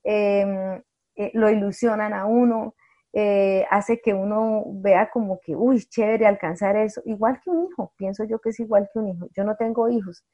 Em, 0.05 0.83
eh, 1.17 1.31
lo 1.35 1.51
ilusionan 1.51 2.13
a 2.15 2.27
uno, 2.27 2.75
eh, 3.13 3.67
hace 3.71 4.01
que 4.01 4.15
uno 4.15 4.65
vea 4.67 5.11
como 5.11 5.41
que, 5.41 5.55
uy, 5.55 5.81
chévere 5.85 6.27
alcanzar 6.27 6.77
eso, 6.77 7.03
igual 7.05 7.41
que 7.43 7.51
un 7.51 7.67
hijo, 7.67 7.93
pienso 7.97 8.25
yo 8.25 8.39
que 8.41 8.51
es 8.51 8.61
igual 8.61 8.89
que 8.93 8.99
un 8.99 9.09
hijo. 9.09 9.29
Yo 9.37 9.45
no 9.45 9.57
tengo 9.57 9.89
hijos, 9.89 10.25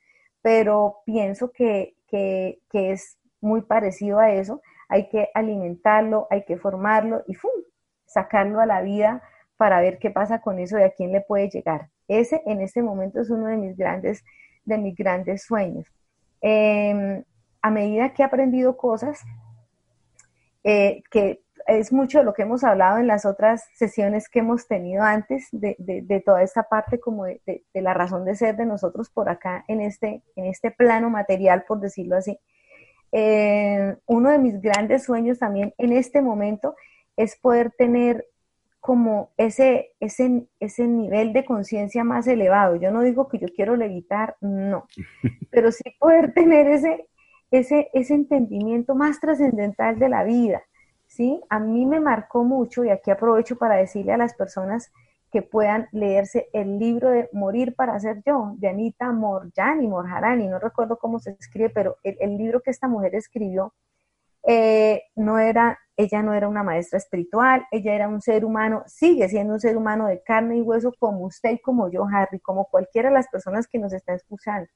pero 0.43 0.99
pienso 1.05 1.51
que, 1.53 1.97
que, 2.09 2.61
que 2.71 2.93
es 2.93 3.19
muy 3.41 3.63
parecido 3.63 4.19
a 4.19 4.33
eso. 4.33 4.63
Hay 4.89 5.09
que 5.09 5.29
alimentarlo, 5.35 6.27
hay 6.31 6.45
que 6.45 6.57
formarlo 6.57 7.23
y 7.27 7.35
¡fum! 7.35 7.51
sacarlo 8.07 8.61
a 8.61 8.67
la 8.67 8.81
vida 8.83 9.23
para 9.59 9.81
ver 9.81 9.99
qué 9.99 10.11
pasa 10.11 10.41
con 10.41 10.59
eso 10.59 10.79
y 10.79 10.83
a 10.83 10.93
quién 10.93 11.13
le 11.13 11.21
puede 11.21 11.51
llegar. 11.51 11.91
Ese 12.07 12.43
en 12.47 12.63
este 12.63 12.81
momento 12.81 13.21
es 13.21 13.29
uno 13.29 13.47
de 13.47 13.57
mis 13.57 13.77
grandes, 13.77 14.25
de 14.65 14.79
mis 14.79 14.97
grandes 14.97 15.43
sueños. 15.43 15.87
Em, 16.41 17.23
a 17.61 17.71
medida 17.71 18.15
que 18.15 18.23
he 18.23 18.25
aprendido 18.25 18.77
cosas, 18.77 19.21
eh, 20.65 21.03
que 21.11 21.43
es 21.67 21.93
mucho 21.93 22.19
de 22.19 22.25
lo 22.25 22.33
que 22.33 22.43
hemos 22.43 22.65
hablado 22.65 22.99
en 22.99 23.07
las 23.07 23.27
otras 23.27 23.65
sesiones 23.75 24.29
que 24.31 24.39
hemos 24.39 24.67
tenido 24.67 25.03
antes, 25.03 25.49
de, 25.53 25.77
de, 25.79 26.21
toda 26.21 26.43
esta 26.43 26.63
parte 26.63 26.99
como 26.99 27.25
de, 27.25 27.43
de, 27.47 27.83
la 27.83 27.93
razón 27.93 28.25
de 28.25 28.37
ser 28.37 28.57
de 28.57 28.65
nosotros 28.65 29.11
por 29.11 29.29
acá 29.29 29.65
en 29.69 29.83
este, 29.83 30.23
en 30.37 30.47
este 30.47 30.71
plano 30.71 31.11
material, 31.11 31.65
por 31.69 31.81
decirlo 31.81 32.17
así. 32.17 32.39
Eh, 33.13 33.97
uno 34.07 34.31
de 34.31 34.39
mis 34.39 34.61
grandes 34.61 35.05
sueños 35.05 35.39
también 35.39 35.75
en 35.79 35.93
este 35.93 36.23
momento 36.23 36.75
es 37.17 37.37
poder 37.37 37.71
tener 37.73 38.27
como 38.81 39.31
ese, 39.37 39.93
ese, 40.01 40.47
ese 40.61 40.87
nivel 40.87 41.33
de 41.33 41.45
conciencia 41.45 42.05
más 42.05 42.27
elevado. 42.27 42.77
Yo 42.77 42.91
no 42.91 43.03
digo 43.03 43.29
que 43.29 43.39
yo 43.39 43.49
quiero 43.55 43.77
levitar, 43.77 44.37
no, 44.41 44.87
pero 45.51 45.73
sí 45.73 45.83
poder 45.99 46.33
tener 46.33 46.69
ese, 46.69 47.09
ese, 47.51 47.91
ese 47.93 48.15
entendimiento 48.15 48.95
más 48.95 49.21
trascendental 49.21 49.99
de 49.99 50.09
la 50.09 50.25
vida, 50.25 50.63
¿sí? 51.07 51.41
A 51.49 51.59
mí 51.59 51.87
me 51.87 52.01
marcó 52.01 52.45
mucho, 52.45 52.85
y 52.85 52.91
aquí 52.91 53.11
aprovecho 53.11 53.57
para 53.57 53.77
decirle 53.77 54.13
a 54.13 54.19
las 54.19 54.35
personas 54.35 54.93
que 55.31 55.43
puedan 55.43 55.89
leerse 55.93 56.49
el 56.53 56.79
libro 56.79 57.11
de 57.11 57.29
Morir 57.33 57.75
para 57.75 57.99
ser 58.01 58.23
yo, 58.25 58.55
de 58.57 58.69
Anita 58.69 59.13
Morjani, 59.13 59.87
Morjarani, 59.87 60.49
no 60.49 60.59
recuerdo 60.59 60.99
cómo 60.99 61.19
se 61.19 61.37
escribe, 61.39 61.71
pero 61.71 61.97
el, 62.03 62.39
libro 62.39 62.61
que 62.61 62.71
esta 62.71 62.89
mujer 62.89 63.15
escribió, 63.15 63.75
eh, 64.49 65.03
no 65.15 65.39
era, 65.39 65.79
ella 65.97 66.23
no 66.23 66.33
era 66.33 66.49
una 66.49 66.63
maestra 66.63 66.99
espiritual, 66.99 67.67
ella 67.71 67.95
era 67.95 68.09
un 68.09 68.21
ser 68.23 68.45
humano, 68.45 68.83
sigue 68.87 69.29
siendo 69.29 69.55
un 69.55 69.61
ser 69.61 69.77
humano 69.77 70.07
de 70.07 70.23
carne 70.23 70.57
y 70.57 70.63
hueso 70.63 70.93
como 70.99 71.27
usted 71.27 71.51
y 71.53 71.61
como 71.61 71.91
yo, 71.91 72.07
Harry, 72.13 72.41
como 72.41 72.65
cualquiera 72.67 73.11
de 73.11 73.15
las 73.15 73.29
personas 73.29 73.69
que 73.69 73.79
nos 73.79 73.93
están 73.93 74.17
escuchando 74.17 74.69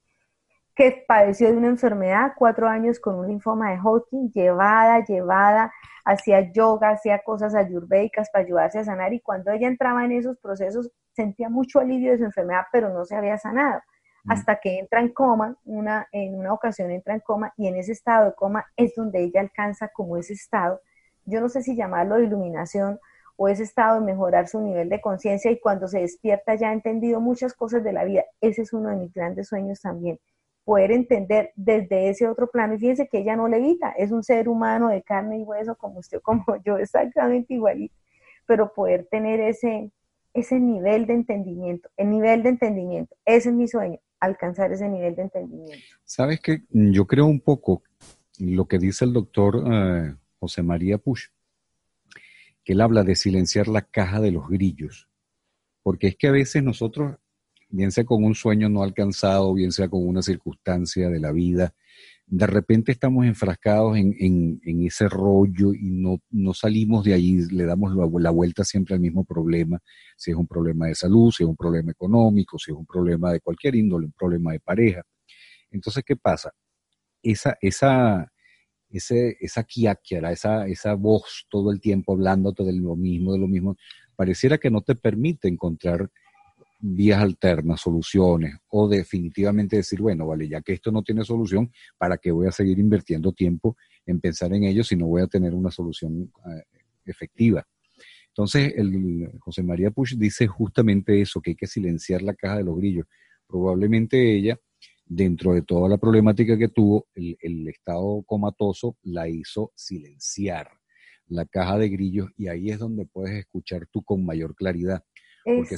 que 0.75 1.05
padeció 1.07 1.51
de 1.51 1.57
una 1.57 1.69
enfermedad, 1.69 2.33
cuatro 2.37 2.69
años 2.69 2.99
con 2.99 3.17
un 3.17 3.29
linfoma 3.29 3.73
de 3.73 3.79
Hodgkin, 3.83 4.31
llevada, 4.33 5.05
llevada, 5.05 5.73
hacía 6.05 6.51
yoga, 6.53 6.91
hacía 6.91 7.21
cosas 7.23 7.55
ayurvédicas 7.55 8.31
para 8.31 8.45
ayudarse 8.45 8.79
a 8.79 8.85
sanar 8.85 9.13
y 9.13 9.21
cuando 9.21 9.51
ella 9.51 9.69
entraba 9.69 10.05
en 10.05 10.13
esos 10.13 10.39
procesos 10.39 10.91
sentía 11.13 11.49
mucho 11.51 11.81
alivio 11.81 12.13
de 12.13 12.19
su 12.19 12.25
enfermedad, 12.25 12.63
pero 12.73 12.89
no 12.89 13.05
se 13.05 13.17
había 13.17 13.37
sanado. 13.37 13.81
Hasta 14.29 14.61
que 14.61 14.79
entra 14.79 15.01
en 15.01 15.09
coma, 15.09 15.57
una, 15.65 16.09
en 16.13 16.35
una 16.35 16.53
ocasión 16.53 16.91
entra 16.91 17.15
en 17.15 17.21
coma 17.21 17.53
y 17.57 17.67
en 17.67 17.77
ese 17.77 17.93
estado 17.93 18.27
de 18.27 18.35
coma 18.35 18.67
es 18.77 18.95
donde 18.95 19.23
ella 19.23 19.41
alcanza 19.41 19.89
como 19.89 20.17
ese 20.17 20.33
estado, 20.35 20.81
yo 21.25 21.41
no 21.41 21.49
sé 21.49 21.63
si 21.63 21.77
llamarlo 21.77 22.17
de 22.17 22.25
iluminación 22.25 23.01
o 23.37 23.49
ese 23.49 23.65
estado 23.65 24.01
de 24.01 24.07
mejorar 24.07 24.49
su 24.49 24.61
nivel 24.61 24.89
de 24.89 25.01
conciencia 25.01 25.51
y 25.51 25.59
cuando 25.59 25.89
se 25.89 26.01
despierta 26.01 26.55
ya 26.55 26.71
ha 26.71 26.73
entendido 26.73 27.21
muchas 27.21 27.55
cosas 27.55 27.83
de 27.83 27.93
la 27.93 28.05
vida. 28.05 28.25
Ese 28.41 28.63
es 28.63 28.73
uno 28.73 28.91
de 28.91 28.97
mis 28.97 29.13
grandes 29.13 29.49
sueños 29.49 29.81
también 29.81 30.19
poder 30.65 30.93
entender 30.93 31.53
desde 31.57 32.09
ese 32.09 32.29
otro 32.29 32.49
plano. 32.49 32.75
Y 32.75 32.79
fíjense 32.79 33.09
que 33.09 33.19
ella 33.19 33.37
no 33.37 33.49
levita, 33.49 33.91
es 33.93 34.13
un 34.13 34.23
ser 34.23 34.49
humano 34.49 34.89
de 34.89 35.03
carne 35.03 35.39
y 35.39 35.43
hueso 35.43 35.75
como 35.77 35.99
usted, 36.01 36.21
como 36.23 36.45
yo, 36.65 36.79
exactamente 36.79 37.55
igualito, 37.55 37.95
pero 38.47 38.73
poder 38.73 39.07
tener 39.11 39.41
ese, 39.41 39.91
ese 40.35 40.59
nivel 40.61 41.07
de 41.07 41.15
entendimiento, 41.15 41.89
el 41.97 42.11
nivel 42.11 42.43
de 42.43 42.51
entendimiento, 42.51 43.15
ese 43.25 43.51
es 43.51 43.55
mi 43.55 43.69
sueño, 43.69 43.99
alcanzar 44.23 44.73
ese 44.73 44.89
nivel 44.89 45.17
de 45.17 45.23
entendimiento. 45.23 45.85
Sabes 46.05 46.41
que 46.41 46.63
yo 46.71 47.07
creo 47.07 47.27
un 47.27 47.41
poco 47.41 47.83
lo 48.39 48.67
que 48.67 48.79
dice 48.79 49.05
el 49.05 49.13
doctor 49.13 49.65
eh, 49.67 50.15
José 50.39 50.63
María 50.63 50.99
Push, 50.99 51.27
que 52.65 52.73
él 52.75 52.81
habla 52.81 53.03
de 53.03 53.17
silenciar 53.17 53.67
la 53.67 53.83
caja 53.83 54.21
de 54.21 54.31
los 54.31 54.49
grillos, 54.49 55.09
porque 55.83 56.07
es 56.07 56.17
que 56.17 56.29
a 56.29 56.33
veces 56.33 56.63
nosotros 56.63 57.17
bien 57.69 57.91
sea 57.91 58.05
con 58.05 58.23
un 58.23 58.37
sueño 58.37 58.69
no 58.69 58.85
alcanzado, 58.85 59.53
bien 59.55 59.73
sea 59.73 59.89
con 59.89 60.07
una 60.07 60.23
circunstancia 60.23 61.09
de 61.11 61.19
la 61.19 61.33
vida, 61.33 61.75
de 62.27 62.47
repente 62.47 62.93
estamos 62.93 63.27
enfrascados 63.27 63.97
en, 63.97 64.61
ese 64.87 65.09
rollo 65.09 65.75
y 65.75 65.91
no, 65.91 66.19
no, 66.31 66.55
salimos 66.55 67.05
de 67.05 67.15
allí, 67.15 67.47
le 67.51 67.65
damos 67.65 67.95
la, 67.95 68.31
vuelta 68.31 68.65
siempre 68.65 68.95
al 68.95 69.01
mismo 69.01 69.25
problema, 69.25 69.79
si 70.17 70.31
es 70.31 70.37
un 70.37 70.47
problema 70.47 70.87
de 70.87 70.95
salud, 70.95 71.31
si 71.31 71.43
es 71.43 71.49
un 71.49 71.57
problema 71.57 71.91
económico, 71.91 72.59
si 72.59 72.71
es 72.71 72.77
un 72.77 72.87
problema 72.87 73.33
de 73.33 73.41
cualquier 73.41 73.75
índole, 73.75 74.07
un 74.07 74.13
problema 74.13 74.53
de 74.53 74.61
pareja. 74.61 75.03
Entonces, 75.71 76.03
¿qué 76.07 76.17
pasa? 76.17 76.53
Esa, 77.23 77.57
esa, 77.61 78.33
esa 78.89 79.67
esa, 80.33 80.67
esa 80.67 80.95
voz 80.95 81.47
todo 81.51 81.71
el 81.71 81.81
tiempo 81.81 82.15
hablándote 82.15 82.65
de 82.65 82.73
lo 82.73 82.97
mismo, 82.97 83.33
de 83.33 83.39
lo 83.39 83.49
mismo, 83.49 83.77
pareciera 84.17 84.59
que 84.59 84.71
no 84.71 84.83
te 84.83 84.95
permite 84.95 85.49
encontrar 85.49 86.11
vías 86.85 87.23
alternas, 87.23 87.81
soluciones, 87.81 88.57
o 88.69 88.89
definitivamente 88.89 89.77
decir, 89.77 90.01
bueno, 90.01 90.27
vale, 90.27 90.49
ya 90.49 90.61
que 90.61 90.73
esto 90.73 90.91
no 90.91 91.03
tiene 91.03 91.25
solución, 91.25 91.71
¿para 91.97 92.19
qué 92.19 92.33
voy 92.33 92.49
a 92.49 92.53
seguir 92.53 92.79
invirtiendo 92.81 93.33
tiempo 93.33 93.77
en 94.05 94.21
pensar 94.21 94.53
en 94.53 94.65
ello 94.65 94.83
si 94.83 94.97
no 94.97 95.07
voy 95.07 95.23
a 95.23 95.29
tener 95.29 95.55
una 95.55 95.71
solución 95.71 96.33
eh, 96.47 96.81
efectiva? 97.07 97.65
Entonces, 98.29 98.73
el, 98.77 99.31
José 99.39 99.63
María 99.63 99.93
Push 99.93 100.17
dice 100.17 100.49
justamente 100.49 101.21
eso, 101.21 101.41
que 101.41 101.51
hay 101.51 101.57
que 101.57 101.69
silenciar 101.69 102.23
la 102.23 102.35
caja 102.35 102.57
de 102.57 102.65
los 102.65 102.77
grillos. 102.77 103.07
Probablemente 103.47 104.35
ella, 104.35 104.59
dentro 105.05 105.53
de 105.53 105.63
toda 105.63 105.89
la 105.89 105.99
problemática 105.99 106.59
que 106.59 106.69
tuvo, 106.69 107.07
el, 107.15 107.69
estado 107.69 108.23
comatoso 108.25 108.97
la 109.03 109.29
hizo 109.29 109.71
silenciar 109.77 110.69
la 111.27 111.45
caja 111.47 111.79
de 111.79 111.91
grillos 111.91 112.31
y 112.37 112.49
ahí 112.49 112.71
es 112.71 112.79
donde 112.79 113.07
puedes 113.07 113.39
escuchar 113.39 113.87
tú 113.87 114.03
con 114.03 114.25
mayor 114.25 114.57
claridad. 114.57 115.05
Porque 115.45 115.77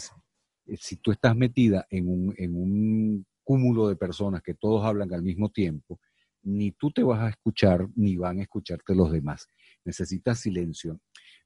si 0.79 0.97
tú 0.97 1.13
estás 1.13 1.37
metida 1.37 1.87
en 1.91 2.09
un, 2.09 2.35
en 2.37 2.55
un 2.57 3.27
cúmulo 3.43 3.89
de 3.89 3.97
personas 3.97 4.43
que 4.43 4.55
todos 4.55 4.85
hablan 4.85 5.13
al 5.13 5.23
mismo 5.23 5.51
tiempo, 5.51 6.01
ni 6.43 6.73
tú 6.73 6.91
te 6.91 7.03
vas 7.03 7.21
a 7.21 7.29
escuchar, 7.29 7.89
ni 7.95 8.17
van 8.17 8.39
a 8.39 8.43
escucharte 8.43 8.95
los 8.95 9.13
demás. 9.13 9.49
Necesitas 9.85 10.41
silencio. 10.41 11.01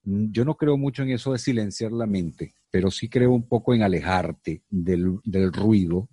Mm, 0.05 0.31
yo 0.31 0.45
no 0.45 0.57
creo 0.57 0.77
mucho 0.77 1.03
en 1.03 1.11
eso 1.11 1.33
de 1.33 1.39
silenciar 1.39 1.93
la 1.93 2.07
mente, 2.07 2.55
pero 2.71 2.91
sí 2.91 3.09
creo 3.09 3.33
un 3.33 3.49
poco 3.49 3.75
en 3.75 3.83
alejarte 3.83 4.63
del, 4.69 5.21
ruido 5.53 6.09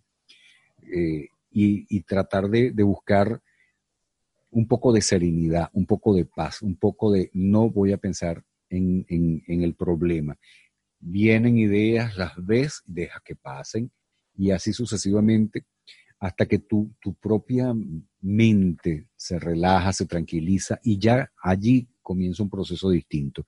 eh, 0.84 1.28
y, 1.51 2.01
tratar 2.01 2.49
de, 2.49 2.72
buscar 2.84 3.41
un 4.51 4.68
poco 4.68 4.91
de 4.91 5.01
serenidad, 5.01 5.70
un 5.74 5.86
poco 5.86 6.14
de 6.14 6.26
paz, 6.26 6.62
un 6.62 6.76
poco 6.76 7.12
de 7.12 7.30
no 7.34 7.70
voy 7.70 7.91
a 7.91 7.97
pensar 7.97 8.43
en, 8.70 9.06
en 9.08 9.62
el 9.62 9.76
problema 9.76 10.38
vienen 11.06 11.58
ideas, 11.58 12.18
las 12.18 12.34
ves, 12.38 12.82
deja 12.86 13.22
que 13.24 13.36
pasen 13.36 13.91
y 14.36 14.51
así 14.51 14.74
sucesivamente 14.74 15.66
hasta 16.20 16.47
que 16.47 16.60
tu, 16.60 16.95
tu 16.99 17.14
propia 17.14 17.74
mente 18.22 19.08
se 19.16 19.38
relaja, 19.38 19.93
se 19.93 20.08
tranquiliza 20.08 20.80
y 20.84 20.97
ya 20.97 21.32
allí 21.41 21.88
comienza 22.01 22.41
un 22.41 22.49
proceso 22.49 22.89
distinto. 22.89 23.45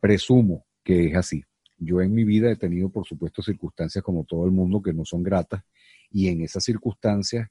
Presumo 0.00 0.66
que 0.82 1.06
es 1.06 1.16
así. 1.16 1.44
Yo 1.78 2.00
en 2.00 2.12
mi 2.12 2.24
vida 2.24 2.50
he 2.50 2.56
tenido, 2.56 2.88
por 2.88 3.06
supuesto, 3.06 3.42
circunstancias 3.42 4.02
como 4.02 4.24
todo 4.24 4.44
el 4.44 4.50
mundo 4.50 4.82
que 4.82 4.92
no 4.92 5.04
son 5.04 5.22
gratas 5.22 5.62
y 6.10 6.28
en 6.28 6.40
esas 6.40 6.64
circunstancias 6.64 7.48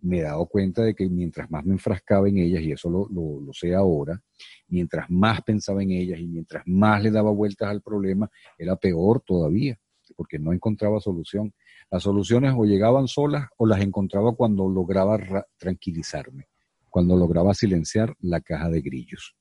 me 0.00 0.18
he 0.18 0.22
dado 0.22 0.46
cuenta 0.46 0.82
de 0.82 0.94
que 0.94 1.08
mientras 1.08 1.50
más 1.50 1.64
me 1.64 1.72
enfrascaba 1.72 2.28
en 2.28 2.38
ellas, 2.38 2.62
y 2.62 2.72
eso 2.72 2.90
lo, 2.90 3.08
lo, 3.08 3.52
sé 3.52 3.74
ahora, 3.74 4.20
mientras 4.68 5.10
más 5.10 5.42
pensaba 5.42 5.82
en 5.82 5.92
ellas 5.92 6.20
y 6.20 6.26
mientras 6.26 6.62
más 6.66 7.02
le 7.02 7.10
daba 7.10 7.30
vueltas 7.30 7.68
al 7.68 7.82
problema, 7.82 8.30
era 8.58 8.76
peor 8.76 9.20
todavía, 9.20 9.78
porque 10.16 10.38
no 10.38 10.52
encontraba 10.52 11.00
solución. 11.00 11.52
Las 11.90 12.02
soluciones 12.02 12.54
o 12.56 12.64
llegaban 12.64 13.08
solas 13.08 13.48
o 13.56 13.66
las 13.66 13.80
encontraba 13.80 14.34
cuando 14.34 14.68
lograba 14.68 15.18
tranquilizarme, 15.56 16.48
cuando 16.90 17.16
lograba 17.16 17.54
silenciar 17.54 18.14
la 18.20 18.40
caja 18.40 18.68
de 18.68 18.80
grillos. 18.80 19.36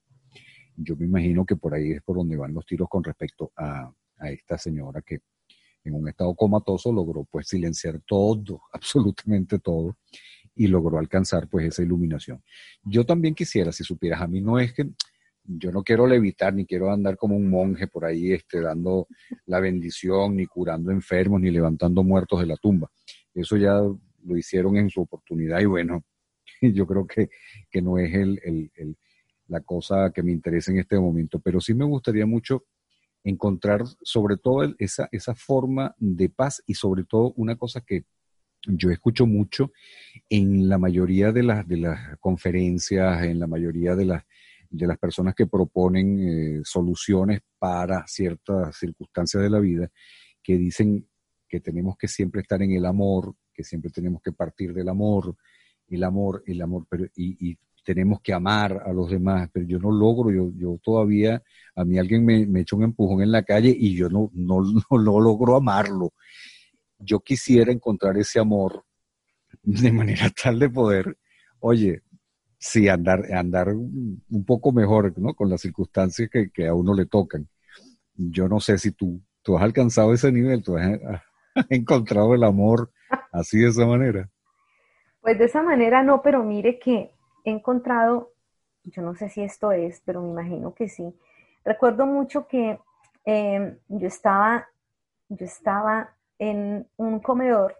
Yo 0.77 0.95
me 0.95 1.05
imagino 1.05 1.45
que 1.45 1.55
por 1.55 1.73
ahí 1.73 1.91
es 1.91 2.01
por 2.01 2.17
donde 2.17 2.37
van 2.37 2.53
los 2.53 2.65
tiros 2.65 2.89
con 2.89 3.03
respecto 3.03 3.51
a, 3.55 3.91
a 4.17 4.29
esta 4.29 4.57
señora 4.57 5.01
que 5.01 5.19
en 5.85 5.93
un 5.93 6.07
estado 6.09 6.35
comatoso 6.35 6.91
logró 6.91 7.23
pues 7.25 7.47
silenciar 7.47 8.01
todo, 8.05 8.61
absolutamente 8.73 9.59
todo, 9.59 9.97
y 10.55 10.67
logró 10.67 10.97
alcanzar 10.97 11.47
pues 11.47 11.67
esa 11.67 11.83
iluminación. 11.83 12.41
Yo 12.83 13.05
también 13.05 13.35
quisiera, 13.35 13.71
si 13.71 13.83
supieras, 13.83 14.21
a 14.21 14.27
mí 14.27 14.41
no 14.41 14.59
es 14.59 14.73
que 14.73 14.89
yo 15.47 15.71
no 15.71 15.83
quiero 15.83 16.07
levitar 16.07 16.53
ni 16.53 16.65
quiero 16.65 16.91
andar 16.91 17.17
como 17.17 17.35
un 17.35 17.49
monje 17.49 17.87
por 17.87 18.05
ahí 18.05 18.31
este, 18.31 18.61
dando 18.61 19.07
la 19.45 19.59
bendición, 19.59 20.35
ni 20.35 20.47
curando 20.47 20.91
enfermos, 20.91 21.41
ni 21.41 21.51
levantando 21.51 22.03
muertos 22.03 22.39
de 22.39 22.47
la 22.47 22.57
tumba. 22.57 22.89
Eso 23.33 23.57
ya 23.57 23.73
lo 23.75 24.37
hicieron 24.37 24.77
en 24.77 24.89
su 24.89 25.01
oportunidad 25.01 25.59
y 25.59 25.65
bueno, 25.65 26.03
yo 26.61 26.87
creo 26.87 27.05
que, 27.05 27.29
que 27.69 27.81
no 27.81 27.97
es 27.99 28.13
el, 28.13 28.41
el, 28.43 28.97
la 29.47 29.61
cosa 29.61 30.11
que 30.11 30.23
me 30.23 30.31
interesa 30.31 30.71
en 30.71 30.79
este 30.79 30.99
momento, 30.99 31.39
pero 31.39 31.61
sí 31.61 31.73
me 31.73 31.85
gustaría 31.85 32.25
mucho 32.25 32.65
encontrar 33.23 33.83
sobre 34.03 34.37
todo 34.37 34.73
esa, 34.77 35.09
esa 35.11 35.35
forma 35.35 35.95
de 35.97 36.29
paz 36.29 36.63
y 36.65 36.75
sobre 36.75 37.03
todo 37.03 37.33
una 37.35 37.55
cosa 37.55 37.81
que 37.81 38.05
yo 38.67 38.89
escucho 38.91 39.25
mucho 39.25 39.71
en 40.29 40.67
la 40.67 40.77
mayoría 40.77 41.31
de 41.31 41.43
las, 41.43 41.67
de 41.67 41.77
las 41.77 42.17
conferencias, 42.19 43.23
en 43.23 43.39
la 43.39 43.47
mayoría 43.47 43.95
de 43.95 44.05
las, 44.05 44.23
de 44.69 44.87
las 44.87 44.97
personas 44.97 45.35
que 45.35 45.47
proponen 45.47 46.19
eh, 46.19 46.61
soluciones 46.63 47.41
para 47.57 48.05
ciertas 48.07 48.77
circunstancias 48.77 49.41
de 49.43 49.49
la 49.49 49.59
vida, 49.59 49.89
que 50.41 50.57
dicen 50.57 51.07
que 51.47 51.59
tenemos 51.59 51.97
que 51.97 52.07
siempre 52.07 52.41
estar 52.41 52.61
en 52.61 52.71
el 52.71 52.85
amor, 52.85 53.35
que 53.53 53.63
siempre 53.63 53.91
tenemos 53.91 54.21
que 54.21 54.31
partir 54.31 54.73
del 54.73 54.89
amor, 54.89 55.35
el 55.87 56.03
amor, 56.03 56.43
el 56.45 56.61
amor, 56.61 56.85
pero, 56.89 57.05
y, 57.15 57.57
tenemos 57.83 58.19
que 58.19 58.33
amar 58.33 58.81
a 58.83 58.91
los 58.91 59.11
demás, 59.11 59.47
pero 59.53 59.67
yo 59.67 59.77
no 59.77 59.91
logro, 59.91 60.31
yo, 60.31 60.51
yo 60.57 60.79
todavía, 60.81 61.43
a 61.75 61.85
mí 61.85 61.99
alguien 61.99 62.25
me, 62.25 62.47
me 62.47 62.61
echa 62.61 62.75
un 62.75 62.81
empujón 62.81 63.21
en 63.21 63.31
la 63.31 63.43
calle 63.43 63.69
y 63.77 63.95
yo 63.95 64.09
no, 64.09 64.31
no, 64.33 64.59
no, 64.61 64.81
no 64.89 65.19
logro 65.19 65.55
amarlo 65.55 66.11
yo 66.99 67.19
quisiera 67.19 67.71
encontrar 67.71 68.17
ese 68.17 68.39
amor 68.39 68.83
de 69.63 69.91
manera 69.91 70.29
tal 70.43 70.59
de 70.59 70.69
poder, 70.69 71.17
oye, 71.59 72.01
sí, 72.57 72.87
andar, 72.87 73.31
andar 73.33 73.69
un 73.69 74.45
poco 74.45 74.71
mejor, 74.71 75.17
¿no? 75.17 75.33
Con 75.33 75.49
las 75.49 75.61
circunstancias 75.61 76.29
que, 76.29 76.67
a 76.67 76.73
uno 76.73 76.93
le 76.93 77.05
tocan. 77.05 77.47
Yo 78.15 78.47
no 78.47 78.59
sé 78.59 78.77
si 78.77 78.91
tú, 78.91 79.21
tú 79.41 79.57
has 79.57 79.63
alcanzado 79.63 80.13
ese 80.13 80.31
nivel, 80.31 80.63
tú 80.63 80.77
has, 80.77 80.99
encontrado 81.69 82.33
el 82.33 82.43
amor 82.43 82.91
así 83.31 83.59
de 83.59 83.69
esa 83.69 83.85
manera. 83.85 84.29
Pues 85.21 85.37
de 85.37 85.45
esa 85.45 85.61
manera 85.63 86.03
no, 86.03 86.21
pero 86.21 86.43
mire 86.43 86.79
que 86.79 87.11
he 87.43 87.51
encontrado, 87.51 88.33
yo 88.83 89.01
no 89.01 89.15
sé 89.15 89.29
si 89.29 89.41
esto 89.41 89.71
es, 89.71 90.01
pero 90.05 90.21
me 90.21 90.29
imagino 90.29 90.73
que 90.73 90.89
sí. 90.89 91.15
Recuerdo 91.63 92.05
mucho 92.05 92.47
que 92.47 92.79
em, 93.23 93.77
yo 93.87 94.07
estaba, 94.07 94.67
yo 95.29 95.45
estaba 95.45 96.15
en 96.39 96.87
un 96.97 97.19
comedor 97.19 97.77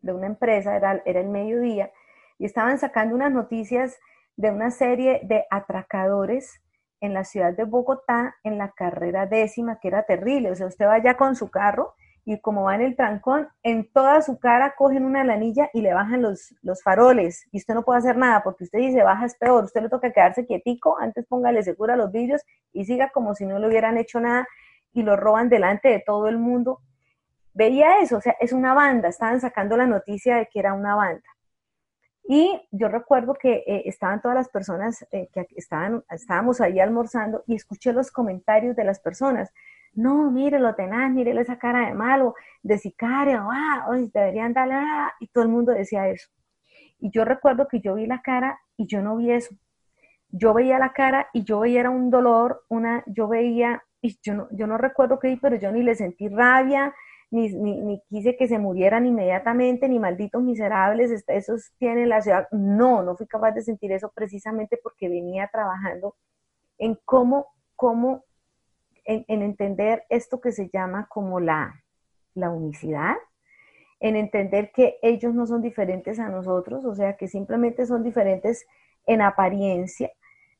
de 0.00 0.12
una 0.12 0.26
empresa, 0.26 0.76
era, 0.76 1.02
era 1.04 1.20
el 1.20 1.28
mediodía, 1.28 1.90
y 2.38 2.44
estaban 2.44 2.78
sacando 2.78 3.14
unas 3.14 3.32
noticias 3.32 3.98
de 4.36 4.50
una 4.50 4.70
serie 4.70 5.20
de 5.24 5.44
atracadores 5.50 6.60
en 7.00 7.14
la 7.14 7.24
ciudad 7.24 7.54
de 7.54 7.64
Bogotá 7.64 8.36
en 8.42 8.58
la 8.58 8.70
carrera 8.72 9.26
décima, 9.26 9.78
que 9.80 9.88
era 9.88 10.04
terrible. 10.04 10.50
O 10.50 10.54
sea, 10.54 10.66
usted 10.66 10.86
va 10.86 10.94
allá 10.94 11.16
con 11.16 11.36
su 11.36 11.50
carro 11.50 11.94
y 12.24 12.40
como 12.40 12.64
va 12.64 12.74
en 12.74 12.80
el 12.80 12.96
trancón, 12.96 13.48
en 13.62 13.90
toda 13.92 14.22
su 14.22 14.38
cara 14.38 14.74
cogen 14.76 15.04
una 15.04 15.24
lanilla 15.24 15.68
y 15.74 15.82
le 15.82 15.92
bajan 15.92 16.22
los, 16.22 16.54
los 16.62 16.82
faroles 16.82 17.46
y 17.52 17.58
usted 17.58 17.74
no 17.74 17.84
puede 17.84 17.98
hacer 17.98 18.16
nada 18.16 18.42
porque 18.42 18.64
usted 18.64 18.78
dice, 18.78 19.02
baja 19.02 19.26
es 19.26 19.36
peor, 19.36 19.64
usted 19.64 19.82
le 19.82 19.90
toca 19.90 20.10
quedarse 20.10 20.46
quietico, 20.46 20.98
antes 20.98 21.26
póngale 21.26 21.62
segura 21.62 21.96
los 21.96 22.10
vidrios 22.10 22.40
y 22.72 22.86
siga 22.86 23.10
como 23.10 23.34
si 23.34 23.44
no 23.44 23.58
le 23.58 23.68
hubieran 23.68 23.98
hecho 23.98 24.20
nada 24.20 24.48
y 24.94 25.02
lo 25.02 25.16
roban 25.16 25.50
delante 25.50 25.88
de 25.88 26.00
todo 26.00 26.28
el 26.28 26.38
mundo 26.38 26.80
veía 27.54 28.00
eso, 28.00 28.18
o 28.18 28.20
sea, 28.20 28.36
es 28.40 28.52
una 28.52 28.74
banda, 28.74 29.08
estaban 29.08 29.40
sacando 29.40 29.76
la 29.76 29.86
noticia 29.86 30.36
de 30.36 30.46
que 30.46 30.58
era 30.58 30.74
una 30.74 30.94
banda. 30.94 31.28
Y 32.26 32.58
yo 32.70 32.88
recuerdo 32.88 33.34
que 33.34 33.64
eh, 33.66 33.82
estaban 33.84 34.22
todas 34.22 34.34
las 34.34 34.48
personas 34.48 35.06
eh, 35.12 35.28
que 35.32 35.46
estaban, 35.56 36.02
estábamos 36.10 36.60
ahí 36.60 36.80
almorzando 36.80 37.44
y 37.46 37.54
escuché 37.54 37.92
los 37.92 38.10
comentarios 38.10 38.74
de 38.76 38.84
las 38.84 38.98
personas. 38.98 39.52
No, 39.92 40.30
mire 40.30 40.58
lo 40.58 40.74
tenaz, 40.74 41.10
mire 41.12 41.38
esa 41.40 41.58
cara 41.58 41.86
de 41.86 41.94
malo, 41.94 42.34
de 42.62 42.78
sicario, 42.78 43.46
ah, 43.52 43.86
deberían 44.12 44.54
darle, 44.54 44.74
ah", 44.74 45.12
y 45.20 45.28
todo 45.28 45.44
el 45.44 45.50
mundo 45.50 45.72
decía 45.72 46.08
eso. 46.08 46.30
Y 46.98 47.10
yo 47.10 47.24
recuerdo 47.24 47.68
que 47.68 47.80
yo 47.80 47.94
vi 47.94 48.06
la 48.06 48.22
cara 48.22 48.58
y 48.76 48.86
yo 48.86 49.02
no 49.02 49.16
vi 49.16 49.30
eso. 49.30 49.54
Yo 50.30 50.54
veía 50.54 50.78
la 50.78 50.92
cara 50.92 51.28
y 51.32 51.44
yo 51.44 51.60
veía 51.60 51.90
un 51.90 52.10
dolor, 52.10 52.64
una, 52.68 53.04
yo 53.06 53.28
veía, 53.28 53.84
y 54.00 54.18
yo 54.22 54.34
no, 54.34 54.48
yo 54.50 54.66
no 54.66 54.78
recuerdo 54.78 55.18
qué 55.18 55.28
vi, 55.28 55.36
pero 55.36 55.56
yo 55.56 55.70
ni 55.70 55.82
le 55.82 55.94
sentí 55.94 56.28
rabia, 56.28 56.94
ni, 57.30 57.48
ni, 57.48 58.00
quise 58.08 58.36
que 58.36 58.48
se 58.48 58.58
murieran 58.58 59.06
inmediatamente, 59.06 59.88
ni 59.88 59.98
malditos 59.98 60.42
miserables, 60.42 61.24
esos 61.26 61.72
tienen 61.78 62.08
la 62.08 62.22
ciudad. 62.22 62.46
No, 62.52 63.02
no 63.02 63.16
fui 63.16 63.26
capaz 63.26 63.52
de 63.52 63.62
sentir 63.62 63.92
eso 63.92 64.12
precisamente 64.14 64.78
porque 64.82 65.08
venía 65.08 65.48
trabajando 65.52 66.14
en 66.78 66.98
cómo, 67.04 67.46
cómo 67.76 68.24
en, 69.04 69.24
entender 69.42 70.04
esto 70.08 70.40
que 70.40 70.52
se 70.52 70.68
llama 70.72 71.06
como 71.08 71.40
la, 71.40 71.82
la 72.34 72.50
unicidad, 72.50 73.16
en 74.00 74.16
entender 74.16 74.70
que 74.72 74.98
ellos 75.02 75.34
no 75.34 75.46
son 75.46 75.62
diferentes 75.62 76.18
a 76.18 76.28
nosotros, 76.28 76.84
o 76.84 76.94
sea, 76.94 77.16
que 77.16 77.28
simplemente 77.28 77.86
son 77.86 78.02
diferentes 78.02 78.66
en 79.06 79.22
apariencia, 79.22 80.10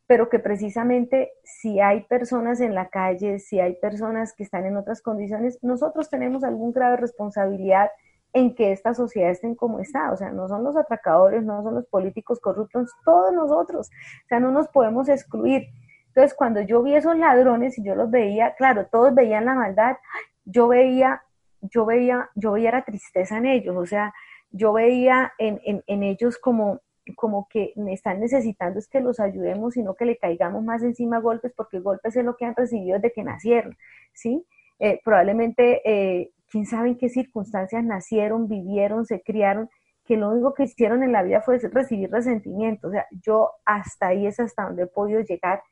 pero 0.07 0.29
que 0.29 0.39
precisamente 0.39 1.33
si 1.43 1.81
hay 1.81 2.03
personas 2.03 2.61
en 2.61 2.75
la 2.75 2.89
calle, 2.89 3.39
si 3.39 3.59
hay 3.61 3.75
personas 3.77 4.35
que 4.35 4.43
están 4.43 4.67
en 4.67 4.77
otras 4.77 5.01
condiciones, 5.01 5.59
nosotros 5.63 6.11
tenemos 6.11 6.45
algún 6.45 6.73
grado 6.73 6.93
de 6.93 6.99
responsabilidad 6.99 7.91
en 8.35 8.55
que 8.55 8.73
esta 8.73 8.93
sociedad 8.93 9.31
esté 9.31 9.57
como 9.57 9.81
está. 9.81 10.13
O 10.13 10.17
sea, 10.17 10.31
no 10.31 10.49
son 10.49 10.65
los 10.65 10.77
atracadores, 10.77 11.43
no 11.43 11.63
son 11.63 11.77
los 11.77 11.87
políticos 11.87 12.41
corruptos, 12.41 12.93
todos 13.05 13.33
nosotros. 13.33 13.89
O 13.89 14.29
sea, 14.29 14.41
no 14.41 14.51
nos 14.51 14.69
podemos 14.69 15.09
excluir. 15.09 15.69
Entonces, 16.09 16.35
cuando 16.35 16.61
yo 16.61 16.83
vi 16.83 16.95
esos 16.95 17.17
ladrones 17.17 17.79
y 17.79 17.85
yo 17.85 17.95
los 17.95 18.11
veía, 18.11 18.55
claro, 18.57 18.87
todos 18.91 19.15
veían 19.15 19.47
la 19.47 19.55
maldad, 19.55 19.97
yo 20.45 20.69
veía, 20.69 21.23
yo 21.61 21.87
veía, 21.87 22.29
yo 22.35 22.53
veía 22.53 22.73
la 22.73 22.85
tristeza 22.85 23.39
en 23.39 23.47
ellos, 23.47 23.77
o 23.77 23.87
sea, 23.87 24.13
yo 24.51 24.73
veía 24.73 25.33
en, 25.39 25.61
en, 25.65 25.83
en 25.87 26.03
ellos 26.05 26.39
como, 26.39 26.81
como 27.17 27.49
que 27.49 27.75
están 27.91 28.21
necesitando 28.21 28.79
es 28.79 28.89
que 28.89 29.01
los 29.01 29.21
ayudemos, 29.21 29.75
sino 29.75 29.95
que 29.95 30.07
le 30.07 30.17
caigamos 30.17 30.65
más 30.65 30.83
encima 30.83 31.19
golpes, 31.19 31.53
porque 31.57 31.81
golpes 31.81 32.17
es 32.17 32.25
lo 32.25 32.37
que 32.37 32.47
han 32.47 32.55
recibido 32.55 32.97
desde 32.99 33.13
que 33.13 33.25
nacieron, 33.25 33.77
¿sí? 34.13 34.47
Eh, 34.79 35.01
probablemente, 35.05 35.83
eh, 35.85 36.31
quién 36.51 36.67
sabe 36.67 36.89
en 36.89 36.99
qué 36.99 37.09
circunstancias 37.09 37.85
nacieron, 37.85 38.49
vivieron, 38.49 39.07
se 39.07 39.23
criaron, 39.23 39.69
que 40.05 40.17
lo 40.17 40.31
único 40.31 40.55
que 40.55 40.65
hicieron 40.65 41.03
en 41.03 41.13
la 41.13 41.23
vida 41.23 41.41
fue 41.41 41.59
recibir 41.59 42.11
resentimiento. 42.11 42.89
O 42.89 42.91
sea, 42.91 43.07
yo 43.23 43.51
hasta 43.65 44.09
ahí 44.09 44.27
es 44.27 44.39
hasta 44.39 44.65
donde 44.65 44.83
he 44.83 44.87
podido 44.87 45.21
llegar 45.21 45.63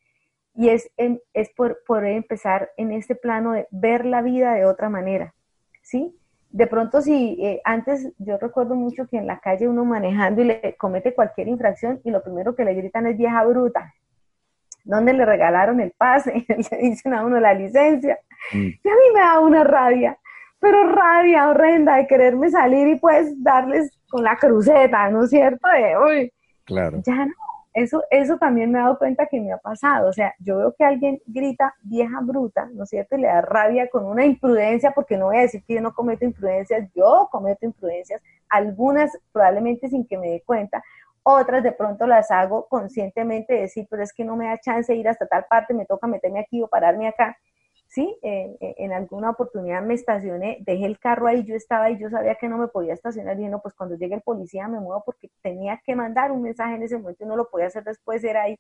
y 0.54 0.68
es, 0.68 0.90
es 0.96 1.50
por, 1.54 1.78
por 1.86 2.04
empezar 2.04 2.70
en 2.76 2.92
este 2.92 3.14
plano 3.14 3.52
de 3.52 3.66
ver 3.70 4.04
la 4.04 4.22
vida 4.22 4.54
de 4.54 4.66
otra 4.66 4.88
manera, 4.88 5.34
¿sí? 5.82 6.14
De 6.52 6.66
pronto 6.66 7.00
si 7.00 7.38
eh, 7.42 7.60
antes 7.64 8.12
yo 8.18 8.36
recuerdo 8.36 8.74
mucho 8.74 9.06
que 9.06 9.16
en 9.16 9.26
la 9.26 9.40
calle 9.40 9.68
uno 9.68 9.84
manejando 9.84 10.42
y 10.42 10.44
le 10.44 10.76
comete 10.78 11.14
cualquier 11.14 11.48
infracción 11.48 12.00
y 12.04 12.10
lo 12.10 12.22
primero 12.22 12.54
que 12.54 12.64
le 12.64 12.74
gritan 12.74 13.06
es 13.06 13.16
vieja 13.16 13.42
bruta. 13.44 13.94
¿Dónde 14.84 15.14
le 15.14 15.24
regalaron 15.24 15.80
el 15.80 15.92
pase? 15.92 16.44
le 16.70 16.78
dicen 16.78 17.14
a 17.14 17.24
uno 17.24 17.40
la 17.40 17.54
licencia. 17.54 18.18
Mm. 18.52 18.66
Y 18.84 18.88
a 18.88 18.92
mí 18.92 19.14
me 19.14 19.20
da 19.20 19.40
una 19.40 19.64
rabia, 19.64 20.18
pero 20.60 20.92
rabia 20.92 21.48
horrenda 21.48 21.96
de 21.96 22.06
quererme 22.06 22.50
salir 22.50 22.86
y 22.88 22.96
pues 22.96 23.42
darles 23.42 23.98
con 24.10 24.22
la 24.22 24.36
cruceta, 24.36 25.08
¿no 25.08 25.24
es 25.24 25.30
cierto? 25.30 25.66
De, 25.68 25.96
uy, 25.96 26.32
claro. 26.64 27.00
Ya 27.06 27.24
no, 27.24 27.32
eso, 27.74 28.02
eso 28.10 28.38
también 28.38 28.70
me 28.70 28.78
he 28.78 28.82
dado 28.82 28.98
cuenta 28.98 29.26
que 29.26 29.40
me 29.40 29.52
ha 29.52 29.58
pasado. 29.58 30.08
O 30.08 30.12
sea, 30.12 30.34
yo 30.38 30.58
veo 30.58 30.74
que 30.76 30.84
alguien 30.84 31.20
grita 31.26 31.74
vieja 31.82 32.20
bruta, 32.20 32.68
¿no 32.72 32.84
es 32.84 32.90
cierto? 32.90 33.16
Y 33.16 33.22
le 33.22 33.28
da 33.28 33.40
rabia 33.40 33.88
con 33.88 34.04
una 34.04 34.24
imprudencia, 34.24 34.92
porque 34.92 35.16
no 35.16 35.26
voy 35.26 35.38
a 35.38 35.42
decir 35.42 35.62
que 35.66 35.74
yo 35.74 35.80
no 35.80 35.94
cometo 35.94 36.24
imprudencias, 36.24 36.88
yo 36.94 37.28
cometo 37.30 37.64
imprudencias, 37.66 38.20
algunas 38.48 39.10
probablemente 39.32 39.88
sin 39.88 40.06
que 40.06 40.18
me 40.18 40.28
dé 40.28 40.42
cuenta, 40.44 40.82
otras 41.22 41.62
de 41.62 41.72
pronto 41.72 42.06
las 42.06 42.30
hago 42.30 42.66
conscientemente, 42.68 43.54
decir, 43.54 43.86
pero 43.88 44.02
es 44.02 44.12
que 44.12 44.24
no 44.24 44.36
me 44.36 44.46
da 44.46 44.58
chance 44.58 44.94
ir 44.94 45.08
hasta 45.08 45.26
tal 45.26 45.46
parte, 45.48 45.72
me 45.72 45.86
toca 45.86 46.06
meterme 46.06 46.40
aquí 46.40 46.60
o 46.62 46.68
pararme 46.68 47.08
acá. 47.08 47.36
Sí, 47.92 48.18
en 48.22 48.90
alguna 48.92 49.28
oportunidad 49.30 49.82
me 49.82 49.92
estacioné, 49.92 50.56
dejé 50.62 50.86
el 50.86 50.98
carro 50.98 51.26
ahí, 51.26 51.44
yo 51.44 51.54
estaba 51.54 51.84
ahí, 51.84 51.98
yo 51.98 52.08
sabía 52.08 52.36
que 52.36 52.48
no 52.48 52.56
me 52.56 52.68
podía 52.68 52.94
estacionar 52.94 53.38
y 53.38 53.48
no, 53.48 53.60
pues 53.60 53.74
cuando 53.74 53.96
llegue 53.96 54.14
el 54.14 54.22
policía 54.22 54.66
me 54.66 54.80
muevo 54.80 55.02
porque 55.04 55.28
tenía 55.42 55.78
que 55.84 55.94
mandar 55.94 56.32
un 56.32 56.40
mensaje 56.40 56.74
en 56.76 56.82
ese 56.84 56.96
momento 56.96 57.24
y 57.24 57.26
no 57.26 57.36
lo 57.36 57.50
podía 57.50 57.66
hacer 57.66 57.84
después, 57.84 58.24
era 58.24 58.44
ahí. 58.44 58.58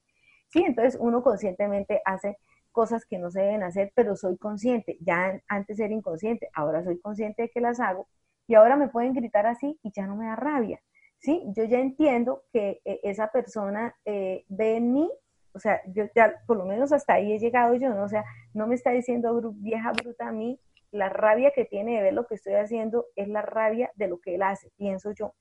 Sí, 0.48 0.62
entonces 0.66 0.98
uno 1.00 1.22
conscientemente 1.22 2.02
hace 2.04 2.36
cosas 2.72 3.06
que 3.06 3.16
no 3.18 3.30
se 3.30 3.40
deben 3.40 3.62
hacer, 3.62 3.90
pero 3.94 4.16
soy 4.16 4.36
consciente, 4.36 4.98
ya 5.00 5.40
antes 5.48 5.80
era 5.80 5.94
inconsciente, 5.94 6.50
ahora 6.54 6.84
soy 6.84 7.00
consciente 7.00 7.42
de 7.42 7.48
que 7.48 7.60
las 7.62 7.80
hago 7.80 8.08
y 8.46 8.54
ahora 8.54 8.76
me 8.76 8.88
pueden 8.88 9.14
gritar 9.14 9.46
así 9.46 9.78
y 9.82 9.92
ya 9.92 10.06
no 10.06 10.14
me 10.14 10.26
da 10.26 10.36
rabia. 10.36 10.78
Sí, 11.20 11.42
yo 11.56 11.64
ya 11.64 11.78
entiendo 11.80 12.42
que 12.52 12.82
eh, 12.84 13.00
esa 13.02 13.28
persona 13.32 13.96
eh, 14.04 14.44
ve 14.48 14.76
en 14.76 14.92
mí 14.92 15.10
o 15.54 15.58
sea, 15.58 15.80
yo 15.92 16.04
ya 16.14 16.34
por 16.46 16.56
lo 16.56 16.64
menos 16.64 16.92
hasta 16.92 17.14
ahí 17.14 17.32
he 17.32 17.38
llegado 17.38 17.74
yo, 17.74 17.90
¿no? 17.94 18.04
O 18.04 18.08
sea, 18.08 18.24
no 18.54 18.66
me 18.66 18.74
está 18.74 18.90
diciendo 18.90 19.52
vieja 19.56 19.92
bruta 19.92 20.28
a 20.28 20.32
mí, 20.32 20.58
la 20.90 21.08
rabia 21.08 21.52
que 21.54 21.64
tiene 21.64 21.96
de 21.96 22.02
ver 22.02 22.14
lo 22.14 22.26
que 22.26 22.34
estoy 22.34 22.54
haciendo 22.54 23.06
es 23.16 23.28
la 23.28 23.42
rabia 23.42 23.90
de 23.96 24.08
lo 24.08 24.20
que 24.20 24.34
él 24.34 24.42
hace, 24.42 24.70
pienso 24.76 25.12
yo. 25.12 25.34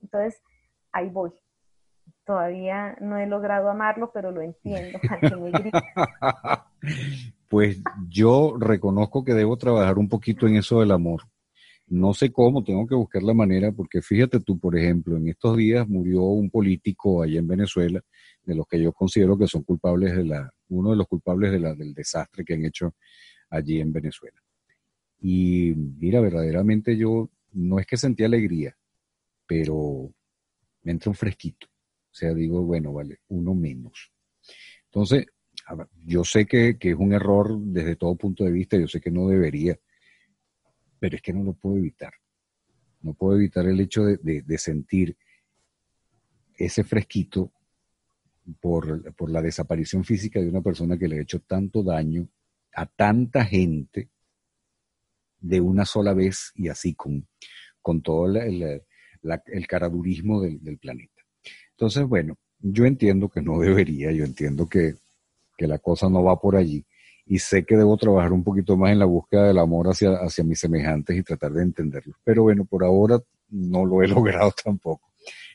Entonces, 0.00 0.40
ahí 0.92 1.08
voy. 1.08 1.32
Todavía 2.24 2.96
no 3.00 3.18
he 3.18 3.26
logrado 3.26 3.68
amarlo, 3.68 4.10
pero 4.12 4.30
lo 4.30 4.40
entiendo. 4.40 4.98
pues 7.48 7.82
yo 8.08 8.56
reconozco 8.58 9.24
que 9.24 9.34
debo 9.34 9.56
trabajar 9.56 9.98
un 9.98 10.08
poquito 10.08 10.46
en 10.46 10.56
eso 10.56 10.80
del 10.80 10.92
amor. 10.92 11.22
No 11.86 12.14
sé 12.14 12.32
cómo, 12.32 12.64
tengo 12.64 12.86
que 12.86 12.94
buscar 12.94 13.22
la 13.22 13.34
manera, 13.34 13.70
porque 13.72 14.00
fíjate 14.00 14.40
tú, 14.40 14.58
por 14.58 14.76
ejemplo, 14.78 15.16
en 15.16 15.28
estos 15.28 15.56
días 15.56 15.86
murió 15.86 16.22
un 16.22 16.48
político 16.50 17.22
allá 17.22 17.38
en 17.38 17.46
Venezuela, 17.46 18.00
de 18.44 18.54
los 18.54 18.66
que 18.66 18.80
yo 18.80 18.92
considero 18.92 19.38
que 19.38 19.46
son 19.46 19.62
culpables 19.62 20.16
de 20.16 20.24
la, 20.24 20.52
uno 20.68 20.90
de 20.90 20.96
los 20.96 21.08
culpables 21.08 21.52
de 21.52 21.60
la, 21.60 21.74
del 21.74 21.94
desastre 21.94 22.44
que 22.44 22.54
han 22.54 22.64
hecho 22.64 22.94
allí 23.50 23.80
en 23.80 23.92
Venezuela. 23.92 24.40
Y 25.20 25.72
mira, 25.74 26.20
verdaderamente 26.20 26.96
yo 26.96 27.30
no 27.52 27.78
es 27.78 27.86
que 27.86 27.96
sentí 27.96 28.24
alegría, 28.24 28.76
pero 29.46 30.12
me 30.82 30.92
entra 30.92 31.10
un 31.10 31.16
fresquito. 31.16 31.66
O 31.66 32.14
sea, 32.14 32.34
digo, 32.34 32.62
bueno, 32.62 32.92
vale, 32.92 33.20
uno 33.28 33.54
menos. 33.54 34.12
Entonces, 34.84 35.26
yo 36.04 36.24
sé 36.24 36.46
que, 36.46 36.76
es 36.80 36.94
un 36.96 37.12
error 37.12 37.58
desde 37.58 37.96
todo 37.96 38.16
punto 38.16 38.44
de 38.44 38.52
vista, 38.52 38.76
yo 38.76 38.86
sé 38.86 39.00
que 39.00 39.10
no 39.10 39.28
debería, 39.28 39.78
pero 40.98 41.16
es 41.16 41.22
que 41.22 41.32
no 41.32 41.42
lo 41.42 41.54
puedo 41.54 41.76
evitar. 41.76 42.12
No 43.00 43.14
puedo 43.14 43.36
evitar 43.36 43.66
el 43.66 43.80
hecho 43.80 44.04
de, 44.04 44.58
sentir 44.58 45.16
ese 46.56 46.84
fresquito 46.84 47.52
por, 48.60 49.14
por, 49.14 49.30
la 49.30 49.40
desaparición 49.40 50.04
física 50.04 50.40
de 50.40 50.48
una 50.48 50.60
persona 50.60 50.98
que 50.98 51.08
le 51.08 51.18
ha 51.18 51.22
hecho 51.22 51.40
tanto 51.40 51.82
daño 51.82 52.28
a 52.74 52.86
tanta 52.86 53.44
gente 53.44 54.08
de 55.40 55.60
una 55.60 55.84
sola 55.84 56.14
vez 56.14 56.52
y 56.54 56.68
así 56.68 56.94
con, 56.94 57.26
con 57.80 58.00
todo 58.00 58.26
el, 58.26 58.82
caradurismo 59.68 60.40
del, 60.40 60.78
planeta. 60.78 61.22
Entonces, 61.72 62.06
bueno, 62.06 62.36
yo 62.58 62.86
entiendo 62.86 63.28
que 63.28 63.42
no 63.42 63.58
debería, 63.60 64.10
yo 64.10 64.24
entiendo 64.24 64.68
que, 64.68 64.94
la 65.58 65.78
cosa 65.78 66.10
no 66.10 66.22
va 66.22 66.38
por 66.38 66.56
allí 66.56 66.84
y 67.24 67.38
sé 67.38 67.64
que 67.64 67.76
debo 67.76 67.96
trabajar 67.96 68.32
un 68.32 68.44
poquito 68.44 68.76
más 68.76 68.92
en 68.92 68.98
la 68.98 69.06
búsqueda 69.06 69.46
del 69.46 69.58
amor 69.58 69.86
hacia, 69.86 70.10
hacia 70.16 70.44
mis 70.44 70.58
semejantes 70.58 71.16
y 71.16 71.22
tratar 71.22 71.52
de 71.52 71.62
entenderlos. 71.62 72.16
Pero 72.22 72.42
bueno, 72.42 72.66
por 72.66 72.84
ahora 72.84 73.18
no 73.48 73.86
lo 73.86 74.02
he 74.02 74.08
logrado 74.08 74.52
tampoco. 74.62 75.10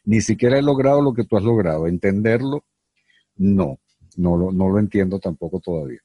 Ni 0.06 0.22
siquiera 0.22 0.57
he 0.57 0.64
logrado 0.64 1.02
lo 1.02 1.14
que 1.14 1.26
tú 1.26 1.38
has 1.38 1.44
logrado. 1.44 1.86
Entenderlo, 1.86 2.64
no, 3.40 3.80
no 4.18 4.38
lo, 4.38 4.52
no 4.52 4.70
lo 4.70 4.80
entiendo 4.80 5.20
tampoco 5.20 5.60
todavía. 5.60 5.99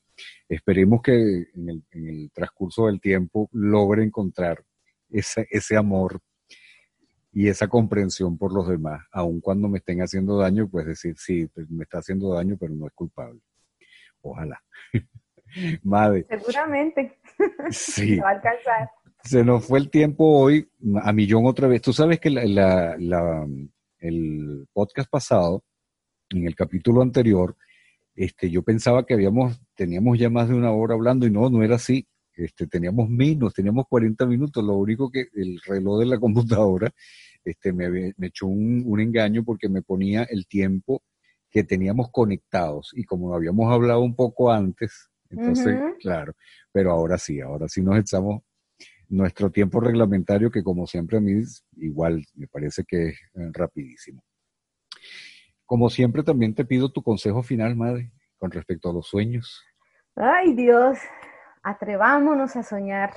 Esperemos 0.48 1.02
que 1.02 1.12
en 1.12 1.82
el, 1.93 2.31
transcurso 2.32 2.86
del 2.86 3.01
tiempo 3.01 3.48
logre 3.52 4.05
encontrar 4.05 4.65
ese, 5.11 5.47
ese 5.51 5.77
amor 5.77 6.20
y 7.32 7.48
esa 7.48 7.66
comprensión 7.66 8.39
por 8.39 8.52
los 8.55 8.69
demás, 8.69 9.05
aun 9.11 9.40
cuando 9.40 9.69
me 9.69 9.78
estén 9.78 10.01
haciendo 10.01 10.39
daño, 10.39 10.69
pues 10.69 10.86
decir, 10.86 11.16
sí, 11.19 11.47
pues 11.48 11.69
me 11.69 11.82
está 11.82 11.98
haciendo 11.98 12.32
daño, 12.32 12.56
pero 12.59 12.73
no 12.73 12.86
es 12.86 12.93
culpable. 12.93 13.40
Ojalá. 14.20 14.62
Madre. 15.82 16.27
Seguramente. 16.28 17.19
Sí. 17.70 18.16
Se 18.16 18.20
va 18.20 18.31
a 18.31 18.32
alcanzar. 18.35 18.90
Se 19.24 19.43
nos 19.43 19.66
fue 19.66 19.78
el 19.78 19.90
tiempo 19.90 20.24
hoy 20.39 20.69
a 21.02 21.12
millón 21.12 21.47
otra 21.47 21.66
vez. 21.66 21.81
Tú 21.81 21.93
sabes 21.93 22.20
que 22.20 22.31
la, 22.31 22.94
el 23.98 24.69
podcast 24.73 25.11
pasado, 25.11 25.65
en 26.35 26.47
el 26.47 26.55
capítulo 26.55 27.02
anterior, 27.02 27.56
este, 28.15 28.51
yo 28.51 28.62
pensaba 28.62 29.05
que 29.06 29.15
habíamos, 29.15 29.61
teníamos 29.74 30.19
ya 30.19 30.31
más 30.31 30.48
de 30.48 30.55
una 30.55 30.73
hora 30.73 30.94
hablando 30.94 31.27
y 31.27 31.31
no, 31.31 31.51
no 31.51 31.62
era 31.62 31.77
así. 31.77 32.06
Este, 32.36 32.66
teníamos 32.66 33.09
menos, 33.09 33.55
teníamos 33.55 33.86
40 33.89 34.27
minutos. 34.27 34.62
Lo 34.65 34.74
único 34.74 35.11
que 35.11 35.27
el 35.35 35.61
reloj 35.65 36.01
de 36.01 36.06
la 36.06 36.19
computadora 36.20 36.93
este, 37.44 37.73
me, 37.73 38.15
me 38.16 38.27
echó 38.27 38.47
un, 38.47 39.01
engaño 39.01 39.44
porque 39.44 39.69
me 39.69 39.82
ponía 39.82 40.24
el 40.24 40.47
tiempo 40.47 41.02
que 41.51 41.65
teníamos 41.65 42.11
conectados. 42.11 42.93
Y 42.94 43.05
como 43.05 43.35
habíamos 43.35 43.73
hablado 43.73 44.01
un 44.01 44.15
poco 44.15 44.51
antes, 44.51 45.11
entonces, 45.31 45.77
claro, 46.01 46.35
pero 46.73 46.93
ahora 46.93 47.19
sí, 47.19 47.40
ahora 47.40 47.69
sí 47.69 47.82
nos 47.82 47.98
echamos 47.98 48.43
nuestro 49.09 49.51
tiempo 49.51 49.81
reglamentario 49.81 50.51
que 50.51 50.62
como 50.62 50.86
siempre 50.86 51.19
a 51.19 51.20
mí 51.20 51.43
igual 51.77 52.24
me 52.35 52.47
parece 52.47 52.85
que 52.85 53.09
es 53.09 53.15
eh, 53.35 53.51
rapidísimo. 53.52 54.23
Como 55.66 55.88
siempre, 55.90 56.22
también 56.22 56.54
te 56.54 56.64
pido 56.64 56.90
tu 56.90 57.02
consejo 57.02 57.42
final, 57.42 57.76
madre, 57.76 58.10
con 58.38 58.50
respecto 58.50 58.90
a 58.90 58.92
los 58.92 59.06
sueños. 59.06 59.64
Ay, 60.16 60.54
Dios, 60.54 60.98
atrevámonos 61.62 62.56
a 62.56 62.62
soñar 62.62 63.14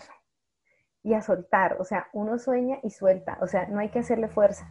y 1.03 1.13
a 1.13 1.21
soltar. 1.21 1.77
O 1.79 1.83
sea, 1.83 2.07
uno 2.13 2.39
sueña 2.39 2.79
y 2.83 2.89
suelta. 2.89 3.37
O 3.41 3.47
sea, 3.47 3.67
no 3.67 3.79
hay 3.79 3.89
que 3.89 3.99
hacerle 3.99 4.29
fuerza. 4.29 4.69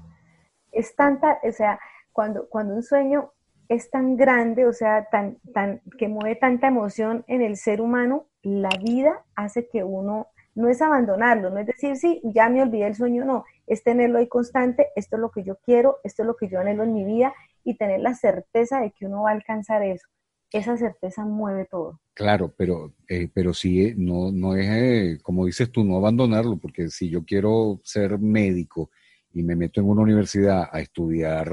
Es 0.72 0.96
tanta, 0.96 1.38
o 1.42 1.52
sea, 1.52 1.78
cuando, 2.12 2.48
cuando 2.48 2.74
un 2.74 2.82
sueño 2.82 3.32
es 3.68 3.90
tan 3.90 4.16
grande, 4.16 4.66
o 4.66 4.72
sea, 4.72 5.08
tan, 5.10 5.38
tan, 5.52 5.82
que 5.98 6.08
mueve 6.08 6.36
tanta 6.36 6.68
emoción 6.68 7.24
en 7.26 7.42
el 7.42 7.56
ser 7.56 7.80
humano, 7.80 8.26
la 8.42 8.70
vida 8.82 9.24
hace 9.34 9.68
que 9.68 9.82
uno, 9.84 10.28
no 10.54 10.68
es 10.68 10.80
abandonarlo, 10.80 11.50
no 11.50 11.58
es 11.58 11.66
decir, 11.66 11.96
sí, 11.96 12.20
ya 12.24 12.48
me 12.48 12.62
olvidé 12.62 12.86
el 12.86 12.94
sueño, 12.94 13.24
no, 13.24 13.44
es 13.66 13.82
tenerlo 13.82 14.18
ahí 14.18 14.28
constante, 14.28 14.88
esto 14.96 15.16
es 15.16 15.20
lo 15.20 15.30
que 15.30 15.42
yo 15.42 15.56
quiero, 15.56 15.98
esto 16.04 16.22
es 16.22 16.26
lo 16.26 16.36
que 16.36 16.48
yo 16.48 16.60
anhelo 16.60 16.84
en 16.84 16.94
mi 16.94 17.04
vida 17.04 17.34
y 17.64 17.76
tener 17.76 18.00
la 18.00 18.14
certeza 18.14 18.80
de 18.80 18.92
que 18.92 19.06
uno 19.06 19.22
va 19.22 19.30
a 19.30 19.34
alcanzar 19.34 19.82
eso. 19.82 20.06
Esa 20.52 20.76
certeza 20.76 21.24
mueve 21.24 21.66
todo. 21.68 22.00
Claro, 22.14 22.54
pero, 22.56 22.94
eh, 23.08 23.28
pero 23.34 23.52
sí, 23.52 23.82
eh, 23.82 23.94
no, 23.96 24.30
no 24.30 24.54
es, 24.54 24.68
eh, 24.68 25.18
como 25.22 25.44
dices 25.44 25.70
tú, 25.70 25.84
no 25.84 25.96
abandonarlo, 25.96 26.56
porque 26.56 26.88
si 26.88 27.10
yo 27.10 27.24
quiero 27.24 27.80
ser 27.82 28.18
médico 28.18 28.90
y 29.34 29.42
me 29.42 29.56
meto 29.56 29.80
en 29.80 29.88
una 29.88 30.02
universidad 30.02 30.68
a 30.70 30.80
estudiar 30.80 31.52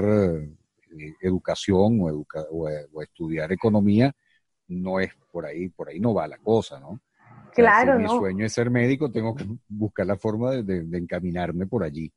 educación 1.20 2.00
o, 2.00 2.24
o, 2.50 2.66
a, 2.68 3.02
estudiar 3.02 3.52
economía, 3.52 4.14
no 4.68 5.00
es 5.00 5.10
por 5.32 5.44
ahí, 5.44 5.68
por 5.68 5.88
ahí 5.88 5.98
no 6.00 6.14
va 6.14 6.28
la 6.28 6.38
cosa, 6.38 6.78
¿no? 6.78 7.00
Claro, 7.54 7.96
si 7.96 8.02
mi 8.02 8.08
sueño 8.08 8.46
es 8.46 8.52
ser 8.52 8.70
médico, 8.70 9.10
tengo 9.10 9.34
que 9.34 9.44
buscar 9.68 10.06
la 10.06 10.16
forma 10.16 10.50
de, 10.52 10.98
encaminarme 10.98 11.66
por 11.66 11.84
allí. 11.84 12.12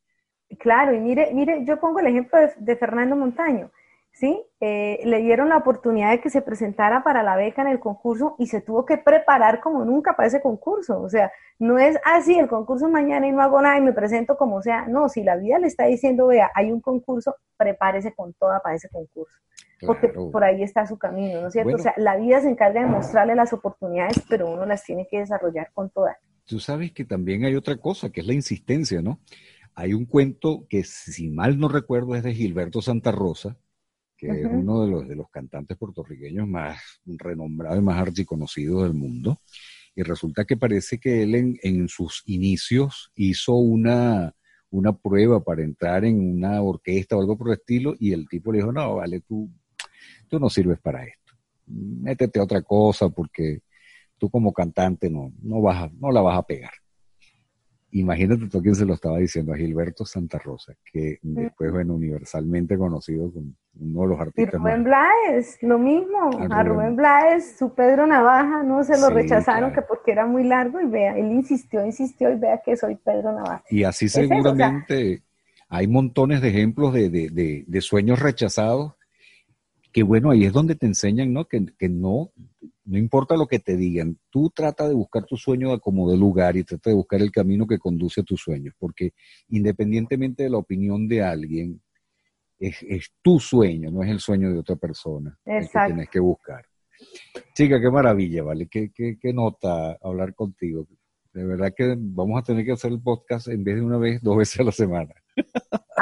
Claro, 0.58 0.94
y 0.94 1.00
mire, 1.00 1.32
mire, 1.34 1.64
yo 1.64 1.78
pongo 1.78 2.00
el 2.00 2.06
ejemplo 2.06 2.38
de 2.58 2.76
Fernando 2.76 3.16
Montaño. 3.16 3.70
¿sí? 4.18 4.44
Eh, 4.60 5.00
le 5.04 5.18
dieron 5.18 5.48
la 5.48 5.58
oportunidad 5.58 6.10
de 6.10 6.20
que 6.20 6.28
se 6.28 6.42
presentara 6.42 7.04
para 7.04 7.22
la 7.22 7.36
beca 7.36 7.62
en 7.62 7.68
el 7.68 7.78
concurso 7.78 8.34
y 8.38 8.46
se 8.48 8.60
tuvo 8.60 8.84
que 8.84 8.98
preparar 8.98 9.60
como 9.60 9.84
nunca 9.84 10.16
para 10.16 10.26
ese 10.26 10.40
concurso. 10.40 11.00
O 11.00 11.08
sea, 11.08 11.30
no 11.60 11.78
es 11.78 11.96
así, 12.04 12.36
el 12.36 12.48
concurso 12.48 12.88
mañana 12.88 13.28
y 13.28 13.32
no 13.32 13.42
hago 13.42 13.62
nada 13.62 13.78
y 13.78 13.80
me 13.80 13.92
presento 13.92 14.36
como 14.36 14.60
sea. 14.60 14.86
No, 14.88 15.08
si 15.08 15.22
la 15.22 15.36
vida 15.36 15.60
le 15.60 15.68
está 15.68 15.86
diciendo, 15.86 16.26
vea, 16.26 16.50
hay 16.54 16.72
un 16.72 16.80
concurso, 16.80 17.36
prepárese 17.56 18.12
con 18.12 18.34
toda 18.34 18.60
para 18.60 18.74
ese 18.74 18.88
concurso. 18.88 19.38
Porque 19.86 20.08
por 20.08 20.42
ahí 20.42 20.62
está 20.62 20.86
su 20.86 20.98
camino, 20.98 21.40
¿no 21.40 21.48
es 21.48 21.52
cierto? 21.52 21.74
O 21.74 21.78
sea, 21.78 21.94
la 21.96 22.16
vida 22.16 22.40
se 22.40 22.48
encarga 22.48 22.80
de 22.80 22.86
mostrarle 22.86 23.34
las 23.34 23.52
oportunidades, 23.52 24.22
pero 24.28 24.50
uno 24.50 24.66
las 24.66 24.84
tiene 24.84 25.06
que 25.08 25.20
desarrollar 25.20 25.70
con 25.72 25.90
todas. 25.90 26.16
Tú 26.44 26.58
sabes 26.58 26.92
que 26.92 27.04
también 27.04 27.44
hay 27.44 27.54
otra 27.54 27.76
cosa, 27.76 28.10
que 28.10 28.20
es 28.20 28.26
la 28.26 28.32
insistencia, 28.32 29.02
¿no? 29.02 29.20
Hay 29.74 29.94
un 29.94 30.06
cuento 30.06 30.66
que, 30.68 30.82
si 30.82 31.28
mal 31.28 31.58
no 31.58 31.68
recuerdo, 31.68 32.16
es 32.16 32.22
de 32.22 32.34
Gilberto 32.34 32.82
Santa 32.82 33.12
Rosa, 33.12 33.56
que 34.16 34.26
es 34.26 34.46
uno 34.50 34.82
de 34.82 34.90
los, 34.90 35.08
de 35.08 35.14
los 35.14 35.30
cantantes 35.30 35.78
puertorriqueños 35.78 36.48
más 36.48 36.80
renombrados 37.06 37.78
y 37.78 37.82
más 37.82 38.00
archiconocidos 38.00 38.82
del 38.82 38.94
mundo. 38.94 39.40
Y 39.94 40.02
resulta 40.02 40.44
que 40.44 40.56
parece 40.56 40.98
que 40.98 41.22
él 41.22 41.58
en, 41.62 41.88
sus 41.88 42.22
inicios 42.26 43.12
hizo 43.14 43.54
una, 43.54 44.34
una 44.70 44.92
prueba 44.92 45.42
para 45.42 45.62
entrar 45.62 46.04
en 46.04 46.18
una 46.20 46.60
orquesta 46.62 47.16
o 47.16 47.20
algo 47.20 47.38
por 47.38 47.48
el 47.48 47.54
estilo 47.54 47.94
y 47.98 48.12
el 48.12 48.28
tipo 48.28 48.50
le 48.50 48.58
dijo, 48.58 48.72
no, 48.72 48.96
vale, 48.96 49.20
tú, 49.20 49.48
tú 50.28 50.38
no 50.38 50.48
sirves 50.48 50.78
para 50.80 51.04
esto. 51.04 51.34
Métete 51.66 52.38
a 52.38 52.44
otra 52.44 52.62
cosa 52.62 53.08
porque 53.08 53.60
tú 54.18 54.30
como 54.30 54.52
cantante 54.52 55.10
no, 55.10 55.32
no, 55.42 55.60
vas 55.60 55.92
no 55.94 56.10
la 56.10 56.20
vas 56.20 56.38
a 56.38 56.42
pegar. 56.42 56.72
Imagínate 57.90 58.48
tú 58.48 58.60
quién 58.60 58.74
se 58.74 58.84
lo 58.84 58.94
estaba 58.94 59.16
diciendo 59.16 59.54
a 59.54 59.56
Gilberto 59.56 60.04
Santa 60.04 60.38
Rosa, 60.38 60.74
que 60.92 61.18
después, 61.22 61.72
bueno, 61.72 61.94
universalmente 61.94 62.76
conocido 62.76 63.32
como 63.32 63.52
uno 63.80 64.02
de 64.02 64.08
los 64.08 64.20
artistas. 64.20 64.54
Y 64.54 64.56
Rubén 64.58 64.84
Blades, 64.84 65.58
lo 65.62 65.78
mismo. 65.78 66.30
A 66.50 66.62
Rubén, 66.62 66.96
Blades, 66.96 67.56
su 67.58 67.74
Pedro 67.74 68.06
Navaja, 68.06 68.62
no 68.62 68.84
se 68.84 69.00
lo 69.00 69.08
rechazaron 69.08 69.72
que 69.72 69.80
porque 69.80 70.12
era 70.12 70.26
muy 70.26 70.44
largo 70.44 70.78
y 70.82 70.86
vea, 70.86 71.16
él 71.16 71.32
insistió, 71.32 71.84
insistió 71.84 72.30
y 72.30 72.36
vea 72.36 72.60
que 72.62 72.76
soy 72.76 72.96
Pedro 72.96 73.32
Navaja. 73.32 73.64
Y 73.70 73.84
así 73.84 74.10
seguramente 74.10 75.22
hay 75.70 75.86
montones 75.86 76.42
de 76.42 76.48
ejemplos 76.48 76.92
de, 76.92 77.08
de, 77.08 77.64
de, 77.66 77.80
sueños 77.80 78.20
rechazados 78.20 78.94
que 79.92 80.02
bueno, 80.02 80.30
ahí 80.30 80.44
es 80.44 80.52
donde 80.52 80.74
te 80.74 80.86
enseñan, 80.86 81.32
¿no? 81.32 81.46
Que, 81.46 81.66
que 81.78 81.88
no, 81.88 82.32
no 82.84 82.98
importa 82.98 83.36
lo 83.36 83.46
que 83.46 83.58
te 83.58 83.76
digan, 83.76 84.18
tú 84.30 84.50
trata 84.50 84.88
de 84.88 84.94
buscar 84.94 85.24
tu 85.24 85.36
sueño 85.36 85.72
a 85.72 85.80
como 85.80 86.10
de 86.10 86.16
lugar 86.16 86.56
y 86.56 86.64
trata 86.64 86.90
de 86.90 86.96
buscar 86.96 87.20
el 87.20 87.30
camino 87.30 87.66
que 87.66 87.78
conduce 87.78 88.22
a 88.22 88.24
tus 88.24 88.40
sueños, 88.40 88.74
porque 88.78 89.12
independientemente 89.48 90.44
de 90.44 90.50
la 90.50 90.58
opinión 90.58 91.08
de 91.08 91.22
alguien, 91.22 91.80
es, 92.58 93.12
tu 93.22 93.38
sueño, 93.38 93.90
no 93.90 94.02
es 94.02 94.10
el 94.10 94.20
sueño 94.20 94.52
de 94.52 94.58
otra 94.58 94.76
persona. 94.76 95.38
Exacto. 95.44 95.78
que 95.78 95.94
tienes 95.94 96.10
que 96.10 96.20
buscar. 96.20 96.64
Chica, 97.54 97.80
qué 97.80 97.90
maravilla, 97.90 98.42
¿vale? 98.42 98.66
Qué, 98.68 98.90
qué, 98.92 99.16
qué 99.20 99.32
nota 99.32 99.96
hablar 100.02 100.34
contigo. 100.34 100.88
De 101.32 101.44
verdad 101.44 101.72
que 101.76 101.94
vamos 101.96 102.40
a 102.40 102.44
tener 102.44 102.64
que 102.64 102.72
hacer 102.72 102.90
el 102.90 103.00
podcast 103.00 103.48
en 103.48 103.62
vez 103.62 103.76
de 103.76 103.82
una 103.82 103.98
vez, 103.98 104.20
dos 104.22 104.36
veces 104.36 104.58
a 104.60 104.64
la 104.64 104.72
semana. 104.72 105.14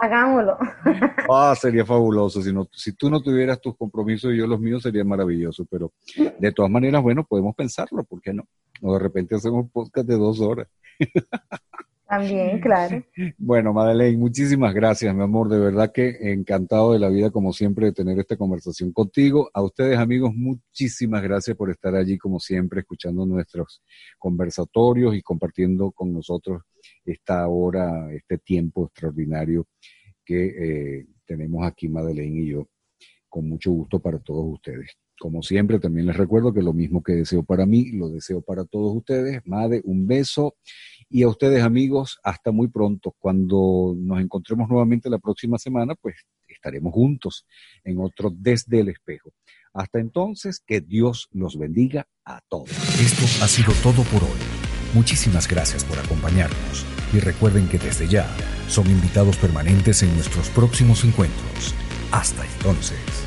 Hagámoslo. 0.00 0.58
Ah, 1.28 1.56
sería 1.60 1.84
fabuloso. 1.84 2.40
Si, 2.40 2.52
no, 2.52 2.68
si 2.72 2.92
tú 2.92 3.10
no 3.10 3.20
tuvieras 3.20 3.60
tus 3.60 3.76
compromisos 3.76 4.32
y 4.32 4.36
yo 4.36 4.46
los 4.46 4.60
míos, 4.60 4.84
sería 4.84 5.02
maravilloso. 5.04 5.66
Pero 5.68 5.92
de 6.38 6.52
todas 6.52 6.70
maneras, 6.70 7.02
bueno, 7.02 7.24
podemos 7.24 7.54
pensarlo, 7.56 8.04
¿por 8.04 8.22
qué 8.22 8.32
no? 8.32 8.44
O 8.80 8.92
de 8.92 9.00
repente 9.00 9.34
hacemos 9.34 9.64
un 9.64 9.70
podcast 9.70 10.06
de 10.06 10.16
dos 10.16 10.40
horas. 10.40 10.68
También, 12.08 12.60
claro. 12.60 13.02
Bueno, 13.36 13.72
Madeleine, 13.72 14.16
muchísimas 14.16 14.72
gracias, 14.72 15.12
mi 15.12 15.22
amor. 15.22 15.48
De 15.48 15.58
verdad 15.58 15.90
que 15.92 16.16
encantado 16.32 16.92
de 16.92 17.00
la 17.00 17.08
vida, 17.08 17.30
como 17.30 17.52
siempre, 17.52 17.86
de 17.86 17.92
tener 17.92 18.16
esta 18.18 18.36
conversación 18.36 18.92
contigo. 18.92 19.50
A 19.52 19.62
ustedes, 19.62 19.98
amigos, 19.98 20.32
muchísimas 20.34 21.20
gracias 21.22 21.56
por 21.56 21.68
estar 21.70 21.96
allí, 21.96 22.16
como 22.16 22.38
siempre, 22.38 22.80
escuchando 22.80 23.26
nuestros 23.26 23.82
conversatorios 24.18 25.16
y 25.16 25.22
compartiendo 25.22 25.90
con 25.90 26.12
nosotros 26.12 26.62
esta 27.04 27.48
hora, 27.48 28.12
este 28.12 28.38
tiempo 28.38 28.86
extraordinario 28.86 29.66
que 30.24 30.98
eh, 30.98 31.06
tenemos 31.24 31.66
aquí, 31.66 31.88
Madeleine 31.88 32.40
y 32.40 32.50
yo, 32.50 32.68
con 33.28 33.48
mucho 33.48 33.72
gusto 33.72 33.98
para 33.98 34.20
todos 34.20 34.44
ustedes. 34.54 34.96
Como 35.18 35.42
siempre, 35.42 35.78
también 35.78 36.06
les 36.06 36.16
recuerdo 36.16 36.52
que 36.52 36.62
lo 36.62 36.72
mismo 36.72 37.02
que 37.02 37.12
deseo 37.12 37.42
para 37.42 37.66
mí, 37.66 37.92
lo 37.92 38.08
deseo 38.08 38.42
para 38.42 38.64
todos 38.64 38.94
ustedes. 38.96 39.40
Made, 39.46 39.80
un 39.84 40.06
beso 40.06 40.56
y 41.08 41.22
a 41.22 41.28
ustedes 41.28 41.62
amigos, 41.62 42.18
hasta 42.22 42.52
muy 42.52 42.68
pronto. 42.68 43.14
Cuando 43.18 43.94
nos 43.96 44.20
encontremos 44.20 44.68
nuevamente 44.68 45.08
la 45.08 45.18
próxima 45.18 45.58
semana, 45.58 45.94
pues 45.94 46.16
estaremos 46.48 46.92
juntos 46.92 47.46
en 47.84 47.98
otro 48.00 48.30
Desde 48.30 48.80
el 48.80 48.88
Espejo. 48.88 49.30
Hasta 49.72 50.00
entonces, 50.00 50.60
que 50.66 50.80
Dios 50.80 51.28
los 51.32 51.58
bendiga 51.58 52.08
a 52.24 52.40
todos. 52.48 52.70
Esto 52.98 53.44
ha 53.44 53.48
sido 53.48 53.72
todo 53.82 54.02
por 54.04 54.22
hoy. 54.22 54.40
Muchísimas 54.94 55.46
gracias 55.48 55.84
por 55.84 55.98
acompañarnos 55.98 56.86
y 57.12 57.20
recuerden 57.20 57.68
que 57.68 57.78
desde 57.78 58.08
ya 58.08 58.26
son 58.68 58.86
invitados 58.90 59.36
permanentes 59.36 60.02
en 60.02 60.14
nuestros 60.14 60.48
próximos 60.50 61.04
encuentros. 61.04 61.74
Hasta 62.10 62.46
entonces. 62.46 63.25